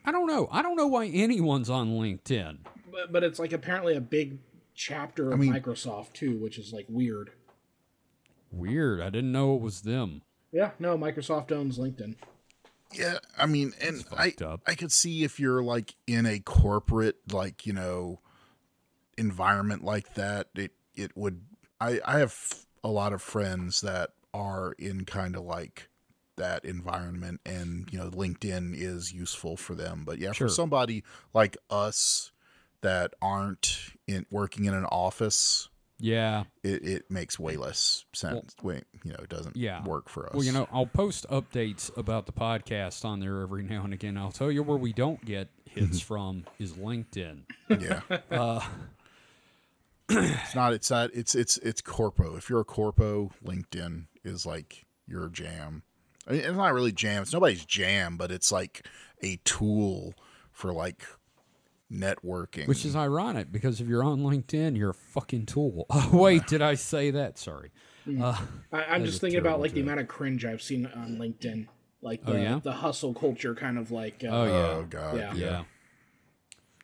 I 0.06 0.12
don't 0.12 0.26
know. 0.26 0.48
I 0.52 0.62
don't 0.62 0.76
know 0.76 0.86
why 0.86 1.06
anyone's 1.06 1.68
on 1.68 1.88
LinkedIn. 1.90 2.58
but 2.90 3.12
but 3.12 3.22
it's 3.24 3.38
like 3.38 3.52
apparently 3.52 3.94
a 3.96 4.00
big 4.00 4.38
chapter 4.74 5.32
of 5.32 5.38
mean- 5.40 5.52
Microsoft 5.52 6.12
too, 6.14 6.38
which 6.38 6.58
is 6.58 6.72
like 6.72 6.86
weird. 6.88 7.32
Weird. 8.52 9.00
I 9.00 9.10
didn't 9.10 9.32
know 9.32 9.54
it 9.56 9.60
was 9.60 9.82
them. 9.82 10.22
Yeah, 10.52 10.70
no, 10.78 10.96
Microsoft 10.96 11.52
owns 11.52 11.78
LinkedIn. 11.78 12.14
Yeah, 12.94 13.18
I 13.36 13.46
mean, 13.46 13.72
and 13.80 14.04
I 14.16 14.32
up. 14.42 14.62
I 14.66 14.74
could 14.74 14.92
see 14.92 15.24
if 15.24 15.40
you're 15.40 15.62
like 15.62 15.96
in 16.06 16.24
a 16.24 16.38
corporate 16.38 17.16
like 17.32 17.66
you 17.66 17.72
know 17.72 18.20
environment 19.18 19.82
like 19.84 20.14
that, 20.14 20.48
it 20.54 20.72
it 20.94 21.16
would. 21.16 21.42
I 21.80 22.00
I 22.04 22.20
have 22.20 22.36
a 22.84 22.88
lot 22.88 23.12
of 23.12 23.20
friends 23.20 23.80
that 23.80 24.10
are 24.32 24.72
in 24.78 25.04
kind 25.04 25.34
of 25.34 25.42
like 25.42 25.88
that 26.36 26.64
environment, 26.64 27.40
and 27.46 27.88
you 27.92 27.98
know, 27.98 28.10
LinkedIn 28.10 28.74
is 28.74 29.12
useful 29.12 29.56
for 29.56 29.74
them. 29.74 30.04
But 30.06 30.18
yeah, 30.18 30.32
Sure. 30.32 30.48
for 30.48 30.54
somebody 30.54 31.02
like 31.34 31.56
us 31.70 32.30
that 32.82 33.14
aren't 33.22 33.78
in 34.06 34.26
working 34.30 34.66
in 34.66 34.74
an 34.74 34.84
office, 34.84 35.68
Yeah. 35.98 36.44
it, 36.62 36.84
it 36.86 37.10
makes 37.10 37.38
way 37.38 37.56
less 37.56 38.04
sense. 38.12 38.54
Wait, 38.62 38.84
you 39.02 39.12
know, 39.12 39.18
it 39.22 39.28
doesn't 39.30 39.56
Yeah. 39.56 39.82
work 39.84 40.08
for 40.10 40.26
us. 40.26 40.34
Well, 40.34 40.44
you 40.44 40.52
know, 40.52 40.68
I'll 40.70 40.86
post 40.86 41.26
updates 41.30 41.90
about 41.96 42.26
the 42.26 42.32
podcast 42.32 43.04
on 43.04 43.20
there 43.20 43.40
every 43.40 43.62
now 43.62 43.82
and 43.84 43.94
again. 43.94 44.16
I'll 44.18 44.30
tell 44.30 44.52
you 44.52 44.62
where 44.62 44.76
we 44.76 44.92
don't 44.92 45.24
get 45.24 45.48
hits 45.64 46.00
from 46.10 46.44
is 46.58 46.72
LinkedIn. 46.74 47.44
yeah. 47.70 48.02
Uh, 48.30 48.60
it's 50.08 50.54
not. 50.54 50.72
It's 50.72 50.90
not. 50.90 51.10
It's 51.14 51.34
it's 51.34 51.56
it's 51.58 51.80
corpo. 51.80 52.36
If 52.36 52.48
you're 52.48 52.60
a 52.60 52.64
corpo, 52.64 53.30
LinkedIn 53.44 54.06
is 54.22 54.46
like 54.46 54.84
your 55.08 55.28
jam. 55.28 55.82
I 56.26 56.32
mean, 56.32 56.40
it's 56.40 56.56
not 56.56 56.72
really 56.74 56.92
jam. 56.92 57.22
It's 57.22 57.32
nobody's 57.32 57.64
jam, 57.64 58.16
but 58.16 58.30
it's 58.30 58.50
like 58.50 58.86
a 59.22 59.36
tool 59.44 60.14
for 60.50 60.72
like 60.72 61.04
networking. 61.92 62.66
Which 62.66 62.84
is 62.84 62.96
ironic 62.96 63.52
because 63.52 63.80
if 63.80 63.86
you're 63.88 64.02
on 64.04 64.20
LinkedIn, 64.20 64.76
you're 64.76 64.90
a 64.90 64.94
fucking 64.94 65.46
tool. 65.46 65.86
Oh, 65.90 66.10
wait, 66.12 66.46
did 66.46 66.62
I 66.62 66.74
say 66.74 67.10
that? 67.12 67.38
Sorry. 67.38 67.70
Uh, 68.20 68.40
I, 68.72 68.84
I'm 68.84 69.04
just 69.04 69.20
thinking 69.20 69.38
about 69.38 69.48
terrible 69.50 69.62
like 69.62 69.72
the 69.72 69.80
amount 69.80 70.00
of 70.00 70.08
cringe 70.08 70.44
I've 70.44 70.62
seen 70.62 70.86
on 70.86 71.16
LinkedIn, 71.18 71.66
like 72.02 72.24
the, 72.24 72.32
Oh, 72.32 72.36
yeah? 72.36 72.60
the 72.62 72.72
hustle 72.72 73.14
culture 73.14 73.54
kind 73.54 73.78
of 73.78 73.90
like. 73.90 74.22
Uh, 74.24 74.28
Oh, 74.28 74.44
yeah. 74.44 74.52
oh 74.52 74.86
god, 74.88 75.16
Yeah. 75.16 75.34
yeah. 75.34 75.64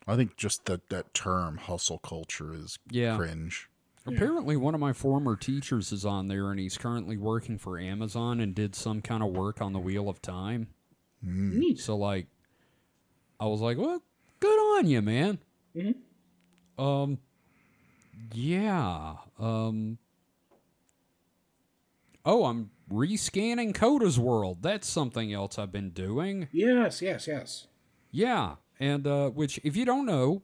I 0.05 0.17
think 0.17 0.35
just 0.35 0.65
that 0.65 0.89
that 0.89 1.13
term 1.13 1.57
hustle 1.57 1.97
culture 1.99 2.53
is 2.53 2.77
Yeah. 2.91 3.15
cringe. 3.15 3.69
Apparently, 4.05 4.57
one 4.57 4.73
of 4.75 4.81
my 4.81 4.91
former 4.91 5.35
teachers 5.35 5.91
is 5.93 6.05
on 6.05 6.27
there, 6.27 6.51
and 6.51 6.59
he's 6.59 6.77
currently 6.77 7.15
working 7.15 7.57
for 7.57 7.79
Amazon 7.79 8.41
and 8.41 8.53
did 8.53 8.75
some 8.75 9.01
kind 9.01 9.23
of 9.23 9.31
work 9.31 9.61
on 9.61 9.71
the 9.71 9.79
Wheel 9.79 10.09
of 10.09 10.21
Time. 10.21 10.67
Neat. 11.21 11.79
So, 11.79 11.95
like, 11.95 12.27
I 13.39 13.45
was 13.45 13.61
like, 13.61 13.77
"Well, 13.77 14.01
good 14.41 14.77
on 14.77 14.87
you, 14.87 15.01
man." 15.01 15.39
Um, 16.77 17.19
yeah. 18.33 19.15
Um. 19.39 19.97
Oh, 22.25 22.45
I'm 22.45 22.71
rescanning 22.91 23.73
Coda's 23.73 24.19
World. 24.19 24.61
That's 24.61 24.87
something 24.87 25.31
else 25.33 25.57
I've 25.57 25.71
been 25.71 25.91
doing. 25.91 26.49
Yes, 26.51 27.01
yes, 27.01 27.27
yes. 27.27 27.67
Yeah, 28.11 28.55
and 28.79 29.07
uh, 29.07 29.29
which, 29.29 29.59
if 29.63 29.75
you 29.75 29.85
don't 29.85 30.05
know, 30.05 30.41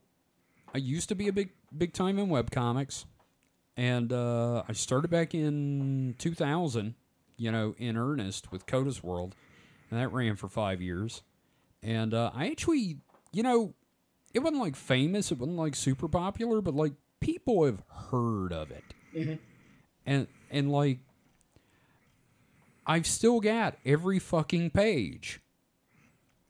I 0.74 0.78
used 0.78 1.08
to 1.10 1.14
be 1.14 1.28
a 1.28 1.32
big, 1.32 1.50
big 1.76 1.92
time 1.92 2.18
in 2.18 2.28
webcomics, 2.28 3.04
and 3.80 4.12
uh, 4.12 4.62
I 4.68 4.74
started 4.74 5.10
back 5.10 5.34
in 5.34 6.14
2000. 6.18 6.94
You 7.38 7.50
know, 7.50 7.74
in 7.78 7.96
earnest 7.96 8.52
with 8.52 8.66
Coda's 8.66 9.02
World, 9.02 9.34
and 9.90 9.98
that 9.98 10.12
ran 10.12 10.36
for 10.36 10.46
five 10.46 10.82
years. 10.82 11.22
And 11.82 12.12
uh, 12.12 12.30
I 12.34 12.50
actually, 12.50 12.98
you 13.32 13.42
know, 13.42 13.72
it 14.34 14.40
wasn't 14.40 14.60
like 14.60 14.76
famous, 14.76 15.32
it 15.32 15.38
wasn't 15.38 15.56
like 15.56 15.74
super 15.74 16.06
popular, 16.06 16.60
but 16.60 16.74
like 16.74 16.92
people 17.20 17.64
have 17.64 17.82
heard 18.10 18.52
of 18.52 18.70
it, 18.70 18.84
and 20.04 20.26
and 20.50 20.70
like 20.70 20.98
I've 22.86 23.06
still 23.06 23.40
got 23.40 23.78
every 23.86 24.18
fucking 24.18 24.70
page. 24.72 25.40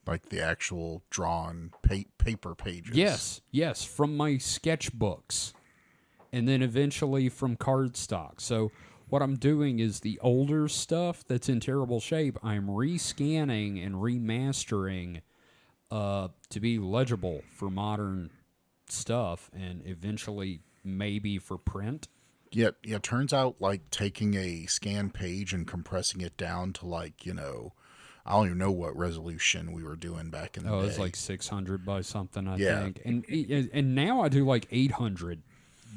Like 0.09 0.31
the 0.31 0.43
actual 0.43 1.05
drawn 1.09 1.70
pa- 1.87 2.11
paper 2.18 2.57
pages. 2.57 2.97
Yes, 2.97 3.43
yes, 3.53 3.85
from 3.85 4.16
my 4.16 4.33
sketchbooks. 4.33 5.53
And 6.33 6.47
then 6.49 6.62
eventually 6.62 7.28
from 7.28 7.57
cardstock. 7.57 8.41
So 8.41 8.70
what 9.09 9.22
I'm 9.22 9.37
doing 9.37 9.81
is 9.81 10.01
the 10.01 10.18
older 10.20 10.68
stuff 10.68 11.24
that's 11.26 11.49
in 11.49 11.59
terrible 11.61 12.01
shape, 12.01 12.39
I'm 12.43 12.68
rescanning 12.68 13.85
and 13.85 13.97
remastering 13.97 15.22
uh, 15.91 16.28
to 16.51 16.61
be 16.61 16.78
legible 16.78 17.43
for 17.53 17.68
modern 17.68 18.31
stuff 18.89 19.51
and 19.53 19.83
eventually 19.85 20.61
maybe 20.85 21.39
for 21.39 21.59
print. 21.59 22.09
Yeah, 22.53 22.70
yeah. 22.85 22.99
Turns 22.99 23.33
out, 23.33 23.57
like 23.61 23.91
taking 23.91 24.35
a 24.35 24.66
scan 24.66 25.11
page 25.11 25.53
and 25.53 25.66
compressing 25.66 26.20
it 26.20 26.37
down 26.37 26.72
to 26.74 26.87
like 26.87 27.24
you 27.24 27.33
know, 27.33 27.74
I 28.26 28.33
don't 28.33 28.47
even 28.47 28.59
know 28.59 28.72
what 28.72 28.97
resolution 28.97 29.72
we 29.72 29.85
were 29.85 29.95
doing 29.97 30.31
back 30.31 30.57
in 30.57 30.64
the 30.64 30.70
day. 30.70 30.74
Oh, 30.76 30.81
day. 30.83 30.89
it's 30.89 30.99
like 30.99 31.14
600 31.16 31.85
by 31.85 32.01
something, 32.01 32.49
I 32.49 32.57
Yeah. 32.57 32.81
think. 32.83 33.03
And 33.05 33.24
and 33.72 33.95
now 33.95 34.20
I 34.22 34.28
do 34.28 34.45
like 34.45 34.66
800 34.70 35.43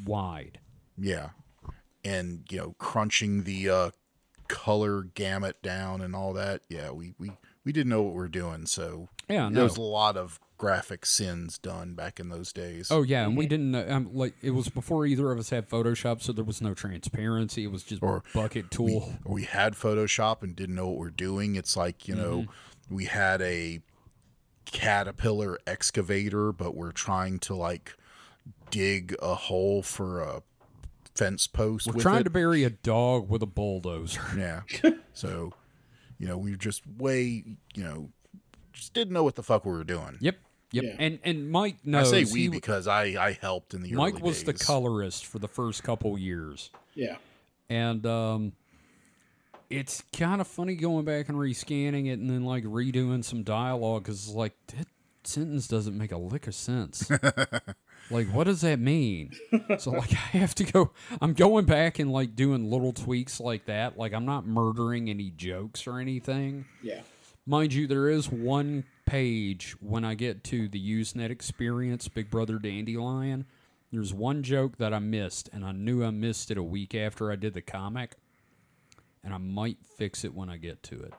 wide. 0.05 0.59
yeah, 0.97 1.29
and 2.03 2.43
you 2.49 2.57
know, 2.57 2.75
crunching 2.79 3.43
the 3.43 3.69
uh, 3.69 3.89
color 4.47 5.03
gamut 5.03 5.61
down 5.61 6.01
and 6.01 6.15
all 6.15 6.33
that. 6.33 6.61
Yeah, 6.69 6.91
we 6.91 7.13
we 7.17 7.31
we 7.65 7.71
didn't 7.71 7.89
know 7.89 8.01
what 8.01 8.13
we 8.13 8.19
were 8.19 8.27
doing, 8.27 8.65
so 8.65 9.09
Yeah, 9.29 9.49
there 9.51 9.63
was 9.63 9.77
a 9.77 9.81
lot 9.81 10.17
of 10.17 10.39
graphic 10.57 11.05
sins 11.05 11.57
done 11.57 11.93
back 11.93 12.19
in 12.19 12.29
those 12.29 12.53
days. 12.53 12.89
Oh 12.91 13.01
yeah, 13.03 13.25
and 13.25 13.35
we 13.37 13.47
didn't 13.47 13.71
know, 13.71 13.85
um, 13.89 14.09
like 14.13 14.33
it 14.41 14.51
was 14.51 14.69
before 14.69 15.05
either 15.05 15.31
of 15.31 15.39
us 15.39 15.49
had 15.49 15.69
Photoshop, 15.69 16.21
so 16.21 16.31
there 16.33 16.43
was 16.45 16.61
no 16.61 16.73
transparency. 16.73 17.63
It 17.63 17.71
was 17.71 17.83
just 17.83 18.01
Or 18.03 18.23
bucket 18.33 18.69
tool. 18.71 19.13
or 19.25 19.33
we 19.33 19.43
had 19.43 19.73
Photoshop 19.73 20.41
and 20.43 20.55
didn't 20.55 20.75
know 20.75 20.87
what 20.87 20.97
we're 20.97 21.09
doing. 21.09 21.55
It's 21.55 21.75
like, 21.77 22.07
you 22.07 22.15
know, 22.15 22.37
Mm-hmm. 22.41 22.95
we 22.95 23.05
had 23.05 23.41
a 23.41 23.81
caterpillar 24.65 25.57
excavator, 25.67 26.51
but 26.51 26.75
we're 26.75 26.91
trying 26.91 27.39
to 27.39 27.55
like 27.55 27.95
dig 28.73 29.15
a 29.21 29.35
hole 29.35 29.83
for 29.83 30.21
a 30.21 30.41
fence 31.15 31.45
post 31.47 31.85
We're 31.87 31.93
with 31.93 32.01
trying 32.01 32.21
it. 32.21 32.23
to 32.25 32.29
bury 32.31 32.63
a 32.63 32.69
dog 32.71 33.29
with 33.29 33.43
a 33.43 33.45
bulldozer. 33.47 34.21
yeah. 34.37 34.61
so, 35.13 35.53
you 36.17 36.27
know, 36.27 36.37
we 36.37 36.55
just 36.55 36.81
way, 36.97 37.43
you 37.75 37.83
know, 37.83 38.09
just 38.73 38.93
didn't 38.95 39.13
know 39.13 39.23
what 39.23 39.35
the 39.35 39.43
fuck 39.43 39.63
we 39.65 39.71
were 39.71 39.83
doing. 39.83 40.17
Yep, 40.19 40.37
yep. 40.71 40.83
Yeah. 40.83 40.95
And 40.97 41.19
and 41.23 41.51
Mike 41.51 41.77
knows. 41.85 42.11
I 42.11 42.23
say 42.25 42.33
we 42.33 42.41
he- 42.43 42.47
because 42.49 42.87
I 42.87 43.03
I 43.23 43.37
helped 43.39 43.75
in 43.75 43.83
the 43.83 43.91
Mike 43.93 44.15
early 44.15 44.23
was 44.23 44.43
the 44.43 44.53
colorist 44.53 45.25
for 45.27 45.37
the 45.37 45.47
first 45.47 45.83
couple 45.83 46.17
years, 46.17 46.71
Yeah. 46.95 47.17
and 47.69 48.03
um, 48.07 48.53
it's 49.69 50.03
kind 50.17 50.41
of 50.41 50.47
funny 50.47 50.75
going 50.75 51.05
back 51.05 51.29
and 51.29 51.37
rescanning 51.37 52.07
it 52.07 52.13
and 52.19 52.29
then 52.29 52.43
like 52.43 52.63
redoing 52.63 53.23
some 53.23 53.43
dialogue 53.43 54.03
because 54.03 54.25
it's 54.27 54.35
like 54.35 54.53
that 54.75 54.87
sentence 55.23 55.67
doesn't 55.67 55.95
make 55.97 56.11
a 56.11 56.17
lick 56.17 56.47
of 56.47 56.55
sense. 56.55 57.09
like, 58.13 58.27
what 58.27 58.45
does 58.45 58.61
that 58.61 58.79
mean? 58.79 59.31
so 59.79 59.91
like, 59.91 60.13
I 60.33 60.37
have 60.37 60.55
to 60.55 60.63
go. 60.63 60.91
I'm 61.21 61.33
going 61.33 61.65
back 61.65 61.99
and 61.99 62.11
like 62.11 62.35
doing 62.35 62.69
little 62.69 62.93
tweaks 62.93 63.39
like 63.39 63.65
that. 63.65 63.97
Like, 63.97 64.13
I'm 64.13 64.25
not 64.25 64.45
murdering 64.45 65.09
any 65.09 65.31
jokes 65.31 65.87
or 65.87 65.99
anything. 65.99 66.65
Yeah. 66.81 67.01
Mind 67.45 67.73
you, 67.73 67.87
there 67.87 68.09
is 68.09 68.31
one 68.31 68.85
page 69.05 69.75
when 69.81 70.05
I 70.05 70.13
get 70.13 70.43
to 70.45 70.69
the 70.69 70.79
Usenet 70.79 71.29
experience, 71.29 72.07
Big 72.07 72.29
Brother 72.29 72.57
Dandelion. 72.57 73.45
There's 73.91 74.13
one 74.13 74.43
joke 74.43 74.77
that 74.77 74.93
I 74.93 74.99
missed, 74.99 75.49
and 75.51 75.65
I 75.65 75.71
knew 75.71 76.03
I 76.03 76.09
missed 76.09 76.49
it 76.51 76.57
a 76.57 76.63
week 76.63 76.95
after 76.95 77.31
I 77.31 77.35
did 77.35 77.53
the 77.53 77.61
comic, 77.61 78.15
and 79.23 79.33
I 79.33 79.37
might 79.37 79.77
fix 79.97 80.23
it 80.23 80.33
when 80.33 80.49
I 80.49 80.57
get 80.57 80.81
to 80.83 81.01
it. 81.01 81.13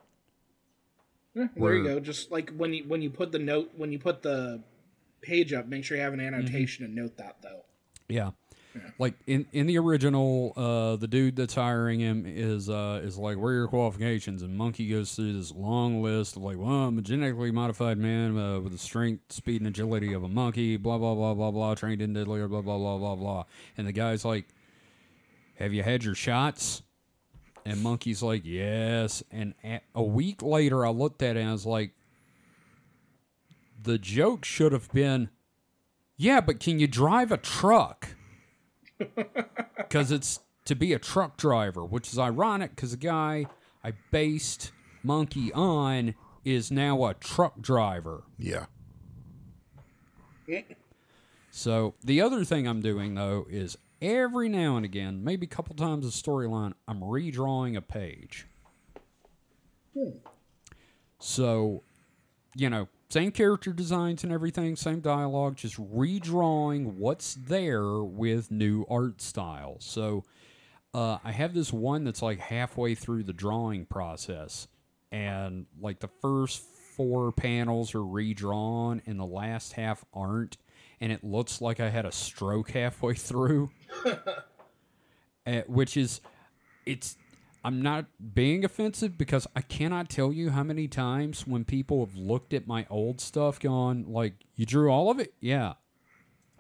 Yeah, 1.35 1.49
there 1.57 1.75
you 1.75 1.85
go. 1.85 2.01
Just 2.01 2.31
like 2.31 2.51
when 2.57 2.73
you 2.73 2.85
when 2.85 3.03
you 3.03 3.11
put 3.11 3.33
the 3.33 3.39
note 3.39 3.73
when 3.77 3.93
you 3.93 3.99
put 3.99 4.23
the 4.23 4.61
page 5.25 5.53
up, 5.53 5.67
make 5.67 5.85
sure 5.85 5.97
you 5.97 6.03
have 6.03 6.13
an 6.13 6.21
Mm-hmm. 6.21 6.35
annotation 6.35 6.85
and 6.85 6.95
note 6.95 7.17
that 7.17 7.37
though. 7.43 7.65
Yeah. 8.09 8.31
Like 8.99 9.15
in, 9.29 9.47
in 9.53 9.67
the 9.69 9.79
original, 9.79 10.53
uh, 10.57 10.97
the 10.97 11.07
dude 11.07 11.37
that's 11.37 11.55
hiring 11.55 12.01
him 12.01 12.25
is 12.27 12.69
uh, 12.69 13.01
is 13.05 13.17
like, 13.17 13.37
"What 13.37 13.49
are 13.51 13.53
your 13.55 13.69
qualifications?" 13.69 14.43
And 14.43 14.57
Monkey 14.57 14.89
goes 14.89 15.15
through 15.15 15.33
this 15.35 15.53
long 15.53 16.03
list 16.03 16.35
of 16.35 16.43
like, 16.43 16.59
"Well, 16.59 16.69
I'm 16.71 16.99
a 16.99 17.01
genetically 17.03 17.53
modified 17.53 17.99
man 17.99 18.37
uh, 18.37 18.59
with 18.59 18.73
the 18.73 18.79
strength, 18.79 19.33
speed, 19.33 19.61
and 19.61 19.69
agility 19.69 20.13
of 20.13 20.25
a 20.25 20.29
monkey." 20.29 20.77
Blah 20.77 20.99
blah 20.99 21.15
blah 21.15 21.35
blah 21.35 21.53
blah. 21.53 21.77
Trained 21.77 22.03
in 22.03 22.15
diddly, 22.15 22.49
blah 22.49 22.63
blah 22.63 22.77
blah 22.79 22.99
blah 22.99 23.15
blah. 23.15 23.45
And 23.79 23.87
the 23.87 23.93
guy's 23.93 24.25
like, 24.25 24.49
"Have 25.61 25.73
you 25.73 25.85
had 25.85 26.03
your 26.03 26.17
shots?" 26.17 26.83
And 27.65 27.81
Monkey's 27.81 28.25
like, 28.25 28.43
"Yes." 28.45 29.23
And 29.31 29.55
a, 29.63 29.83
a 29.95 30.03
week 30.03 30.43
later, 30.43 30.85
I 30.85 30.91
looked 30.91 31.23
at 31.23 31.37
it 31.37 31.41
and 31.41 31.49
I 31.49 31.53
was 31.53 31.65
like, 31.65 31.93
"The 33.85 33.99
joke 33.99 34.45
should 34.45 34.73
have 34.73 34.91
been." 34.93 35.31
Yeah, 36.17 36.41
but 36.41 36.61
can 36.61 36.79
you 36.79 36.87
drive 36.87 37.33
a 37.33 37.37
truck? 37.37 38.09
Because 39.77 40.11
it's 40.11 40.41
to 40.65 40.75
be 40.75 40.93
a 40.93 40.99
truck 40.99 41.37
driver, 41.37 41.85
which 41.85 42.13
is 42.13 42.19
ironic 42.19 42.71
because 42.75 42.93
the 42.93 42.97
guy 42.97 43.47
I 43.85 43.93
based 44.11 44.73
Monkey 45.03 45.53
on 45.53 46.15
is 46.45 46.71
now 46.71 47.05
a 47.05 47.15
truck 47.15 47.61
driver. 47.61 48.25
Yeah. 48.39 48.67
So 51.51 51.95
the 52.03 52.21
other 52.21 52.45
thing 52.45 52.67
I'm 52.67 52.81
doing 52.81 53.15
though 53.15 53.47
is 53.49 53.77
every 54.03 54.49
now 54.49 54.77
and 54.77 54.85
again, 54.85 55.23
maybe 55.23 55.47
a 55.47 55.51
couple 55.51 55.75
times 55.77 56.07
a 56.07 56.11
storyline, 56.11 56.73
I'm 56.89 57.01
redrawing 57.01 57.77
a 57.77 57.83
page. 57.83 58.47
Hmm. 59.97 60.19
So, 61.19 61.83
you 62.57 62.69
know, 62.69 62.89
same 63.15 63.31
character 63.31 63.73
designs 63.73 64.25
and 64.25 64.33
everything, 64.33 64.75
same 64.75 64.99
dialogue, 64.99 65.55
just 65.55 65.77
redrawing 65.77 66.95
what's 66.95 67.35
there 67.35 68.03
with 68.03 68.51
new 68.51 68.85
art 68.91 69.23
style. 69.23 69.77
So, 69.79 70.25
uh, 70.93 71.19
I 71.23 71.31
have 71.31 71.55
this 71.55 71.73
one 71.73 72.03
that's 72.03 72.23
like 72.23 72.41
halfway 72.41 72.97
through 72.97 73.23
the 73.23 73.33
drawing 73.33 73.87
process, 73.87 74.67
and 75.13 75.67
like 75.81 76.01
the 76.01 76.11
first 76.21 76.61
four 76.97 77.31
panels 77.31 77.95
are 77.95 78.05
redrawn, 78.05 79.01
and 79.07 79.21
the 79.21 79.25
last 79.25 79.75
half 79.75 80.05
aren't, 80.13 80.57
and 81.01 81.13
it 81.13 81.23
looks 81.23 81.61
like 81.61 81.79
I 81.79 81.91
had 81.91 82.07
a 82.07 82.13
stroke 82.13 82.73
halfway 82.73 83.15
through, 83.29 83.71
uh, 85.47 85.61
which 85.69 85.97
is, 85.97 86.21
it's. 86.85 87.17
I'm 87.65 87.81
not 87.81 88.05
being 88.35 88.63
offensive 88.65 89.17
because 89.17 89.47
I 89.57 89.63
cannot 89.63 90.11
tell 90.11 90.33
you 90.33 90.51
how 90.51 90.63
many 90.63 90.87
times 90.87 91.47
when 91.47 91.65
people 91.65 92.05
have 92.05 92.15
looked 92.15 92.53
at 92.53 92.67
my 92.67 92.87
old 92.91 93.21
stuff, 93.23 93.59
gone 93.59 94.05
like, 94.07 94.35
"You 94.55 94.67
drew 94.67 94.91
all 94.91 95.11
of 95.11 95.19
it, 95.19 95.33
yeah." 95.41 95.75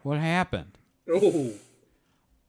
What 0.03 0.19
happened? 0.19 0.79
Oh, 1.13 1.53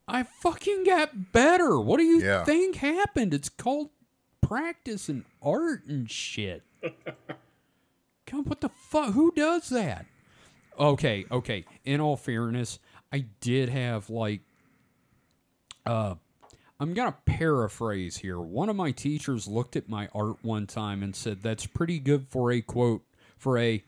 I 0.08 0.24
fucking 0.24 0.86
got 0.86 1.34
better. 1.34 1.80
What 1.80 1.98
do 1.98 2.04
you 2.06 2.22
Yeah. 2.22 2.44
think 2.46 2.78
happened? 2.78 3.34
It's 3.34 3.50
called 3.50 3.90
practice 4.42 5.10
and 5.10 5.26
art 5.42 5.86
and 5.88 6.10
shit. 6.10 6.64
Come, 8.26 8.46
what 8.46 8.62
the 8.62 8.70
fuck? 8.70 9.14
Who 9.14 9.32
does 9.32 9.70
that? 9.70 10.06
Okay, 10.80 11.26
okay. 11.32 11.66
In 11.84 12.00
all 12.02 12.18
fairness, 12.18 12.80
I 13.12 13.26
did 13.40 13.70
have 13.70 14.10
like, 14.10 14.42
uh, 15.86 16.16
I'm 16.80 16.94
gonna 16.94 17.16
paraphrase 17.26 18.18
here. 18.18 18.40
One 18.40 18.70
of 18.70 18.76
my 18.76 18.92
teachers 18.92 19.48
looked 19.48 19.76
at 19.76 19.88
my 19.90 20.10
art 20.14 20.38
one 20.44 20.68
time 20.68 21.04
and 21.04 21.16
said, 21.16 21.42
"That's 21.42 21.66
pretty 21.66 22.00
good 22.00 22.28
for 22.28 22.52
a 22.52 22.62
quote 22.62 23.04
for 23.38 23.58
a 23.58 23.84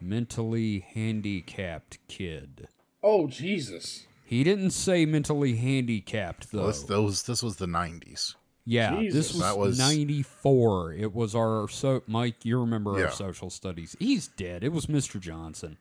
mentally 0.00 0.80
handicapped 0.94 1.98
kid." 2.08 2.68
Oh 3.02 3.28
Jesus! 3.28 4.06
He 4.24 4.42
didn't 4.42 4.70
say 4.70 5.06
mentally 5.06 5.56
handicapped 5.56 6.50
though. 6.52 6.66
This, 6.68 6.82
those, 6.82 7.22
this 7.24 7.42
was 7.42 7.56
the 7.56 7.66
90s. 7.66 8.34
yeah, 8.64 8.96
Jesus. 8.98 9.14
this 9.14 9.32
was, 9.34 9.42
That 9.42 9.58
was- 9.58 9.78
94. 9.78 10.94
It 10.94 11.12
was 11.14 11.34
our 11.34 11.68
so 11.68 12.02
Mike, 12.06 12.44
you 12.44 12.58
remember 12.58 12.98
Yeah. 12.98 13.04
our 13.06 13.10
social 13.12 13.50
studies. 13.50 13.94
He's 14.00 14.28
dead. 14.28 14.64
It 14.64 14.72
was 14.72 14.86
Mr. 14.86 15.20
Johnson. 15.20 15.76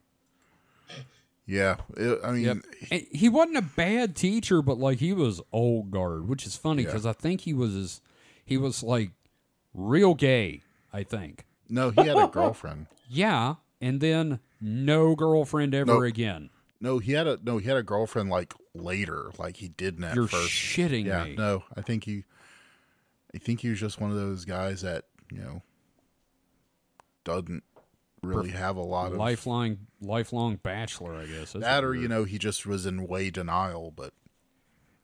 Yeah. 1.52 1.76
It, 1.97 2.20
I 2.24 2.32
mean, 2.32 2.64
Yep. 2.89 3.04
He 3.12 3.28
wasn't 3.28 3.58
a 3.58 3.62
bad 3.62 4.16
teacher, 4.16 4.62
but 4.62 4.78
like 4.80 4.99
he 4.99 5.12
was 5.12 5.41
old 5.52 5.91
guard, 5.91 6.28
which 6.30 6.45
is 6.47 6.56
funny 6.56 6.84
Yeah. 6.84 6.89
because 6.89 7.06
I 7.06 7.12
think 7.14 7.41
he 7.41 7.54
was 7.54 7.74
his, 7.74 8.02
he 8.45 8.58
was 8.58 8.82
like 8.84 9.12
real 9.74 10.14
gay, 10.16 10.62
I 10.93 11.04
think. 11.04 11.45
no, 11.70 11.89
he 11.91 12.02
had 12.08 12.18
a 12.18 12.28
girlfriend. 12.28 12.88
Yeah, 13.14 13.56
and 13.82 13.99
then 13.99 14.39
no 14.62 15.16
girlfriend 15.18 15.76
ever 15.76 15.86
Nope. 15.95 16.04
again. 16.04 16.49
No, 16.80 16.99
he 16.99 17.12
had 17.12 17.28
a 17.28 17.38
no, 17.43 17.58
he 17.58 17.68
had 17.68 17.76
a 17.76 17.84
girlfriend 17.84 18.30
like 18.30 18.54
later, 18.74 19.32
like 19.38 19.58
he 19.58 19.68
didn't 19.68 20.06
at 20.06 20.16
You're 20.16 20.28
first. 20.28 20.49
shitting 20.49 21.06
yeah, 21.06 21.26
me. 21.26 21.36
no, 21.36 21.66
I 21.76 21.82
think 21.82 22.06
he, 22.06 22.24
I 23.36 23.38
think 23.39 23.60
he 23.60 23.70
was 23.70 23.82
just 23.82 23.99
one 23.99 24.10
of 24.10 24.16
those 24.16 24.45
guys 24.45 24.82
that 24.84 25.04
you 25.30 25.39
know 25.39 25.62
doesn't 27.26 27.64
really 28.22 28.52
have 28.52 28.76
a 28.78 28.82
lot 28.82 29.12
of 29.12 29.18
lifelong 29.18 29.78
lifelong 30.02 30.58
bachelor, 30.58 31.16
I 31.16 31.26
guess. 31.26 31.54
That's 31.54 31.66
that, 31.66 31.84
or 31.84 31.96
you 31.96 32.08
know, 32.08 32.24
he 32.24 32.38
just 32.38 32.66
was 32.66 32.86
in 32.86 33.08
way 33.08 33.30
denial. 33.30 33.92
But 33.96 34.14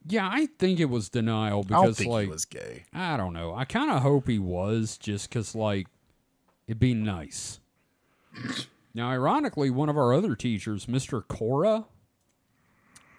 Yeah, 0.08 0.30
I 0.32 0.48
think 0.60 0.80
it 0.80 0.86
was 0.86 1.10
denial 1.10 1.66
I 1.66 1.70
don't 1.70 1.82
because 1.82 1.98
think 1.98 2.12
like 2.12 2.26
he 2.26 2.32
was 2.32 2.46
gay. 2.46 2.84
I 2.94 3.18
don't 3.18 3.34
know. 3.34 3.54
I 3.54 3.66
kind 3.66 3.92
of 3.92 4.02
hope 4.02 4.28
he 4.28 4.40
was 4.40 4.98
just 4.98 5.30
because, 5.30 5.56
like, 5.56 5.88
it'd 6.68 6.80
be 6.80 6.94
nice. 6.94 7.60
now, 8.94 9.10
ironically, 9.10 9.70
one 9.70 9.90
of 9.90 9.98
our 9.98 10.14
other 10.14 10.36
teachers, 10.36 10.86
Mr. 10.86 11.28
Cora, 11.28 11.86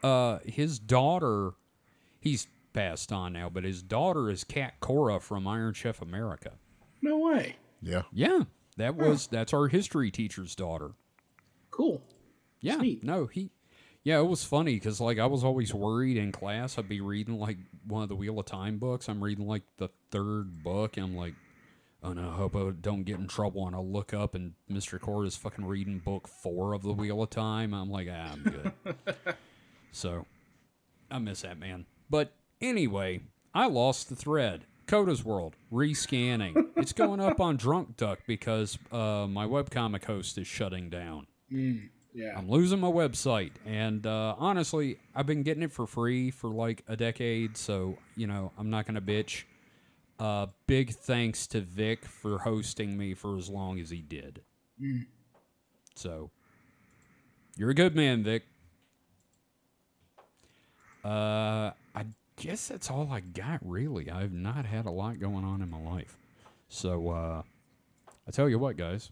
uh, 0.03 0.39
his 0.45 0.79
daughter, 0.79 1.53
he's 2.21 2.47
passed 2.73 3.13
on 3.13 3.33
now, 3.33 3.49
but 3.49 3.65
his 3.65 3.83
daughter 3.83 4.31
is 4.31 4.45
Cat 4.45 4.75
Cora 4.79 5.19
from 5.19 5.49
Iron 5.49 5.75
Chef 5.75 6.01
America. 6.01 6.53
No 7.03 7.19
way. 7.19 7.57
Yeah, 7.81 8.03
Yeah, 8.13 8.43
that 8.79 8.97
was 8.97 9.26
that's 9.26 9.53
our 9.53 9.68
history 9.68 10.11
teacher's 10.11 10.55
daughter. 10.55 10.93
Cool. 11.70 12.03
Yeah, 12.61 12.79
Sweet. 12.79 13.05
no, 13.05 13.26
he. 13.26 13.51
Yeah, 14.05 14.20
it 14.20 14.26
was 14.26 14.45
funny 14.45 14.74
because 14.74 15.01
like 15.01 15.18
I 15.18 15.26
was 15.26 15.45
always 15.45 15.74
worried 15.74 16.16
in 16.16 16.33
class. 16.33 16.79
I'd 16.79 16.89
be 16.89 17.01
reading 17.01 17.39
like 17.39 17.59
one 17.87 18.03
of 18.03 18.09
the 18.09 18.16
Wheel 18.16 18.39
of 18.39 18.47
Time 18.47 18.79
books. 18.79 19.09
I'm 19.09 19.22
reading 19.22 19.47
like 19.47 19.64
the 19.76 19.91
third 20.11 20.62
book, 20.62 20.97
and 20.97 21.05
I'm 21.05 21.16
like, 21.16 21.35
oh 22.03 22.12
no, 22.12 22.31
I 22.31 22.35
hope 22.35 22.57
I 22.57 22.70
don't 22.81 23.03
get 23.05 23.18
in 23.18 23.26
trouble. 23.26 23.66
And 23.66 23.76
I 23.76 23.81
look 23.81 24.14
up, 24.14 24.35
and 24.35 24.55
Mr. 24.70 25.01
Cora 25.01 25.26
is 25.26 25.37
fucking 25.37 25.66
reading 25.66 25.99
book 25.99 26.26
four 26.26 26.72
of 26.72 26.83
the 26.83 26.93
Wheel 26.93 27.22
of 27.22 27.31
Time. 27.31 27.74
I'm 27.74 27.91
like, 27.91 28.09
ah, 28.11 28.33
I'm 28.33 28.43
good. 28.43 28.95
so, 29.93 30.24
I 31.11 31.18
miss 31.18 31.43
that 31.43 31.59
man. 31.59 31.85
But 32.09 32.33
anyway, 32.61 33.20
I 33.55 33.66
lost 33.66 34.09
the 34.09 34.16
thread. 34.16 34.64
Coda's 34.89 35.24
World 35.24 35.55
rescanning. 35.72 36.70
it's 36.76 36.93
going 36.93 37.20
up 37.20 37.41
on 37.41 37.57
Drunk 37.57 37.97
Duck 37.97 38.20
because 38.26 38.78
uh, 38.91 39.26
my 39.28 39.47
webcomic 39.47 40.05
host 40.05 40.39
is 40.39 40.47
shutting 40.47 40.91
down. 40.91 41.26
Yeah. 41.51 42.36
I'm 42.36 42.51
losing 42.51 42.80
my 42.80 42.89
website, 42.89 43.53
and 43.64 44.05
uh, 44.07 44.34
honestly, 44.39 44.99
I've 45.14 45.26
been 45.26 45.43
getting 45.43 45.62
it 45.62 45.70
for 45.70 45.86
free 45.86 46.30
for 46.30 46.49
like 46.49 46.82
a 46.89 46.97
decade, 46.97 47.57
so 47.57 47.97
you 48.16 48.26
know 48.26 48.51
I'm 48.59 48.70
not 48.70 48.86
gonna 48.86 49.01
bitch. 49.01 49.45
Uh, 50.18 50.47
big 50.66 50.91
thanks 50.95 51.47
to 51.49 51.61
Vic 51.61 52.05
for 52.05 52.39
hosting 52.39 52.97
me 52.97 53.14
for 53.14 53.36
as 53.36 53.49
long 53.49 53.78
as 53.78 53.91
he 53.91 54.01
did. 54.01 54.41
So, 55.95 56.30
you're 57.57 57.70
a 57.70 57.74
good 57.74 57.95
man, 57.95 58.24
Vic. 58.24 58.43
Uh, 61.05 61.70
guess 62.39 62.68
that's 62.68 62.91
all 62.91 63.11
I 63.11 63.20
got. 63.20 63.61
Really, 63.62 64.11
I've 64.11 64.32
not 64.32 64.64
had 64.64 64.86
a 64.86 64.91
lot 64.91 65.18
going 65.18 65.45
on 65.45 65.61
in 65.61 65.68
my 65.68 65.80
life. 65.80 66.16
So, 66.68 67.11
uh, 67.11 67.43
I 68.26 68.30
tell 68.30 68.49
you 68.49 68.59
what, 68.59 68.76
guys, 68.76 69.11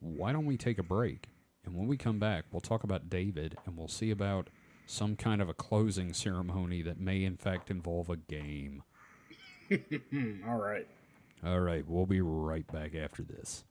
why 0.00 0.32
don't 0.32 0.46
we 0.46 0.56
take 0.56 0.78
a 0.78 0.82
break? 0.82 1.28
And 1.64 1.74
when 1.74 1.88
we 1.88 1.96
come 1.96 2.18
back, 2.18 2.44
we'll 2.50 2.60
talk 2.60 2.84
about 2.84 3.10
David 3.10 3.56
and 3.66 3.76
we'll 3.76 3.88
see 3.88 4.10
about 4.10 4.48
some 4.86 5.16
kind 5.16 5.42
of 5.42 5.48
a 5.48 5.54
closing 5.54 6.12
ceremony 6.12 6.82
that 6.82 6.98
may, 6.98 7.24
in 7.24 7.36
fact, 7.36 7.70
involve 7.70 8.08
a 8.08 8.16
game. 8.16 8.82
All 10.48 10.56
right. 10.56 10.86
All 11.44 11.60
right, 11.60 11.84
we'll 11.86 12.06
be 12.06 12.20
right 12.20 12.66
back 12.70 12.94
after 12.94 13.22
this. 13.22 13.64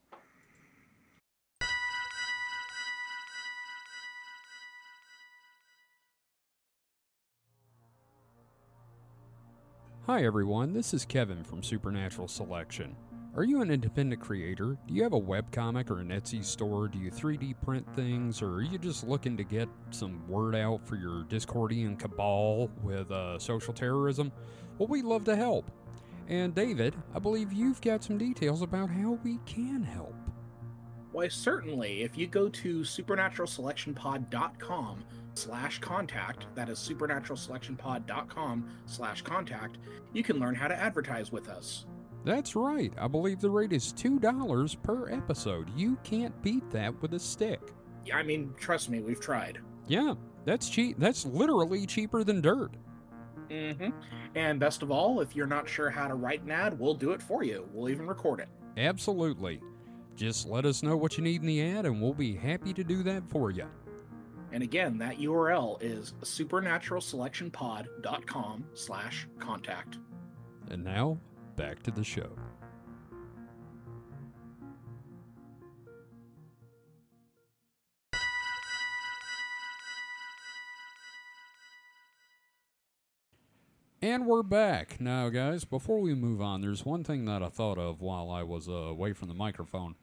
Hi, 10.09 10.23
everyone. 10.23 10.73
This 10.73 10.95
is 10.95 11.05
Kevin 11.05 11.43
from 11.43 11.61
Supernatural 11.61 12.27
Selection. 12.27 12.95
Are 13.35 13.43
you 13.43 13.61
an 13.61 13.69
independent 13.69 14.19
creator? 14.19 14.75
Do 14.87 14.93
you 14.95 15.03
have 15.03 15.13
a 15.13 15.21
webcomic 15.21 15.91
or 15.91 15.99
an 15.99 16.09
Etsy 16.09 16.43
store? 16.43 16.87
Do 16.87 16.97
you 16.97 17.11
3D 17.11 17.53
print 17.63 17.85
things? 17.95 18.41
Or 18.41 18.55
are 18.55 18.63
you 18.63 18.79
just 18.79 19.03
looking 19.03 19.37
to 19.37 19.43
get 19.43 19.69
some 19.91 20.27
word 20.27 20.55
out 20.55 20.83
for 20.83 20.95
your 20.95 21.25
Discordian 21.25 21.99
cabal 21.99 22.71
with 22.81 23.11
uh, 23.11 23.37
social 23.37 23.71
terrorism? 23.71 24.31
Well, 24.79 24.87
we'd 24.87 25.05
love 25.05 25.25
to 25.25 25.35
help. 25.35 25.69
And 26.27 26.55
David, 26.55 26.95
I 27.13 27.19
believe 27.19 27.53
you've 27.53 27.79
got 27.79 28.03
some 28.03 28.17
details 28.17 28.63
about 28.63 28.89
how 28.89 29.19
we 29.23 29.37
can 29.45 29.83
help. 29.83 30.15
Why, 31.11 31.27
certainly. 31.27 32.01
If 32.01 32.17
you 32.17 32.25
go 32.25 32.49
to 32.49 32.79
supernaturalselectionpod.com 32.79 35.03
slash 35.39 35.79
contact, 35.79 36.45
that 36.55 36.69
is 36.69 36.77
supernaturalselectionpod.com 36.77 38.69
slash 38.85 39.21
contact, 39.21 39.77
you 40.13 40.23
can 40.23 40.39
learn 40.39 40.55
how 40.55 40.67
to 40.67 40.75
advertise 40.75 41.31
with 41.31 41.49
us. 41.49 41.85
That's 42.25 42.55
right. 42.55 42.91
I 42.97 43.07
believe 43.07 43.39
the 43.39 43.49
rate 43.49 43.71
is 43.71 43.93
$2 43.93 44.83
per 44.83 45.09
episode. 45.09 45.69
You 45.75 45.97
can't 46.03 46.39
beat 46.41 46.69
that 46.71 47.01
with 47.01 47.13
a 47.13 47.19
stick. 47.19 47.61
Yeah, 48.05 48.17
I 48.17 48.23
mean, 48.23 48.53
trust 48.59 48.89
me, 48.89 48.99
we've 48.99 49.21
tried. 49.21 49.59
Yeah, 49.87 50.15
that's 50.45 50.69
cheap. 50.69 50.99
That's 50.99 51.25
literally 51.25 51.85
cheaper 51.85 52.23
than 52.23 52.41
dirt. 52.41 52.71
Mm-hmm. 53.49 53.89
And 54.35 54.59
best 54.59 54.83
of 54.83 54.91
all, 54.91 55.21
if 55.21 55.35
you're 55.35 55.47
not 55.47 55.67
sure 55.67 55.89
how 55.89 56.07
to 56.07 56.13
write 56.13 56.43
an 56.43 56.51
ad, 56.51 56.77
we'll 56.77 56.93
do 56.93 57.11
it 57.11 57.21
for 57.21 57.43
you. 57.43 57.67
We'll 57.73 57.89
even 57.89 58.05
record 58.05 58.41
it. 58.41 58.49
Absolutely. 58.77 59.59
Just 60.15 60.47
let 60.47 60.65
us 60.65 60.83
know 60.83 60.97
what 60.97 61.17
you 61.17 61.23
need 61.23 61.41
in 61.41 61.47
the 61.47 61.61
ad 61.61 61.85
and 61.85 62.01
we'll 62.01 62.13
be 62.13 62.35
happy 62.35 62.73
to 62.73 62.83
do 62.83 63.03
that 63.03 63.23
for 63.29 63.51
you. 63.51 63.65
And 64.51 64.63
again, 64.63 64.97
that 64.97 65.19
URL 65.19 65.77
is 65.81 66.13
supernaturalselectionpod.com 66.21 68.65
slash 68.73 69.27
contact. 69.37 69.99
And 70.71 70.83
now, 70.83 71.19
back 71.55 71.83
to 71.83 71.91
the 71.91 72.03
show. 72.03 72.31
And 84.01 84.25
we're 84.25 84.43
back. 84.43 85.01
Now, 85.01 85.27
guys, 85.27 85.65
before 85.65 85.99
we 85.99 86.15
move 86.15 86.41
on, 86.41 86.61
there's 86.61 86.85
one 86.85 87.03
thing 87.03 87.25
that 87.25 87.43
I 87.43 87.49
thought 87.49 87.77
of 87.77 87.99
while 87.99 88.31
I 88.31 88.43
was 88.43 88.69
uh, 88.69 88.71
away 88.71 89.11
from 89.11 89.27
the 89.27 89.33
microphone. 89.33 89.95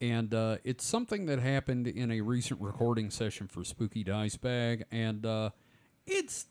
And 0.00 0.32
uh, 0.32 0.58
it's 0.64 0.84
something 0.84 1.26
that 1.26 1.40
happened 1.40 1.88
in 1.88 2.10
a 2.10 2.20
recent 2.20 2.60
recording 2.60 3.10
session 3.10 3.48
for 3.48 3.64
Spooky 3.64 4.04
Dice 4.04 4.36
Bag. 4.36 4.84
And 4.92 5.26
uh, 5.26 5.50
it's 6.06 6.46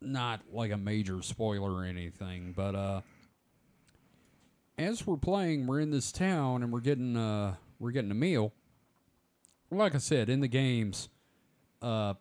not 0.00 0.40
like 0.52 0.70
a 0.70 0.76
major 0.76 1.22
spoiler 1.22 1.72
or 1.72 1.84
anything, 1.84 2.52
but 2.56 2.74
uh, 2.74 3.00
as 4.78 5.06
we're 5.06 5.16
playing, 5.16 5.66
we're 5.66 5.80
in 5.80 5.90
this 5.90 6.12
town 6.12 6.62
and 6.62 6.72
we're 6.72 6.80
getting 6.80 7.16
uh, 7.16 7.56
we're 7.78 7.90
getting 7.90 8.10
a 8.10 8.14
meal. 8.14 8.52
Like 9.70 9.94
I 9.94 9.98
said, 9.98 10.28
in 10.28 10.40
the 10.40 10.48
games, 10.48 11.08
uh, 11.80 12.14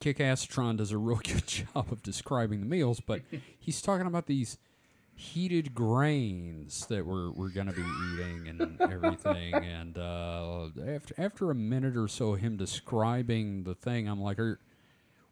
Kick 0.00 0.18
Astron 0.18 0.76
does 0.76 0.92
a 0.92 0.98
real 0.98 1.16
good 1.24 1.46
job 1.46 1.92
of 1.92 2.02
describing 2.02 2.60
the 2.60 2.66
meals, 2.66 3.00
but 3.00 3.22
he's 3.58 3.82
talking 3.82 4.06
about 4.06 4.26
these 4.26 4.58
heated 5.20 5.74
grains 5.74 6.86
that 6.86 7.04
we're 7.04 7.30
we're 7.30 7.50
gonna 7.50 7.72
be 7.72 7.84
eating 8.12 8.48
and 8.48 8.80
everything. 8.80 9.54
and 9.54 9.98
uh, 9.98 10.68
after 10.88 11.14
after 11.18 11.50
a 11.50 11.54
minute 11.54 11.96
or 11.96 12.08
so, 12.08 12.34
him 12.34 12.56
describing 12.56 13.64
the 13.64 13.74
thing, 13.74 14.08
I'm 14.08 14.20
like, 14.20 14.38
Are, 14.38 14.58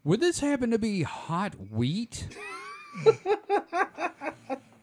Would 0.03 0.21
this 0.21 0.39
happen 0.39 0.71
to 0.71 0.79
be 0.79 1.03
hot 1.03 1.55
wheat? 1.71 2.27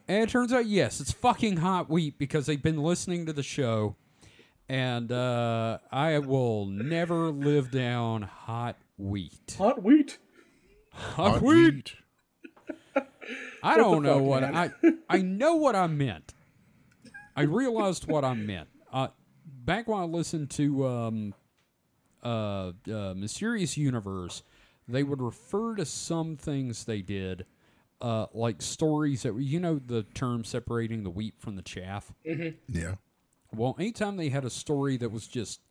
and 0.07 0.23
it 0.23 0.29
turns 0.29 0.51
out, 0.51 0.65
yes, 0.65 0.99
it's 0.99 1.13
fucking 1.13 1.57
hot 1.57 1.89
wheat 1.89 2.19
because 2.19 2.45
they've 2.45 2.61
been 2.61 2.83
listening 2.83 3.25
to 3.25 3.33
the 3.33 3.43
show. 3.43 3.95
And 4.69 5.13
uh, 5.13 5.77
I 5.89 6.19
will 6.19 6.65
never 6.65 7.29
live 7.31 7.71
down 7.71 8.23
hot 8.23 8.75
wheat. 8.97 9.55
Hot 9.57 9.81
wheat. 9.81 10.17
Hot, 10.91 11.31
Hot 11.31 11.41
wheat. 11.41 11.95
I 13.67 13.77
don't 13.77 14.03
know 14.03 14.19
fuck, 14.19 14.23
what 14.23 14.41
man? 14.41 14.55
I 14.55 14.93
I 15.17 15.21
know 15.21 15.55
what 15.55 15.75
I 15.75 15.87
meant. 15.87 16.33
I 17.35 17.43
realized 17.43 18.07
what 18.07 18.25
I 18.25 18.33
meant. 18.33 18.67
Uh, 18.91 19.09
back 19.45 19.87
when 19.87 19.99
I 19.99 20.05
listened 20.05 20.49
to 20.51 20.87
um, 20.87 21.33
uh, 22.23 22.71
uh, 22.91 23.13
Mysterious 23.15 23.77
Universe, 23.77 24.41
they 24.87 25.03
would 25.03 25.21
refer 25.21 25.75
to 25.75 25.85
some 25.85 26.35
things 26.35 26.85
they 26.85 27.01
did, 27.01 27.45
uh, 28.01 28.25
like 28.33 28.61
stories 28.61 29.21
that 29.23 29.33
were, 29.33 29.39
you 29.39 29.59
know, 29.59 29.79
the 29.85 30.03
term 30.15 30.43
separating 30.43 31.03
the 31.03 31.09
wheat 31.11 31.35
from 31.37 31.55
the 31.55 31.61
chaff. 31.61 32.11
Yeah. 32.67 32.95
Well, 33.53 33.75
anytime 33.77 34.17
they 34.17 34.29
had 34.29 34.43
a 34.45 34.49
story 34.49 34.97
that 34.97 35.11
was 35.11 35.27
just 35.27 35.61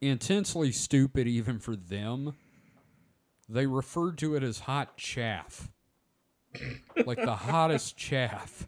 intensely 0.00 0.72
stupid, 0.72 1.26
even 1.28 1.58
for 1.58 1.76
them, 1.76 2.34
they 3.48 3.66
referred 3.66 4.18
to 4.18 4.34
it 4.34 4.42
as 4.42 4.60
hot 4.60 4.96
chaff. 4.96 5.70
Like 7.04 7.18
the 7.22 7.36
hottest 7.36 7.96
chaff. 7.96 8.66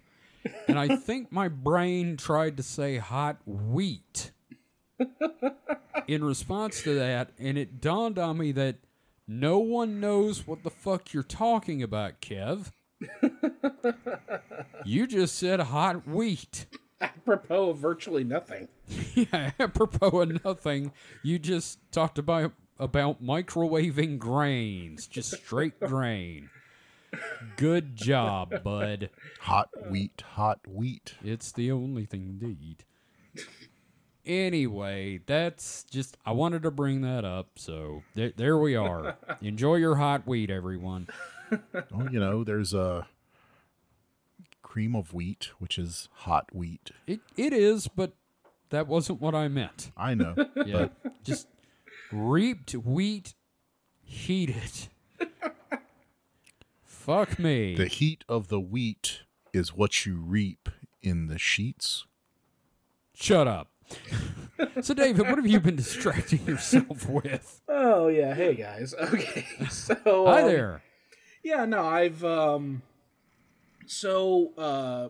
And 0.67 0.79
I 0.79 0.97
think 0.97 1.33
my 1.33 1.49
brain 1.49 2.17
tried 2.17 2.57
to 2.57 2.63
say 2.63 2.97
hot 2.99 3.39
wheat 3.47 4.33
in 6.07 6.25
response 6.25 6.83
to 6.83 6.95
that, 6.95 7.31
and 7.39 7.59
it 7.59 7.81
dawned 7.81 8.19
on 8.19 8.39
me 8.39 8.53
that 8.53 8.77
no 9.27 9.59
one 9.59 10.01
knows 10.01 10.47
what 10.47 10.63
the 10.63 10.71
fuck 10.71 11.13
you're 11.13 11.23
talking 11.23 11.83
about, 11.83 12.21
Kev. 12.21 12.73
you 14.85 15.07
just 15.07 15.37
said 15.37 15.61
hot 15.61 16.07
wheat. 16.09 16.67
Apropos 17.01 17.71
of 17.71 17.79
virtually 17.79 18.25
nothing. 18.25 18.69
Yeah, 19.15 19.51
apropos 19.59 20.21
of 20.21 20.45
nothing, 20.45 20.93
you 21.25 21.39
just 21.41 21.81
talked 21.91 22.19
about 22.19 22.53
about 22.79 23.21
microwaving 23.23 24.19
grains, 24.19 25.09
just 25.09 25.33
straight 25.33 25.79
grain. 25.81 26.49
Good 27.57 27.97
job, 27.97 28.63
bud. 28.63 29.11
Hot 29.41 29.69
wheat, 29.91 30.23
hot 30.35 30.61
wheat. 30.67 31.15
It's 31.23 31.53
the 31.53 31.73
only 31.73 32.05
thing 32.07 32.39
to 32.41 32.47
eat. 32.47 32.85
Anyway, 34.27 35.21
that's 35.27 35.85
just 35.85 36.19
I 36.27 36.33
wanted 36.33 36.63
to 36.65 36.71
bring 36.71 37.01
that 37.01 37.25
up, 37.25 37.53
so 37.57 38.03
there, 38.15 38.33
there 38.37 38.59
we 38.59 38.77
are. 38.77 39.17
Enjoy 39.41 39.77
your 39.77 39.97
hot 39.97 40.27
wheat, 40.27 40.51
everyone. 40.51 41.09
Oh, 41.51 42.09
you 42.11 42.21
know, 42.21 42.45
there's 42.45 42.75
a 42.75 43.07
cream 44.63 44.95
of 44.95 45.15
wheat, 45.15 45.51
which 45.59 45.79
is 45.79 46.11
hot 46.13 46.55
wheat. 46.55 46.91
It 47.07 47.21
it 47.39 47.55
is, 47.55 47.89
but 47.89 48.13
that 48.69 48.87
wasn't 48.87 49.23
what 49.23 49.35
I 49.35 49.49
meant. 49.49 49.91
I 49.97 50.13
know. 50.13 50.35
Yeah, 50.67 50.89
just 51.25 51.49
reaped 52.13 52.73
wheat, 52.73 53.33
heated. 54.05 54.89
Fuck 57.09 57.39
me. 57.39 57.75
the 57.75 57.87
heat 57.87 58.23
of 58.29 58.49
the 58.49 58.61
wheat 58.61 59.23
is 59.55 59.73
what 59.75 60.05
you 60.05 60.21
reap 60.21 60.69
in 61.01 61.29
the 61.29 61.39
sheets. 61.39 62.05
Shut 63.15 63.49
up. 63.49 63.69
so, 64.83 64.93
David, 64.93 65.27
what 65.27 65.39
have 65.39 65.47
you 65.47 65.59
been 65.59 65.77
distracting 65.77 66.45
yourself 66.45 67.09
with? 67.09 67.63
Oh 67.67 68.09
yeah, 68.09 68.35
hey 68.35 68.55
guys. 68.55 68.95
Okay, 69.01 69.47
so 69.71 69.97
Hi 70.27 70.43
um, 70.43 70.49
there. 70.49 70.83
Yeah, 71.43 71.65
no, 71.65 71.87
I've 71.87 72.23
um, 72.25 72.83
so 73.87 74.53
uh, 74.59 75.09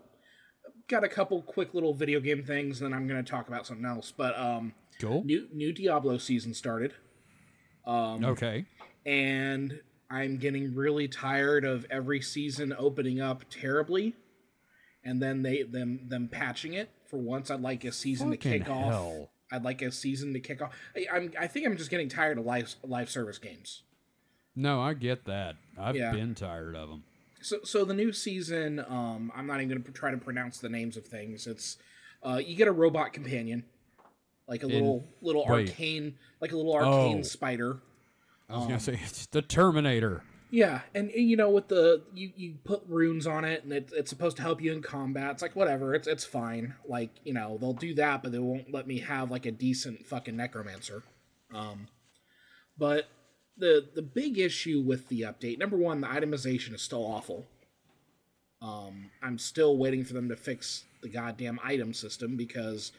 got 0.87 1.03
a 1.03 1.09
couple 1.09 1.43
quick 1.43 1.75
little 1.75 1.95
video 1.95 2.21
game 2.21 2.45
things, 2.45 2.81
and 2.81 2.93
then 2.93 2.97
I'm 2.97 3.09
gonna 3.09 3.25
talk 3.25 3.49
about 3.49 3.67
something 3.67 3.85
else. 3.85 4.13
But 4.17 4.39
um, 4.39 4.73
Cool. 5.01 5.25
new 5.25 5.49
new 5.53 5.73
Diablo 5.73 6.19
season 6.19 6.55
started, 6.55 6.95
Um, 7.85 8.25
Okay. 8.25 8.67
and 9.05 9.81
I'm 10.11 10.39
getting 10.39 10.75
really 10.75 11.09
tired 11.09 11.65
of 11.65 11.85
every 11.91 12.21
season 12.21 12.75
opening 12.79 13.21
up 13.21 13.45
terribly, 13.51 14.15
and 15.05 15.21
then 15.23 15.43
they 15.43 15.63
them 15.63 16.01
them 16.09 16.29
patching 16.29 16.75
it. 16.75 16.91
For 17.11 17.19
once, 17.19 17.51
I'd 17.51 17.61
like 17.61 17.85
a 17.85 17.93
season 17.93 18.31
Fucking 18.31 18.53
to 18.53 18.59
kick 18.61 18.69
off. 18.71 19.29
I'd 19.51 19.65
like 19.65 19.81
a 19.83 19.91
season 19.93 20.33
to 20.35 20.41
kick 20.41 20.61
off. 20.63 20.73
I, 20.97 21.07
I'm 21.13 21.33
I 21.39 21.47
think 21.47 21.67
I'm 21.67 21.77
just 21.77 21.91
getting 21.91 22.09
tired 22.09 22.39
of 22.39 22.45
live 22.47 22.75
live 22.83 23.11
service 23.11 23.39
games. 23.39 23.83
No, 24.57 24.81
I 24.81 24.95
get 24.95 25.25
that. 25.27 25.57
I've 25.79 25.95
Yeah. 25.97 26.13
been 26.13 26.35
tired 26.35 26.75
of 26.75 26.89
them. 26.89 27.05
So, 27.41 27.59
so 27.63 27.85
the 27.85 27.95
new 27.95 28.13
season, 28.13 28.81
um, 28.89 29.31
I'm 29.37 29.47
not 29.47 29.61
even 29.61 29.69
going 29.69 29.83
to 29.85 29.93
try 29.93 30.11
to 30.11 30.17
pronounce 30.19 30.59
the 30.59 30.69
names 30.69 30.97
of 30.97 31.07
things. 31.07 31.47
It's, 31.47 31.77
uh, 32.27 32.41
you 32.45 32.57
get 32.57 32.67
a 32.67 32.73
robot 32.73 33.13
companion, 33.13 33.63
like 34.49 34.65
a 34.65 34.67
little 34.67 35.05
little 35.23 35.47
wait. 35.49 35.69
arcane, 35.69 36.17
like 36.41 36.51
a 36.51 36.57
little 36.57 36.75
arcane 36.75 37.19
Oh. 37.21 37.23
spider. 37.23 37.81
I 38.49 38.57
was 38.57 38.67
gonna 38.67 38.81
say 38.81 38.99
it's 39.03 39.27
the 39.27 39.43
Terminator. 39.43 40.23
Yeah, 40.51 40.81
and, 40.95 41.11
and, 41.11 41.29
you 41.29 41.37
know 41.37 41.51
with 41.51 41.69
the 41.69 42.03
you 42.15 42.33
you 42.35 42.55
put 42.65 42.83
runes 42.89 43.27
on 43.27 43.45
it, 43.45 43.65
and 43.65 43.73
it, 43.73 43.93
it's 43.95 44.09
supposed 44.09 44.37
to 44.39 44.43
help 44.43 44.63
you 44.63 44.73
in 44.73 44.81
combat. 44.81 45.33
It's 45.33 45.43
like 45.43 45.55
whatever, 45.55 45.95
it's 45.95 46.09
it's 46.09 46.25
fine. 46.25 46.75
Like 46.87 47.11
you 47.25 47.35
know 47.35 47.59
they'll 47.61 47.75
do 47.75 47.95
that, 47.95 48.23
but 48.23 48.33
they 48.33 48.39
won't 48.39 48.73
let 48.73 48.87
me 48.87 49.01
have 49.01 49.31
like 49.31 49.45
a 49.45 49.51
decent 49.51 50.07
fucking 50.07 50.37
necromancer. 50.37 51.03
Um, 51.55 51.89
but 52.79 53.09
the 53.59 53.89
the 53.95 54.03
big 54.03 54.39
issue 54.39 54.81
with 54.81 55.09
the 55.09 55.23
update, 55.23 55.59
number 55.59 55.77
one, 55.77 56.01
the 56.01 56.07
itemization 56.07 56.75
is 56.75 56.81
still 56.81 57.05
awful. 57.05 57.47
Um, 58.63 59.11
I'm 59.23 59.39
still 59.39 59.77
waiting 59.77 60.05
for 60.05 60.15
them 60.15 60.29
to 60.31 60.37
fix 60.37 60.85
the 61.03 61.09
goddamn 61.09 61.61
item 61.63 61.93
system 61.93 62.37
because 62.37 62.93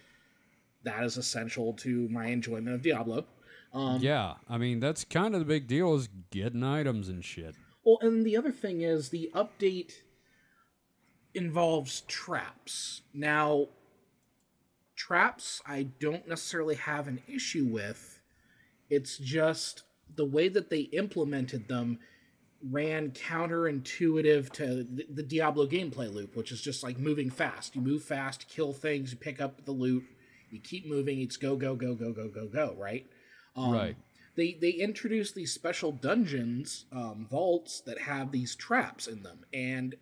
that 0.84 1.04
is 1.04 1.18
essential 1.18 1.74
to 1.74 2.08
my 2.10 2.28
enjoyment 2.28 2.76
of 2.76 2.82
Diablo. 2.82 3.26
Um, 3.74 4.01
yeah, 4.01 4.36
I 4.47 4.57
mean 4.57 4.80
that's 4.80 5.03
kind 5.03 5.34
of 5.34 5.39
the 5.39 5.45
big 5.45 5.67
deal 5.67 5.93
is 5.95 6.09
getting 6.32 6.63
items 6.63 7.09
and 7.09 7.24
shit. 7.24 7.55
Well, 7.84 7.99
and 8.01 8.26
the 8.26 8.36
other 8.36 8.51
thing 8.51 8.82
is 8.82 9.09
the 9.09 9.32
update 9.34 9.93
involves 11.34 12.01
traps. 12.01 13.01
Now, 13.13 13.67
traps 14.95 15.61
I 15.65 15.84
don't 15.99 16.28
necessarily 16.28 16.76
have 16.76 17.07
an 17.07 17.22
issue 17.28 17.65
with. 17.65 18.20
It's 18.89 19.17
just 19.17 19.84
the 20.15 20.26
way 20.26 20.49
that 20.49 20.70
they 20.70 20.82
implemented 20.82 21.67
them 21.67 21.99
ran 22.61 23.11
counterintuitive 23.11 24.51
to 24.51 24.84
the, 24.84 25.05
the 25.13 25.24
Diablo 25.24 25.65
gameplay 25.65 26.13
loop, 26.13 26.36
which 26.36 26.51
is 26.51 26.61
just 26.61 26.84
like 26.84 26.99
moving 26.99 27.30
fast. 27.30 27.76
You 27.76 27.82
move 27.82 28.03
fast, 28.03 28.47
kill 28.49 28.74
things, 28.74 29.11
you 29.11 29.17
pick 29.17 29.39
up 29.39 29.65
the 29.65 29.72
loot, 29.72 30.03
you 30.51 30.59
keep 30.59 30.88
moving, 30.88 31.22
it's 31.22 31.38
go, 31.38 31.55
go, 31.55 31.76
go, 31.76 31.93
go, 31.95 32.11
go, 32.11 32.28
go, 32.28 32.47
go, 32.47 32.76
right? 32.78 33.05
Um, 33.56 33.72
Right. 33.74 33.97
They 34.36 34.54
they 34.54 34.70
introduced 34.72 35.36
these 35.36 35.52
special 35.54 35.91
dungeons, 35.91 36.86
um, 36.93 37.28
vaults 37.30 37.82
that 37.82 38.00
have 38.00 38.32
these 38.32 38.56
traps 38.56 39.08
in 39.08 39.22
them, 39.24 39.39
and 39.52 39.95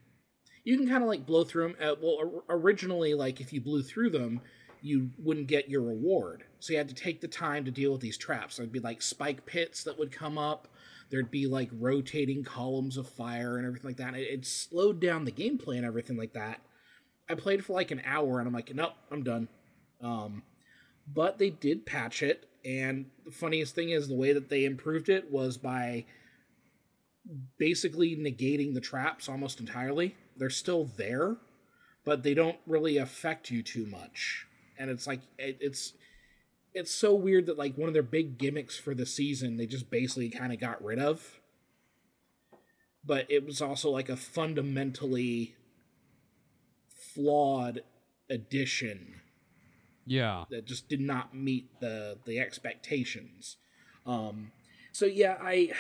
you 0.64 0.78
can 0.78 0.88
kind 0.88 1.02
of 1.02 1.08
like 1.10 1.26
blow 1.26 1.44
through 1.44 1.70
them. 1.70 1.78
Uh, 1.82 1.96
well, 2.00 2.18
or- 2.20 2.44
originally, 2.50 3.14
like 3.16 3.42
if 3.42 3.52
you 3.52 3.62
blew 3.62 3.82
through 3.82 4.12
them, 4.12 4.42
you 4.82 5.10
wouldn't 5.18 5.48
get 5.48 5.70
your 5.70 5.82
reward, 5.82 6.44
so 6.60 6.72
you 6.74 6.78
had 6.78 6.90
to 6.90 6.94
take 6.94 7.20
the 7.20 7.28
time 7.28 7.66
to 7.66 7.72
deal 7.72 7.92
with 7.94 8.02
these 8.02 8.18
traps. 8.18 8.58
There'd 8.58 8.72
be 8.72 8.80
like 8.80 9.02
spike 9.02 9.46
pits 9.48 9.84
that 9.86 9.98
would 9.98 10.12
come 10.12 10.38
up. 10.38 10.68
There'd 11.10 11.32
be 11.32 11.48
like 11.48 11.70
rotating 11.72 12.44
columns 12.44 12.98
of 12.98 13.10
fire 13.10 13.58
and 13.58 13.66
everything 13.66 13.90
like 13.90 13.98
that. 13.98 14.14
It, 14.14 14.28
it 14.28 14.46
slowed 14.46 15.00
down 15.00 15.26
the 15.26 15.32
gameplay 15.32 15.78
and 15.78 15.86
everything 15.86 16.18
like 16.18 16.34
that. 16.34 16.62
I 17.30 17.36
played 17.36 17.66
for 17.66 17.74
like 17.74 17.92
an 17.92 18.02
hour 18.06 18.40
and 18.40 18.48
I'm 18.48 18.54
like, 18.54 18.74
nope, 18.76 18.94
I'm 19.12 19.24
done. 19.24 19.48
Um, 20.02 20.44
but 21.12 21.38
they 21.38 21.50
did 21.50 21.86
patch 21.86 22.22
it 22.22 22.47
and 22.68 23.06
the 23.26 23.32
funniest 23.32 23.74
thing 23.74 23.90
is 23.90 24.08
the 24.08 24.16
way 24.16 24.34
that 24.34 24.50
they 24.50 24.66
improved 24.66 25.10
it 25.10 25.32
was 25.32 25.58
by 25.58 26.06
basically 27.58 28.16
negating 28.16 28.74
the 28.74 28.82
traps 28.82 29.28
almost 29.28 29.60
entirely. 29.60 30.16
They're 30.38 30.50
still 30.50 30.90
there 30.98 31.38
but 32.08 32.24
they 32.24 32.34
don't 32.34 32.56
really 32.66 32.96
affect 32.96 33.52
you 33.52 33.62
too 33.62 33.86
much. 33.86 34.48
And 34.80 34.90
it's 34.90 35.08
like 35.08 35.20
it, 35.38 35.58
it's 35.60 35.92
it's 36.74 36.96
so 36.96 37.14
weird 37.14 37.48
that 37.48 37.58
like 37.58 37.78
one 37.78 37.90
of 37.90 37.94
their 37.94 38.02
big 38.02 38.38
gimmicks 38.38 38.78
for 38.78 38.96
the 38.96 39.06
season 39.06 39.58
they 39.58 39.66
just 39.66 39.90
basically 39.92 40.30
kind 40.30 40.54
of 40.54 40.60
got 40.60 40.82
rid 40.82 41.00
of. 41.00 41.42
But 43.04 43.30
it 43.30 43.46
was 43.46 43.62
also 43.62 43.90
like 43.90 44.08
a 44.08 44.16
fundamentally 44.16 45.56
flawed 47.14 47.82
addition 48.30 49.20
Yeah. 50.08 50.46
that 50.50 50.66
just 50.66 50.88
did 50.90 51.02
not 51.02 51.36
meet 51.36 51.70
the 51.80 52.18
the 52.26 52.40
expectations. 52.40 53.58
Um, 54.06 54.52
so 54.92 55.06
yeah, 55.06 55.38
I 55.42 55.72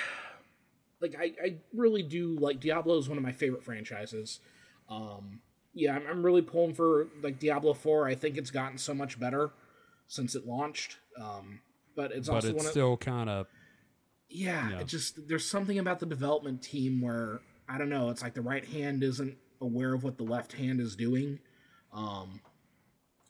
like 1.01 1.15
I, 1.19 1.33
I 1.43 1.55
really 1.73 2.03
do 2.03 2.37
like 2.39 2.59
Diablo 2.59 2.97
is 2.97 3.09
one 3.09 3.17
of 3.17 3.23
my 3.23 3.31
favorite 3.31 3.63
franchises. 3.63 4.39
Um, 4.89 5.41
yeah, 5.73 5.95
I'm, 5.95 6.07
I'm 6.07 6.23
really 6.25 6.41
pulling 6.41 6.73
for 6.73 7.07
like 7.21 7.39
Diablo 7.39 7.73
Four. 7.73 8.07
I 8.07 8.15
think 8.15 8.37
it's 8.37 8.51
gotten 8.51 8.77
so 8.77 8.93
much 8.93 9.19
better 9.19 9.51
since 10.07 10.35
it 10.35 10.45
launched. 10.45 10.97
Um, 11.19 11.61
but 11.95 12.11
it's 12.11 12.29
But 12.29 12.45
it's 12.45 12.53
one 12.53 12.65
of 12.65 12.71
still 12.71 12.97
kind 12.97 13.29
of 13.29 13.47
yeah, 14.29 14.71
Yeah. 14.71 14.79
it 14.79 14.87
just 14.87 15.27
there's 15.27 15.45
something 15.45 15.79
about 15.79 15.99
the 15.99 16.05
development 16.05 16.61
team 16.61 17.01
where 17.01 17.41
I 17.69 17.77
don't 17.77 17.89
know. 17.89 18.09
It's 18.09 18.21
like 18.21 18.33
the 18.33 18.41
right 18.41 18.65
hand 18.65 19.03
isn't 19.03 19.37
aware 19.61 19.93
of 19.93 20.03
what 20.03 20.17
the 20.17 20.23
left 20.23 20.53
hand 20.53 20.79
is 20.79 20.95
doing, 20.95 21.39
um, 21.93 22.41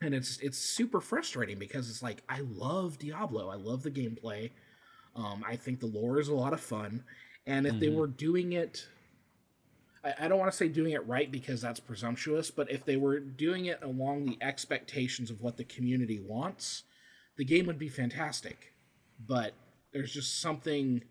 and 0.02 0.14
it's 0.14 0.38
it's 0.40 0.58
super 0.58 1.02
frustrating 1.02 1.58
because 1.58 1.90
it's 1.90 2.04
like 2.04 2.24
I 2.30 2.42
love 2.42 2.98
Diablo. 3.00 3.50
I 3.50 3.56
love 3.56 3.84
the 3.84 3.92
gameplay. 3.92 4.52
Um, 5.16 5.44
I 5.48 5.56
think 5.56 5.80
the 5.80 5.88
lore 5.88 6.20
is 6.20 6.28
a 6.28 6.36
lot 6.36 6.54
of 6.54 6.60
fun, 6.62 7.04
and 7.48 7.66
if 7.66 7.80
they 7.80 7.88
Mhm. 7.88 7.96
were 7.96 8.08
doing 8.08 8.54
it. 8.54 8.88
I 10.04 10.14
I 10.20 10.28
don't 10.28 10.40
want 10.40 10.52
to 10.52 10.58
say 10.58 10.68
doing 10.70 10.94
it 10.94 11.06
right 11.08 11.32
because 11.32 11.62
that's 11.62 11.80
presumptuous, 11.80 12.52
but 12.52 12.70
if 12.72 12.86
they 12.86 12.98
were 12.98 13.20
doing 13.20 13.66
it 13.66 13.82
along 13.82 14.26
the 14.26 14.38
expectations 14.42 15.32
of 15.32 15.42
what 15.42 15.58
the 15.58 15.64
community 15.66 16.20
wants, 16.20 16.84
the 17.38 17.46
game 17.46 17.66
would 17.66 17.80
be 17.80 17.90
fantastic. 17.90 18.74
But 19.28 19.54
there's 19.92 20.14
just 20.14 20.40
something 20.42 21.04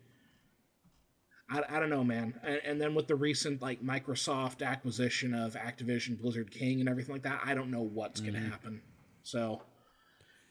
I, 1.49 1.61
I 1.69 1.79
don't 1.79 1.89
know, 1.89 2.03
man. 2.03 2.33
And, 2.43 2.61
and 2.65 2.81
then 2.81 2.93
with 2.93 3.07
the 3.07 3.15
recent 3.15 3.61
like 3.61 3.81
Microsoft 3.83 4.65
acquisition 4.65 5.33
of 5.33 5.53
Activision 5.53 6.19
Blizzard 6.19 6.51
King 6.51 6.79
and 6.79 6.89
everything 6.89 7.13
like 7.15 7.23
that, 7.23 7.41
I 7.45 7.53
don't 7.53 7.71
know 7.71 7.81
what's 7.81 8.19
gonna 8.19 8.39
happen. 8.39 8.81
So, 9.23 9.61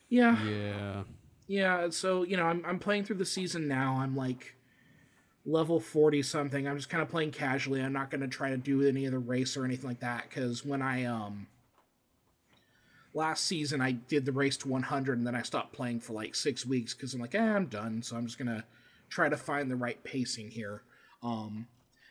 yeah, 0.09 0.43
Yeah. 0.45 1.05
yeah. 1.47 1.91
So 1.91 2.23
you 2.23 2.37
know, 2.37 2.45
I'm 2.47 2.65
I'm 2.65 2.79
playing 2.79 3.05
through 3.05 3.17
the 3.17 3.27
season 3.27 3.69
now. 3.69 3.97
I'm 4.01 4.17
like 4.17 4.55
level 5.45 5.81
forty 5.81 6.23
something. 6.23 6.67
I'm 6.67 6.77
just 6.77 6.89
kind 6.89 7.03
of 7.03 7.09
playing 7.09 7.33
casually. 7.33 7.83
I'm 7.83 7.93
not 7.93 8.11
gonna 8.11 8.29
try 8.29 8.51
to 8.51 8.57
do 8.57 8.83
any 8.87 9.05
of 9.07 9.13
the 9.13 9.19
race 9.19 9.57
or 9.57 9.65
anything 9.65 9.89
like 9.89 10.01
that 10.01 10.27
because 10.29 10.65
when 10.65 10.83
I 10.83 11.05
um 11.05 11.47
last 13.15 13.45
season 13.47 13.81
I 13.81 13.93
did 13.93 14.25
the 14.25 14.33
race 14.33 14.57
to 14.59 14.69
100 14.69 15.19
and 15.19 15.27
then 15.27 15.35
I 15.35 15.43
stopped 15.43 15.73
playing 15.73 16.01
for 16.01 16.13
like 16.13 16.35
six 16.35 16.67
weeks 16.67 16.95
because 16.95 17.15
I'm 17.15 17.21
like, 17.21 17.35
eh, 17.35 17.41
I'm 17.41 17.67
done. 17.67 18.03
So 18.03 18.17
I'm 18.17 18.27
just 18.27 18.39
gonna 18.39 18.65
try 19.09 19.29
to 19.29 19.37
find 19.37 19.71
the 19.71 19.77
right 19.77 20.03
pacing 20.05 20.51
here. 20.51 20.83
Um, 21.23 21.67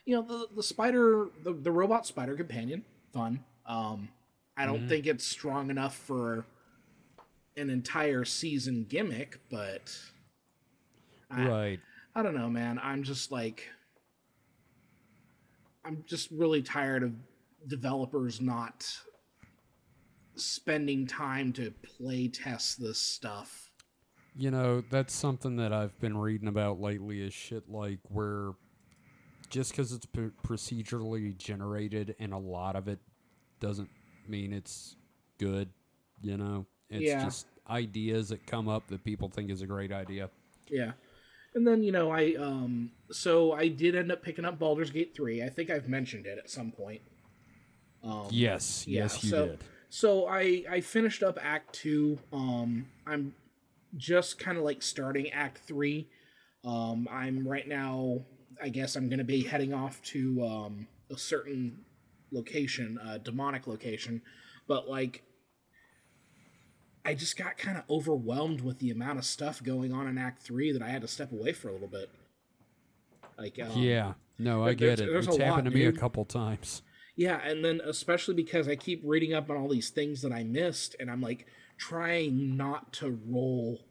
you 0.05 0.15
know, 0.15 0.21
the 0.21 0.47
the 0.55 0.63
spider, 0.63 1.29
the 1.43 1.53
the 1.53 1.71
robot 1.71 2.05
spider 2.05 2.35
companion, 2.35 2.83
fun. 3.13 3.43
Um, 3.65 4.09
I 4.57 4.65
don't 4.65 4.81
Mhm. 4.81 4.87
think 4.87 5.07
it's 5.07 5.25
strong 5.25 5.69
enough 5.69 5.95
for 5.95 6.45
an 7.57 7.69
entire 7.69 8.25
season 8.25 8.85
gimmick, 8.87 9.39
but 9.49 9.97
I, 11.31 11.47
Right. 11.47 11.79
I 12.15 12.23
don't 12.23 12.35
know, 12.35 12.49
man. 12.49 12.79
I'm 12.81 13.03
just 13.03 13.31
like, 13.31 13.69
I'm 15.85 16.03
just 16.07 16.31
really 16.31 16.61
tired 16.61 17.03
of 17.03 17.13
developers 17.67 18.41
not 18.41 18.85
spending 20.35 21.07
time 21.07 21.53
to 21.53 21.71
play 21.71 22.27
test 22.27 22.79
this 22.79 22.99
stuff. 22.99 23.64
You 24.37 24.51
know, 24.51 24.83
that's 24.89 25.13
something 25.13 25.55
that 25.57 25.71
I've 25.71 25.97
been 25.99 26.17
reading 26.17 26.47
about 26.49 26.79
lately 26.81 27.21
is 27.21 27.33
shit 27.33 27.69
like 27.69 27.99
where 28.09 28.51
just 29.49 29.71
because 29.71 29.93
it's 29.93 30.05
p- 30.05 30.31
procedurally 30.45 31.37
generated 31.37 32.15
and 32.19 32.33
a 32.33 32.37
lot 32.37 32.75
of 32.75 32.87
it 32.87 32.99
doesn't 33.61 33.89
mean 34.27 34.51
it's 34.51 34.97
good, 35.37 35.69
you 36.21 36.35
know? 36.35 36.65
It's 36.89 37.03
Yeah. 37.03 37.23
just 37.23 37.47
ideas 37.69 38.29
that 38.29 38.45
come 38.45 38.67
up 38.67 38.87
that 38.87 39.03
people 39.03 39.29
think 39.29 39.49
is 39.49 39.61
a 39.61 39.67
great 39.67 39.91
idea. 39.93 40.29
Yeah. 40.69 40.93
And 41.53 41.65
then, 41.65 41.81
you 41.83 41.93
know, 41.93 42.11
I 42.11 42.33
um 42.35 42.91
so 43.11 43.53
I 43.53 43.69
did 43.69 43.95
end 43.95 44.11
up 44.11 44.21
picking 44.21 44.43
up 44.43 44.59
Baldur's 44.59 44.89
Gate 44.91 45.15
3. 45.15 45.43
I 45.43 45.49
think 45.49 45.69
I've 45.69 45.87
mentioned 45.87 46.25
it 46.25 46.37
at 46.37 46.49
some 46.49 46.71
point. 46.71 47.01
Um 48.03 48.27
Yes, 48.31 48.85
yeah, 48.85 49.03
yes, 49.03 49.23
you 49.23 49.29
so- 49.29 49.47
did. 49.47 49.63
So 49.89 50.27
I 50.27 50.65
I 50.69 50.81
finished 50.81 51.23
up 51.23 51.39
Act 51.41 51.73
Two. 51.73 52.19
Um, 52.33 52.87
I'm 53.07 53.33
just 53.95 54.39
kind 54.39 54.57
of 54.57 54.63
like 54.63 54.81
starting 54.81 55.29
Act 55.31 55.59
Three. 55.59 56.07
Um, 56.63 57.07
I'm 57.11 57.47
right 57.47 57.67
now. 57.67 58.25
I 58.61 58.69
guess 58.69 58.95
I'm 58.95 59.09
gonna 59.09 59.23
be 59.23 59.43
heading 59.43 59.73
off 59.73 60.01
to 60.03 60.45
um, 60.45 60.87
a 61.11 61.17
certain 61.17 61.85
location, 62.31 62.99
a 63.05 63.19
demonic 63.19 63.67
location, 63.67 64.21
but 64.67 64.89
like. 64.89 65.23
I 67.07 67.13
just 67.13 67.37
got 67.37 67.55
kind 67.59 67.77
of 67.77 67.83
overwhelmed 67.87 68.61
with 68.61 68.79
the 68.79 68.89
amount 68.89 69.19
of 69.19 69.25
stuff 69.25 69.61
going 69.61 69.93
on 69.93 70.07
in 70.07 70.17
Act 70.17 70.41
Three 70.41 70.71
that 70.71 70.81
I 70.81 70.89
had 70.89 71.03
to 71.03 71.07
step 71.07 71.31
away 71.31 71.53
for 71.53 71.69
a 71.69 71.71
little 71.71 71.87
bit. 71.87 72.09
Like, 73.37 73.59
um, 73.61 73.77
yeah. 73.77 74.13
No, 74.37 74.65
I 74.65 74.73
get 74.73 74.99
it. 74.99 75.09
It's 75.09 75.27
a 75.27 75.31
lot, 75.31 75.39
happened 75.39 75.65
to 75.65 75.71
me 75.71 75.85
a 75.85 75.91
couple 75.91 76.25
times. 76.25 76.81
Yeah, 77.15 77.39
and 77.45 77.63
then 77.63 77.79
especially 77.85 78.33
because 78.33 78.67
I 78.67 78.75
keep 78.75 79.01
reading 79.05 79.33
up 79.33 79.49
on 79.49 79.57
all 79.57 79.69
these 79.69 79.89
things 79.89 80.21
that 80.23 80.33
I 80.33 80.43
missed, 80.43 80.95
and 80.99 81.09
I'm 81.09 81.21
like 81.21 81.45
trying 81.77 82.57
not 82.57 82.91
to 82.93 83.19
roll 83.27 83.84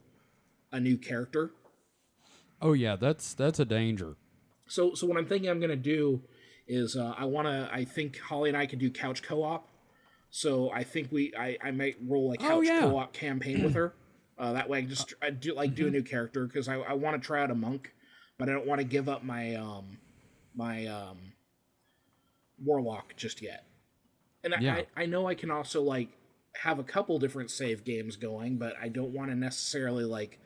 a 0.71 0.79
new 0.79 0.97
character. 0.97 1.51
Oh 2.61 2.73
yeah, 2.73 2.95
that's 2.95 3.33
that's 3.33 3.59
a 3.59 3.65
danger. 3.65 4.15
So, 4.67 4.93
so 4.95 5.05
what 5.07 5.17
I'm 5.17 5.27
thinking 5.27 5.49
I'm 5.49 5.59
gonna 5.59 5.75
do 5.75 6.21
is 6.67 6.95
uh, 6.95 7.13
I 7.17 7.25
want 7.25 7.47
to. 7.47 7.69
I 7.71 7.85
think 7.85 8.19
Holly 8.19 8.49
and 8.49 8.57
I 8.57 8.65
can 8.65 8.79
do 8.79 8.89
couch 8.89 9.21
co-op. 9.21 9.67
So 10.31 10.71
I 10.71 10.83
think 10.83 11.11
we, 11.11 11.33
I, 11.37 11.57
I 11.63 11.71
might 11.71 11.95
roll 12.05 12.33
a 12.33 12.37
couch 12.37 12.49
Oh, 12.49 12.61
yeah. 12.61 12.81
co-op 12.81 13.13
campaign 13.13 13.63
with 13.63 13.73
her. 13.73 13.93
Uh, 14.37 14.51
that 14.51 14.67
way, 14.67 14.79
I 14.79 14.81
just 14.81 15.13
I 15.21 15.29
do 15.29 15.53
like 15.55 15.69
Mm-hmm. 15.69 15.75
do 15.75 15.87
a 15.87 15.91
new 15.91 16.03
character 16.03 16.45
because 16.45 16.67
I, 16.67 16.75
I 16.75 16.91
want 16.91 17.21
to 17.21 17.25
try 17.25 17.41
out 17.41 17.51
a 17.51 17.55
monk, 17.55 17.93
but 18.37 18.49
I 18.49 18.51
don't 18.51 18.65
want 18.67 18.79
to 18.79 18.83
give 18.85 19.07
up 19.07 19.23
my 19.23 19.55
um 19.55 19.97
my 20.53 20.87
um 20.87 21.17
warlock 22.61 23.15
just 23.15 23.41
yet. 23.41 23.65
And 24.43 24.53
I, 24.53 24.57
Yeah. 24.59 24.73
I, 24.97 25.03
I 25.03 25.05
know 25.05 25.25
I 25.27 25.35
can 25.35 25.51
also 25.51 25.81
like 25.81 26.09
have 26.63 26.79
a 26.79 26.83
couple 26.83 27.17
different 27.19 27.49
save 27.49 27.85
games 27.85 28.17
going, 28.17 28.57
but 28.57 28.73
I 28.81 28.89
don't 28.89 29.13
want 29.13 29.29
to 29.31 29.35
necessarily 29.35 30.03
like 30.03 30.39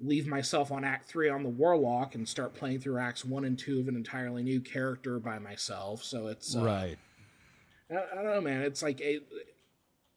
leave 0.00 0.26
myself 0.26 0.70
on 0.70 0.84
Act 0.84 1.08
Three 1.08 1.28
on 1.28 1.42
the 1.42 1.48
Warlock 1.48 2.14
and 2.14 2.28
start 2.28 2.54
playing 2.54 2.80
through 2.80 2.98
Acts 2.98 3.24
One 3.24 3.44
and 3.44 3.58
Two 3.58 3.80
of 3.80 3.88
an 3.88 3.96
entirely 3.96 4.42
new 4.42 4.60
character 4.60 5.18
by 5.18 5.38
myself. 5.38 6.02
So 6.02 6.26
it's 6.26 6.54
uh, 6.54 6.62
right. 6.62 6.98
I, 7.90 7.94
I 7.94 8.14
don't 8.14 8.26
know, 8.26 8.40
man. 8.40 8.62
It's 8.62 8.82
like 8.82 9.00
a, 9.00 9.20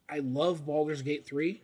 I 0.10 0.20
love 0.20 0.66
Baldur's 0.66 1.02
Gate 1.02 1.26
Three, 1.26 1.62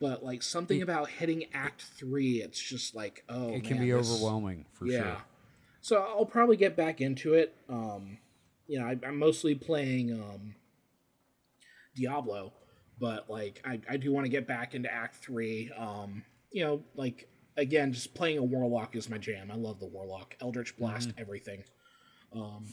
but 0.00 0.24
like 0.24 0.42
something 0.42 0.82
about 0.82 1.10
hitting 1.10 1.44
Act 1.52 1.82
Three, 1.82 2.42
it's 2.42 2.60
just 2.60 2.94
like 2.94 3.24
oh, 3.28 3.50
it 3.50 3.64
can 3.64 3.78
man, 3.78 3.86
be 3.86 3.92
this- 3.92 4.10
overwhelming 4.10 4.64
for 4.72 4.86
yeah. 4.86 5.02
sure. 5.02 5.16
So 5.82 5.96
I'll 5.96 6.26
probably 6.26 6.56
get 6.56 6.76
back 6.76 7.00
into 7.00 7.32
it. 7.34 7.54
Um, 7.68 8.18
you 8.66 8.78
know, 8.78 8.86
I, 8.86 8.98
I'm 9.06 9.16
mostly 9.18 9.54
playing 9.54 10.12
um, 10.12 10.54
Diablo, 11.96 12.52
but 12.98 13.30
like 13.30 13.62
I, 13.64 13.80
I 13.88 13.96
do 13.96 14.12
want 14.12 14.26
to 14.26 14.28
get 14.30 14.46
back 14.46 14.74
into 14.74 14.92
Act 14.92 15.16
Three. 15.16 15.70
Um, 15.76 16.22
you 16.50 16.64
know, 16.64 16.82
like 16.94 17.28
again, 17.56 17.92
just 17.92 18.14
playing 18.14 18.38
a 18.38 18.42
Warlock 18.42 18.96
is 18.96 19.08
my 19.08 19.18
jam. 19.18 19.50
I 19.50 19.56
love 19.56 19.78
the 19.80 19.86
Warlock, 19.86 20.36
Eldritch 20.40 20.76
Blast, 20.76 21.12
everything. 21.18 21.64
Um, 22.32 22.66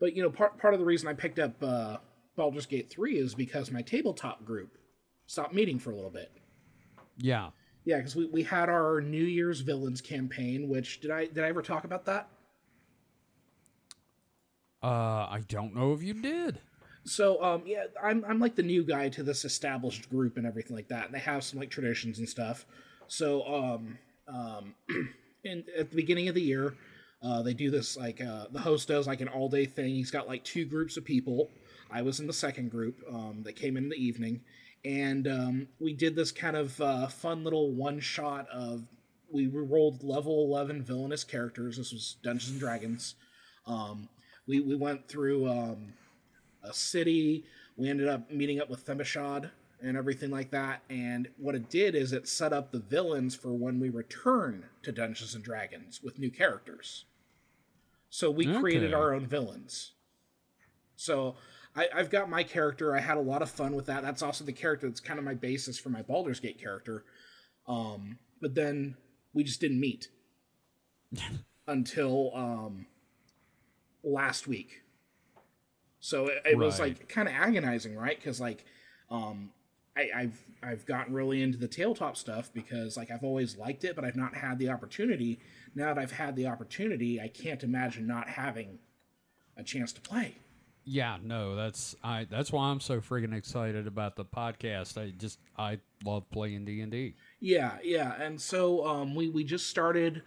but 0.00 0.14
you 0.14 0.22
know, 0.22 0.30
part 0.30 0.58
part 0.58 0.74
of 0.74 0.80
the 0.80 0.86
reason 0.86 1.08
I 1.08 1.14
picked 1.14 1.38
up 1.38 1.62
uh, 1.62 1.98
Baldur's 2.36 2.66
Gate 2.66 2.90
Three 2.90 3.18
is 3.18 3.34
because 3.34 3.70
my 3.70 3.82
tabletop 3.82 4.44
group 4.44 4.78
stopped 5.26 5.54
meeting 5.54 5.78
for 5.78 5.90
a 5.90 5.94
little 5.94 6.10
bit. 6.10 6.30
Yeah. 7.18 7.50
Yeah, 7.84 7.96
because 7.96 8.14
we, 8.14 8.26
we 8.26 8.42
had 8.44 8.68
our 8.68 9.00
New 9.00 9.24
Year's 9.24 9.60
villains 9.60 10.00
campaign. 10.00 10.68
Which 10.68 11.00
did 11.00 11.10
I 11.10 11.26
did 11.26 11.44
I 11.44 11.48
ever 11.48 11.62
talk 11.62 11.84
about 11.84 12.04
that? 12.06 12.28
Uh, 14.82 15.26
I 15.30 15.42
don't 15.48 15.74
know 15.74 15.92
if 15.92 16.02
you 16.02 16.14
did. 16.14 16.60
So 17.04 17.42
um 17.42 17.62
yeah, 17.66 17.84
I'm 18.02 18.24
I'm 18.26 18.38
like 18.38 18.54
the 18.54 18.62
new 18.62 18.84
guy 18.84 19.08
to 19.10 19.22
this 19.22 19.44
established 19.44 20.08
group 20.10 20.36
and 20.36 20.46
everything 20.46 20.76
like 20.76 20.88
that, 20.88 21.06
and 21.06 21.14
they 21.14 21.18
have 21.20 21.44
some 21.44 21.58
like 21.58 21.70
traditions 21.70 22.18
and 22.18 22.28
stuff. 22.28 22.66
So 23.12 23.46
um 23.46 23.98
um 24.26 24.74
in 25.44 25.64
at 25.78 25.90
the 25.90 25.96
beginning 25.96 26.28
of 26.28 26.34
the 26.34 26.40
year, 26.40 26.74
uh 27.22 27.42
they 27.42 27.52
do 27.52 27.70
this 27.70 27.94
like 27.94 28.22
uh 28.22 28.46
the 28.50 28.58
host 28.58 28.88
does 28.88 29.06
like 29.06 29.20
an 29.20 29.28
all 29.28 29.50
day 29.50 29.66
thing. 29.66 29.94
He's 29.94 30.10
got 30.10 30.26
like 30.26 30.42
two 30.44 30.64
groups 30.64 30.96
of 30.96 31.04
people. 31.04 31.50
I 31.90 32.00
was 32.00 32.20
in 32.20 32.26
the 32.26 32.32
second 32.32 32.70
group 32.70 33.02
um 33.12 33.42
that 33.44 33.54
came 33.54 33.76
in 33.76 33.90
the 33.90 33.96
evening, 33.96 34.40
and 34.82 35.28
um 35.28 35.68
we 35.78 35.92
did 35.92 36.16
this 36.16 36.32
kind 36.32 36.56
of 36.56 36.80
uh 36.80 37.06
fun 37.08 37.44
little 37.44 37.74
one 37.74 38.00
shot 38.00 38.48
of 38.48 38.88
we 39.30 39.46
rolled 39.46 40.02
level 40.02 40.46
11 40.46 40.82
villainous 40.82 41.22
characters. 41.22 41.76
This 41.76 41.92
was 41.92 42.16
Dungeons 42.22 42.52
and 42.52 42.60
Dragons. 42.60 43.16
Um 43.66 44.08
we 44.48 44.60
we 44.60 44.74
went 44.74 45.06
through 45.06 45.50
um 45.50 45.92
a 46.62 46.72
city. 46.72 47.44
We 47.76 47.90
ended 47.90 48.08
up 48.08 48.30
meeting 48.30 48.58
up 48.58 48.70
with 48.70 48.86
Themishad 48.86 49.50
and 49.82 49.96
everything 49.96 50.30
like 50.30 50.50
that. 50.50 50.82
And 50.88 51.28
what 51.36 51.54
it 51.54 51.68
did 51.68 51.94
is 51.94 52.12
it 52.12 52.28
set 52.28 52.52
up 52.52 52.70
the 52.70 52.78
villains 52.78 53.34
for 53.34 53.52
when 53.52 53.80
we 53.80 53.90
return 53.90 54.66
to 54.82 54.92
Dungeons 54.92 55.34
and 55.34 55.42
Dragons 55.44 56.00
with 56.02 56.18
new 56.18 56.30
characters. 56.30 57.04
So 58.08 58.30
we 58.30 58.46
created 58.58 58.92
our 58.92 59.14
own 59.14 59.26
villains. 59.26 59.92
So 60.96 61.36
I, 61.74 61.88
I've 61.94 62.10
got 62.10 62.28
my 62.28 62.42
character. 62.42 62.94
I 62.94 63.00
had 63.00 63.16
a 63.16 63.20
lot 63.22 63.42
of 63.42 63.50
fun 63.50 63.74
with 63.74 63.86
that. 63.86 64.02
That's 64.02 64.22
also 64.22 64.44
the 64.44 64.52
character 64.52 64.86
that's 64.88 65.00
kind 65.00 65.18
of 65.18 65.24
my 65.24 65.34
basis 65.34 65.78
for 65.78 65.88
my 65.88 66.02
Baldur's 66.02 66.38
Gate 66.38 66.60
character. 66.60 67.04
Um, 67.66 68.18
but 68.40 68.54
then 68.54 68.96
we 69.32 69.44
just 69.44 69.60
didn't 69.60 69.80
meet 69.80 70.08
until 71.66 72.32
um, 72.34 72.86
last 74.02 74.46
week. 74.46 74.82
So 76.00 76.26
it, 76.26 76.42
it 76.44 76.58
was 76.58 76.80
like 76.80 77.08
kind 77.08 77.28
of 77.28 77.34
agonizing, 77.34 77.96
right? 77.96 78.16
Because 78.16 78.40
like, 78.40 78.64
um, 79.10 79.50
I, 79.96 80.10
I've 80.14 80.46
I've 80.62 80.86
gotten 80.86 81.12
really 81.12 81.42
into 81.42 81.58
the 81.58 81.68
tabletop 81.68 82.16
stuff 82.16 82.50
because 82.52 82.96
like 82.96 83.10
I've 83.10 83.24
always 83.24 83.56
liked 83.56 83.84
it, 83.84 83.94
but 83.94 84.04
I've 84.04 84.16
not 84.16 84.34
had 84.34 84.58
the 84.58 84.70
opportunity. 84.70 85.40
Now 85.74 85.92
that 85.92 85.98
I've 85.98 86.12
had 86.12 86.36
the 86.36 86.46
opportunity, 86.46 87.20
I 87.20 87.28
can't 87.28 87.62
imagine 87.62 88.06
not 88.06 88.28
having 88.28 88.78
a 89.56 89.62
chance 89.62 89.92
to 89.92 90.00
play. 90.00 90.36
Yeah, 90.84 91.18
no, 91.22 91.54
that's 91.54 91.94
I. 92.02 92.26
That's 92.28 92.50
why 92.50 92.70
I'm 92.70 92.80
so 92.80 93.00
friggin' 93.00 93.34
excited 93.36 93.86
about 93.86 94.16
the 94.16 94.24
podcast. 94.24 95.00
I 95.00 95.10
just 95.10 95.38
I 95.56 95.78
love 96.04 96.28
playing 96.30 96.64
D 96.64 96.80
and 96.80 96.90
D. 96.90 97.14
Yeah, 97.40 97.76
yeah, 97.84 98.20
and 98.20 98.40
so 98.40 98.84
um, 98.86 99.14
we 99.14 99.28
we 99.28 99.44
just 99.44 99.68
started. 99.68 100.22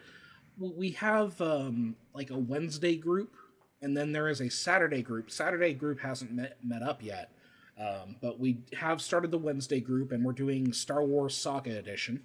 We 0.57 0.91
have 0.91 1.39
um, 1.41 1.97
like 2.13 2.29
a 2.29 2.37
Wednesday 2.37 2.95
group, 2.95 3.35
and 3.81 3.97
then 3.97 4.13
there 4.13 4.29
is 4.29 4.39
a 4.39 4.49
Saturday 4.49 5.01
group. 5.01 5.29
Saturday 5.29 5.73
group 5.73 5.99
hasn't 5.99 6.31
met 6.31 6.57
met 6.63 6.81
up 6.81 7.03
yet, 7.03 7.31
um, 7.79 8.15
but 8.21 8.39
we 8.39 8.59
have 8.77 9.01
started 9.01 9.31
the 9.31 9.37
Wednesday 9.37 9.79
group, 9.79 10.11
and 10.11 10.23
we're 10.23 10.31
doing 10.31 10.71
Star 10.71 11.03
Wars 11.03 11.35
Saga 11.35 11.77
Edition. 11.77 12.23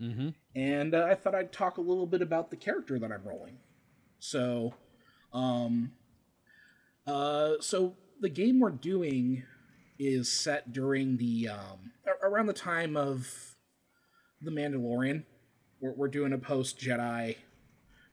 Mm-hmm. 0.00 0.28
And 0.54 0.94
uh, 0.94 1.06
I 1.08 1.14
thought 1.14 1.34
I'd 1.34 1.52
talk 1.52 1.78
a 1.78 1.80
little 1.80 2.06
bit 2.06 2.22
about 2.22 2.50
the 2.50 2.56
character 2.56 2.98
that 2.98 3.10
I'm 3.10 3.24
rolling. 3.24 3.58
So, 4.18 4.74
um, 5.32 5.92
uh, 7.06 7.54
so 7.60 7.96
the 8.20 8.28
game 8.28 8.60
we're 8.60 8.70
doing 8.70 9.42
is 9.98 10.30
set 10.30 10.72
during 10.72 11.16
the 11.16 11.48
um, 11.48 11.92
around 12.22 12.46
the 12.46 12.52
time 12.52 12.96
of 12.96 13.56
the 14.40 14.50
Mandalorian. 14.50 15.24
We're, 15.80 15.94
we're 15.94 16.08
doing 16.08 16.32
a 16.32 16.38
post 16.38 16.78
Jedi 16.78 17.36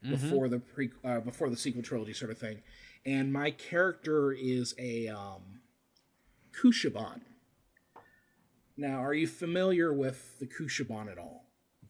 before 0.02 0.48
the 0.50 0.60
pre 0.60 0.90
uh, 1.04 1.20
before 1.20 1.50
the 1.50 1.58
sequel 1.58 1.84
trilogy 1.84 2.14
sort 2.14 2.32
of 2.32 2.38
thing, 2.38 2.62
and 3.06 3.32
my 3.32 3.52
character 3.52 4.32
is 4.32 4.74
a 4.80 5.08
um, 5.10 5.59
Kushiban. 6.62 7.22
Now, 8.78 9.04
are 9.04 9.14
you 9.14 9.28
familiar 9.28 9.94
with 9.94 10.40
the 10.40 10.48
Kushiban 10.48 11.12
at 11.12 11.18
all? 11.18 11.46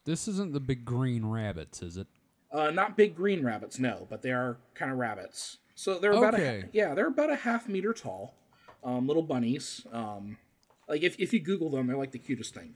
This 0.05 0.27
isn't 0.27 0.53
the 0.53 0.59
big 0.59 0.85
green 0.85 1.25
rabbits, 1.25 1.81
is 1.81 1.97
it? 1.97 2.07
Uh, 2.51 2.71
not 2.71 2.97
big 2.97 3.15
green 3.15 3.45
rabbits, 3.45 3.77
no, 3.77 4.07
but 4.09 4.21
they 4.21 4.31
are 4.31 4.57
kind 4.73 4.91
of 4.91 4.97
rabbits. 4.97 5.57
So 5.75 5.99
they're 5.99 6.11
about 6.11 6.39
a, 6.39 6.65
yeah, 6.73 6.93
they're 6.95 7.07
about 7.07 7.29
a 7.29 7.35
half 7.35 7.69
meter 7.69 7.93
tall, 7.93 8.33
um, 8.83 9.07
little 9.07 9.21
bunnies. 9.23 9.85
Um, 9.93 10.37
like 10.87 11.03
if 11.03 11.19
if 11.19 11.31
you 11.31 11.39
Google 11.39 11.69
them, 11.69 11.87
they're 11.87 11.95
like 11.97 12.11
the 12.11 12.19
cutest 12.19 12.55
thing. 12.55 12.73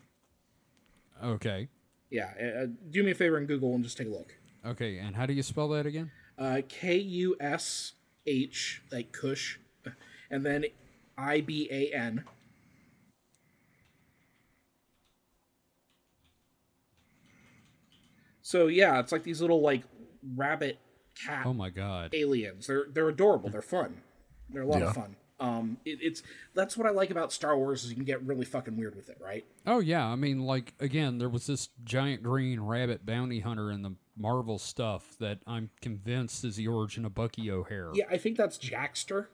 Okay. 1.23 1.69
Yeah, 2.11 2.31
uh, 2.39 2.67
do 2.91 3.03
me 3.03 3.11
a 3.11 3.15
favor 3.15 3.37
and 3.37 3.47
Google 3.47 3.73
and 3.73 3.83
just 3.83 3.97
take 3.97 4.07
a 4.07 4.11
look. 4.11 4.35
Okay, 4.65 4.99
and 4.99 5.15
how 5.15 5.25
do 5.25 5.33
you 5.33 5.41
spell 5.41 5.67
that 5.69 5.85
again? 5.87 6.11
Uh, 6.37 6.61
K 6.69 6.97
U 6.97 7.35
S 7.39 7.93
H 8.27 8.83
like 8.91 9.11
Kush, 9.11 9.57
and 10.29 10.45
then 10.45 10.65
I 11.17 11.41
B 11.41 11.67
A 11.71 11.95
N. 11.95 12.23
So 18.41 18.67
yeah, 18.67 18.99
it's 18.99 19.11
like 19.11 19.23
these 19.23 19.41
little 19.41 19.61
like 19.61 19.83
rabbit 20.35 20.77
cat 21.25 21.45
Oh 21.45 21.53
my 21.53 21.69
god. 21.69 22.13
aliens. 22.13 22.67
They're 22.67 22.85
they're 22.91 23.09
adorable. 23.09 23.49
They're 23.49 23.61
fun. 23.61 24.01
They're 24.49 24.63
a 24.63 24.67
lot 24.67 24.79
Yeah. 24.81 24.89
of 24.89 24.95
fun. 24.95 25.15
Um, 25.39 25.77
it, 25.83 25.97
it's 26.01 26.23
that's 26.53 26.77
what 26.77 26.87
I 26.87 26.91
like 26.91 27.09
about 27.09 27.33
Star 27.33 27.57
Wars 27.57 27.83
is 27.83 27.89
you 27.89 27.95
can 27.95 28.05
get 28.05 28.21
really 28.23 28.45
fucking 28.45 28.77
weird 28.77 28.95
with 28.95 29.09
it, 29.09 29.17
right? 29.19 29.45
Oh 29.65 29.79
yeah, 29.79 30.05
I 30.05 30.15
mean, 30.15 30.41
like 30.41 30.73
again, 30.79 31.17
there 31.17 31.29
was 31.29 31.47
this 31.47 31.69
giant 31.83 32.23
green 32.23 32.59
rabbit 32.61 33.05
bounty 33.05 33.39
hunter 33.39 33.71
in 33.71 33.81
the 33.81 33.95
Marvel 34.17 34.59
stuff 34.59 35.15
that 35.19 35.39
I'm 35.47 35.69
convinced 35.81 36.45
is 36.45 36.55
the 36.55 36.67
origin 36.67 37.03
of 37.03 37.15
Bucky 37.15 37.49
O'Hare. 37.49 37.89
Yeah, 37.93 38.05
I 38.09 38.17
think 38.17 38.37
that's 38.37 38.57
Jackster 38.57 39.27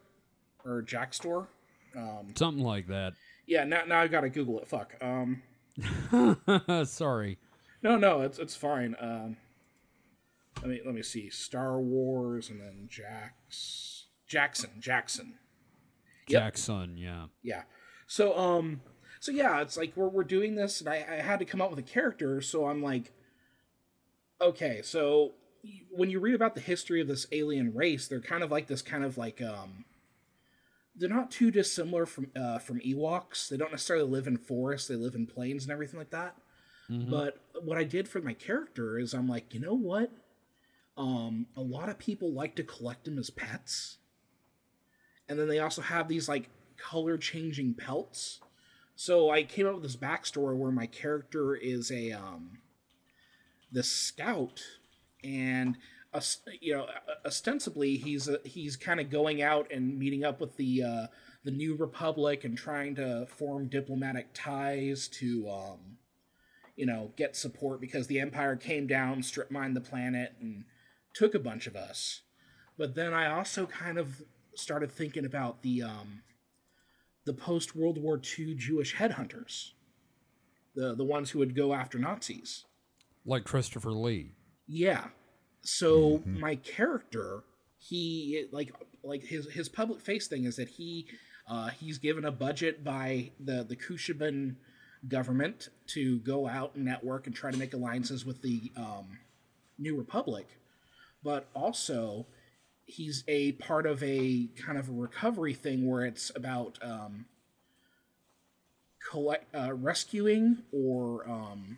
or 0.64 0.81
Jackstor. 0.81 1.47
Something 2.36 2.64
like 2.64 2.88
that. 2.88 3.14
Yeah, 3.48 3.64
now 3.64 3.84
now 3.86 4.02
I 4.02 4.07
gotta 4.07 4.30
Google 4.30 4.60
it. 4.60 4.68
Fuck. 4.68 4.95
Um, 5.02 5.41
Sorry. 6.86 7.38
no, 7.82 7.98
no, 7.98 8.22
it's 8.22 8.40
it's 8.40 8.56
fine. 8.56 8.95
Um, 8.99 9.38
let 10.61 10.70
me 10.70 10.82
let 10.86 10.94
me 10.94 11.02
see. 11.02 11.30
Star 11.30 11.80
Wars 11.80 12.49
and 12.49 12.60
then 12.60 12.88
Jax 12.90 14.06
Jaxxon 14.30 14.82
Jaxxon. 14.82 15.34
Yep. 16.28 16.53
Jaxxon, 16.53 16.94
yeah. 16.95 17.26
Yeah. 17.41 17.64
So 18.07 18.38
um 18.38 18.82
so 19.20 19.32
yeah, 19.32 19.61
it's 19.61 19.78
like 19.78 19.94
we're 19.95 20.10
we're 20.10 20.24
doing 20.24 20.56
this 20.56 20.82
and 20.82 20.90
I, 20.90 21.06
I 21.10 21.16
had 21.16 21.40
to 21.40 21.45
come 21.45 21.61
up 21.61 21.70
with 21.70 21.80
a 21.80 21.84
character, 21.84 22.41
so 22.41 22.68
I'm 22.68 22.84
like 22.84 23.11
okay, 24.41 24.82
so 24.84 25.34
when 25.91 26.10
you 26.10 26.20
read 26.20 26.36
about 26.36 26.56
the 26.56 26.61
history 26.61 27.02
of 27.02 27.07
this 27.07 27.28
alien 27.32 27.74
race, 27.74 28.07
they're 28.07 28.22
kind 28.22 28.44
of 28.44 28.52
like 28.52 28.68
this 28.68 28.82
kind 28.82 29.03
of 29.03 29.18
like 29.18 29.41
um 29.41 29.86
they're 30.99 31.09
not 31.09 31.31
too 31.31 31.49
dissimilar 31.51 32.05
from 32.05 32.27
uh 32.35 32.59
from 32.59 32.80
Ewoks. 32.81 33.47
They 33.49 33.57
don't 33.57 33.71
necessarily 33.71 34.05
live 34.07 34.27
in 34.27 34.38
forests, 34.38 34.88
they 34.88 34.95
live 34.95 35.15
in 35.15 35.26
plains 35.26 35.63
and 35.63 35.71
everything 35.71 35.97
like 35.99 36.11
that. 36.11 36.35
But 37.09 37.39
what 37.63 37.77
I 37.77 37.84
did 37.84 38.07
for 38.07 38.19
my 38.19 38.34
character 38.34 38.97
is 38.97 39.13
I'm 39.13 39.27
like, 39.27 39.53
you 39.53 39.59
know 39.59 39.76
what? 39.76 40.11
Um, 40.97 41.45
a 41.55 41.61
lot 41.61 41.88
of 41.88 41.99
people 41.99 42.34
like 42.34 42.55
to 42.55 42.63
collect 42.63 43.05
them 43.05 43.19
as 43.19 43.30
pets. 43.30 43.97
And 45.30 45.39
then 45.39 45.47
they 45.47 45.59
also 45.59 45.81
have 45.84 46.07
these 46.07 46.27
like 46.27 46.49
color 46.77 47.17
changing 47.17 47.76
pelts. 47.76 48.39
So 48.95 49.30
I 49.30 49.43
came 49.43 49.67
up 49.67 49.76
with 49.76 49.84
this 49.84 49.95
backstory 49.95 50.57
where 50.57 50.71
my 50.71 50.88
character 50.88 51.55
is 51.55 51.91
a 51.91 52.11
um 52.11 52.57
the 53.71 53.84
scout 53.84 54.61
and 55.23 55.77
you 56.60 56.73
know 56.73 56.88
ostensibly 57.26 57.98
he's 57.98 58.27
a, 58.27 58.40
he's 58.44 58.76
kind 58.76 58.99
of 58.99 59.11
going 59.11 59.41
out 59.41 59.72
and 59.72 59.99
meeting 59.99 60.23
up 60.23 60.41
with 60.41 60.57
the 60.57 60.81
uh 60.84 61.07
the 61.44 61.52
new 61.52 61.76
republic 61.76 62.44
and 62.44 62.57
trying 62.57 62.95
to 62.95 63.27
form 63.27 63.68
diplomatic 63.68 64.27
ties 64.34 65.07
to 65.07 65.48
um 65.49 65.99
you 66.80 66.86
know, 66.86 67.11
get 67.18 67.36
support 67.36 67.81
because 67.81 68.07
the 68.07 68.22
Empire 68.22 68.56
came 68.56 68.88
down, 68.88 69.22
strip 69.22 69.52
mined 69.52 69.76
the 69.76 69.81
planet, 69.81 70.34
and 70.40 70.64
took 71.14 71.36
a 71.36 71.40
bunch 71.40 71.68
of 71.68 71.76
us. 71.76 72.22
But 72.77 72.95
then 72.95 73.14
I 73.14 73.30
also 73.30 73.65
kind 73.65 73.98
of 73.98 74.23
started 74.56 74.90
thinking 74.90 75.26
about 75.26 75.61
the 75.61 75.81
um, 75.84 76.22
the 77.26 77.34
post 77.34 77.76
World 77.76 78.02
War 78.02 78.15
II 78.18 78.56
Jewish 78.56 78.95
headhunters, 78.95 79.72
the 80.73 80.95
the 80.95 81.03
ones 81.03 81.31
who 81.31 81.40
would 81.40 81.53
go 81.53 81.73
after 81.73 81.99
Nazis. 81.99 82.64
Like 83.26 83.44
Christopher 83.44 83.91
Lee. 83.91 84.36
Yeah. 84.65 85.07
So 85.61 86.23
my 86.26 86.56
character, 86.56 87.44
he 87.77 88.45
like 88.52 88.73
like 89.03 89.23
his 89.23 89.52
his 89.52 89.69
public 89.69 90.02
face 90.02 90.27
thing 90.27 90.45
is 90.45 90.56
that 90.57 90.69
he 90.69 91.07
uh, 91.48 91.69
he's 91.69 91.98
given 91.98 92.26
a 92.26 92.31
budget 92.31 92.84
by 92.84 93.31
the 93.40 93.64
the 93.64 93.76
Kushiban 93.76 94.56
government 95.07 95.69
to 95.88 96.19
go 96.19 96.48
out 96.48 96.76
and 96.76 96.86
network 96.86 97.26
and 97.27 97.36
try 97.36 97.52
to 97.52 97.57
make 97.57 97.73
alliances 97.73 98.26
with 98.26 98.41
the 98.41 98.72
um, 98.76 99.18
New 99.77 99.98
Republic, 99.98 100.48
but 101.23 101.48
also 101.53 102.26
he's 102.86 103.23
a 103.27 103.53
part 103.53 103.86
of 103.86 104.02
a 104.03 104.48
kind 104.57 104.77
of 104.77 104.90
a 104.90 104.91
recovery 104.91 105.53
thing 105.53 105.88
where 105.88 106.06
it's 106.06 106.31
about 106.36 106.77
um, 106.81 107.26
collect 109.10 109.53
uh, 109.56 109.73
rescuing 109.73 110.60
or 110.72 111.27
um, 111.30 111.77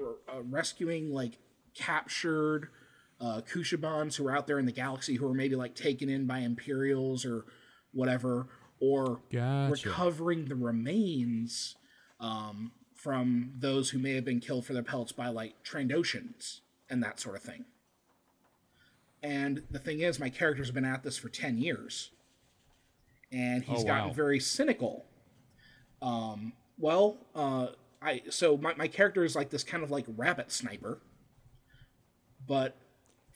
or, 0.00 0.16
uh, 0.32 0.42
rescuing 0.42 1.12
like 1.12 1.38
captured 1.74 2.68
uh, 3.24 3.40
Kushibans 3.40 4.16
who 4.16 4.26
are 4.28 4.36
out 4.36 4.46
there 4.46 4.58
in 4.58 4.66
the 4.66 4.72
galaxy 4.72 5.14
who 5.14 5.26
are 5.26 5.32
maybe 5.34 5.56
like 5.56 5.74
taken 5.74 6.08
in 6.10 6.26
by 6.26 6.40
Imperials 6.40 7.24
or 7.24 7.46
whatever, 7.92 8.48
or 8.80 9.20
Gotcha. 9.32 9.70
recovering 9.88 10.44
the 10.44 10.54
remains 10.56 11.76
um, 12.20 12.72
from 12.94 13.52
those 13.58 13.90
who 13.90 13.98
may 13.98 14.14
have 14.14 14.24
been 14.26 14.40
killed 14.40 14.66
for 14.66 14.74
their 14.74 14.82
pelts 14.82 15.12
by 15.12 15.28
like 15.28 15.54
Trandoshans 15.64 16.60
and 16.90 17.02
that 17.02 17.18
sort 17.18 17.36
of 17.36 17.42
thing. 17.42 17.64
And 19.22 19.62
the 19.70 19.78
thing 19.78 20.00
is, 20.00 20.20
my 20.20 20.28
character's 20.28 20.70
been 20.70 20.84
at 20.84 21.02
this 21.02 21.16
for 21.16 21.30
10 21.30 21.56
years. 21.56 22.10
And 23.32 23.64
he's 23.64 23.82
Oh, 23.82 23.86
gotten 23.86 24.08
wow. 24.08 24.12
very 24.14 24.38
cynical. 24.38 25.06
Um, 26.02 26.52
well, 26.76 27.16
uh, 27.34 27.68
I 28.02 28.20
so 28.28 28.58
my, 28.58 28.74
my 28.74 28.86
character 28.86 29.24
is 29.24 29.34
like 29.34 29.48
this 29.48 29.64
kind 29.64 29.82
of 29.82 29.90
like 29.90 30.04
rabbit 30.14 30.52
sniper. 30.52 30.98
But 32.46 32.76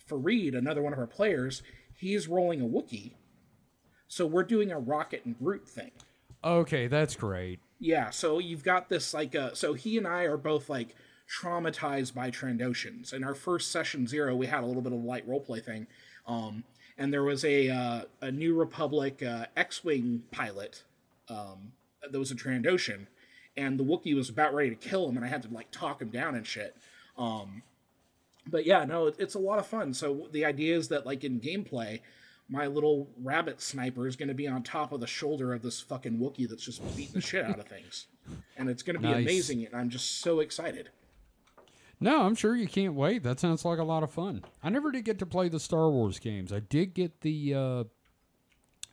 Fareed, 0.09 0.57
another 0.57 0.83
one 0.83 0.93
of 0.93 0.99
our 0.99 1.07
players, 1.07 1.63
he's 1.95 2.29
rolling 2.29 2.61
a 2.61 2.65
Wookiee. 2.65 3.13
So 4.09 4.27
we're 4.27 4.45
doing 4.45 4.71
a 4.71 4.79
Rocket 4.79 5.25
and 5.25 5.39
Groot 5.39 5.69
thing. 5.69 5.91
Okay, 6.43 6.87
that's 6.87 7.17
great. 7.17 7.61
Yeah, 7.79 8.11
so 8.11 8.39
you've 8.39 8.65
got 8.65 8.89
this 8.89 9.13
like 9.13 9.35
uh 9.35 9.55
so 9.55 9.75
he 9.75 9.99
and 9.99 10.07
I 10.07 10.23
are 10.23 10.37
both 10.37 10.69
like 10.69 10.95
traumatized 11.41 12.15
by 12.15 12.31
Trandoshans. 12.31 13.13
In 13.13 13.23
our 13.23 13.35
first 13.35 13.71
session 13.71 14.07
zero, 14.07 14.35
we 14.35 14.47
had 14.47 14.65
a 14.65 14.67
little 14.67 14.83
bit 14.83 14.93
of 14.93 15.01
a 15.01 15.07
light 15.07 15.29
roleplay 15.29 15.65
thing. 15.65 15.87
Um 16.27 16.65
and 16.99 17.13
there 17.13 17.23
was 17.23 17.45
a 17.45 17.71
uh, 17.71 18.03
a 18.21 18.31
New 18.31 18.55
Republic 18.55 19.23
uh, 19.23 19.47
X-wing 19.57 20.25
pilot 20.33 20.83
um, 21.29 21.73
that 22.11 22.19
was 22.19 22.31
a 22.31 22.35
Trandoshan, 22.35 23.07
and 23.57 23.79
the 23.79 23.85
Wookiee 23.85 24.17
was 24.17 24.29
about 24.29 24.53
ready 24.53 24.71
to 24.71 24.77
kill 24.77 25.09
him, 25.09 25.17
and 25.17 25.25
I 25.25 25.29
had 25.29 25.43
to 25.45 25.49
like 25.49 25.71
talk 25.71 26.03
him 26.03 26.11
down 26.11 26.35
and 26.35 26.47
shit. 26.47 26.77
Um, 27.17 27.63
but 28.51 28.67
yeah, 28.67 28.85
no, 28.85 29.07
it's 29.07 29.35
a 29.35 29.39
lot 29.39 29.59
of 29.59 29.67
fun. 29.67 29.93
So 29.95 30.29
the 30.33 30.45
idea 30.45 30.77
is 30.77 30.89
that 30.89 31.07
like 31.07 31.25
in 31.25 31.41
gameplay, 31.41 32.01
my 32.49 32.67
little 32.67 33.11
rabbit 33.23 33.61
sniper 33.61 34.07
is 34.07 34.17
going 34.17 34.29
to 34.29 34.35
be 34.35 34.49
on 34.49 34.63
top 34.63 34.93
of 34.93 35.01
the 35.01 35.07
shoulder 35.07 35.53
of 35.53 35.63
this 35.63 35.81
fucking 35.81 36.19
Wookiee 36.19 36.49
that's 36.49 36.65
just 36.65 36.81
beating 36.97 37.15
the 37.15 37.21
shit 37.21 37.45
out 37.45 37.59
of 37.59 37.67
things. 37.67 38.07
and 38.57 38.69
it's 38.71 38.83
going 38.83 38.97
to 38.97 39.03
be 39.03 39.09
Nice. 39.09 39.23
amazing. 39.23 39.67
And 39.67 39.75
I'm 39.75 39.91
just 39.91 40.21
so 40.21 40.41
excited. 40.41 40.89
No, 42.01 42.23
I'm 42.23 42.35
sure 42.37 42.55
you 42.55 42.69
can't 42.69 42.95
wait. 42.95 43.23
That 43.25 43.41
sounds 43.41 43.65
like 43.65 43.79
a 43.81 43.85
lot 43.85 44.03
of 44.03 44.11
fun. 44.11 44.45
I 44.63 44.71
never 44.71 44.93
did 44.93 45.05
get 45.05 45.19
to 45.19 45.27
play 45.27 45.49
the 45.49 45.59
Star 45.61 45.91
Wars 45.91 46.19
games. 46.19 46.53
I 46.53 46.61
did 46.61 46.95
get 46.95 47.21
the. 47.23 47.55
Uh, 47.55 47.85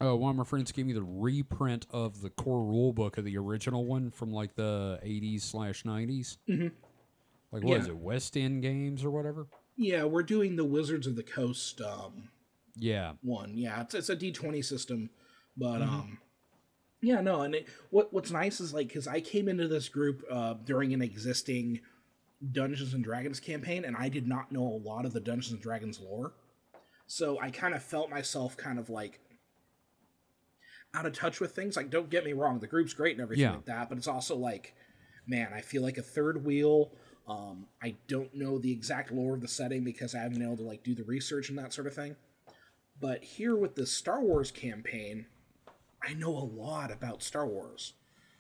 uh, 0.01 0.13
one 0.15 0.31
of 0.31 0.35
my 0.35 0.43
friends 0.43 0.73
gave 0.73 0.85
me 0.87 0.91
the 0.93 1.03
reprint 1.03 1.85
of 1.91 2.21
the 2.21 2.29
core 2.29 2.63
rule 2.65 2.91
book 2.91 3.17
of 3.17 3.23
the 3.23 3.37
original 3.37 3.85
one 3.85 4.11
from 4.11 4.31
like 4.31 4.55
the 4.55 4.99
80s 5.05 5.41
slash 5.43 5.83
90s. 5.83 6.37
Mm-hmm. 6.49 6.67
Like, 7.55 7.63
what 7.63 7.79
is 7.79 7.85
Yeah. 7.87 7.93
it? 7.93 7.97
West 7.99 8.35
End 8.35 8.61
Games 8.61 9.05
or 9.05 9.11
whatever? 9.11 9.47
Yeah, 9.77 10.03
we're 10.03 10.23
doing 10.23 10.57
the 10.57 10.65
Wizards 10.65 11.07
of 11.07 11.15
the 11.15 11.23
Coast 11.23 11.79
um, 11.79 12.27
Yeah. 12.75 13.13
one. 13.21 13.57
Yeah, 13.57 13.81
it's 13.81 13.95
it's 13.95 14.09
a 14.09 14.15
D 14.15 14.33
twenty 14.33 14.61
system, 14.61 15.09
but 15.55 15.79
Mm-hmm. 15.79 15.95
um, 15.95 16.17
yeah, 17.01 17.21
no. 17.21 17.43
And 17.43 17.55
it, 17.55 17.67
what 17.91 18.11
what's 18.11 18.29
nice 18.29 18.59
is 18.59 18.73
like 18.73 18.89
because 18.89 19.07
I 19.07 19.21
came 19.21 19.47
into 19.47 19.69
this 19.69 19.87
group 19.87 20.21
uh, 20.29 20.55
during 20.65 20.93
an 20.93 21.01
existing 21.01 21.79
Dungeons 22.51 22.93
and 22.93 23.05
Dragons 23.05 23.39
campaign, 23.39 23.85
and 23.85 23.95
I 23.95 24.09
did 24.09 24.27
not 24.27 24.51
know 24.51 24.63
a 24.67 24.81
lot 24.83 25.05
of 25.05 25.13
the 25.13 25.21
Dungeons 25.21 25.53
and 25.53 25.61
Dragons 25.61 26.01
lore, 26.01 26.33
so 27.07 27.39
I 27.39 27.51
kind 27.51 27.73
of 27.73 27.81
felt 27.81 28.09
myself 28.09 28.57
kind 28.57 28.79
of 28.79 28.89
like 28.89 29.21
out 30.93 31.05
of 31.05 31.13
touch 31.13 31.39
with 31.39 31.55
things. 31.55 31.77
Like, 31.77 31.89
don't 31.89 32.09
get 32.09 32.25
me 32.25 32.33
wrong, 32.33 32.59
the 32.59 32.67
group's 32.67 32.93
great 32.93 33.13
and 33.13 33.21
everything 33.21 33.43
Yeah. 33.43 33.51
like 33.55 33.65
that, 33.65 33.87
but 33.87 33.97
it's 33.97 34.07
also 34.09 34.35
like, 34.35 34.73
man, 35.25 35.51
I 35.53 35.61
feel 35.61 35.81
like 35.83 35.97
a 35.97 36.01
third 36.01 36.43
wheel. 36.45 36.91
Um, 37.27 37.65
I 37.81 37.95
don't 38.07 38.33
know 38.35 38.59
the 38.59 38.71
exact 38.71 39.11
lore 39.11 39.33
of 39.33 39.41
the 39.41 39.47
setting 39.47 39.83
because 39.83 40.13
I 40.13 40.19
haven't 40.19 40.37
been 40.37 40.45
able 40.45 40.57
to 40.57 40.63
like 40.63 40.83
do 40.83 40.93
the 40.93 41.03
research 41.03 41.49
and 41.49 41.57
that 41.57 41.73
sort 41.73 41.87
of 41.87 41.93
thing. 41.93 42.15
But 42.99 43.23
here 43.23 43.55
with 43.55 43.75
the 43.75 43.85
Star 43.85 44.21
Wars 44.21 44.51
campaign, 44.51 45.25
I 46.01 46.13
know 46.13 46.29
a 46.29 46.47
lot 46.47 46.91
about 46.91 47.23
Star 47.23 47.45
Wars. 47.45 47.93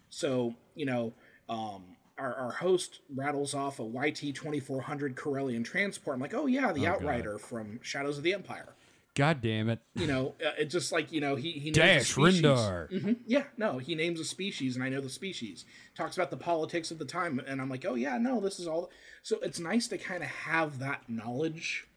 So, 0.09 0.55
you 0.75 0.85
know, 0.85 1.13
um, 1.49 1.83
our, 2.17 2.33
our 2.35 2.51
host 2.51 3.01
rattles 3.13 3.53
off 3.53 3.79
a 3.79 3.83
YT 3.83 4.33
2400 4.33 5.15
Corellian 5.15 5.65
transport. 5.65 6.15
I'm 6.15 6.21
like, 6.21 6.33
oh, 6.33 6.45
yeah, 6.45 6.71
the 6.71 6.81
God. 6.81 6.95
Outrider 6.95 7.37
from 7.37 7.79
Shadows 7.81 8.17
of 8.17 8.23
the 8.23 8.33
Empire. 8.33 8.75
God 9.15 9.41
damn 9.41 9.69
it. 9.69 9.79
You 9.95 10.07
know, 10.07 10.35
uh, 10.45 10.51
it's 10.57 10.73
just 10.73 10.91
like, 10.91 11.11
you 11.11 11.21
know, 11.21 11.35
he, 11.35 11.51
he 11.53 11.71
names 11.71 11.77
a 11.77 11.81
Dash 11.81 12.09
species. 12.09 12.41
Rindar. 12.41 12.91
Mhm. 12.91 13.17
Yeah, 13.25 13.43
no, 13.57 13.77
he 13.77 13.95
names 13.95 14.19
a 14.19 14.25
species, 14.25 14.75
and 14.75 14.83
I 14.83 14.89
know 14.89 14.99
the 15.01 15.09
species. 15.09 15.63
Talks 15.95 16.17
about 16.17 16.31
the 16.31 16.37
politics 16.37 16.91
of 16.91 16.99
the 16.99 17.05
time, 17.05 17.39
and 17.47 17.61
I'm 17.61 17.69
like, 17.69 17.85
oh, 17.87 17.95
yeah, 17.95 18.17
no, 18.17 18.41
this 18.41 18.59
is 18.59 18.67
all. 18.67 18.89
So 19.23 19.39
it's 19.41 19.59
nice 19.59 19.87
to 19.87 19.97
kind 19.97 20.21
of 20.21 20.29
have 20.29 20.79
that 20.79 21.03
knowledge. 21.09 21.87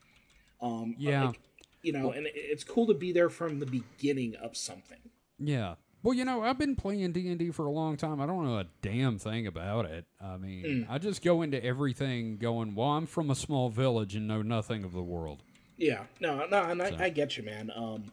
Um, 0.61 0.95
Yeah. 0.99 1.27
like, 1.27 1.41
you 1.83 1.93
know, 1.93 2.13
and 2.13 2.27
it's 2.35 2.65
cool 2.65 2.87
to 2.87 2.95
be 2.95 3.13
there 3.13 3.29
from 3.31 3.59
the 3.59 3.67
beginning 3.67 4.35
of 4.37 4.57
something. 4.57 4.99
Yeah. 5.39 5.75
Well, 6.05 6.15
you 6.15 6.25
know, 6.25 6.43
I've 6.45 6.59
been 6.59 6.77
playing 6.77 7.13
D 7.13 7.29
and 7.29 7.39
D 7.41 7.51
for 7.51 7.67
a 7.67 7.71
long 7.73 7.97
time. 7.97 8.21
I 8.21 8.27
don't 8.27 8.45
know 8.45 8.59
a 8.59 8.67
damn 8.83 9.19
thing 9.19 9.47
about 9.49 9.85
it. 9.87 10.05
I 10.21 10.37
mean, 10.37 10.65
Mm. 10.65 10.87
I 10.89 10.99
just 10.99 11.23
go 11.23 11.43
into 11.43 11.63
everything 11.63 12.39
going, 12.39 12.77
"Well, 12.77 12.91
I'm 12.91 13.07
from 13.07 13.31
a 13.31 13.35
small 13.35 13.69
village 13.69 14.15
and 14.15 14.29
know 14.29 14.41
nothing 14.43 14.85
of 14.85 14.93
the 14.93 15.03
world." 15.03 15.43
Yeah, 15.79 16.05
no, 16.21 16.45
no, 16.47 16.63
and 16.65 16.83
I, 16.83 17.05
I 17.05 17.09
get 17.09 17.37
you, 17.37 17.45
man. 17.45 17.71
Um, 17.75 18.11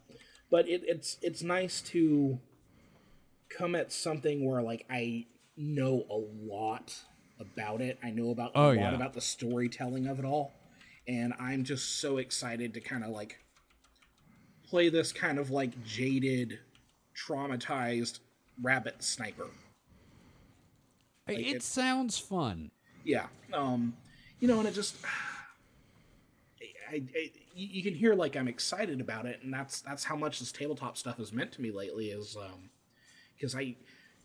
but 0.52 0.68
it, 0.70 0.84
it's 0.86 1.18
it's 1.22 1.42
nice 1.42 1.82
to 1.82 2.40
come 3.50 3.76
at 3.76 3.92
something 3.92 4.46
where 4.46 4.62
like 4.62 4.86
I 4.90 5.26
know 5.58 6.06
a 6.10 6.16
lot 6.46 6.96
about 7.40 7.82
it. 7.82 7.98
I 8.04 8.12
know 8.12 8.30
about 8.30 8.52
a 8.56 8.58
Oh, 8.60 8.68
lot 8.68 8.76
yeah. 8.76 8.96
about 8.96 9.14
the 9.14 9.22
storytelling 9.22 10.06
of 10.08 10.20
it 10.20 10.26
all, 10.26 10.54
and 11.08 11.34
I'm 11.40 11.64
just 11.64 12.00
so 12.00 12.18
excited 12.18 12.74
to 12.76 12.80
kind 12.82 13.04
of 13.04 13.10
like 13.10 13.38
play 14.70 14.90
this 14.90 15.12
kind 15.12 15.40
of 15.40 15.50
like 15.50 15.84
jaded, 15.84 16.60
traumatized 17.18 18.20
rabbit 18.62 19.02
sniper. 19.04 19.48
Like 21.28 21.40
it, 21.40 21.48
it- 21.48 21.64
sounds 21.64 22.20
fun. 22.20 22.70
Yeah. 23.04 23.26
Um, 23.54 23.96
you 24.40 24.48
know, 24.48 24.60
and 24.60 24.68
it 24.68 24.74
just, 24.74 24.96
I, 26.90 27.04
I, 27.16 27.32
you 27.56 27.84
can 27.84 27.94
hear 27.94 28.14
like 28.14 28.36
I'm 28.36 28.48
excited 28.48 29.02
about 29.02 29.26
it, 29.26 29.40
and 29.44 29.54
that's 29.54 29.82
that's 29.82 30.04
how 30.04 30.16
much 30.16 30.40
this 30.40 30.52
tabletop 30.52 30.98
stuff 30.98 31.18
has 31.18 31.34
meant 31.34 31.52
to 31.54 31.62
me 31.62 31.72
lately. 31.72 32.08
Is 32.08 32.36
um, 32.36 32.70
because 33.36 33.56
I, 33.56 33.76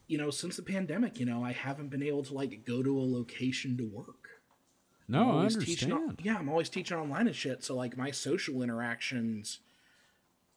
you 0.07 0.19
know, 0.19 0.31
since 0.31 0.57
the 0.57 0.62
pandemic, 0.62 1.19
you 1.19 1.27
know, 1.27 1.45
I 1.45 1.53
haven't 1.53 1.89
been 1.89 2.03
able 2.03 2.23
to 2.24 2.35
like 2.35 2.65
go 2.65 2.82
to 2.82 2.99
a 2.99 3.03
location 3.03 3.77
to 3.78 3.85
work. 3.85 4.28
No, 5.09 5.31
I 5.31 5.35
always 5.35 5.57
teaching 5.57 5.93
understand. 5.93 6.20
yeah, 6.23 6.37
I'm 6.39 6.49
always 6.49 6.69
teaching 6.69 6.97
online 6.97 7.27
and 7.27 7.35
shit. 7.35 7.65
So 7.65 7.74
like 7.74 7.97
my 7.97 8.11
social 8.11 8.62
interactions 8.62 9.59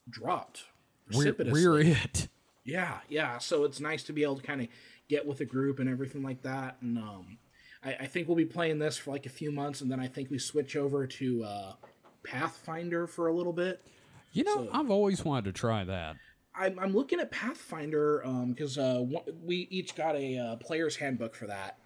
dropped 0.09 0.65
We're, 1.11 1.33
precipitously. 1.33 1.67
we're 1.67 1.81
it. 1.81 2.27
Yeah, 2.63 2.99
yeah. 3.09 3.39
So 3.39 3.63
it's 3.63 3.79
nice 3.79 4.03
to 4.03 4.13
be 4.13 4.23
able 4.23 4.37
to 4.37 4.43
kind 4.43 4.61
of 4.61 4.67
get 5.09 5.25
with 5.25 5.41
a 5.41 5.45
group 5.45 5.79
and 5.79 5.89
everything 5.89 6.23
like 6.23 6.43
that. 6.43 6.77
And 6.81 6.97
um, 6.97 7.37
I, 7.83 7.93
I 8.01 8.05
think 8.05 8.27
we'll 8.27 8.37
be 8.37 8.45
playing 8.45 8.79
this 8.79 8.97
for 8.97 9.11
like 9.11 9.25
a 9.25 9.29
few 9.29 9.51
months, 9.51 9.81
and 9.81 9.91
then 9.91 9.99
I 9.99 10.07
think 10.07 10.29
we 10.29 10.39
switch 10.39 10.75
over 10.75 11.05
to 11.05 11.43
uh, 11.43 11.73
Pathfinder 12.23 13.07
for 13.07 13.27
a 13.27 13.33
little 13.33 13.53
bit. 13.53 13.81
You 14.31 14.43
know, 14.43 14.65
So- 14.65 14.69
I've 14.73 14.89
always 14.89 15.23
wanted 15.23 15.45
to 15.45 15.51
try 15.59 15.83
that. 15.83 16.15
I'm, 16.55 16.77
I'm 16.77 16.93
looking 16.93 17.19
at 17.19 17.31
Pathfinder 17.31 18.21
because 18.49 18.77
uh, 18.77 19.03
we 19.43 19.67
each 19.71 19.95
got 19.95 20.15
a 20.15 20.37
uh, 20.37 20.55
player's 20.57 20.95
handbook 20.95 21.33
for 21.33 21.47
that, 21.47 21.79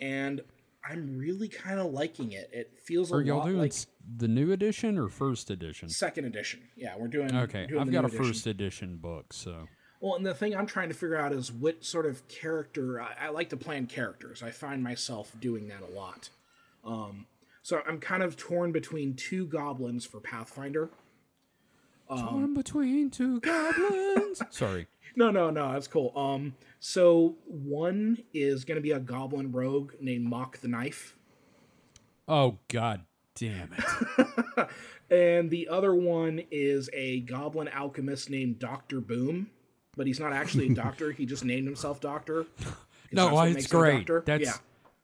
and 0.00 0.40
I'm 0.88 1.18
really 1.18 1.48
kind 1.48 1.80
of 1.80 1.92
liking 1.92 2.30
it. 2.32 2.48
It 2.52 2.78
feels 2.84 3.10
a 3.10 3.16
Are 3.16 3.20
y'all 3.22 3.38
lot 3.38 3.46
doing 3.46 3.58
like 3.58 3.72
the 4.18 4.28
new 4.28 4.52
edition 4.52 4.96
or 4.96 5.08
first 5.08 5.50
edition? 5.50 5.88
second 5.88 6.24
edition. 6.26 6.60
Yeah, 6.76 6.94
we're 6.96 7.08
doing. 7.08 7.34
Okay, 7.34 7.66
doing 7.66 7.80
I've 7.80 7.90
got 7.90 8.04
a 8.04 8.06
edition. 8.08 8.24
first 8.24 8.46
edition 8.46 8.96
book, 8.98 9.32
so 9.32 9.66
Well, 10.00 10.14
and 10.14 10.24
the 10.24 10.34
thing 10.34 10.54
I'm 10.56 10.66
trying 10.66 10.88
to 10.90 10.94
figure 10.94 11.16
out 11.18 11.32
is 11.32 11.50
what 11.50 11.84
sort 11.84 12.06
of 12.06 12.26
character 12.28 13.00
I, 13.02 13.14
I 13.22 13.28
like 13.30 13.48
to 13.50 13.56
plan 13.56 13.86
characters. 13.86 14.40
I 14.40 14.52
find 14.52 14.84
myself 14.84 15.32
doing 15.40 15.66
that 15.68 15.82
a 15.82 15.92
lot. 15.92 16.30
Um, 16.84 17.26
so 17.62 17.80
I'm 17.86 17.98
kind 18.00 18.22
of 18.22 18.36
torn 18.36 18.72
between 18.72 19.14
two 19.14 19.46
goblins 19.46 20.04
for 20.04 20.20
Pathfinder. 20.20 20.90
Um, 22.10 22.18
torn 22.28 22.54
between 22.54 23.10
two 23.10 23.40
goblins. 23.40 24.42
Sorry. 24.50 24.86
No, 25.16 25.30
no, 25.30 25.50
no, 25.50 25.72
that's 25.72 25.86
cool. 25.88 26.12
Um, 26.16 26.54
so 26.80 27.36
one 27.46 28.18
is 28.32 28.64
going 28.64 28.76
to 28.76 28.82
be 28.82 28.92
a 28.92 28.98
goblin 29.00 29.52
rogue 29.52 29.92
named 30.00 30.24
Mock 30.26 30.58
the 30.58 30.68
Knife, 30.68 31.16
Oh 32.28 32.58
God 32.68 33.02
damn 33.34 33.70
it! 33.76 34.68
and 35.10 35.50
the 35.50 35.68
other 35.68 35.94
one 35.94 36.42
is 36.50 36.88
a 36.92 37.20
goblin 37.20 37.68
alchemist 37.68 38.30
named 38.30 38.58
Doctor 38.58 39.00
Boom. 39.00 39.50
But 39.96 40.06
he's 40.06 40.18
not 40.20 40.32
actually 40.32 40.68
a 40.68 40.74
doctor. 40.74 41.12
he 41.18 41.26
just 41.26 41.44
named 41.44 41.66
himself 41.66 42.00
Doctor. 42.00 42.44
'cause 42.44 42.74
that's 43.10 43.14
No, 43.14 43.34
what 43.34 43.48
it's 43.48 43.54
makes 43.56 43.72
him 43.72 43.76
a 43.78 43.80
great. 43.82 43.96
doctor. 43.98 44.22
That's 44.24 44.44
yeah. 44.44 44.54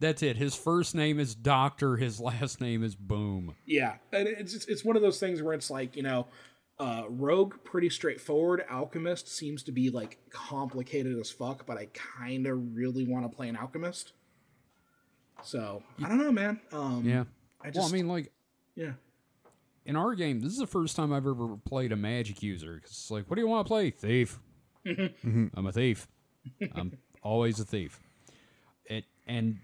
That's 0.00 0.22
it. 0.22 0.36
His 0.36 0.54
first 0.54 0.94
name 0.94 1.18
is 1.18 1.34
Doctor. 1.34 1.96
His 1.96 2.20
last 2.20 2.60
name 2.60 2.82
is 2.84 2.94
Boom. 2.94 3.54
Yeah, 3.66 3.96
and 4.12 4.26
it's 4.28 4.54
it's- 4.54 4.84
one 4.84 4.96
of 4.96 5.02
those 5.02 5.18
things 5.20 5.42
where 5.42 5.54
it's 5.54 5.70
like 5.70 5.96
you 5.96 6.02
know, 6.02 6.26
uh, 6.78 7.04
Rogue 7.08 7.54
pretty 7.64 7.90
straightforward. 7.90 8.64
Alchemist 8.70 9.28
seems 9.28 9.62
to 9.64 9.72
be 9.72 9.90
like 9.90 10.18
complicated 10.30 11.18
as 11.18 11.30
fuck, 11.30 11.66
but 11.66 11.76
I 11.78 11.86
kind 11.92 12.46
of 12.46 12.76
really 12.76 13.04
want 13.04 13.30
to 13.30 13.34
play 13.36 13.48
an 13.48 13.56
alchemist. 13.56 14.12
So 15.42 15.82
I 16.02 16.08
don't 16.08 16.18
know, 16.18 16.32
man. 16.32 16.60
Um, 16.72 17.04
Yeah. 17.04 17.24
I 17.60 17.70
just 17.70 17.78
well, 17.78 17.88
I 17.88 17.92
mean, 17.92 18.08
like 18.08 18.30
yeah, 18.76 18.92
in 19.84 19.96
our 19.96 20.14
game, 20.14 20.40
this 20.40 20.52
is 20.52 20.58
the 20.58 20.66
first 20.66 20.94
time 20.94 21.12
I've 21.12 21.26
ever 21.26 21.56
played 21.64 21.90
a 21.90 21.96
magic 21.96 22.42
user. 22.42 22.78
'Cause 22.80 22.90
it's 22.90 23.10
like, 23.10 23.28
what 23.28 23.34
do 23.36 23.42
you 23.42 23.48
want 23.48 23.66
to 23.66 23.68
play? 23.68 23.90
Thief. 23.90 24.38
I'm 24.86 25.66
a 25.66 25.72
thief. 25.72 26.06
I'm 26.74 26.96
always 27.22 27.58
a 27.58 27.64
thief. 27.64 27.98
It 28.84 29.04
and 29.26 29.58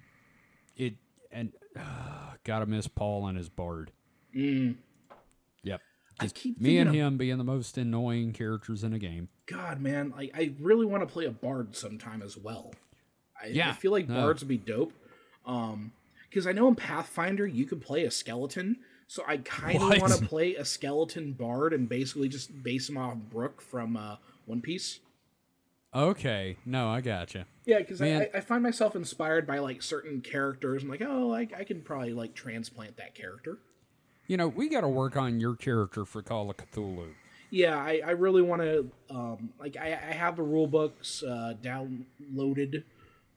it 0.76 0.94
and 1.30 1.52
uh, 1.78 2.32
gotta 2.44 2.66
miss 2.66 2.86
Paul 2.86 3.26
and 3.26 3.36
his 3.36 3.48
bard. 3.48 3.90
Yep. 4.32 5.80
I 6.20 6.26
keep 6.28 6.60
Me 6.60 6.78
and 6.78 6.88
of- 6.90 6.94
him 6.94 7.16
being 7.16 7.38
the 7.38 7.44
most 7.44 7.76
annoying 7.78 8.32
characters 8.32 8.84
in 8.84 8.92
a 8.92 8.98
game. 8.98 9.28
God, 9.46 9.80
man, 9.80 10.12
I, 10.16 10.30
I 10.34 10.52
really 10.60 10.86
want 10.86 11.06
to 11.06 11.12
play 11.12 11.24
a 11.26 11.30
bard 11.30 11.74
sometime 11.76 12.22
as 12.22 12.36
well. 12.36 12.72
I, 13.40 13.48
I 13.62 13.72
feel 13.72 13.92
like 13.92 14.06
bards 14.08 14.42
would 14.42 14.48
be 14.48 14.58
dope. 14.58 14.92
Um, 15.44 15.92
because 16.28 16.46
I 16.46 16.52
know 16.52 16.68
in 16.68 16.74
Pathfinder 16.74 17.46
you 17.46 17.64
could 17.64 17.80
play 17.80 18.04
a 18.04 18.10
skeleton, 18.10 18.78
so 19.06 19.22
I 19.26 19.36
kind 19.38 19.76
of 19.76 20.00
want 20.00 20.12
to 20.14 20.24
play 20.26 20.54
a 20.54 20.64
skeleton 20.64 21.32
bard 21.32 21.72
and 21.72 21.88
basically 21.88 22.28
just 22.28 22.62
base 22.62 22.88
him 22.88 22.96
off 22.96 23.16
Brook 23.30 23.60
from 23.60 23.96
uh, 23.96 24.16
One 24.46 24.60
Piece. 24.60 25.00
Okay. 25.94 26.56
No, 26.66 26.88
I 26.88 27.00
gotcha. 27.00 27.46
Yeah, 27.66 27.78
because 27.78 28.02
I, 28.02 28.06
I 28.06 28.30
I 28.34 28.40
find 28.40 28.62
myself 28.62 28.96
inspired 28.96 29.46
by 29.46 29.58
like 29.58 29.82
certain 29.82 30.20
characters 30.20 30.82
and 30.82 30.90
like, 30.90 31.02
oh, 31.02 31.32
I, 31.32 31.48
I 31.56 31.64
can 31.64 31.80
probably 31.82 32.12
like 32.12 32.34
transplant 32.34 32.96
that 32.96 33.14
character. 33.14 33.58
You 34.26 34.36
know, 34.36 34.48
we 34.48 34.68
got 34.68 34.80
to 34.82 34.88
work 34.88 35.16
on 35.16 35.38
your 35.40 35.54
character 35.54 36.04
for 36.04 36.22
Call 36.22 36.50
of 36.50 36.56
Cthulhu. 36.56 37.08
Yeah, 37.50 37.76
I, 37.76 38.00
I 38.04 38.10
really 38.12 38.42
want 38.42 38.62
to 38.62 38.90
um, 39.10 39.50
like 39.60 39.76
I, 39.76 39.88
I 39.92 40.12
have 40.12 40.36
the 40.36 40.42
rule 40.42 40.66
books 40.66 41.22
uh, 41.22 41.54
downloaded. 41.62 42.84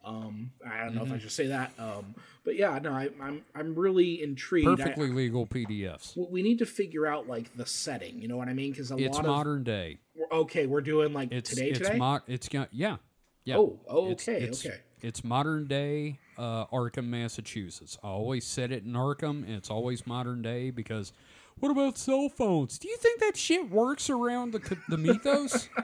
Um, 0.04 0.52
I 0.66 0.86
don't 0.86 0.96
know 0.96 1.02
Mm-hmm. 1.02 1.12
if 1.16 1.20
I 1.20 1.22
should 1.22 1.32
say 1.32 1.48
that, 1.48 1.74
um, 1.78 2.16
but 2.46 2.56
yeah, 2.56 2.80
no, 2.80 2.94
I, 2.94 3.10
I'm 3.22 3.44
I'm 3.54 3.76
really 3.76 4.24
intrigued. 4.24 4.68
I- 4.68 4.76
Perfectly 4.76 5.10
legal 5.10 5.46
PDFs. 5.46 6.16
we- 6.16 6.28
we 6.32 6.42
need 6.44 6.60
to 6.60 6.66
figure 6.66 7.06
out 7.06 7.28
like 7.28 7.54
the 7.58 7.66
setting. 7.66 8.22
You 8.22 8.30
know 8.30 8.38
what 8.38 8.48
I 8.48 8.54
mean? 8.54 8.72
Because 8.72 8.90
a 8.92 8.96
It's 8.98 9.18
lot 9.18 9.26
modern 9.26 9.64
day. 9.64 9.98
Okay, 10.32 10.66
we're 10.66 10.82
doing 10.82 11.14
like 11.14 11.32
It's 11.32 11.50
today 11.50 11.70
it's 11.70 11.80
today. 11.80 11.98
mo- 11.98 12.22
it's 12.28 12.48
got 12.50 12.70
yeah. 12.72 12.98
Yeah. 13.46 13.58
Oh, 13.58 13.80
oh, 13.88 14.12
It's- 14.12 14.28
okay, 14.28 14.44
it's 14.44 14.66
okay. 14.66 14.78
It's 15.02 15.24
modern 15.24 15.68
day 15.68 16.20
uh, 16.40 16.66
Arkham, 16.68 17.06
Massachusetts. 17.06 17.98
I 18.04 18.08
always 18.08 18.46
said 18.46 18.72
it 18.72 18.84
in 18.84 18.94
Arkham, 18.94 19.44
and 19.44 19.52
it's 19.52 19.70
always 19.70 20.08
modern 20.08 20.42
day 20.42 20.72
because 20.72 21.14
what 21.60 21.70
about 21.72 21.98
cell 22.00 22.30
phones? 22.30 22.80
Do 22.80 22.88
you 22.88 22.98
think 22.98 23.20
that 23.20 23.38
shit 23.38 23.70
works 23.70 24.10
around 24.10 24.52
the, 24.54 24.78
the 24.90 24.98
mythos? 24.98 25.70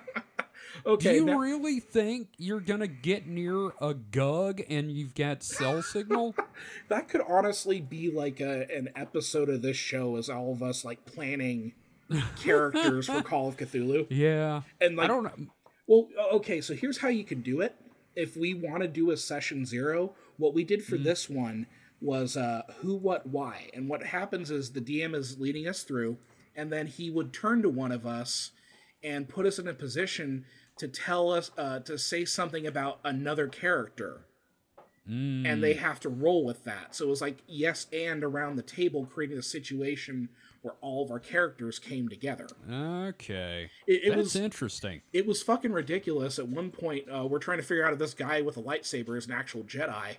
Okay. 0.85 1.19
Do 1.19 1.25
you 1.31 1.39
really 1.39 1.79
think 1.79 2.29
you're 2.37 2.59
gonna 2.59 2.87
get 2.87 3.27
near 3.27 3.71
a 3.79 3.93
gug 3.93 4.61
and 4.69 4.91
you've 4.91 5.13
got 5.15 5.43
cell 5.43 5.81
signal? 5.83 6.35
that 6.89 7.07
could 7.07 7.21
honestly 7.27 7.79
be 7.79 8.11
like 8.11 8.41
a, 8.41 8.67
an 8.75 8.89
episode 8.95 9.49
of 9.49 9.61
this 9.61 9.77
show 9.77 10.17
as 10.17 10.29
all 10.29 10.51
of 10.51 10.61
us 10.63 10.83
like 10.83 11.05
planning 11.05 11.73
characters 12.41 13.07
for 13.07 13.21
Call 13.23 13.47
of 13.47 13.57
Cthulhu. 13.57 14.07
Yeah, 14.09 14.61
And 14.81 14.95
like 14.95 15.05
I 15.05 15.07
don't 15.07 15.23
know. 15.23 15.47
Well, 15.87 16.07
okay, 16.33 16.61
so 16.61 16.73
here's 16.73 16.97
how 16.97 17.09
you 17.09 17.23
can 17.23 17.41
do 17.41 17.61
it. 17.61 17.75
If 18.15 18.37
we 18.37 18.53
want 18.53 18.81
to 18.83 18.87
do 18.87 19.11
a 19.11 19.17
session 19.17 19.65
zero, 19.65 20.13
what 20.37 20.53
we 20.53 20.63
did 20.63 20.83
for 20.83 20.97
this 20.97 21.29
one 21.29 21.67
was 21.99 22.37
uh, 22.37 22.61
who, 22.77 22.95
what, 22.95 23.27
why. 23.27 23.69
And 23.73 23.89
what 23.89 24.03
happens 24.03 24.51
is 24.51 24.71
the 24.71 24.81
DM 24.81 25.15
is 25.15 25.39
leading 25.39 25.67
us 25.67 25.83
through, 25.83 26.17
and 26.55 26.71
then 26.71 26.87
he 26.87 27.09
would 27.09 27.33
turn 27.33 27.61
to 27.63 27.69
one 27.69 27.91
of 27.91 28.05
us 28.05 28.51
and 29.03 29.27
put 29.27 29.45
us 29.45 29.59
in 29.59 29.67
a 29.67 29.73
position 29.73 30.45
to 30.77 30.87
tell 30.87 31.31
us, 31.31 31.51
uh, 31.57 31.79
to 31.79 31.97
say 31.97 32.25
something 32.25 32.65
about 32.65 32.99
another 33.03 33.47
character. 33.47 34.25
And 35.05 35.61
they 35.61 35.73
have 35.73 35.99
to 36.01 36.09
roll 36.09 36.45
with 36.45 36.63
that. 36.63 36.95
So 36.95 37.05
it 37.05 37.09
was 37.09 37.19
like 37.21 37.43
yes 37.45 37.87
and 37.91 38.23
around 38.23 38.55
the 38.55 38.63
table, 38.63 39.05
creating 39.05 39.37
a 39.37 39.43
situation 39.43 40.29
where 40.63 40.73
all 40.81 41.03
of 41.03 41.11
our 41.11 41.19
characters 41.19 41.77
came 41.77 42.09
together. 42.09 42.47
Okay, 42.71 43.69
It, 43.85 44.01
it 44.05 44.09
that's 44.09 44.17
was 44.17 44.35
interesting. 44.35 45.01
it 45.13 45.27
was 45.27 45.43
fucking 45.43 45.71
ridiculous. 45.71 46.39
At 46.39 46.47
one 46.47 46.71
point, 46.71 47.05
uh, 47.13 47.27
we're 47.27 47.39
trying 47.39 47.59
to 47.59 47.63
figure 47.63 47.85
out 47.85 47.93
if 47.93 47.99
this 47.99 48.15
guy 48.15 48.41
with 48.41 48.57
a 48.57 48.61
lightsaber 48.61 49.17
is 49.17 49.27
an 49.27 49.33
actual 49.33 49.63
Jedi. 49.63 50.15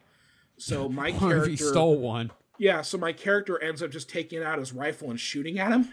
So 0.56 0.88
my 1.00 1.10
character, 1.10 1.50
he 1.50 1.56
stole 1.56 1.98
one 1.98 2.30
yeah. 2.58 2.82
So 2.82 2.98
my 2.98 3.12
character 3.12 3.62
ends 3.62 3.82
up 3.82 3.90
just 3.90 4.08
taking 4.08 4.42
out 4.42 4.58
his 4.58 4.72
rifle 4.72 5.10
and 5.10 5.18
shooting 5.18 5.58
at 5.58 5.72
him. 5.72 5.92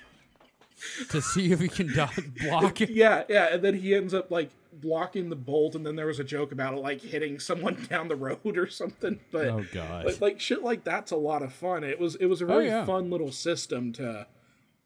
to 1.09 1.21
see 1.21 1.51
if 1.51 1.59
he 1.59 1.67
can 1.67 1.87
block 2.41 2.81
it. 2.81 2.89
Yeah, 2.89 3.23
yeah. 3.29 3.53
And 3.53 3.63
then 3.63 3.75
he 3.75 3.95
ends 3.95 4.13
up 4.13 4.31
like 4.31 4.49
blocking 4.73 5.29
the 5.29 5.35
bolt. 5.35 5.75
And 5.75 5.85
then 5.85 5.95
there 5.95 6.07
was 6.07 6.19
a 6.19 6.23
joke 6.23 6.51
about 6.51 6.73
it, 6.73 6.77
like 6.79 7.01
hitting 7.01 7.39
someone 7.39 7.85
down 7.89 8.07
the 8.07 8.15
road 8.15 8.57
or 8.57 8.67
something. 8.67 9.19
But, 9.31 9.47
Oh 9.47 9.65
god. 9.71 10.05
but 10.05 10.21
like 10.21 10.39
shit 10.39 10.63
like 10.63 10.83
that's 10.83 11.11
a 11.11 11.17
lot 11.17 11.41
of 11.43 11.53
fun. 11.53 11.83
It 11.83 11.99
was 11.99 12.15
it 12.15 12.27
was 12.27 12.41
a 12.41 12.45
very 12.45 12.67
yeah. 12.67 12.85
fun 12.85 13.09
little 13.09 13.31
system 13.31 13.91
to. 13.93 14.27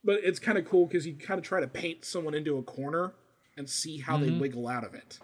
But 0.06 0.19
it's 0.23 0.40
kind 0.40 0.57
of 0.57 0.65
cool 0.65 0.86
because 0.86 1.06
you 1.06 1.15
kind 1.15 1.38
of 1.40 1.44
try 1.44 1.60
to 1.60 1.68
paint 1.68 2.06
someone 2.06 2.36
into 2.36 2.57
a 2.57 2.64
corner 2.64 3.14
and 3.57 3.68
see 3.69 3.98
how 3.98 4.18
they 4.18 4.30
wiggle 4.40 4.68
out 4.68 4.84
of 4.84 4.94
it. 4.94 5.19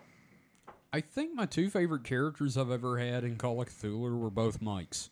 I 0.91 0.99
think 0.99 1.35
my 1.35 1.45
two 1.45 1.69
favorite 1.69 2.03
characters 2.03 2.57
I've 2.57 2.71
ever 2.71 2.97
had 2.97 3.23
in 3.23 3.37
Call 3.37 3.61
of 3.61 3.69
Cthulhu 3.69 4.19
were 4.19 4.29
both 4.29 4.61
Mikes. 4.61 5.09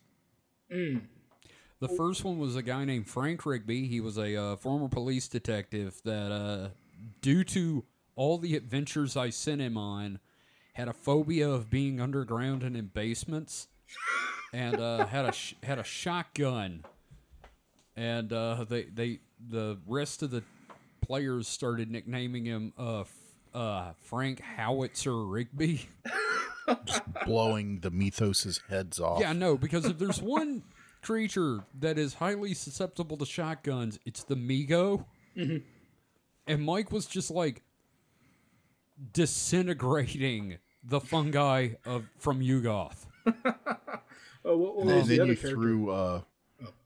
The 1.79 1.87
first 1.87 2.25
one 2.25 2.37
was 2.39 2.55
a 2.57 2.61
guy 2.61 2.83
named 2.83 3.07
Frank 3.07 3.45
Rigby. 3.45 3.87
He 3.87 4.01
was 4.01 4.17
a 4.17 4.35
uh, 4.35 4.55
former 4.57 4.89
police 4.89 5.27
detective 5.29 6.01
that, 6.03 6.31
uh, 6.31 6.69
due 7.21 7.43
to 7.45 7.85
all 8.15 8.37
the 8.37 8.55
adventures 8.55 9.15
I 9.15 9.29
sent 9.29 9.61
him 9.61 9.77
on, 9.77 10.19
had 10.73 10.89
a 10.89 10.93
phobia 10.93 11.49
of 11.49 11.69
being 11.69 12.01
underground 12.01 12.63
and 12.63 12.75
in 12.75 12.87
basements, 12.87 13.69
and 14.51 14.79
uh, 14.81 15.05
had 15.05 15.25
a 15.25 15.31
sh- 15.31 15.55
had 15.63 15.79
a 15.79 15.83
shotgun. 15.83 16.83
And 17.95 18.33
uh, 18.33 18.65
they 18.67 18.83
they 18.83 19.19
the 19.47 19.77
rest 19.87 20.21
of 20.23 20.31
the 20.31 20.43
players 21.01 21.47
started 21.47 21.89
nicknaming 21.89 22.45
him 22.45 22.73
uh, 22.77 23.03
uh, 23.53 23.91
Frank 24.03 24.41
Howitzer 24.41 25.25
Rigby. 25.25 25.87
blowing 27.25 27.79
the 27.79 27.89
mythos' 27.89 28.59
heads 28.69 28.99
off. 28.99 29.19
Yeah, 29.21 29.33
no, 29.33 29.57
because 29.57 29.85
if 29.85 29.97
there's 29.97 30.21
one 30.21 30.63
creature 31.01 31.61
that 31.79 31.97
is 31.97 32.15
highly 32.15 32.53
susceptible 32.53 33.17
to 33.17 33.25
shotguns, 33.25 33.97
it's 34.05 34.23
the 34.23 34.35
mi-go. 34.35 35.05
And 35.35 36.63
Mike 36.65 36.91
was 36.91 37.05
just 37.07 37.31
like 37.31 37.63
disintegrating 39.13 40.57
the 40.83 40.99
fungi 40.99 41.69
of 41.85 42.05
from 42.17 42.41
Yuggoth. 42.41 43.05
Oh, 44.45 44.55
what, 44.57 44.77
what 44.77 44.87
and 44.87 44.95
was 44.95 45.07
the 45.09 45.17
then 45.17 45.21
other 45.23 45.31
you 45.33 45.37
character? 45.37 45.61
threw, 45.61 45.89
uh, 45.91 46.21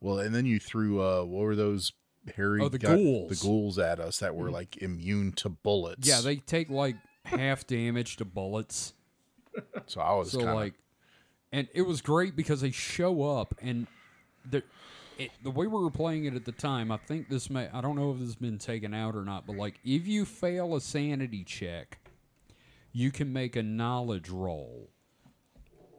well, 0.01 0.17
and 0.19 0.33
then 0.33 0.47
you 0.47 0.59
threw, 0.59 0.99
uh, 0.99 1.21
what 1.23 1.43
were 1.43 1.55
those 1.55 1.93
hairy 2.35 2.61
Oh, 2.61 2.69
the 2.69 2.79
ghouls. 2.79 3.29
the 3.29 3.47
ghouls 3.47 3.79
at 3.79 3.99
us 3.99 4.19
that 4.19 4.35
were 4.35 4.45
mm-hmm. 4.45 4.53
like 4.53 4.77
immune 4.77 5.31
to 5.33 5.49
bullets. 5.49 6.07
Yeah, 6.07 6.21
they 6.21 6.37
take 6.37 6.69
like 6.69 6.95
half 7.25 7.67
damage 7.67 8.17
to 8.17 8.25
bullets. 8.25 8.93
So 9.85 10.01
I 10.01 10.13
was 10.13 10.31
So 10.31 10.39
kind 10.39 10.49
of 10.49 10.55
like, 10.55 10.73
and 11.51 11.67
it 11.73 11.83
was 11.83 12.01
great 12.01 12.35
because 12.35 12.61
they 12.61 12.71
show 12.71 13.23
up 13.23 13.53
and 13.61 13.87
the 14.49 14.63
it, 15.17 15.29
the 15.43 15.51
way 15.51 15.67
we 15.67 15.79
were 15.79 15.91
playing 15.91 16.25
it 16.25 16.33
at 16.33 16.45
the 16.45 16.51
time. 16.51 16.91
I 16.91 16.97
think 16.97 17.29
this 17.29 17.49
may 17.49 17.69
I 17.69 17.81
don't 17.81 17.95
know 17.95 18.11
if 18.11 18.17
this 18.17 18.29
has 18.29 18.35
been 18.35 18.57
taken 18.57 18.93
out 18.93 19.15
or 19.15 19.23
not, 19.23 19.45
but 19.45 19.55
like 19.55 19.79
if 19.83 20.07
you 20.07 20.25
fail 20.25 20.75
a 20.75 20.81
sanity 20.81 21.43
check, 21.43 21.99
you 22.91 23.11
can 23.11 23.31
make 23.31 23.55
a 23.55 23.63
knowledge 23.63 24.29
roll. 24.29 24.89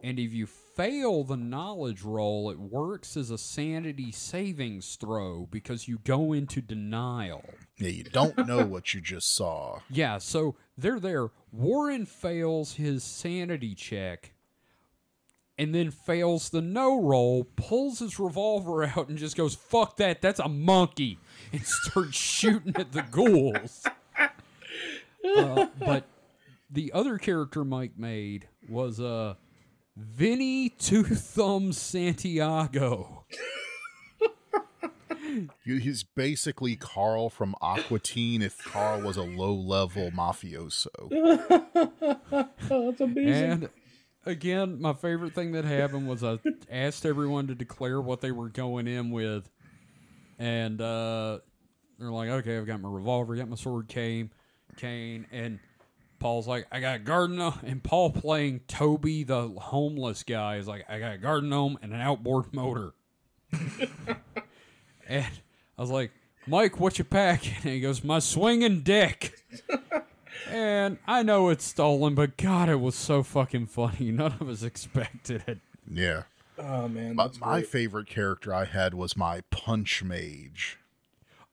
And 0.03 0.19
if 0.19 0.33
you 0.33 0.47
fail 0.75 1.23
the 1.23 1.37
knowledge 1.37 2.03
roll, 2.03 2.49
it 2.49 2.59
works 2.59 3.15
as 3.15 3.31
a 3.31 3.37
sanity 3.37 4.11
savings 4.11 4.95
throw 4.95 5.47
because 5.49 5.87
you 5.87 5.99
go 6.03 6.33
into 6.33 6.61
denial. 6.61 7.43
yeah, 7.77 7.89
you 7.89 8.03
don't 8.03 8.45
know 8.47 8.65
what 8.65 8.93
you 8.93 9.01
just 9.01 9.33
saw. 9.33 9.79
Yeah, 9.89 10.17
so 10.17 10.55
they're 10.77 10.99
there. 10.99 11.29
Warren 11.51 12.05
fails 12.05 12.73
his 12.73 13.03
sanity 13.03 13.75
check 13.75 14.33
and 15.57 15.73
then 15.73 15.89
fails 15.91 16.49
the 16.49 16.61
no 16.61 17.01
roll, 17.01 17.45
pulls 17.55 17.99
his 17.99 18.19
revolver 18.19 18.83
out 18.97 19.07
and 19.07 19.17
just 19.17 19.37
goes, 19.37 19.55
fuck 19.55 19.97
that, 19.97 20.21
that's 20.21 20.39
a 20.39 20.49
monkey, 20.49 21.17
and 21.53 21.61
starts 21.65 22.17
shooting 22.17 22.75
at 22.75 22.91
the 22.91 23.03
ghouls. 23.03 23.85
Uh, 25.37 25.67
but 25.79 26.03
the 26.69 26.91
other 26.91 27.17
character 27.17 27.63
Mike 27.63 27.97
made 27.97 28.47
was 28.67 28.99
uh, 28.99 29.35
Vinny 29.97 30.69
Two 30.69 31.03
Thumbs 31.03 31.77
Santiago. 31.77 33.25
He's 35.63 36.03
basically 36.03 36.75
Carl 36.75 37.29
from 37.29 37.55
Aqua 37.61 37.99
Teen 37.99 38.41
if 38.41 38.57
Carl 38.63 39.01
was 39.01 39.17
a 39.17 39.23
low 39.23 39.53
level 39.53 40.11
mafioso. 40.11 41.09
That's 42.69 43.01
amazing. 43.01 43.51
And 43.51 43.69
again, 44.25 44.81
my 44.81 44.93
favorite 44.93 45.33
thing 45.33 45.53
that 45.53 45.65
happened 45.65 46.07
was 46.07 46.23
I 46.23 46.39
asked 46.69 47.05
everyone 47.05 47.47
to 47.47 47.55
declare 47.55 47.99
what 48.01 48.21
they 48.21 48.31
were 48.31 48.49
going 48.49 48.87
in 48.87 49.11
with, 49.11 49.49
and 50.39 50.79
uh, 50.81 51.39
they're 51.99 52.11
like, 52.11 52.29
"Okay, 52.29 52.57
I've 52.57 52.67
got 52.67 52.81
my 52.81 52.89
revolver, 52.89 53.35
got 53.35 53.49
my 53.49 53.55
sword, 53.55 53.87
cane, 53.87 54.31
cane," 54.77 55.25
and 55.31 55.59
Paul's 56.19 56.47
like, 56.47 56.67
"I 56.71 56.79
got 56.79 56.95
a 56.97 56.99
garden 56.99 57.37
gnome," 57.37 57.59
and 57.63 57.83
Paul 57.83 58.09
playing 58.11 58.61
Toby, 58.67 59.23
the 59.23 59.47
homeless 59.49 60.23
guy, 60.23 60.57
is 60.57 60.67
like, 60.67 60.85
"I 60.89 60.99
got 60.99 61.13
a 61.13 61.17
garden 61.17 61.49
gnome 61.49 61.77
and 61.81 61.93
an 61.93 62.01
outboard 62.01 62.53
motor," 62.53 62.93
and 65.07 65.25
I 65.77 65.81
was 65.81 65.89
like. 65.91 66.11
Mike, 66.47 66.79
what 66.79 66.99
you 66.99 67.03
packing? 67.03 67.53
And 67.63 67.73
he 67.73 67.79
goes, 67.81 68.03
my 68.03 68.19
swinging 68.19 68.81
dick. 68.81 69.33
And 70.47 70.99
I 71.07 71.23
know 71.23 71.49
it's 71.49 71.65
stolen, 71.65 72.13
but 72.13 72.37
God, 72.37 72.69
it 72.69 72.79
was 72.79 72.93
so 72.93 73.23
fucking 73.23 73.65
funny. 73.65 74.11
None 74.11 74.33
of 74.39 74.47
us 74.47 74.61
expected 74.71 75.43
it. 75.47 75.57
Yeah. 75.89 76.23
oh 76.59 76.87
man, 76.87 77.15
But 77.15 77.39
my 77.39 77.61
great. 77.61 77.67
favorite 77.67 78.07
character 78.07 78.53
I 78.53 78.65
had 78.65 78.93
was 78.93 79.17
my 79.17 79.41
punch 79.49 80.03
mage. 80.03 80.77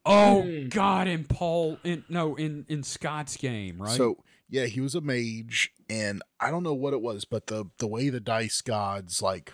Oh 0.04 0.42
Hmm. 0.42 0.68
God! 0.68 1.08
In 1.08 1.24
Paul, 1.24 1.78
in 1.84 2.04
no, 2.10 2.34
in 2.34 2.66
in 2.68 2.82
Scott's 2.82 3.38
game, 3.38 3.80
right? 3.80 3.96
So 3.96 4.18
yeah, 4.52 4.66
he 4.66 4.80
was 4.82 4.94
a 4.94 5.00
mage, 5.00 5.72
and 5.90 6.22
I 6.38 6.50
don't 6.50 6.62
know 6.62 6.74
what 6.74 6.92
it 6.92 7.00
was, 7.00 7.24
but 7.24 7.46
the 7.48 7.70
the 7.78 7.86
way 7.88 8.08
the 8.10 8.20
dice 8.20 8.60
gods 8.60 9.20
like 9.22 9.52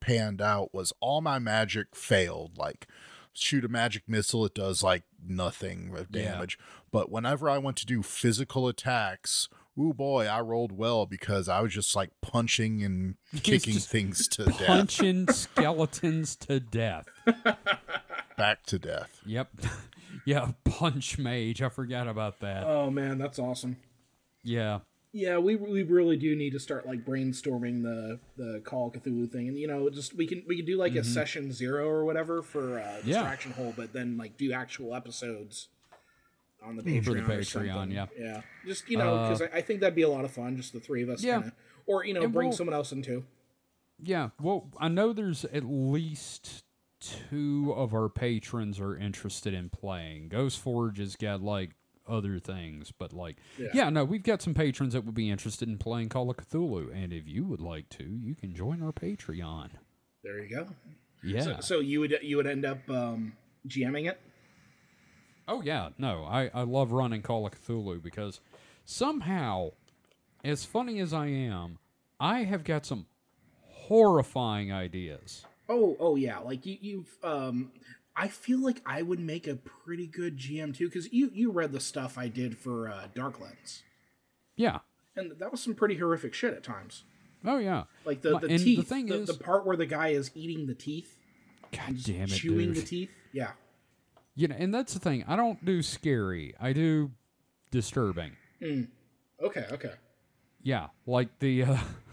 panned 0.00 0.40
out 0.40 0.72
was 0.72 0.92
all 1.00 1.20
my 1.20 1.38
magic 1.38 1.94
failed. 1.94 2.56
Like 2.56 2.86
shoot 3.32 3.64
a 3.64 3.68
magic 3.68 4.04
missile, 4.08 4.44
it 4.46 4.54
does 4.54 4.82
like 4.82 5.02
nothing 5.24 5.94
of 5.96 6.06
Yeah. 6.10 6.32
damage. 6.32 6.58
But 6.90 7.10
whenever 7.10 7.48
I 7.50 7.58
went 7.58 7.76
to 7.78 7.86
do 7.86 8.02
physical 8.02 8.66
attacks, 8.68 9.48
oh 9.78 9.92
boy, 9.92 10.26
I 10.26 10.40
rolled 10.40 10.72
well 10.72 11.06
because 11.06 11.48
I 11.48 11.60
was 11.60 11.72
just 11.74 11.94
like 11.96 12.10
punching 12.22 12.82
and 12.84 13.16
kicking 13.42 13.74
things 13.78 14.26
to 14.28 14.44
death, 14.46 14.66
punching 14.66 15.28
skeletons 15.28 16.36
to 16.36 16.60
death. 16.60 17.06
back 18.36 18.64
to 18.66 18.78
death. 18.78 19.20
Yep. 19.26 19.48
Yeah, 20.24 20.52
punch 20.64 21.18
mage. 21.18 21.62
I 21.62 21.68
forgot 21.68 22.08
about 22.08 22.40
that. 22.40 22.64
Oh 22.64 22.90
man, 22.90 23.18
that's 23.18 23.38
awesome. 23.38 23.76
yeah. 24.42 24.80
Yeah, 25.12 25.38
we 25.38 25.56
we 25.56 25.82
really 25.82 26.16
do 26.16 26.36
need 26.36 26.50
to 26.52 26.60
start 26.60 26.86
like 26.86 27.04
brainstorming 27.04 27.82
the 27.82 28.20
the 28.36 28.60
Call 28.64 28.86
of 28.86 28.92
Cthulhu 28.92 29.28
thing, 29.28 29.48
and 29.48 29.58
you 29.58 29.66
know, 29.66 29.90
just 29.90 30.14
we 30.16 30.24
can 30.24 30.44
we 30.46 30.54
can 30.56 30.64
do 30.64 30.76
like 30.76 30.94
a 30.94 31.02
session 31.02 31.50
zero 31.52 31.88
or 31.88 32.04
whatever 32.04 32.42
for 32.42 32.78
uh, 32.78 32.82
Mm-hmm. 32.82 33.08
Yeah. 33.08 33.14
distraction 33.16 33.50
hole, 33.52 33.74
but 33.76 33.92
then 33.92 34.16
like 34.16 34.36
do 34.36 34.52
actual 34.52 34.94
episodes 34.94 35.66
on 36.62 36.76
the 36.76 36.82
For 37.00 37.14
the 37.14 37.20
Patreon. 37.22 37.92
yeah. 37.92 38.06
yeah. 38.16 38.42
Just 38.64 38.88
you 38.88 38.98
know, 38.98 39.22
because 39.28 39.42
I, 39.42 39.56
I 39.58 39.60
think 39.62 39.80
that'd 39.80 39.96
be 39.96 40.02
a 40.02 40.08
lot 40.08 40.24
of 40.24 40.30
fun. 40.30 40.56
Just 40.56 40.72
the 40.72 40.78
three 40.80 41.02
of 41.02 41.08
us 41.08 41.24
Yeah. 41.24 41.38
kind 41.40 41.46
of 41.46 41.52
or 41.86 42.04
you 42.04 42.14
know, 42.14 42.22
And 42.22 42.32
bring 42.32 42.50
we'll- 42.50 42.56
someone 42.56 42.74
else 42.74 42.92
in 42.92 43.02
too. 43.02 43.24
Yeah, 44.02 44.30
well, 44.40 44.68
I 44.78 44.86
know 44.88 45.12
there's 45.12 45.44
at 45.46 45.64
least 45.64 46.62
two 47.00 47.72
of 47.76 47.94
our 47.94 48.08
patrons 48.08 48.78
are 48.80 48.96
interested 48.96 49.54
in 49.54 49.68
playing. 49.70 50.28
Ghost 50.28 50.58
Forge 50.60 50.98
has 50.98 51.16
got 51.16 51.42
like 51.42 51.70
other 52.08 52.38
things, 52.38 52.92
but 52.96 53.12
like, 53.12 53.36
Yeah. 53.58 53.68
yeah. 53.72 53.90
no, 53.90 54.04
we've 54.04 54.22
got 54.22 54.42
some 54.42 54.54
patrons 54.54 54.92
that 54.94 55.04
would 55.04 55.14
be 55.14 55.30
interested 55.30 55.68
in 55.68 55.78
playing 55.78 56.08
Call 56.10 56.28
of 56.30 56.36
Cthulhu, 56.36 56.92
and 56.92 57.12
if 57.12 57.26
you 57.28 57.44
would 57.44 57.60
like 57.60 57.88
to, 57.90 58.04
you 58.04 58.34
can 58.34 58.54
join 58.54 58.82
our 58.82 58.92
Patreon. 58.92 59.70
There 60.22 60.38
you 60.42 60.48
go. 60.54 60.66
Yeah. 61.22 61.42
So, 61.42 61.56
so 61.60 61.80
you 61.80 62.00
would 62.00 62.18
you 62.22 62.36
would 62.36 62.46
end 62.46 62.64
up 62.64 62.78
um, 62.90 63.34
GMing 63.68 64.08
it. 64.08 64.20
Oh 65.48 65.62
yeah, 65.62 65.90
no, 65.98 66.24
I 66.24 66.50
I 66.52 66.62
love 66.62 66.92
running 66.92 67.22
Call 67.22 67.46
of 67.46 67.52
Cthulhu 67.52 68.02
because 68.02 68.40
somehow, 68.84 69.70
as 70.44 70.64
funny 70.64 70.98
as 71.00 71.12
I 71.12 71.26
am, 71.26 71.78
I 72.18 72.44
have 72.44 72.64
got 72.64 72.84
some 72.86 73.06
horrifying 73.66 74.72
ideas. 74.72 75.44
Oh, 75.70 75.96
oh 76.00 76.16
yeah. 76.16 76.38
Like 76.40 76.66
you, 76.66 76.76
you've. 76.80 77.16
Um, 77.22 77.70
I 78.16 78.28
feel 78.28 78.62
like 78.62 78.82
I 78.84 79.00
would 79.02 79.20
make 79.20 79.46
a 79.46 79.54
pretty 79.54 80.06
good 80.06 80.36
GM 80.36 80.76
too, 80.76 80.86
because 80.88 81.10
you 81.12 81.30
you 81.32 81.50
read 81.52 81.72
the 81.72 81.80
stuff 81.80 82.18
I 82.18 82.28
did 82.28 82.58
for 82.58 82.88
uh, 82.90 83.06
Darklands, 83.14 83.82
Yeah. 84.56 84.80
and 85.16 85.32
that 85.38 85.50
was 85.52 85.62
some 85.62 85.74
pretty 85.74 85.94
horrific 85.96 86.34
shit 86.34 86.52
at 86.52 86.62
times. 86.64 87.04
Oh 87.44 87.58
yeah. 87.58 87.84
Like 88.04 88.20
the 88.20 88.30
the 88.38 88.48
and 88.48 88.58
the 88.58 88.76
teeth, 88.76 88.88
thing 88.88 89.06
the, 89.06 89.20
is- 89.22 89.28
the 89.28 89.34
part 89.42 89.64
where 89.64 89.76
the 89.76 89.86
guy 89.86 90.08
is 90.08 90.30
eating 90.34 90.66
the 90.66 90.74
teeth, 90.74 91.16
God 91.72 91.96
damn 92.04 92.24
it, 92.24 92.28
chewing 92.30 92.72
dude. 92.74 92.76
the 92.76 92.82
teeth. 92.82 93.10
Yeah. 93.32 93.52
You 94.34 94.48
know, 94.48 94.56
and 94.58 94.74
that's 94.74 94.92
the 94.92 95.00
thing. 95.00 95.24
I 95.28 95.36
don't 95.36 95.64
do 95.64 95.80
scary. 95.82 96.54
I 96.60 96.72
do 96.72 97.12
disturbing. 97.70 98.32
Okay. 98.62 99.64
Okay. 99.72 99.92
Yeah, 100.62 100.88
like 101.06 101.38
the 101.38 101.62
uh, 101.64 101.78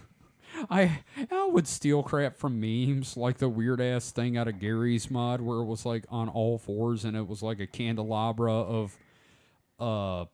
I 0.70 1.00
I 1.30 1.46
would 1.52 1.66
steal 1.68 2.02
crap 2.02 2.36
from 2.36 2.60
memes, 2.60 3.16
like 3.16 3.38
the 3.38 3.48
weird 3.48 3.80
ass 3.80 4.10
thing 4.10 4.36
out 4.36 4.48
of 4.48 4.58
Garry's 4.60 5.10
Mod 5.10 5.40
where 5.40 5.58
it 5.58 5.64
was 5.64 5.84
like 5.86 6.04
on 6.10 6.28
all 6.28 6.58
fours 6.58 7.04
and 7.04 7.16
it 7.16 7.26
was 7.26 7.42
like 7.42 7.60
a 7.60 7.66
candelabra 7.66 8.52
of 8.52 8.96
uh 9.78 10.24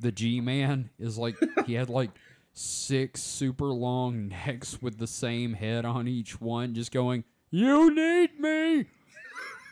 the 0.00 0.12
G 0.12 0.40
Man 0.40 0.90
is 0.98 1.16
like 1.18 1.36
he 1.66 1.74
had 1.74 1.88
like 1.88 2.10
six 2.52 3.20
super 3.22 3.66
long 3.66 4.28
necks 4.28 4.80
with 4.82 4.98
the 4.98 5.06
same 5.06 5.54
head 5.54 5.84
on 5.84 6.06
each 6.08 6.40
one 6.40 6.74
just 6.74 6.92
going, 6.92 7.24
You 7.50 7.94
need 7.94 8.38
me 8.38 8.86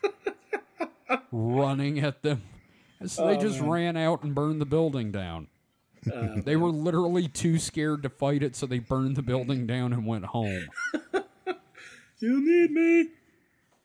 running 1.32 1.98
at 2.00 2.22
them. 2.22 2.42
And 3.00 3.10
so 3.10 3.26
they 3.26 3.36
Oh, 3.36 3.40
just 3.40 3.60
man. 3.60 3.70
ran 3.70 3.96
out 3.96 4.22
and 4.22 4.34
burned 4.34 4.60
the 4.60 4.66
building 4.66 5.10
down. 5.12 5.48
Uh, 6.10 6.40
They 6.44 6.56
were 6.56 6.70
literally 6.70 7.28
too 7.28 7.58
scared 7.58 8.02
to 8.02 8.08
fight 8.08 8.42
it, 8.42 8.56
so 8.56 8.66
they 8.66 8.78
burned 8.78 9.16
the 9.16 9.22
building 9.22 9.66
down 9.66 9.92
and 9.92 10.06
went 10.06 10.24
home. 10.26 10.68
you 12.18 12.40
need 12.40 12.70
me. 12.72 13.08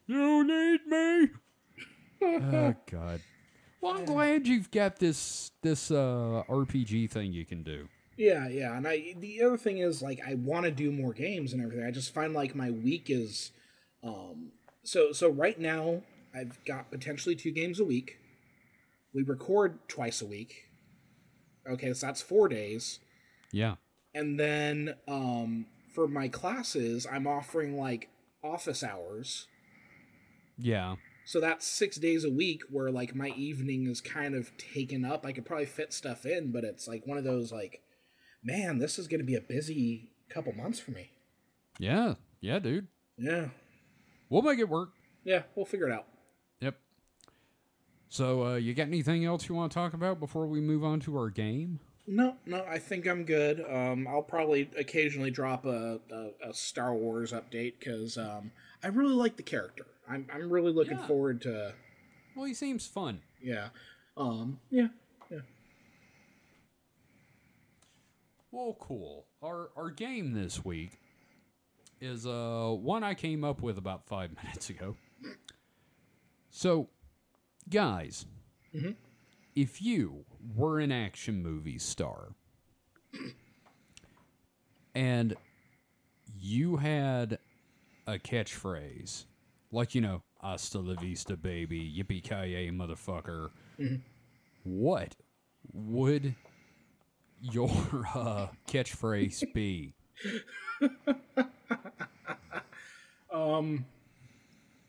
You 0.06 0.44
need 0.44 0.86
me. 0.86 1.28
oh 2.22 2.74
God. 2.90 3.20
Well, 3.80 3.96
I'm 3.96 4.04
glad 4.04 4.46
you've 4.48 4.70
got 4.70 4.96
this 4.98 5.52
this 5.62 5.90
uh, 5.90 6.42
RPG 6.48 7.10
thing 7.10 7.32
you 7.32 7.44
can 7.44 7.62
do. 7.62 7.88
Yeah, 8.16 8.48
yeah, 8.48 8.76
and 8.76 8.88
I 8.88 9.14
the 9.16 9.42
other 9.42 9.56
thing 9.56 9.78
is 9.78 10.02
like 10.02 10.20
I 10.26 10.34
want 10.34 10.64
to 10.64 10.72
do 10.72 10.90
more 10.90 11.12
games 11.12 11.52
and 11.52 11.62
everything. 11.62 11.84
I 11.84 11.92
just 11.92 12.12
find 12.12 12.34
like 12.34 12.56
my 12.56 12.70
week 12.72 13.06
is, 13.08 13.52
um, 14.02 14.50
so 14.82 15.12
so 15.12 15.28
right 15.30 15.58
now 15.60 16.02
I've 16.34 16.58
got 16.64 16.90
potentially 16.90 17.36
two 17.36 17.52
games 17.52 17.78
a 17.78 17.84
week. 17.84 18.18
We 19.14 19.22
record 19.22 19.78
twice 19.88 20.20
a 20.20 20.26
week. 20.26 20.67
Okay, 21.68 21.92
so 21.92 22.06
that's 22.06 22.22
four 22.22 22.48
days, 22.48 23.00
Yeah. 23.52 23.74
and 24.14 24.38
then 24.40 24.94
um, 25.06 25.66
for 25.94 26.08
my 26.08 26.28
classes 26.28 27.06
I'm 27.10 27.26
offering 27.26 27.76
like 27.78 28.08
office 28.42 28.82
hours. 28.82 29.46
Yeah. 30.56 30.96
So 31.24 31.40
that's 31.40 31.66
six 31.66 31.96
days 31.98 32.24
a 32.24 32.30
week 32.30 32.62
where 32.70 32.90
like 32.90 33.14
my 33.14 33.28
evening 33.36 33.86
is 33.86 34.00
kind 34.00 34.34
of 34.34 34.56
taken 34.56 35.04
up. 35.04 35.26
I 35.26 35.32
could 35.32 35.44
probably 35.44 35.66
fit 35.66 35.92
stuff 35.92 36.24
in, 36.24 36.52
but 36.52 36.64
it's 36.64 36.88
like 36.88 37.06
one 37.06 37.18
of 37.18 37.24
those 37.24 37.52
like, 37.52 37.82
man, 38.42 38.78
this 38.78 38.98
is 38.98 39.06
going 39.08 39.20
to 39.20 39.26
be 39.26 39.34
a 39.34 39.40
busy 39.40 40.10
couple 40.30 40.52
months 40.54 40.80
for 40.80 40.90
me. 40.92 41.10
Yeah. 41.78 42.14
Yeah, 42.40 42.58
dude. 42.60 42.86
Yeah, 43.18 43.48
We'll 44.30 44.42
make 44.42 44.58
it 44.58 44.68
work. 44.68 44.90
yeah, 45.24 45.42
we'll 45.54 45.66
figure 45.66 45.88
it 45.88 45.92
out. 45.92 46.06
So, 48.08 48.46
uh, 48.46 48.54
you 48.56 48.72
got 48.74 48.86
anything 48.86 49.24
else 49.24 49.48
you 49.48 49.54
want 49.54 49.70
to 49.70 49.74
talk 49.74 49.92
about 49.92 50.18
before 50.18 50.46
we 50.46 50.60
move 50.60 50.82
on 50.82 50.98
to 51.00 51.16
our 51.16 51.28
game? 51.28 51.80
No, 52.06 52.36
no, 52.46 52.64
I 52.64 52.78
think 52.78 53.06
I'm 53.06 53.24
good. 53.24 53.60
Um, 53.70 54.08
I'll 54.08 54.22
probably 54.22 54.70
occasionally 54.78 55.30
drop 55.30 55.66
a, 55.66 56.00
a, 56.10 56.48
a 56.48 56.54
Star 56.54 56.94
Wars 56.94 57.32
update 57.32 57.74
because 57.78 58.16
um, 58.16 58.50
I 58.82 58.86
really 58.88 59.12
like 59.12 59.36
the 59.36 59.42
character. 59.42 59.84
I'm 60.08 60.26
I'm 60.32 60.50
really 60.50 60.72
looking 60.72 60.96
Yeah. 60.96 61.06
forward 61.06 61.42
to 61.42 61.74
Well, 62.34 62.46
he 62.46 62.54
seems 62.54 62.86
fun. 62.86 63.20
yeah, 63.42 63.68
um, 64.16 64.58
yeah, 64.70 64.88
yeah. 65.30 65.40
Well, 68.50 68.74
cool. 68.80 69.26
Our 69.42 69.68
our 69.76 69.90
game 69.90 70.32
this 70.32 70.64
week 70.64 70.98
is 72.00 72.26
uh 72.26 72.70
one 72.70 73.04
I 73.04 73.12
came 73.12 73.44
up 73.44 73.60
with 73.60 73.76
about 73.76 74.06
five 74.06 74.30
minutes 74.42 74.70
ago. 74.70 74.96
So, 76.50 76.88
guys, 77.70 78.26
if 79.54 79.82
you 79.82 80.24
were 80.56 80.80
an 80.80 80.92
action 80.92 81.42
movie 81.42 81.78
star 81.78 82.28
and 84.94 85.34
you 86.38 86.76
had 86.76 87.38
a 88.06 88.18
catchphrase 88.18 89.24
like 89.72 89.94
you 89.94 90.00
know 90.00 90.22
"Hasta 90.40 90.78
la 90.78 90.94
vista, 90.94 91.36
baby," 91.36 91.80
"Yippee 91.96 92.22
ki 92.22 92.70
motherfucker," 92.70 93.50
what 94.64 95.14
would 95.72 96.34
your 97.40 97.70
uh, 98.14 98.48
catchphrase 98.66 99.52
be? 99.52 99.94
Um, 103.30 103.84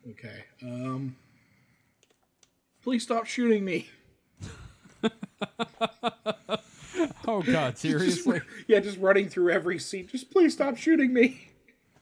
okay. 0.10 0.44
Um, 0.64 1.16
please 2.84 3.04
stop 3.04 3.26
shooting 3.26 3.64
me. 3.66 3.88
Oh 7.26 7.42
God, 7.44 7.72
Just- 7.78 7.82
seriously? 7.82 8.42
yeah, 8.68 8.80
just 8.80 8.98
running 8.98 9.30
through 9.30 9.52
every 9.52 9.80
scene. 9.80 10.08
Just 10.08 10.32
please 10.32 10.52
stop 10.54 10.76
shooting 10.76 11.14
me. 11.14 11.48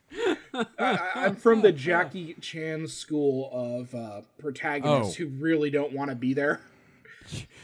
I, 0.79 0.99
I'm 1.15 1.35
from 1.35 1.61
the 1.61 1.71
Jackie 1.71 2.33
Chan 2.41 2.87
school 2.87 3.49
of 3.51 3.93
uh, 3.93 4.21
protagonists 4.39 5.15
Oh. 5.19 5.23
who 5.25 5.27
really 5.27 5.69
don't 5.69 5.91
want 5.93 6.09
to 6.09 6.15
be 6.15 6.33
there. 6.33 6.61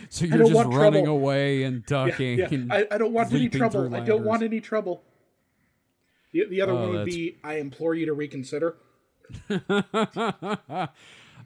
So 0.10 0.26
you're 0.26 0.40
just 0.40 0.54
running 0.54 1.06
trouble. 1.06 1.08
away 1.08 1.64
and 1.64 1.86
ducking 1.86 2.40
yeah. 2.40 2.48
and 2.52 2.72
I, 2.72 2.86
I 2.92 2.98
don't 2.98 3.14
want 3.14 3.32
any 3.34 3.48
trouble. 3.50 3.96
I 3.96 4.02
don't 4.02 4.26
want 4.26 4.44
any 4.44 4.60
trouble. 4.60 5.02
The, 6.34 6.46
the 6.50 6.62
other 6.62 6.74
Oh, 6.74 6.76
one 6.82 6.90
would 6.90 7.00
that's- 7.00 7.16
be 7.16 7.38
I 7.44 7.56
implore 7.56 7.96
you 7.96 8.06
to 8.08 8.14
reconsider. 8.14 8.76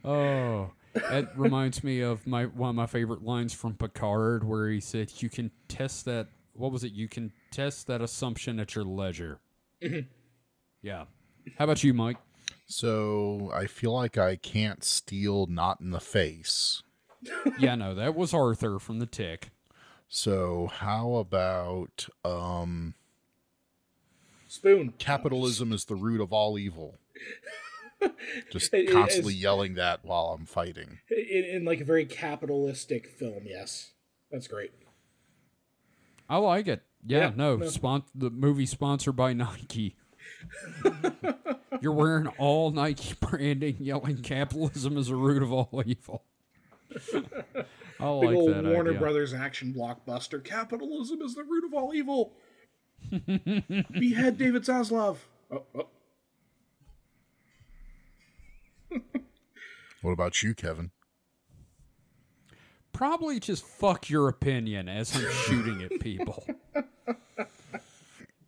Oh, 0.03 0.72
that 1.10 1.38
reminds 1.38 1.84
me 1.84 2.02
of 2.02 2.26
my 2.26 2.45
one 2.45 2.69
of 2.69 2.76
my 2.76 2.86
favorite 2.86 3.24
lines 3.24 3.53
from 3.53 3.76
Picard, 3.76 4.44
where 4.44 4.69
he 4.69 4.80
said, 4.80 5.11
"You 5.18 5.30
can 5.30 5.52
test 5.68 6.06
that. 6.06 6.28
What 6.53 6.72
was 6.72 6.84
it? 6.84 6.94
You 6.94 7.07
can 7.07 7.32
test 7.52 7.88
that 7.88 8.02
assumption 8.02 8.60
at 8.60 8.76
your 8.76 8.84
leisure." 8.86 9.40
Mm-hmm. 9.82 10.07
yeah. 10.82 11.06
How 11.57 11.65
about 11.65 11.84
you, 11.84 11.94
Mike? 11.94 12.18
So 12.65 13.52
I 13.53 13.65
feel 13.68 13.94
like 13.94 14.18
I 14.18 14.36
can't 14.36 14.84
steal 14.84 15.45
not 15.48 15.80
in 15.80 15.91
the 15.91 15.99
face. 15.99 16.84
yeah, 17.60 17.76
no, 17.76 17.95
that 17.95 18.15
was 18.15 18.34
Arthur 18.34 18.80
from 18.80 18.99
the 18.99 19.06
Tick. 19.06 19.49
So 20.10 20.68
how 20.68 21.15
about 21.15 22.07
um 22.26 22.94
Spoon. 24.48 24.94
capitalism 24.98 25.72
is 25.72 25.86
the 25.86 25.95
root 25.95 26.22
of 26.22 26.32
all 26.34 26.57
evil? 26.57 26.95
Just 28.52 28.74
It- 28.74 28.90
it 28.90 28.91
constantly 28.91 29.34
is- 29.34 29.41
yelling 29.41 29.76
that 29.76 30.03
while 30.03 30.36
I'm 30.38 30.45
fighting. 30.45 30.99
In, 31.10 31.44
in 31.45 31.65
like 31.65 31.82
a 31.82 31.86
very 31.86 32.06
capitalistic 32.06 33.07
film, 33.07 33.44
yes. 33.45 33.91
That's 34.32 34.48
great. 34.48 34.72
I 36.30 36.38
like 36.38 36.68
it. 36.68 36.84
Yeah, 37.06 37.19
Yeah, 37.30 37.32
no, 37.36 37.56
no. 37.57 37.68
Spon- 37.69 38.03
the 38.14 38.30
movie 38.30 38.65
sponsored 38.65 39.15
by 39.15 39.34
Nike. 39.34 39.95
You're 41.82 41.94
wearing 41.94 42.28
all 42.38 42.72
Nike 42.72 43.14
branding, 43.19 43.78
yelling 43.80 44.22
"Capitalism 44.24 44.98
is 44.98 45.07
the 45.07 45.15
root 45.15 45.41
of 45.44 45.52
all 45.53 45.82
evil." 45.86 46.24
I 46.94 46.99
Big 47.11 47.26
like 47.99 48.36
old 48.36 48.53
that 48.53 48.64
Warner 48.65 48.90
idea. 48.91 48.99
Brothers 48.99 49.34
action 49.34 49.74
blockbuster. 49.74 50.44
Capitalism 50.44 51.22
is 51.22 51.36
the 51.36 51.44
root 51.44 51.64
of 51.65 51.74
all 51.74 51.94
evil. 51.94 52.34
Behead 53.11 54.38
David 54.38 54.64
Zaslav. 54.64 55.18
Oh, 55.52 55.64
oh. 55.76 55.88
What 60.02 60.11
about 60.11 60.44
you, 60.44 60.53
Kevin? 60.53 60.91
Probably 62.94 63.40
just 63.40 63.64
fuck 63.65 64.10
your 64.10 64.28
opinion 64.28 64.90
as 64.90 65.15
I'm 65.15 65.30
shooting 65.45 65.84
at 65.84 65.99
people. 65.99 66.45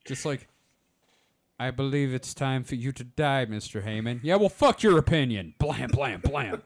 Just 0.06 0.26
like, 0.26 0.48
I 1.60 1.72
believe 1.72 2.14
it's 2.14 2.34
time 2.34 2.64
for 2.64 2.76
you 2.76 2.92
to 2.94 3.04
die, 3.04 3.46
Mr. 3.46 3.84
Heyman. 3.86 4.22
Yeah, 4.24 4.36
well, 4.38 4.50
fuck 4.50 4.82
your 4.82 4.98
opinion. 4.98 5.54
Blam, 5.60 5.90
blam, 5.90 6.22
blam. 6.22 6.64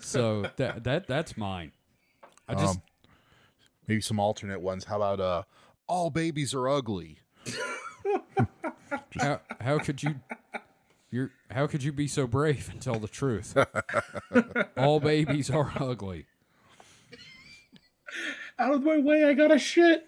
so 0.00 0.46
that 0.56 0.84
that 0.84 1.06
that's 1.06 1.36
mine. 1.36 1.72
I 2.48 2.54
just 2.54 2.76
Um, 2.76 2.82
maybe 3.86 4.00
some 4.00 4.20
alternate 4.20 4.60
ones. 4.60 4.84
How 4.84 4.96
about 4.96 5.20
uh, 5.20 5.42
all 5.88 6.10
babies 6.10 6.54
are 6.54 6.68
ugly? 6.68 7.18
how 9.20 9.40
how 9.60 9.78
could 9.78 10.02
you 10.02 10.14
you're 11.16 11.30
how 11.50 11.66
could 11.66 11.82
you 11.82 11.92
be 11.92 12.06
so 12.06 12.26
brave 12.26 12.68
and 12.70 12.80
tell 12.80 12.98
the 12.98 13.08
truth? 13.08 13.56
All 14.76 15.00
babies 15.00 15.50
are 15.50 15.72
ugly. 15.80 16.26
Out 18.58 18.74
of 18.74 18.82
my 18.84 18.98
way, 18.98 19.24
I 19.24 19.32
got 19.32 19.50
a 19.50 19.58
shit. 19.58 20.06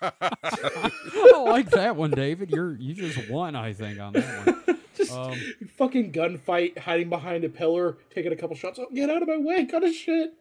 I 0.02 1.42
like 1.46 1.70
that 1.70 1.96
one, 1.96 2.10
David. 2.10 2.50
You're 2.50 2.74
you 2.76 2.94
just 2.94 3.28
won, 3.28 3.54
I 3.54 3.72
think, 3.72 4.00
on 4.00 4.14
that 4.14 4.46
one. 4.46 4.78
Um, 5.12 5.40
Fucking 5.76 6.12
gunfight, 6.12 6.76
hiding 6.76 7.08
behind 7.08 7.44
a 7.44 7.48
pillar, 7.48 7.98
taking 8.12 8.32
a 8.32 8.36
couple 8.36 8.56
shots. 8.56 8.80
Oh, 8.80 8.88
get 8.92 9.08
out 9.08 9.22
of 9.22 9.28
my 9.28 9.38
way, 9.38 9.62
got 9.62 9.84
a 9.84 9.92
shit. 9.92 10.34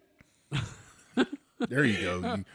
There 1.60 1.86
you 1.86 2.02
go. 2.02 2.36
You, 2.36 2.46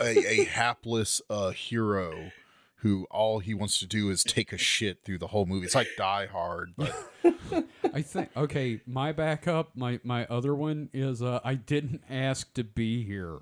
a, 0.00 0.40
a 0.40 0.44
hapless 0.44 1.22
uh, 1.30 1.50
hero 1.50 2.32
who 2.82 3.06
all 3.10 3.40
he 3.40 3.54
wants 3.54 3.78
to 3.80 3.86
do 3.86 4.08
is 4.10 4.22
take 4.22 4.52
a 4.52 4.58
shit 4.58 5.04
through 5.04 5.18
the 5.18 5.28
whole 5.28 5.46
movie. 5.46 5.66
It's 5.66 5.74
like 5.74 5.88
Die 5.96 6.26
Hard, 6.26 6.74
but 6.76 6.94
I 7.92 8.02
think 8.02 8.30
okay. 8.36 8.80
My 8.86 9.12
backup, 9.12 9.76
my 9.76 9.98
my 10.04 10.26
other 10.26 10.54
one 10.54 10.88
is 10.92 11.20
uh, 11.22 11.40
I 11.44 11.54
didn't 11.54 12.02
ask 12.08 12.52
to 12.54 12.64
be 12.64 13.02
here. 13.04 13.40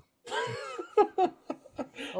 oh, 1.17 1.31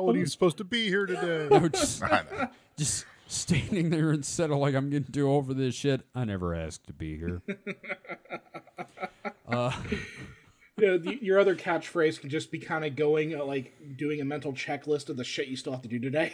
what 0.03 0.15
are 0.15 0.19
you 0.19 0.25
supposed 0.27 0.57
to 0.57 0.63
be 0.63 0.87
here 0.89 1.05
today. 1.05 1.47
No, 1.49 1.67
just, 1.67 2.03
I 2.03 2.23
know. 2.31 2.47
just 2.77 3.05
standing 3.27 3.89
there 3.89 4.13
instead 4.13 4.51
of 4.51 4.57
like 4.57 4.75
I'm 4.75 4.89
getting 4.89 5.11
too 5.11 5.31
over 5.31 5.53
this 5.53 5.73
shit. 5.73 6.01
I 6.13 6.23
never 6.25 6.53
asked 6.53 6.87
to 6.87 6.93
be 6.93 7.17
here. 7.17 7.41
Uh, 9.49 9.71
Yeah, 10.77 10.97
the, 10.97 11.17
your 11.21 11.39
other 11.39 11.55
catchphrase 11.55 12.19
can 12.19 12.29
just 12.29 12.51
be 12.51 12.59
kind 12.59 12.83
of 12.85 12.97
going 12.97 13.33
uh, 13.33 13.43
like 13.45 13.73
doing 13.95 14.19
a 14.19 14.25
mental 14.25 14.51
checklist 14.51 15.09
of 15.09 15.15
the 15.17 15.23
shit 15.23 15.47
you 15.47 15.55
still 15.55 15.71
have 15.71 15.81
to 15.83 15.87
do 15.87 15.99
today. 15.99 16.33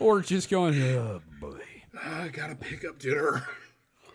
Or 0.00 0.20
just 0.20 0.50
going, 0.50 0.80
oh 0.82 1.20
boy, 1.40 1.60
I 2.02 2.28
gotta 2.28 2.54
pick 2.54 2.84
up 2.84 2.98
dinner. 2.98 3.46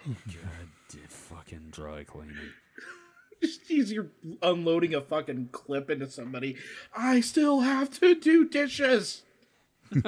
God, 0.06 0.68
d- 0.90 1.00
fucking 1.08 1.70
dry 1.72 2.04
cleaning. 2.04 2.36
Just 3.42 3.70
as 3.70 3.92
you're 3.92 4.08
unloading 4.42 4.96
a 4.96 5.02
fucking 5.02 5.50
clip 5.52 5.92
into 5.92 6.10
somebody, 6.10 6.56
I 6.96 7.20
still 7.22 7.60
have 7.60 7.92
to 8.00 8.16
do 8.16 8.48
dishes. 8.50 9.22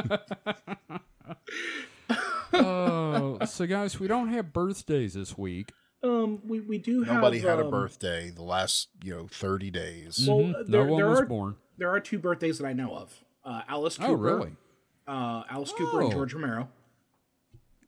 Oh, 2.51 3.37
so 3.45 3.67
guys, 3.67 3.99
we 3.99 4.07
don't 4.07 4.29
have 4.29 4.51
birthdays 4.51 5.13
this 5.13 5.37
week. 5.37 5.71
Um, 6.03 6.41
we, 6.47 6.59
we 6.61 6.77
do 6.79 7.03
have 7.03 7.15
Nobody 7.15 7.39
had 7.39 7.59
a 7.59 7.65
um, 7.65 7.69
birthday 7.71 8.31
the 8.31 8.41
last, 8.41 8.87
you 9.03 9.13
know, 9.15 9.27
30 9.29 9.69
days. 9.69 10.25
Well, 10.27 10.37
Mhm, 10.39 10.55
uh, 10.55 10.57
no 10.59 10.65
there, 10.67 10.85
one 10.85 10.97
there 10.99 11.09
was 11.09 11.19
are 11.21 11.25
born. 11.25 11.55
there 11.77 11.91
are 11.91 11.99
two 11.99 12.17
birthdays 12.17 12.57
that 12.57 12.65
I 12.65 12.73
know 12.73 12.95
of. 12.95 13.13
Uh, 13.45 13.61
Alice 13.67 13.97
Cooper. 13.97 14.09
Oh, 14.11 14.13
really? 14.15 14.51
Uh, 15.09 15.43
Alice 15.49 15.71
Cooper 15.75 16.01
and 16.01 16.09
Oh. 16.09 16.11
George 16.11 16.33
Romero. 16.33 16.69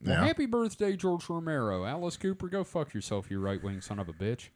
Well, 0.03 0.15
Yeah. 0.15 0.25
happy 0.25 0.47
birthday, 0.47 0.95
George 0.95 1.29
Romero. 1.29 1.85
Alice 1.85 2.17
Cooper, 2.17 2.47
go 2.47 2.63
fuck 2.63 2.93
yourself, 2.93 3.29
you 3.29 3.39
right 3.39 3.61
wing 3.63 3.81
son 3.81 3.99
of 3.99 4.09
a 4.09 4.13
bitch. 4.13 4.49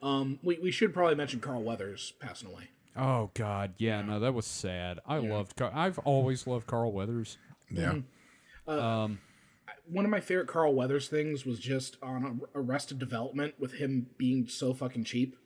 Um, 0.00 0.38
we, 0.42 0.58
we 0.58 0.70
should 0.70 0.94
probably 0.94 1.14
mention 1.14 1.40
Carl 1.40 1.62
Weathers 1.62 2.14
passing 2.18 2.48
away. 2.48 2.70
Oh 2.96 3.30
God, 3.34 3.74
yeah, 3.78 4.00
no, 4.02 4.18
that 4.20 4.32
was 4.34 4.46
sad. 4.46 5.00
I 5.06 5.18
loved. 5.18 5.56
Car- 5.56 5.72
I've 5.74 5.98
always 6.00 6.46
loved 6.46 6.66
Carl 6.66 6.92
Weathers. 6.92 7.36
Yeah. 7.70 8.00
Um, 8.66 9.18
One 9.86 10.04
of 10.04 10.10
my 10.10 10.20
favorite 10.20 10.46
Carl 10.48 10.74
Weathers 10.74 11.08
things 11.08 11.44
was 11.44 11.58
just 11.58 11.96
on 12.02 12.40
Arrested 12.54 12.98
Development 12.98 13.54
with 13.58 13.74
him 13.74 14.08
being 14.16 14.46
so 14.48 14.72
fucking 14.74 15.04
cheap. 15.04 15.36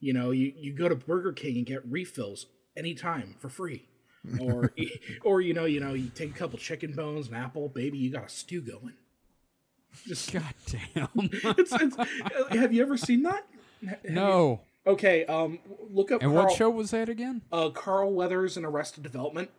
You 0.00 0.12
know, 0.12 0.30
you, 0.32 0.52
you 0.56 0.72
go 0.74 0.88
to 0.88 0.94
Burger 0.96 1.32
King 1.32 1.58
and 1.58 1.66
get 1.66 1.80
refills 1.88 2.46
anytime 2.76 3.36
for 3.38 3.48
free. 3.48 3.88
Or 4.40 4.72
or 5.24 5.40
you 5.40 5.54
know, 5.54 5.64
you 5.64 5.80
know, 5.80 5.94
you 5.94 6.08
take 6.08 6.30
a 6.30 6.38
couple 6.38 6.58
chicken 6.58 6.92
bones, 6.92 7.28
an 7.28 7.34
apple, 7.34 7.68
baby, 7.68 7.98
you 7.98 8.10
got 8.10 8.26
a 8.26 8.28
stew 8.28 8.60
going. 8.60 8.94
Just 10.06 10.32
God 10.32 10.42
damn. 10.66 11.08
it's, 11.14 11.72
it's, 11.72 11.98
uh, 11.98 12.04
have 12.50 12.72
you 12.72 12.82
ever 12.82 12.96
seen 12.96 13.22
that? 13.22 13.46
Have 13.86 14.04
no. 14.10 14.60
you- 14.86 14.92
okay, 14.92 15.24
um, 15.26 15.58
look 15.90 16.10
up 16.10 16.22
And 16.22 16.32
Carl, 16.32 16.46
what 16.46 16.56
show 16.56 16.70
was 16.70 16.90
that 16.90 17.08
again? 17.08 17.42
Uh, 17.52 17.70
Carl 17.70 18.12
Weathers 18.12 18.56
and 18.56 18.66
Arrested 18.66 19.02
Development. 19.02 19.50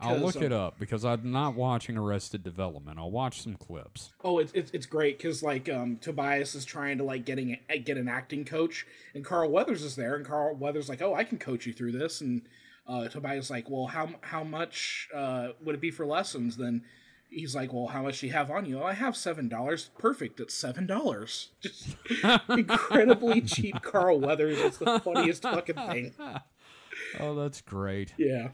I'll 0.00 0.18
look 0.18 0.36
um, 0.36 0.42
it 0.42 0.52
up 0.52 0.78
because 0.78 1.04
I'm 1.04 1.30
not 1.30 1.54
watching 1.54 1.96
Arrested 1.96 2.42
Development. 2.42 2.98
I'll 2.98 3.12
watch 3.12 3.42
some 3.42 3.54
clips. 3.54 4.12
Oh, 4.24 4.38
it's 4.38 4.52
it's, 4.52 4.70
it's 4.72 4.86
great 4.86 5.18
because 5.18 5.42
like 5.42 5.68
um, 5.68 5.98
Tobias 5.98 6.54
is 6.54 6.64
trying 6.64 6.98
to 6.98 7.04
like 7.04 7.24
getting 7.24 7.56
get 7.84 7.96
an 7.96 8.08
acting 8.08 8.44
coach, 8.44 8.86
and 9.14 9.24
Carl 9.24 9.50
Weathers 9.50 9.82
is 9.82 9.94
there, 9.94 10.16
and 10.16 10.26
Carl 10.26 10.56
Weathers 10.56 10.88
like, 10.88 11.00
oh, 11.00 11.14
I 11.14 11.24
can 11.24 11.38
coach 11.38 11.64
you 11.64 11.72
through 11.72 11.92
this, 11.92 12.20
and 12.20 12.42
uh, 12.86 13.08
Tobias 13.08 13.50
like, 13.50 13.68
well, 13.70 13.86
how 13.86 14.10
how 14.20 14.44
much 14.44 15.08
uh, 15.14 15.48
would 15.62 15.74
it 15.74 15.80
be 15.80 15.90
for 15.90 16.06
lessons? 16.06 16.56
Then 16.56 16.82
he's 17.30 17.54
like, 17.54 17.72
well, 17.72 17.86
how 17.86 18.02
much 18.02 18.20
do 18.20 18.26
you 18.26 18.32
have 18.32 18.50
on 18.50 18.66
you? 18.66 18.80
Oh, 18.80 18.84
I 18.84 18.92
have 18.92 19.16
seven 19.16 19.48
dollars. 19.48 19.90
Perfect, 19.98 20.40
it's 20.40 20.54
seven 20.54 20.86
dollars. 20.86 21.50
Just 21.60 21.96
incredibly 22.48 23.40
cheap 23.42 23.80
Carl 23.82 24.20
Weathers. 24.20 24.58
It's 24.58 24.78
the 24.78 25.00
funniest 25.00 25.42
fucking 25.42 25.76
thing. 25.76 26.14
Oh, 27.18 27.34
that's 27.34 27.60
great. 27.60 28.14
Yeah. 28.16 28.48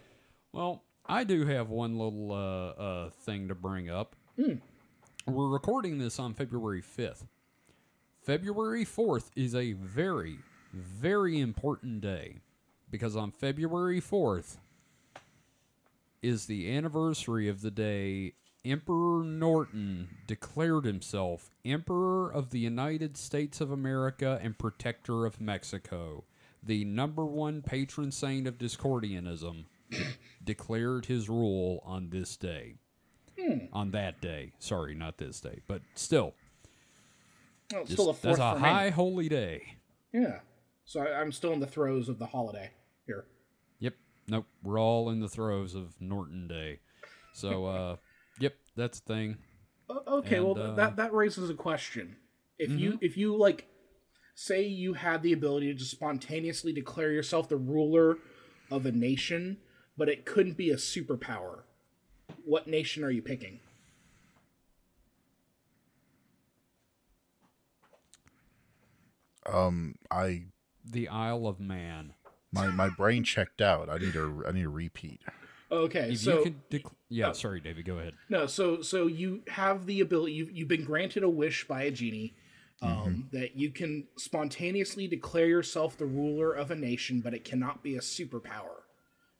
Well, 0.53 0.83
I 1.07 1.25
do 1.25 1.45
have 1.45 1.69
one 1.69 1.99
little 1.99 2.33
uh, 2.33 2.81
uh, 2.83 3.11
thing 3.11 3.49
to 3.49 3.55
bring 3.55 3.91
up. 3.91 4.17
We're 5.27 5.49
recording 5.49 5.99
this 5.99 6.19
on 6.19 6.33
February 6.33 6.83
5th. 6.83 7.27
February 8.23 8.87
4th 8.87 9.31
is 9.37 9.55
a 9.55 9.75
very, 9.75 10.39
very 10.73 11.39
important 11.39 12.01
day 12.01 12.37
because 12.91 13.17
on 13.17 13.31
February 13.31 14.01
4th 14.01 14.57
is 16.23 16.47
the 16.47 16.75
anniversary 16.77 17.49
of 17.49 17.63
the 17.63 17.71
day 17.71 18.35
Emperor 18.65 19.25
Norton 19.25 20.09
declared 20.27 20.85
himself 20.85 21.51
Emperor 21.65 22.31
of 22.31 22.51
the 22.51 22.59
United 22.59 23.17
States 23.17 23.61
of 23.61 23.71
America 23.71 24.39
and 24.43 24.59
Protector 24.59 25.25
of 25.25 25.41
Mexico, 25.41 26.25
the 26.63 26.85
number 26.85 27.25
one 27.25 27.63
patron 27.63 28.13
saint 28.13 28.47
of 28.47 28.59
Discordianism 28.59 29.65
declared 30.45 31.07
his 31.07 31.31
rule 31.31 31.83
on 31.87 32.11
this 32.11 32.37
day. 32.37 32.75
Hmm. 33.41 33.59
On 33.73 33.91
that 33.93 34.21
day. 34.21 34.53
Sorry, 34.59 34.95
not 34.95 35.17
this 35.17 35.41
day, 35.41 35.61
but 35.67 35.81
still. 35.95 36.35
Well, 37.73 37.81
it's 37.81 37.91
just- 37.91 38.03
still 38.03 38.13
fourth 38.13 38.21
that's 38.23 38.39
a 38.39 38.53
for 38.57 38.61
me. 38.61 38.69
high 38.69 38.91
holy 38.91 39.31
day. 39.31 39.77
Yeah. 40.13 40.41
So 40.85 41.01
I, 41.01 41.19
I'm 41.19 41.33
still 41.33 41.55
in 41.55 41.61
the 41.61 41.67
throes 41.67 42.11
of 42.11 42.19
the 42.19 42.27
holiday. 42.27 42.71
Nope. 44.31 44.47
We're 44.63 44.81
all 44.81 45.11
in 45.11 45.21
the 45.21 45.29
throes 45.29 45.75
of 45.75 46.01
Norton 46.01 46.47
Day. 46.49 46.81
So, 47.33 47.67
uh, 47.67 47.97
yep, 48.39 48.55
that's 48.77 49.01
the 49.01 49.13
thing. 49.15 49.39
Okay, 50.09 50.39
And, 50.39 50.45
well 50.45 50.55
uh, 50.57 50.75
that 50.77 50.97
that 50.97 51.13
raises 51.13 51.51
a 51.51 51.55
question. 51.55 52.17
If 52.59 52.79
you 52.79 52.93
Mm-hmm. 52.93 52.97
if 53.01 53.17
you 53.17 53.37
like 53.37 53.67
say 54.35 54.63
you 54.65 54.95
had 54.95 55.23
the 55.23 55.33
ability 55.33 55.67
to 55.69 55.75
just 55.75 55.91
spontaneously 55.91 56.73
declare 56.73 57.13
yourself 57.13 57.49
the 57.49 57.57
ruler 57.57 58.19
of 58.71 58.87
a 58.87 58.93
nation, 58.93 59.59
but 59.97 60.09
it 60.09 60.25
couldn't 60.25 60.57
be 60.57 60.71
a 60.71 60.77
superpower, 60.77 61.63
what 62.45 62.69
nation 62.69 63.05
are 63.05 63.11
you 63.11 63.23
picking? 63.23 63.61
Um, 69.47 69.97
I 70.11 70.45
The 70.85 71.09
Isle 71.09 71.47
of 71.47 71.61
Man. 71.61 72.15
My 72.53 72.69
my 72.69 72.89
brain 72.89 73.25
checked 73.25 73.61
out. 73.61 73.89
I 73.89 73.99
need 73.99 74.17
a 74.17 74.43
I 74.47 74.53
need 74.53 74.65
a 74.65 74.69
repeat. 74.71 75.21
Okay, 75.73 76.11
If 76.13 76.19
so 76.21 76.39
you 76.39 76.43
could, 76.45 76.69
dec- 76.71 76.93
yeah. 77.09 77.31
Sorry, 77.33 77.61
David. 77.61 77.85
Go 77.85 77.99
ahead. 77.99 78.15
no, 78.29 78.47
so 78.47 78.83
so 78.83 79.07
you 79.07 79.43
have 79.49 79.87
the 79.87 80.01
ability. 80.01 80.33
You've 80.33 80.51
you've 80.51 80.69
been 80.69 80.85
granted 80.85 81.23
a 81.23 81.29
wish 81.29 81.67
by 81.69 81.83
a 81.83 81.91
genie. 81.91 82.35
Um, 82.83 82.91
Mm-hmm. 82.91 83.37
That 83.39 83.57
you 83.57 83.71
can 83.71 84.07
spontaneously 84.17 85.07
declare 85.07 85.47
yourself 85.47 85.99
the 85.99 86.07
ruler 86.07 86.53
of 86.53 86.71
a 86.71 86.75
nation, 86.75 87.21
but 87.21 87.35
it 87.35 87.45
cannot 87.45 87.83
be 87.83 87.95
a 87.97 88.01
superpower. 88.01 88.81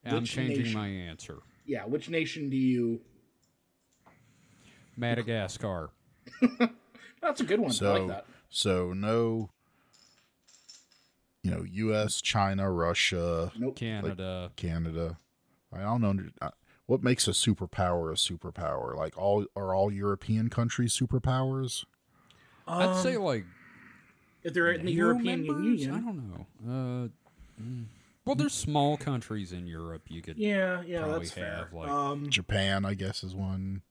I'm 0.05 0.25
changing 0.25 0.59
nation? 0.65 0.75
my 0.79 0.89
answer. 0.89 1.39
Yeah, 1.65 1.85
which 1.87 2.09
nation 2.11 2.51
do 2.51 2.57
you? 2.57 3.01
Madagascar. 4.97 5.91
That's 7.23 7.41
a 7.41 7.45
good 7.45 7.61
one. 7.61 7.71
I 7.71 7.75
So 7.75 7.93
like 7.95 8.09
that. 8.09 8.27
so 8.51 8.93
no, 8.93 9.51
you 11.43 11.51
know, 11.51 11.63
U.S., 11.63 12.21
China, 12.21 12.71
Russia, 12.71 13.53
Nope. 13.59 13.77
Canada. 13.77 14.53
Canada. 14.57 15.19
I 15.73 15.83
don't 15.83 16.01
know 16.01 16.15
uh, 16.43 16.51
what 16.87 17.03
makes 17.03 17.29
a 17.29 17.31
superpower 17.31 18.11
a 18.11 18.15
superpower. 18.15 18.97
Like 18.97 19.17
all 19.17 19.47
are 19.55 19.75
all 19.75 19.93
European 19.93 20.51
countries 20.51 20.97
superpowers? 20.99 21.85
I'd 22.67 22.97
say 23.03 23.17
like 23.17 23.45
If 24.43 24.53
they're 24.55 24.73
in 24.73 24.85
the 24.85 24.93
European 24.93 25.47
members? 25.47 25.87
I 25.87 25.91
don't 25.91 26.31
know. 26.31 26.47
Uh, 26.67 27.63
mm. 27.63 27.85
Well, 28.25 28.35
there's 28.35 28.53
small 28.55 28.97
countries 28.97 29.53
in 29.53 29.67
Europe 29.67 30.03
you 30.09 30.21
could. 30.23 30.37
Yeah, 30.37 30.83
yeah, 30.87 30.99
Probably 31.01 31.19
that's 31.21 31.31
fair. 31.31 31.57
have, 31.57 31.73
like- 31.73 31.89
um, 31.89 32.29
Japan, 32.29 32.85
I 32.85 32.95
guess, 32.95 33.25
is 33.25 33.35
one. 33.35 33.83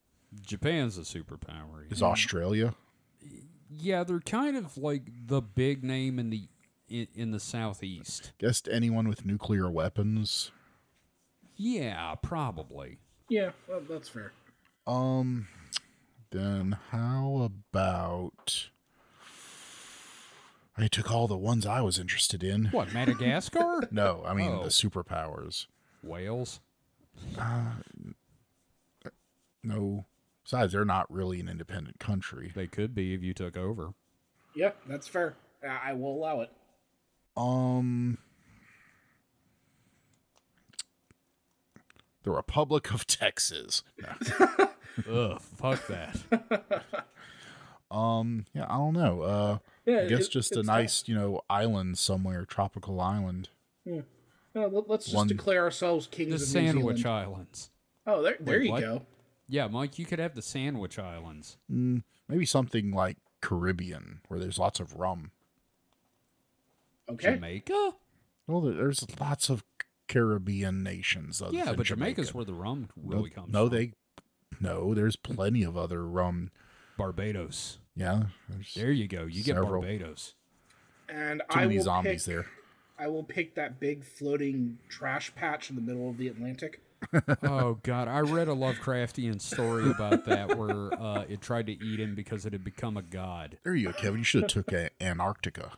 Japan's 0.42 0.98
a 0.98 1.02
superpower. 1.02 1.92
Is 1.92 2.04
Australia? 2.04 2.76
Yeah, 3.72 4.04
they're 4.04 4.20
kind 4.20 4.56
of 4.56 4.78
like 4.78 5.04
the 5.26 5.42
big 5.42 5.84
name 5.84 6.20
in 6.20 6.30
the 6.30 6.48
in, 6.90 7.07
in 7.16 7.32
the 7.32 7.40
southeast. 7.40 8.34
Guess 8.40 8.64
anyone 8.70 9.07
with 9.07 9.26
nuclear 9.26 9.70
weapons. 9.70 10.52
Yeah, 11.56 12.16
probably. 12.22 12.99
yeah, 13.30 13.52
well, 13.68 13.82
that's 13.90 14.07
fair. 14.10 14.32
Um, 14.88 15.48
then 16.32 16.78
how 16.91 17.41
about? 17.44 18.70
I 20.78 20.88
took 20.88 21.11
all 21.11 21.28
the 21.28 21.36
ones 21.38 21.66
I 21.66 21.82
was 21.82 21.99
interested 21.99 22.41
in. 22.44 22.66
What 22.68 22.94
Madagascar? 22.94 23.82
No, 23.91 24.24
I 24.26 24.34
mean 24.34 24.52
Oh. 24.52 24.64
the 24.64 24.70
superpowers. 24.70 25.68
Wales. 26.02 26.61
No, 29.61 30.06
besides 30.44 30.72
they're 30.74 30.86
not 30.86 31.11
really 31.11 31.40
an 31.41 31.49
independent 31.49 31.99
country. 31.99 32.52
They 32.56 32.68
could 32.68 32.95
be 32.95 33.14
if 33.14 33.22
you 33.22 33.34
took 33.34 33.57
over. 33.57 33.94
Yeah, 34.56 34.72
that's 34.88 35.07
fair. 35.07 35.36
I 35.64 35.90
I 35.90 35.94
will 35.94 36.16
allow 36.16 36.40
it. 36.41 36.49
Um, 37.40 38.18
the 42.24 42.32
Republic 42.32 42.94
of 42.94 43.07
Texas. 43.07 43.84
No. 43.98 44.70
Ugh, 45.34 45.41
fuck 45.41 45.88
that. 45.88 46.84
Um, 47.91 48.45
yeah, 48.53 48.68
I 48.70 48.78
don't 48.78 48.94
know. 48.94 49.22
Uh, 49.24 49.57
Yeah, 49.84 50.02
I 50.02 50.06
guess 50.10 50.28
it- 50.28 50.32
just 50.32 50.56
a 50.56 50.60
it's 50.60 50.68
nice, 50.68 51.07
you 51.07 51.16
know, 51.16 51.41
island 51.49 51.98
somewhere, 51.98 52.45
tropical 52.45 53.02
island. 53.02 53.49
Yeah. 53.84 54.02
let- 54.53 54.88
let's 54.88 55.06
just 55.06 55.16
One- 55.16 55.28
declare 55.28 55.64
ourselves 55.64 56.06
kings 56.06 56.30
The 56.30 56.36
of 56.36 56.41
New 56.41 56.45
Sandwich 56.72 56.98
Zealand. 56.98 57.20
Islands. 57.26 57.70
Oh, 58.06 58.22
there, 58.22 58.38
there 58.40 58.60
Wait, 58.60 58.66
you 58.68 58.72
what? 58.74 58.82
go. 58.82 59.02
Yeah, 59.48 59.66
Mike, 59.70 59.98
you 59.98 60.06
could 60.06 60.20
have 60.20 60.36
the 60.36 60.44
Sandwich 60.44 60.99
Islands. 60.99 61.57
Mm, 61.72 62.03
maybe 62.28 62.45
something 62.45 62.91
like 62.91 63.18
Caribbean, 63.41 64.22
where 64.28 64.40
there's 64.40 64.60
lots 64.60 64.80
of 64.80 64.94
rum. 64.94 65.32
Okay. 67.11 67.36
Jamaica? 67.36 67.91
Well, 68.48 68.61
there's 68.61 69.06
lots 69.19 69.49
of 69.49 69.64
Caribbean 70.07 70.84
nations. 70.84 71.41
Other 71.41 71.56
Yeah, 71.56 71.65
than 71.65 71.76
but 71.76 71.86
Jamaica's 71.86 72.27
Jamaica. 72.30 72.38
where 72.38 72.45
the 72.45 72.53
rum 72.53 72.90
no, 72.95 73.18
really 73.18 73.30
comes 73.30 73.52
no, 73.53 73.68
from. 73.68 73.77
they, 73.77 73.91
no, 74.60 74.94
there's 74.94 75.15
plenty 75.15 75.64
of 75.64 75.77
other 75.77 76.06
rum. 76.07 76.52
Barbados. 76.98 77.77
Yeah, 77.95 78.23
There 78.76 78.91
you 78.91 79.07
go. 79.07 79.23
You 79.23 79.44
get 79.44 79.56
Barbados. 79.56 80.34
And 81.07 81.41
too 81.49 81.60
I 81.60 81.61
many 81.64 81.77
will 81.77 81.84
zombies 81.84 82.26
pick, 82.26 82.36
there. 82.36 82.45
I 82.98 83.07
will 83.07 83.23
pick 83.23 83.56
that 83.56 83.80
big 83.80 84.03
floating 84.03 84.77
trash 84.90 85.34
patch 85.36 85.69
in 85.69 85.76
the 85.77 85.81
middle 85.81 86.10
of 86.10 86.18
the 86.18 86.27
Atlantic. 86.27 86.81
oh 87.44 87.80
god, 87.84 88.10
I 88.10 88.19
read 88.19 88.49
a 88.49 88.53
Lovecraftian 88.53 89.40
story 89.41 89.90
about 89.90 90.26
that 90.26 90.57
where 90.57 90.94
uh, 91.02 91.23
it 91.30 91.40
tried 91.40 91.68
to 91.68 91.72
eat 91.84 91.99
him 92.02 92.14
because 92.14 92.45
it 92.45 92.52
had 92.52 92.65
become 92.65 92.98
a 92.98 93.02
god. 93.02 93.57
There 93.64 93.73
you 93.73 93.88
go, 93.88 93.94
Kevin. 93.94 94.18
You 94.18 94.23
should 94.26 94.41
have 94.44 94.52
took 94.52 94.73
a- 94.73 94.90
Antarctica. 95.02 95.72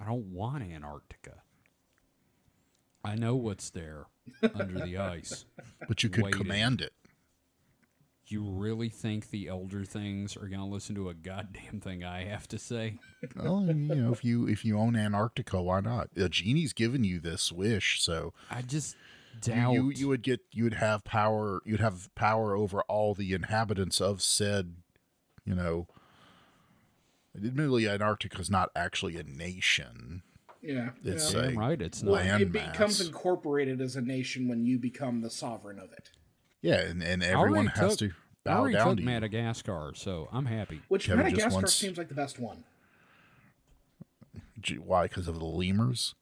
I 0.00 0.04
don't 0.04 0.32
want 0.32 0.62
Antarctica. 0.62 1.42
I 3.04 3.14
know 3.14 3.36
what's 3.36 3.70
there 3.70 4.06
under 4.54 4.84
the 4.84 4.98
ice. 4.98 5.44
But 5.88 6.02
you 6.02 6.08
could 6.08 6.24
Waiting. 6.24 6.40
command 6.40 6.80
it. 6.80 6.92
You 8.26 8.42
really 8.42 8.88
think 8.88 9.30
the 9.30 9.46
elder 9.46 9.84
things 9.84 10.36
are 10.36 10.48
going 10.48 10.58
to 10.58 10.64
listen 10.66 10.96
to 10.96 11.08
a 11.10 11.14
goddamn 11.14 11.80
thing 11.80 12.02
I 12.02 12.24
have 12.24 12.48
to 12.48 12.58
say? 12.58 12.98
Well, 13.36 13.64
you 13.66 13.74
know, 13.74 14.12
if 14.12 14.24
you 14.24 14.48
if 14.48 14.64
you 14.64 14.78
own 14.78 14.96
Antarctica, 14.96 15.60
why 15.62 15.80
not? 15.80 16.08
The 16.14 16.28
genie's 16.28 16.72
given 16.72 17.04
you 17.04 17.20
this 17.20 17.52
wish, 17.52 18.00
so 18.02 18.32
I 18.50 18.62
just 18.62 18.96
doubt. 19.40 19.72
you 19.74 19.90
you 19.90 20.08
would 20.08 20.22
get 20.22 20.40
you 20.52 20.64
would 20.64 20.74
have 20.74 21.04
power. 21.04 21.60
You'd 21.64 21.80
have 21.80 22.12
power 22.14 22.54
over 22.56 22.82
all 22.82 23.14
the 23.14 23.32
inhabitants 23.32 24.00
of 24.00 24.22
said, 24.22 24.74
you 25.44 25.54
know. 25.54 25.86
Admittedly, 27.36 27.88
Antarctica 27.88 28.40
is 28.40 28.50
not 28.50 28.70
actually 28.74 29.16
a 29.16 29.22
nation. 29.22 30.22
Yeah. 30.62 30.90
It's 31.04 31.32
yeah. 31.32 31.40
a 31.40 31.42
Damn 31.48 31.58
right, 31.58 31.80
it's 31.82 32.02
Well, 32.02 32.24
not. 32.24 32.40
it 32.40 32.52
landmass. 32.52 32.72
becomes 32.72 33.00
incorporated 33.00 33.80
as 33.80 33.94
a 33.96 34.00
nation 34.00 34.48
when 34.48 34.64
you 34.64 34.78
become 34.78 35.20
the 35.20 35.30
sovereign 35.30 35.78
of 35.78 35.92
it. 35.92 36.10
Yeah, 36.62 36.80
and, 36.80 37.02
and 37.02 37.22
I 37.22 37.26
everyone 37.28 37.66
already 37.68 37.68
has 37.80 37.96
took- 37.96 38.10
to 38.10 38.14
I 38.46 38.48
bow 38.52 38.58
already 38.60 38.74
down 38.76 38.86
took 38.88 38.96
to 38.96 39.02
you. 39.02 39.06
Madagascar, 39.08 39.92
so 39.94 40.28
I'm 40.32 40.46
happy. 40.46 40.80
Which 40.88 41.06
Kevin 41.06 41.24
Madagascar 41.24 41.54
wants- 41.54 41.74
seems 41.74 41.98
like 41.98 42.08
the 42.08 42.14
best 42.14 42.38
one. 42.38 42.64
Why? 44.78 45.04
Because 45.06 45.28
of 45.28 45.38
the 45.38 45.44
lemurs. 45.44 46.14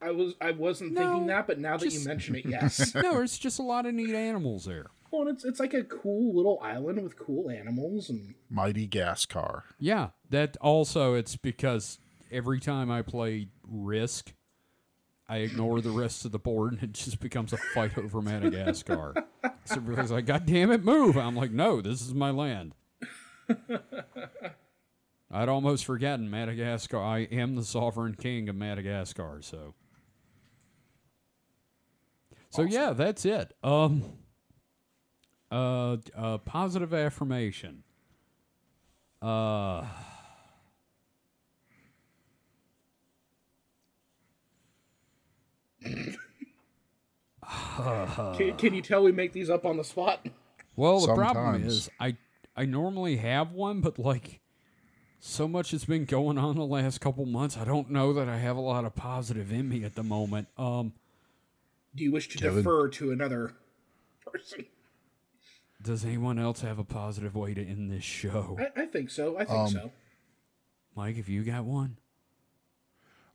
I 0.00 0.10
was 0.12 0.34
I 0.40 0.52
wasn't 0.52 0.92
No, 0.92 1.00
thinking 1.10 1.26
that, 1.28 1.46
but 1.46 1.58
now 1.58 1.76
that 1.76 1.92
you 1.92 2.04
mention 2.04 2.36
it, 2.36 2.44
yes. 2.48 2.94
no, 2.94 3.02
there's 3.14 3.36
just 3.38 3.58
a 3.58 3.62
lot 3.62 3.86
of 3.86 3.94
neat 3.94 4.14
animals 4.14 4.64
there. 4.64 4.86
Well, 5.10 5.22
and 5.22 5.30
it's 5.30 5.44
it's 5.44 5.60
like 5.60 5.74
a 5.74 5.84
cool 5.84 6.34
little 6.34 6.58
island 6.62 7.02
with 7.02 7.18
cool 7.18 7.50
animals 7.50 8.10
and 8.10 8.34
Mighty 8.50 8.86
gas 8.86 9.26
car. 9.26 9.64
Yeah, 9.78 10.08
that 10.30 10.56
also 10.60 11.14
it's 11.14 11.36
because 11.36 11.98
every 12.30 12.60
time 12.60 12.90
I 12.90 13.02
play 13.02 13.48
Risk, 13.66 14.32
I 15.28 15.38
ignore 15.38 15.80
the 15.80 15.90
rest 15.90 16.24
of 16.24 16.32
the 16.32 16.38
board 16.38 16.74
and 16.74 16.82
it 16.82 16.92
just 16.92 17.20
becomes 17.20 17.52
a 17.52 17.56
fight 17.56 17.96
over 17.98 18.22
Madagascar. 18.22 19.14
so 19.64 19.76
everybody's 19.76 20.10
like, 20.10 20.26
God 20.26 20.46
damn 20.46 20.70
it, 20.72 20.84
move. 20.84 21.16
I'm 21.16 21.36
like, 21.36 21.50
no, 21.50 21.80
this 21.80 22.00
is 22.00 22.14
my 22.14 22.30
land. 22.30 22.74
I'd 25.30 25.48
almost 25.48 25.84
forgotten 25.84 26.30
Madagascar. 26.30 26.98
I 26.98 27.20
am 27.20 27.54
the 27.54 27.64
sovereign 27.64 28.14
king 28.14 28.48
of 28.48 28.56
Madagascar, 28.56 29.40
so. 29.42 29.74
So 32.50 32.62
yeah, 32.62 32.94
that's 32.94 33.26
it. 33.26 33.52
Um 33.62 34.04
uh, 35.50 35.96
uh 36.16 36.38
positive 36.38 36.92
affirmation. 36.94 37.82
Uh 39.20 39.84
can, 48.36 48.56
can 48.56 48.74
you 48.74 48.82
tell 48.82 49.02
we 49.02 49.12
make 49.12 49.32
these 49.32 49.50
up 49.50 49.64
on 49.64 49.76
the 49.76 49.84
spot? 49.84 50.26
Well, 50.76 51.00
the 51.00 51.14
problem 51.14 51.64
is 51.64 51.90
I 51.98 52.16
I 52.56 52.64
normally 52.64 53.16
have 53.16 53.52
one, 53.52 53.80
but 53.80 53.98
like 53.98 54.40
so 55.20 55.48
much 55.48 55.72
has 55.72 55.84
been 55.84 56.04
going 56.04 56.38
on 56.38 56.56
the 56.56 56.64
last 56.64 57.00
couple 57.00 57.26
months. 57.26 57.56
I 57.56 57.64
don't 57.64 57.90
know 57.90 58.12
that 58.12 58.28
I 58.28 58.38
have 58.38 58.56
a 58.56 58.60
lot 58.60 58.84
of 58.84 58.94
positive 58.94 59.52
in 59.52 59.68
me 59.68 59.84
at 59.84 59.94
the 59.94 60.02
moment. 60.02 60.48
Um, 60.56 60.92
Do 61.94 62.04
you 62.04 62.12
wish 62.12 62.28
to 62.28 62.38
Kevin? 62.38 62.58
defer 62.58 62.88
to 62.88 63.10
another 63.10 63.54
person? 64.24 64.66
Does 65.80 66.04
anyone 66.04 66.38
else 66.38 66.60
have 66.62 66.78
a 66.78 66.84
positive 66.84 67.34
way 67.34 67.54
to 67.54 67.64
end 67.64 67.90
this 67.90 68.04
show? 68.04 68.58
I, 68.76 68.82
I 68.82 68.86
think 68.86 69.10
so. 69.10 69.36
I 69.36 69.44
think 69.44 69.58
Um, 69.58 69.68
so. 69.68 69.92
Mike, 70.96 71.16
have 71.16 71.28
you 71.28 71.44
got 71.44 71.64
one? 71.64 71.98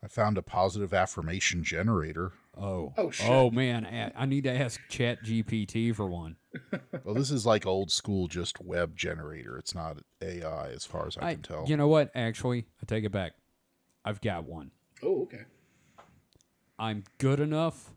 I 0.04 0.08
found 0.10 0.38
a 0.38 0.42
positive 0.42 0.94
affirmation 0.94 1.64
generator. 1.64 2.34
Oh, 2.58 2.94
Oh, 2.98 3.10
shit. 3.10 3.30
oh 3.30 3.50
man, 3.50 3.86
a- 3.86 4.12
I 4.16 4.26
need 4.26 4.44
to 4.44 4.52
ask 4.52 4.82
Chat 4.90 5.24
GPT 5.24 5.96
for 5.96 6.06
one. 6.08 6.36
Well, 7.06 7.16
this 7.16 7.32
is 7.32 7.46
like 7.46 7.66
old 7.66 7.92
school, 7.92 8.28
just 8.28 8.62
web 8.62 8.96
generator. 8.96 9.58
It's 9.58 9.74
not 9.76 9.98
AI, 10.22 10.70
as 10.70 10.86
far 10.86 11.06
as 11.08 11.18
I, 11.18 11.30
I, 11.30 11.34
can 11.34 11.42
tell. 11.44 11.66
you 11.68 11.76
know 11.76 11.88
what? 11.88 12.12
Actually, 12.16 12.68
I 12.82 12.86
take 12.86 13.04
it 13.04 13.12
back. 13.12 13.34
I've 14.06 14.22
got 14.22 14.46
one. 14.46 14.72
Oh, 15.02 15.24
okay. 15.24 15.44
I'm 16.80 17.04
good 17.18 17.40
enough. 17.42 17.92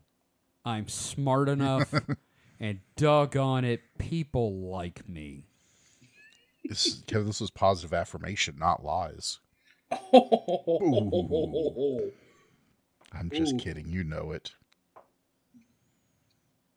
I'm 0.65 0.87
smart 0.89 1.47
enough. 1.49 1.93
and 2.59 2.79
doggone 2.95 3.65
it, 3.65 3.81
people 3.97 4.69
like 4.69 5.07
me. 5.07 5.45
This, 6.63 7.03
Kevin, 7.07 7.27
this 7.27 7.39
was 7.39 7.49
positive 7.49 7.93
affirmation, 7.93 8.55
not 8.59 8.83
lies. 8.83 9.39
I'm 13.13 13.29
just 13.31 13.53
Ooh. 13.53 13.57
kidding. 13.57 13.87
You 13.87 14.03
know 14.03 14.31
it. 14.31 14.51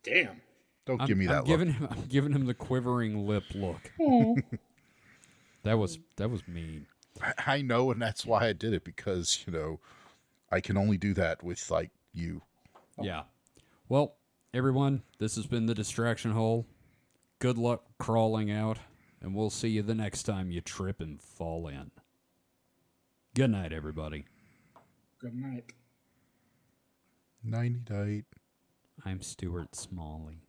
Damn. 0.03 0.41
Don't 0.87 1.01
I'm, 1.01 1.07
give 1.09 1.19
me 1.19 1.27
I'm 1.27 1.33
that 1.33 1.39
look. 1.39 1.47
giving 1.47 1.73
him. 1.73 1.89
I'm 1.91 2.05
giving 2.09 2.33
him 2.33 2.47
the 2.47 2.55
quivering 2.55 3.27
lip 3.27 3.45
look. 3.55 3.91
that 5.65 5.79
was 5.79 5.99
that 6.17 6.31
was 6.31 6.47
mean. 6.49 6.87
I, 7.21 7.33
I 7.47 7.63
know, 7.63 7.91
and 7.91 8.01
that's 8.01 8.25
why 8.25 8.47
I 8.47 8.53
did 8.53 8.73
it 8.73 8.85
because 8.85 9.45
you 9.47 9.53
know 9.53 9.81
I 10.51 10.61
can 10.61 10.77
only 10.77 10.97
do 10.97 11.15
that 11.15 11.43
with 11.43 11.71
like 11.71 11.91
you. 12.13 12.43
Yeah. 13.01 13.23
Well, 13.89 14.15
everyone, 14.53 15.03
this 15.19 15.37
has 15.37 15.47
been 15.47 15.67
the 15.67 15.75
distraction 15.75 16.33
hole. 16.33 16.67
Good 17.39 17.59
luck 17.59 17.85
crawling 17.99 18.51
out, 18.51 18.79
and 19.21 19.35
we'll 19.35 19.51
see 19.51 19.69
you 19.69 19.83
the 19.83 19.95
next 19.95 20.25
time 20.25 20.51
you 20.51 20.61
trip 20.61 21.01
and 21.01 21.21
fall 21.21 21.69
in. 21.69 21.91
Good 23.35 23.51
night, 23.51 23.73
everybody. 23.73 24.25
Good 25.21 25.35
night. 25.35 25.73
Ninety 27.43 27.81
night. 27.89 28.25
I'm 29.05 29.23
Stuart 29.23 29.75
Smalley. 29.75 30.43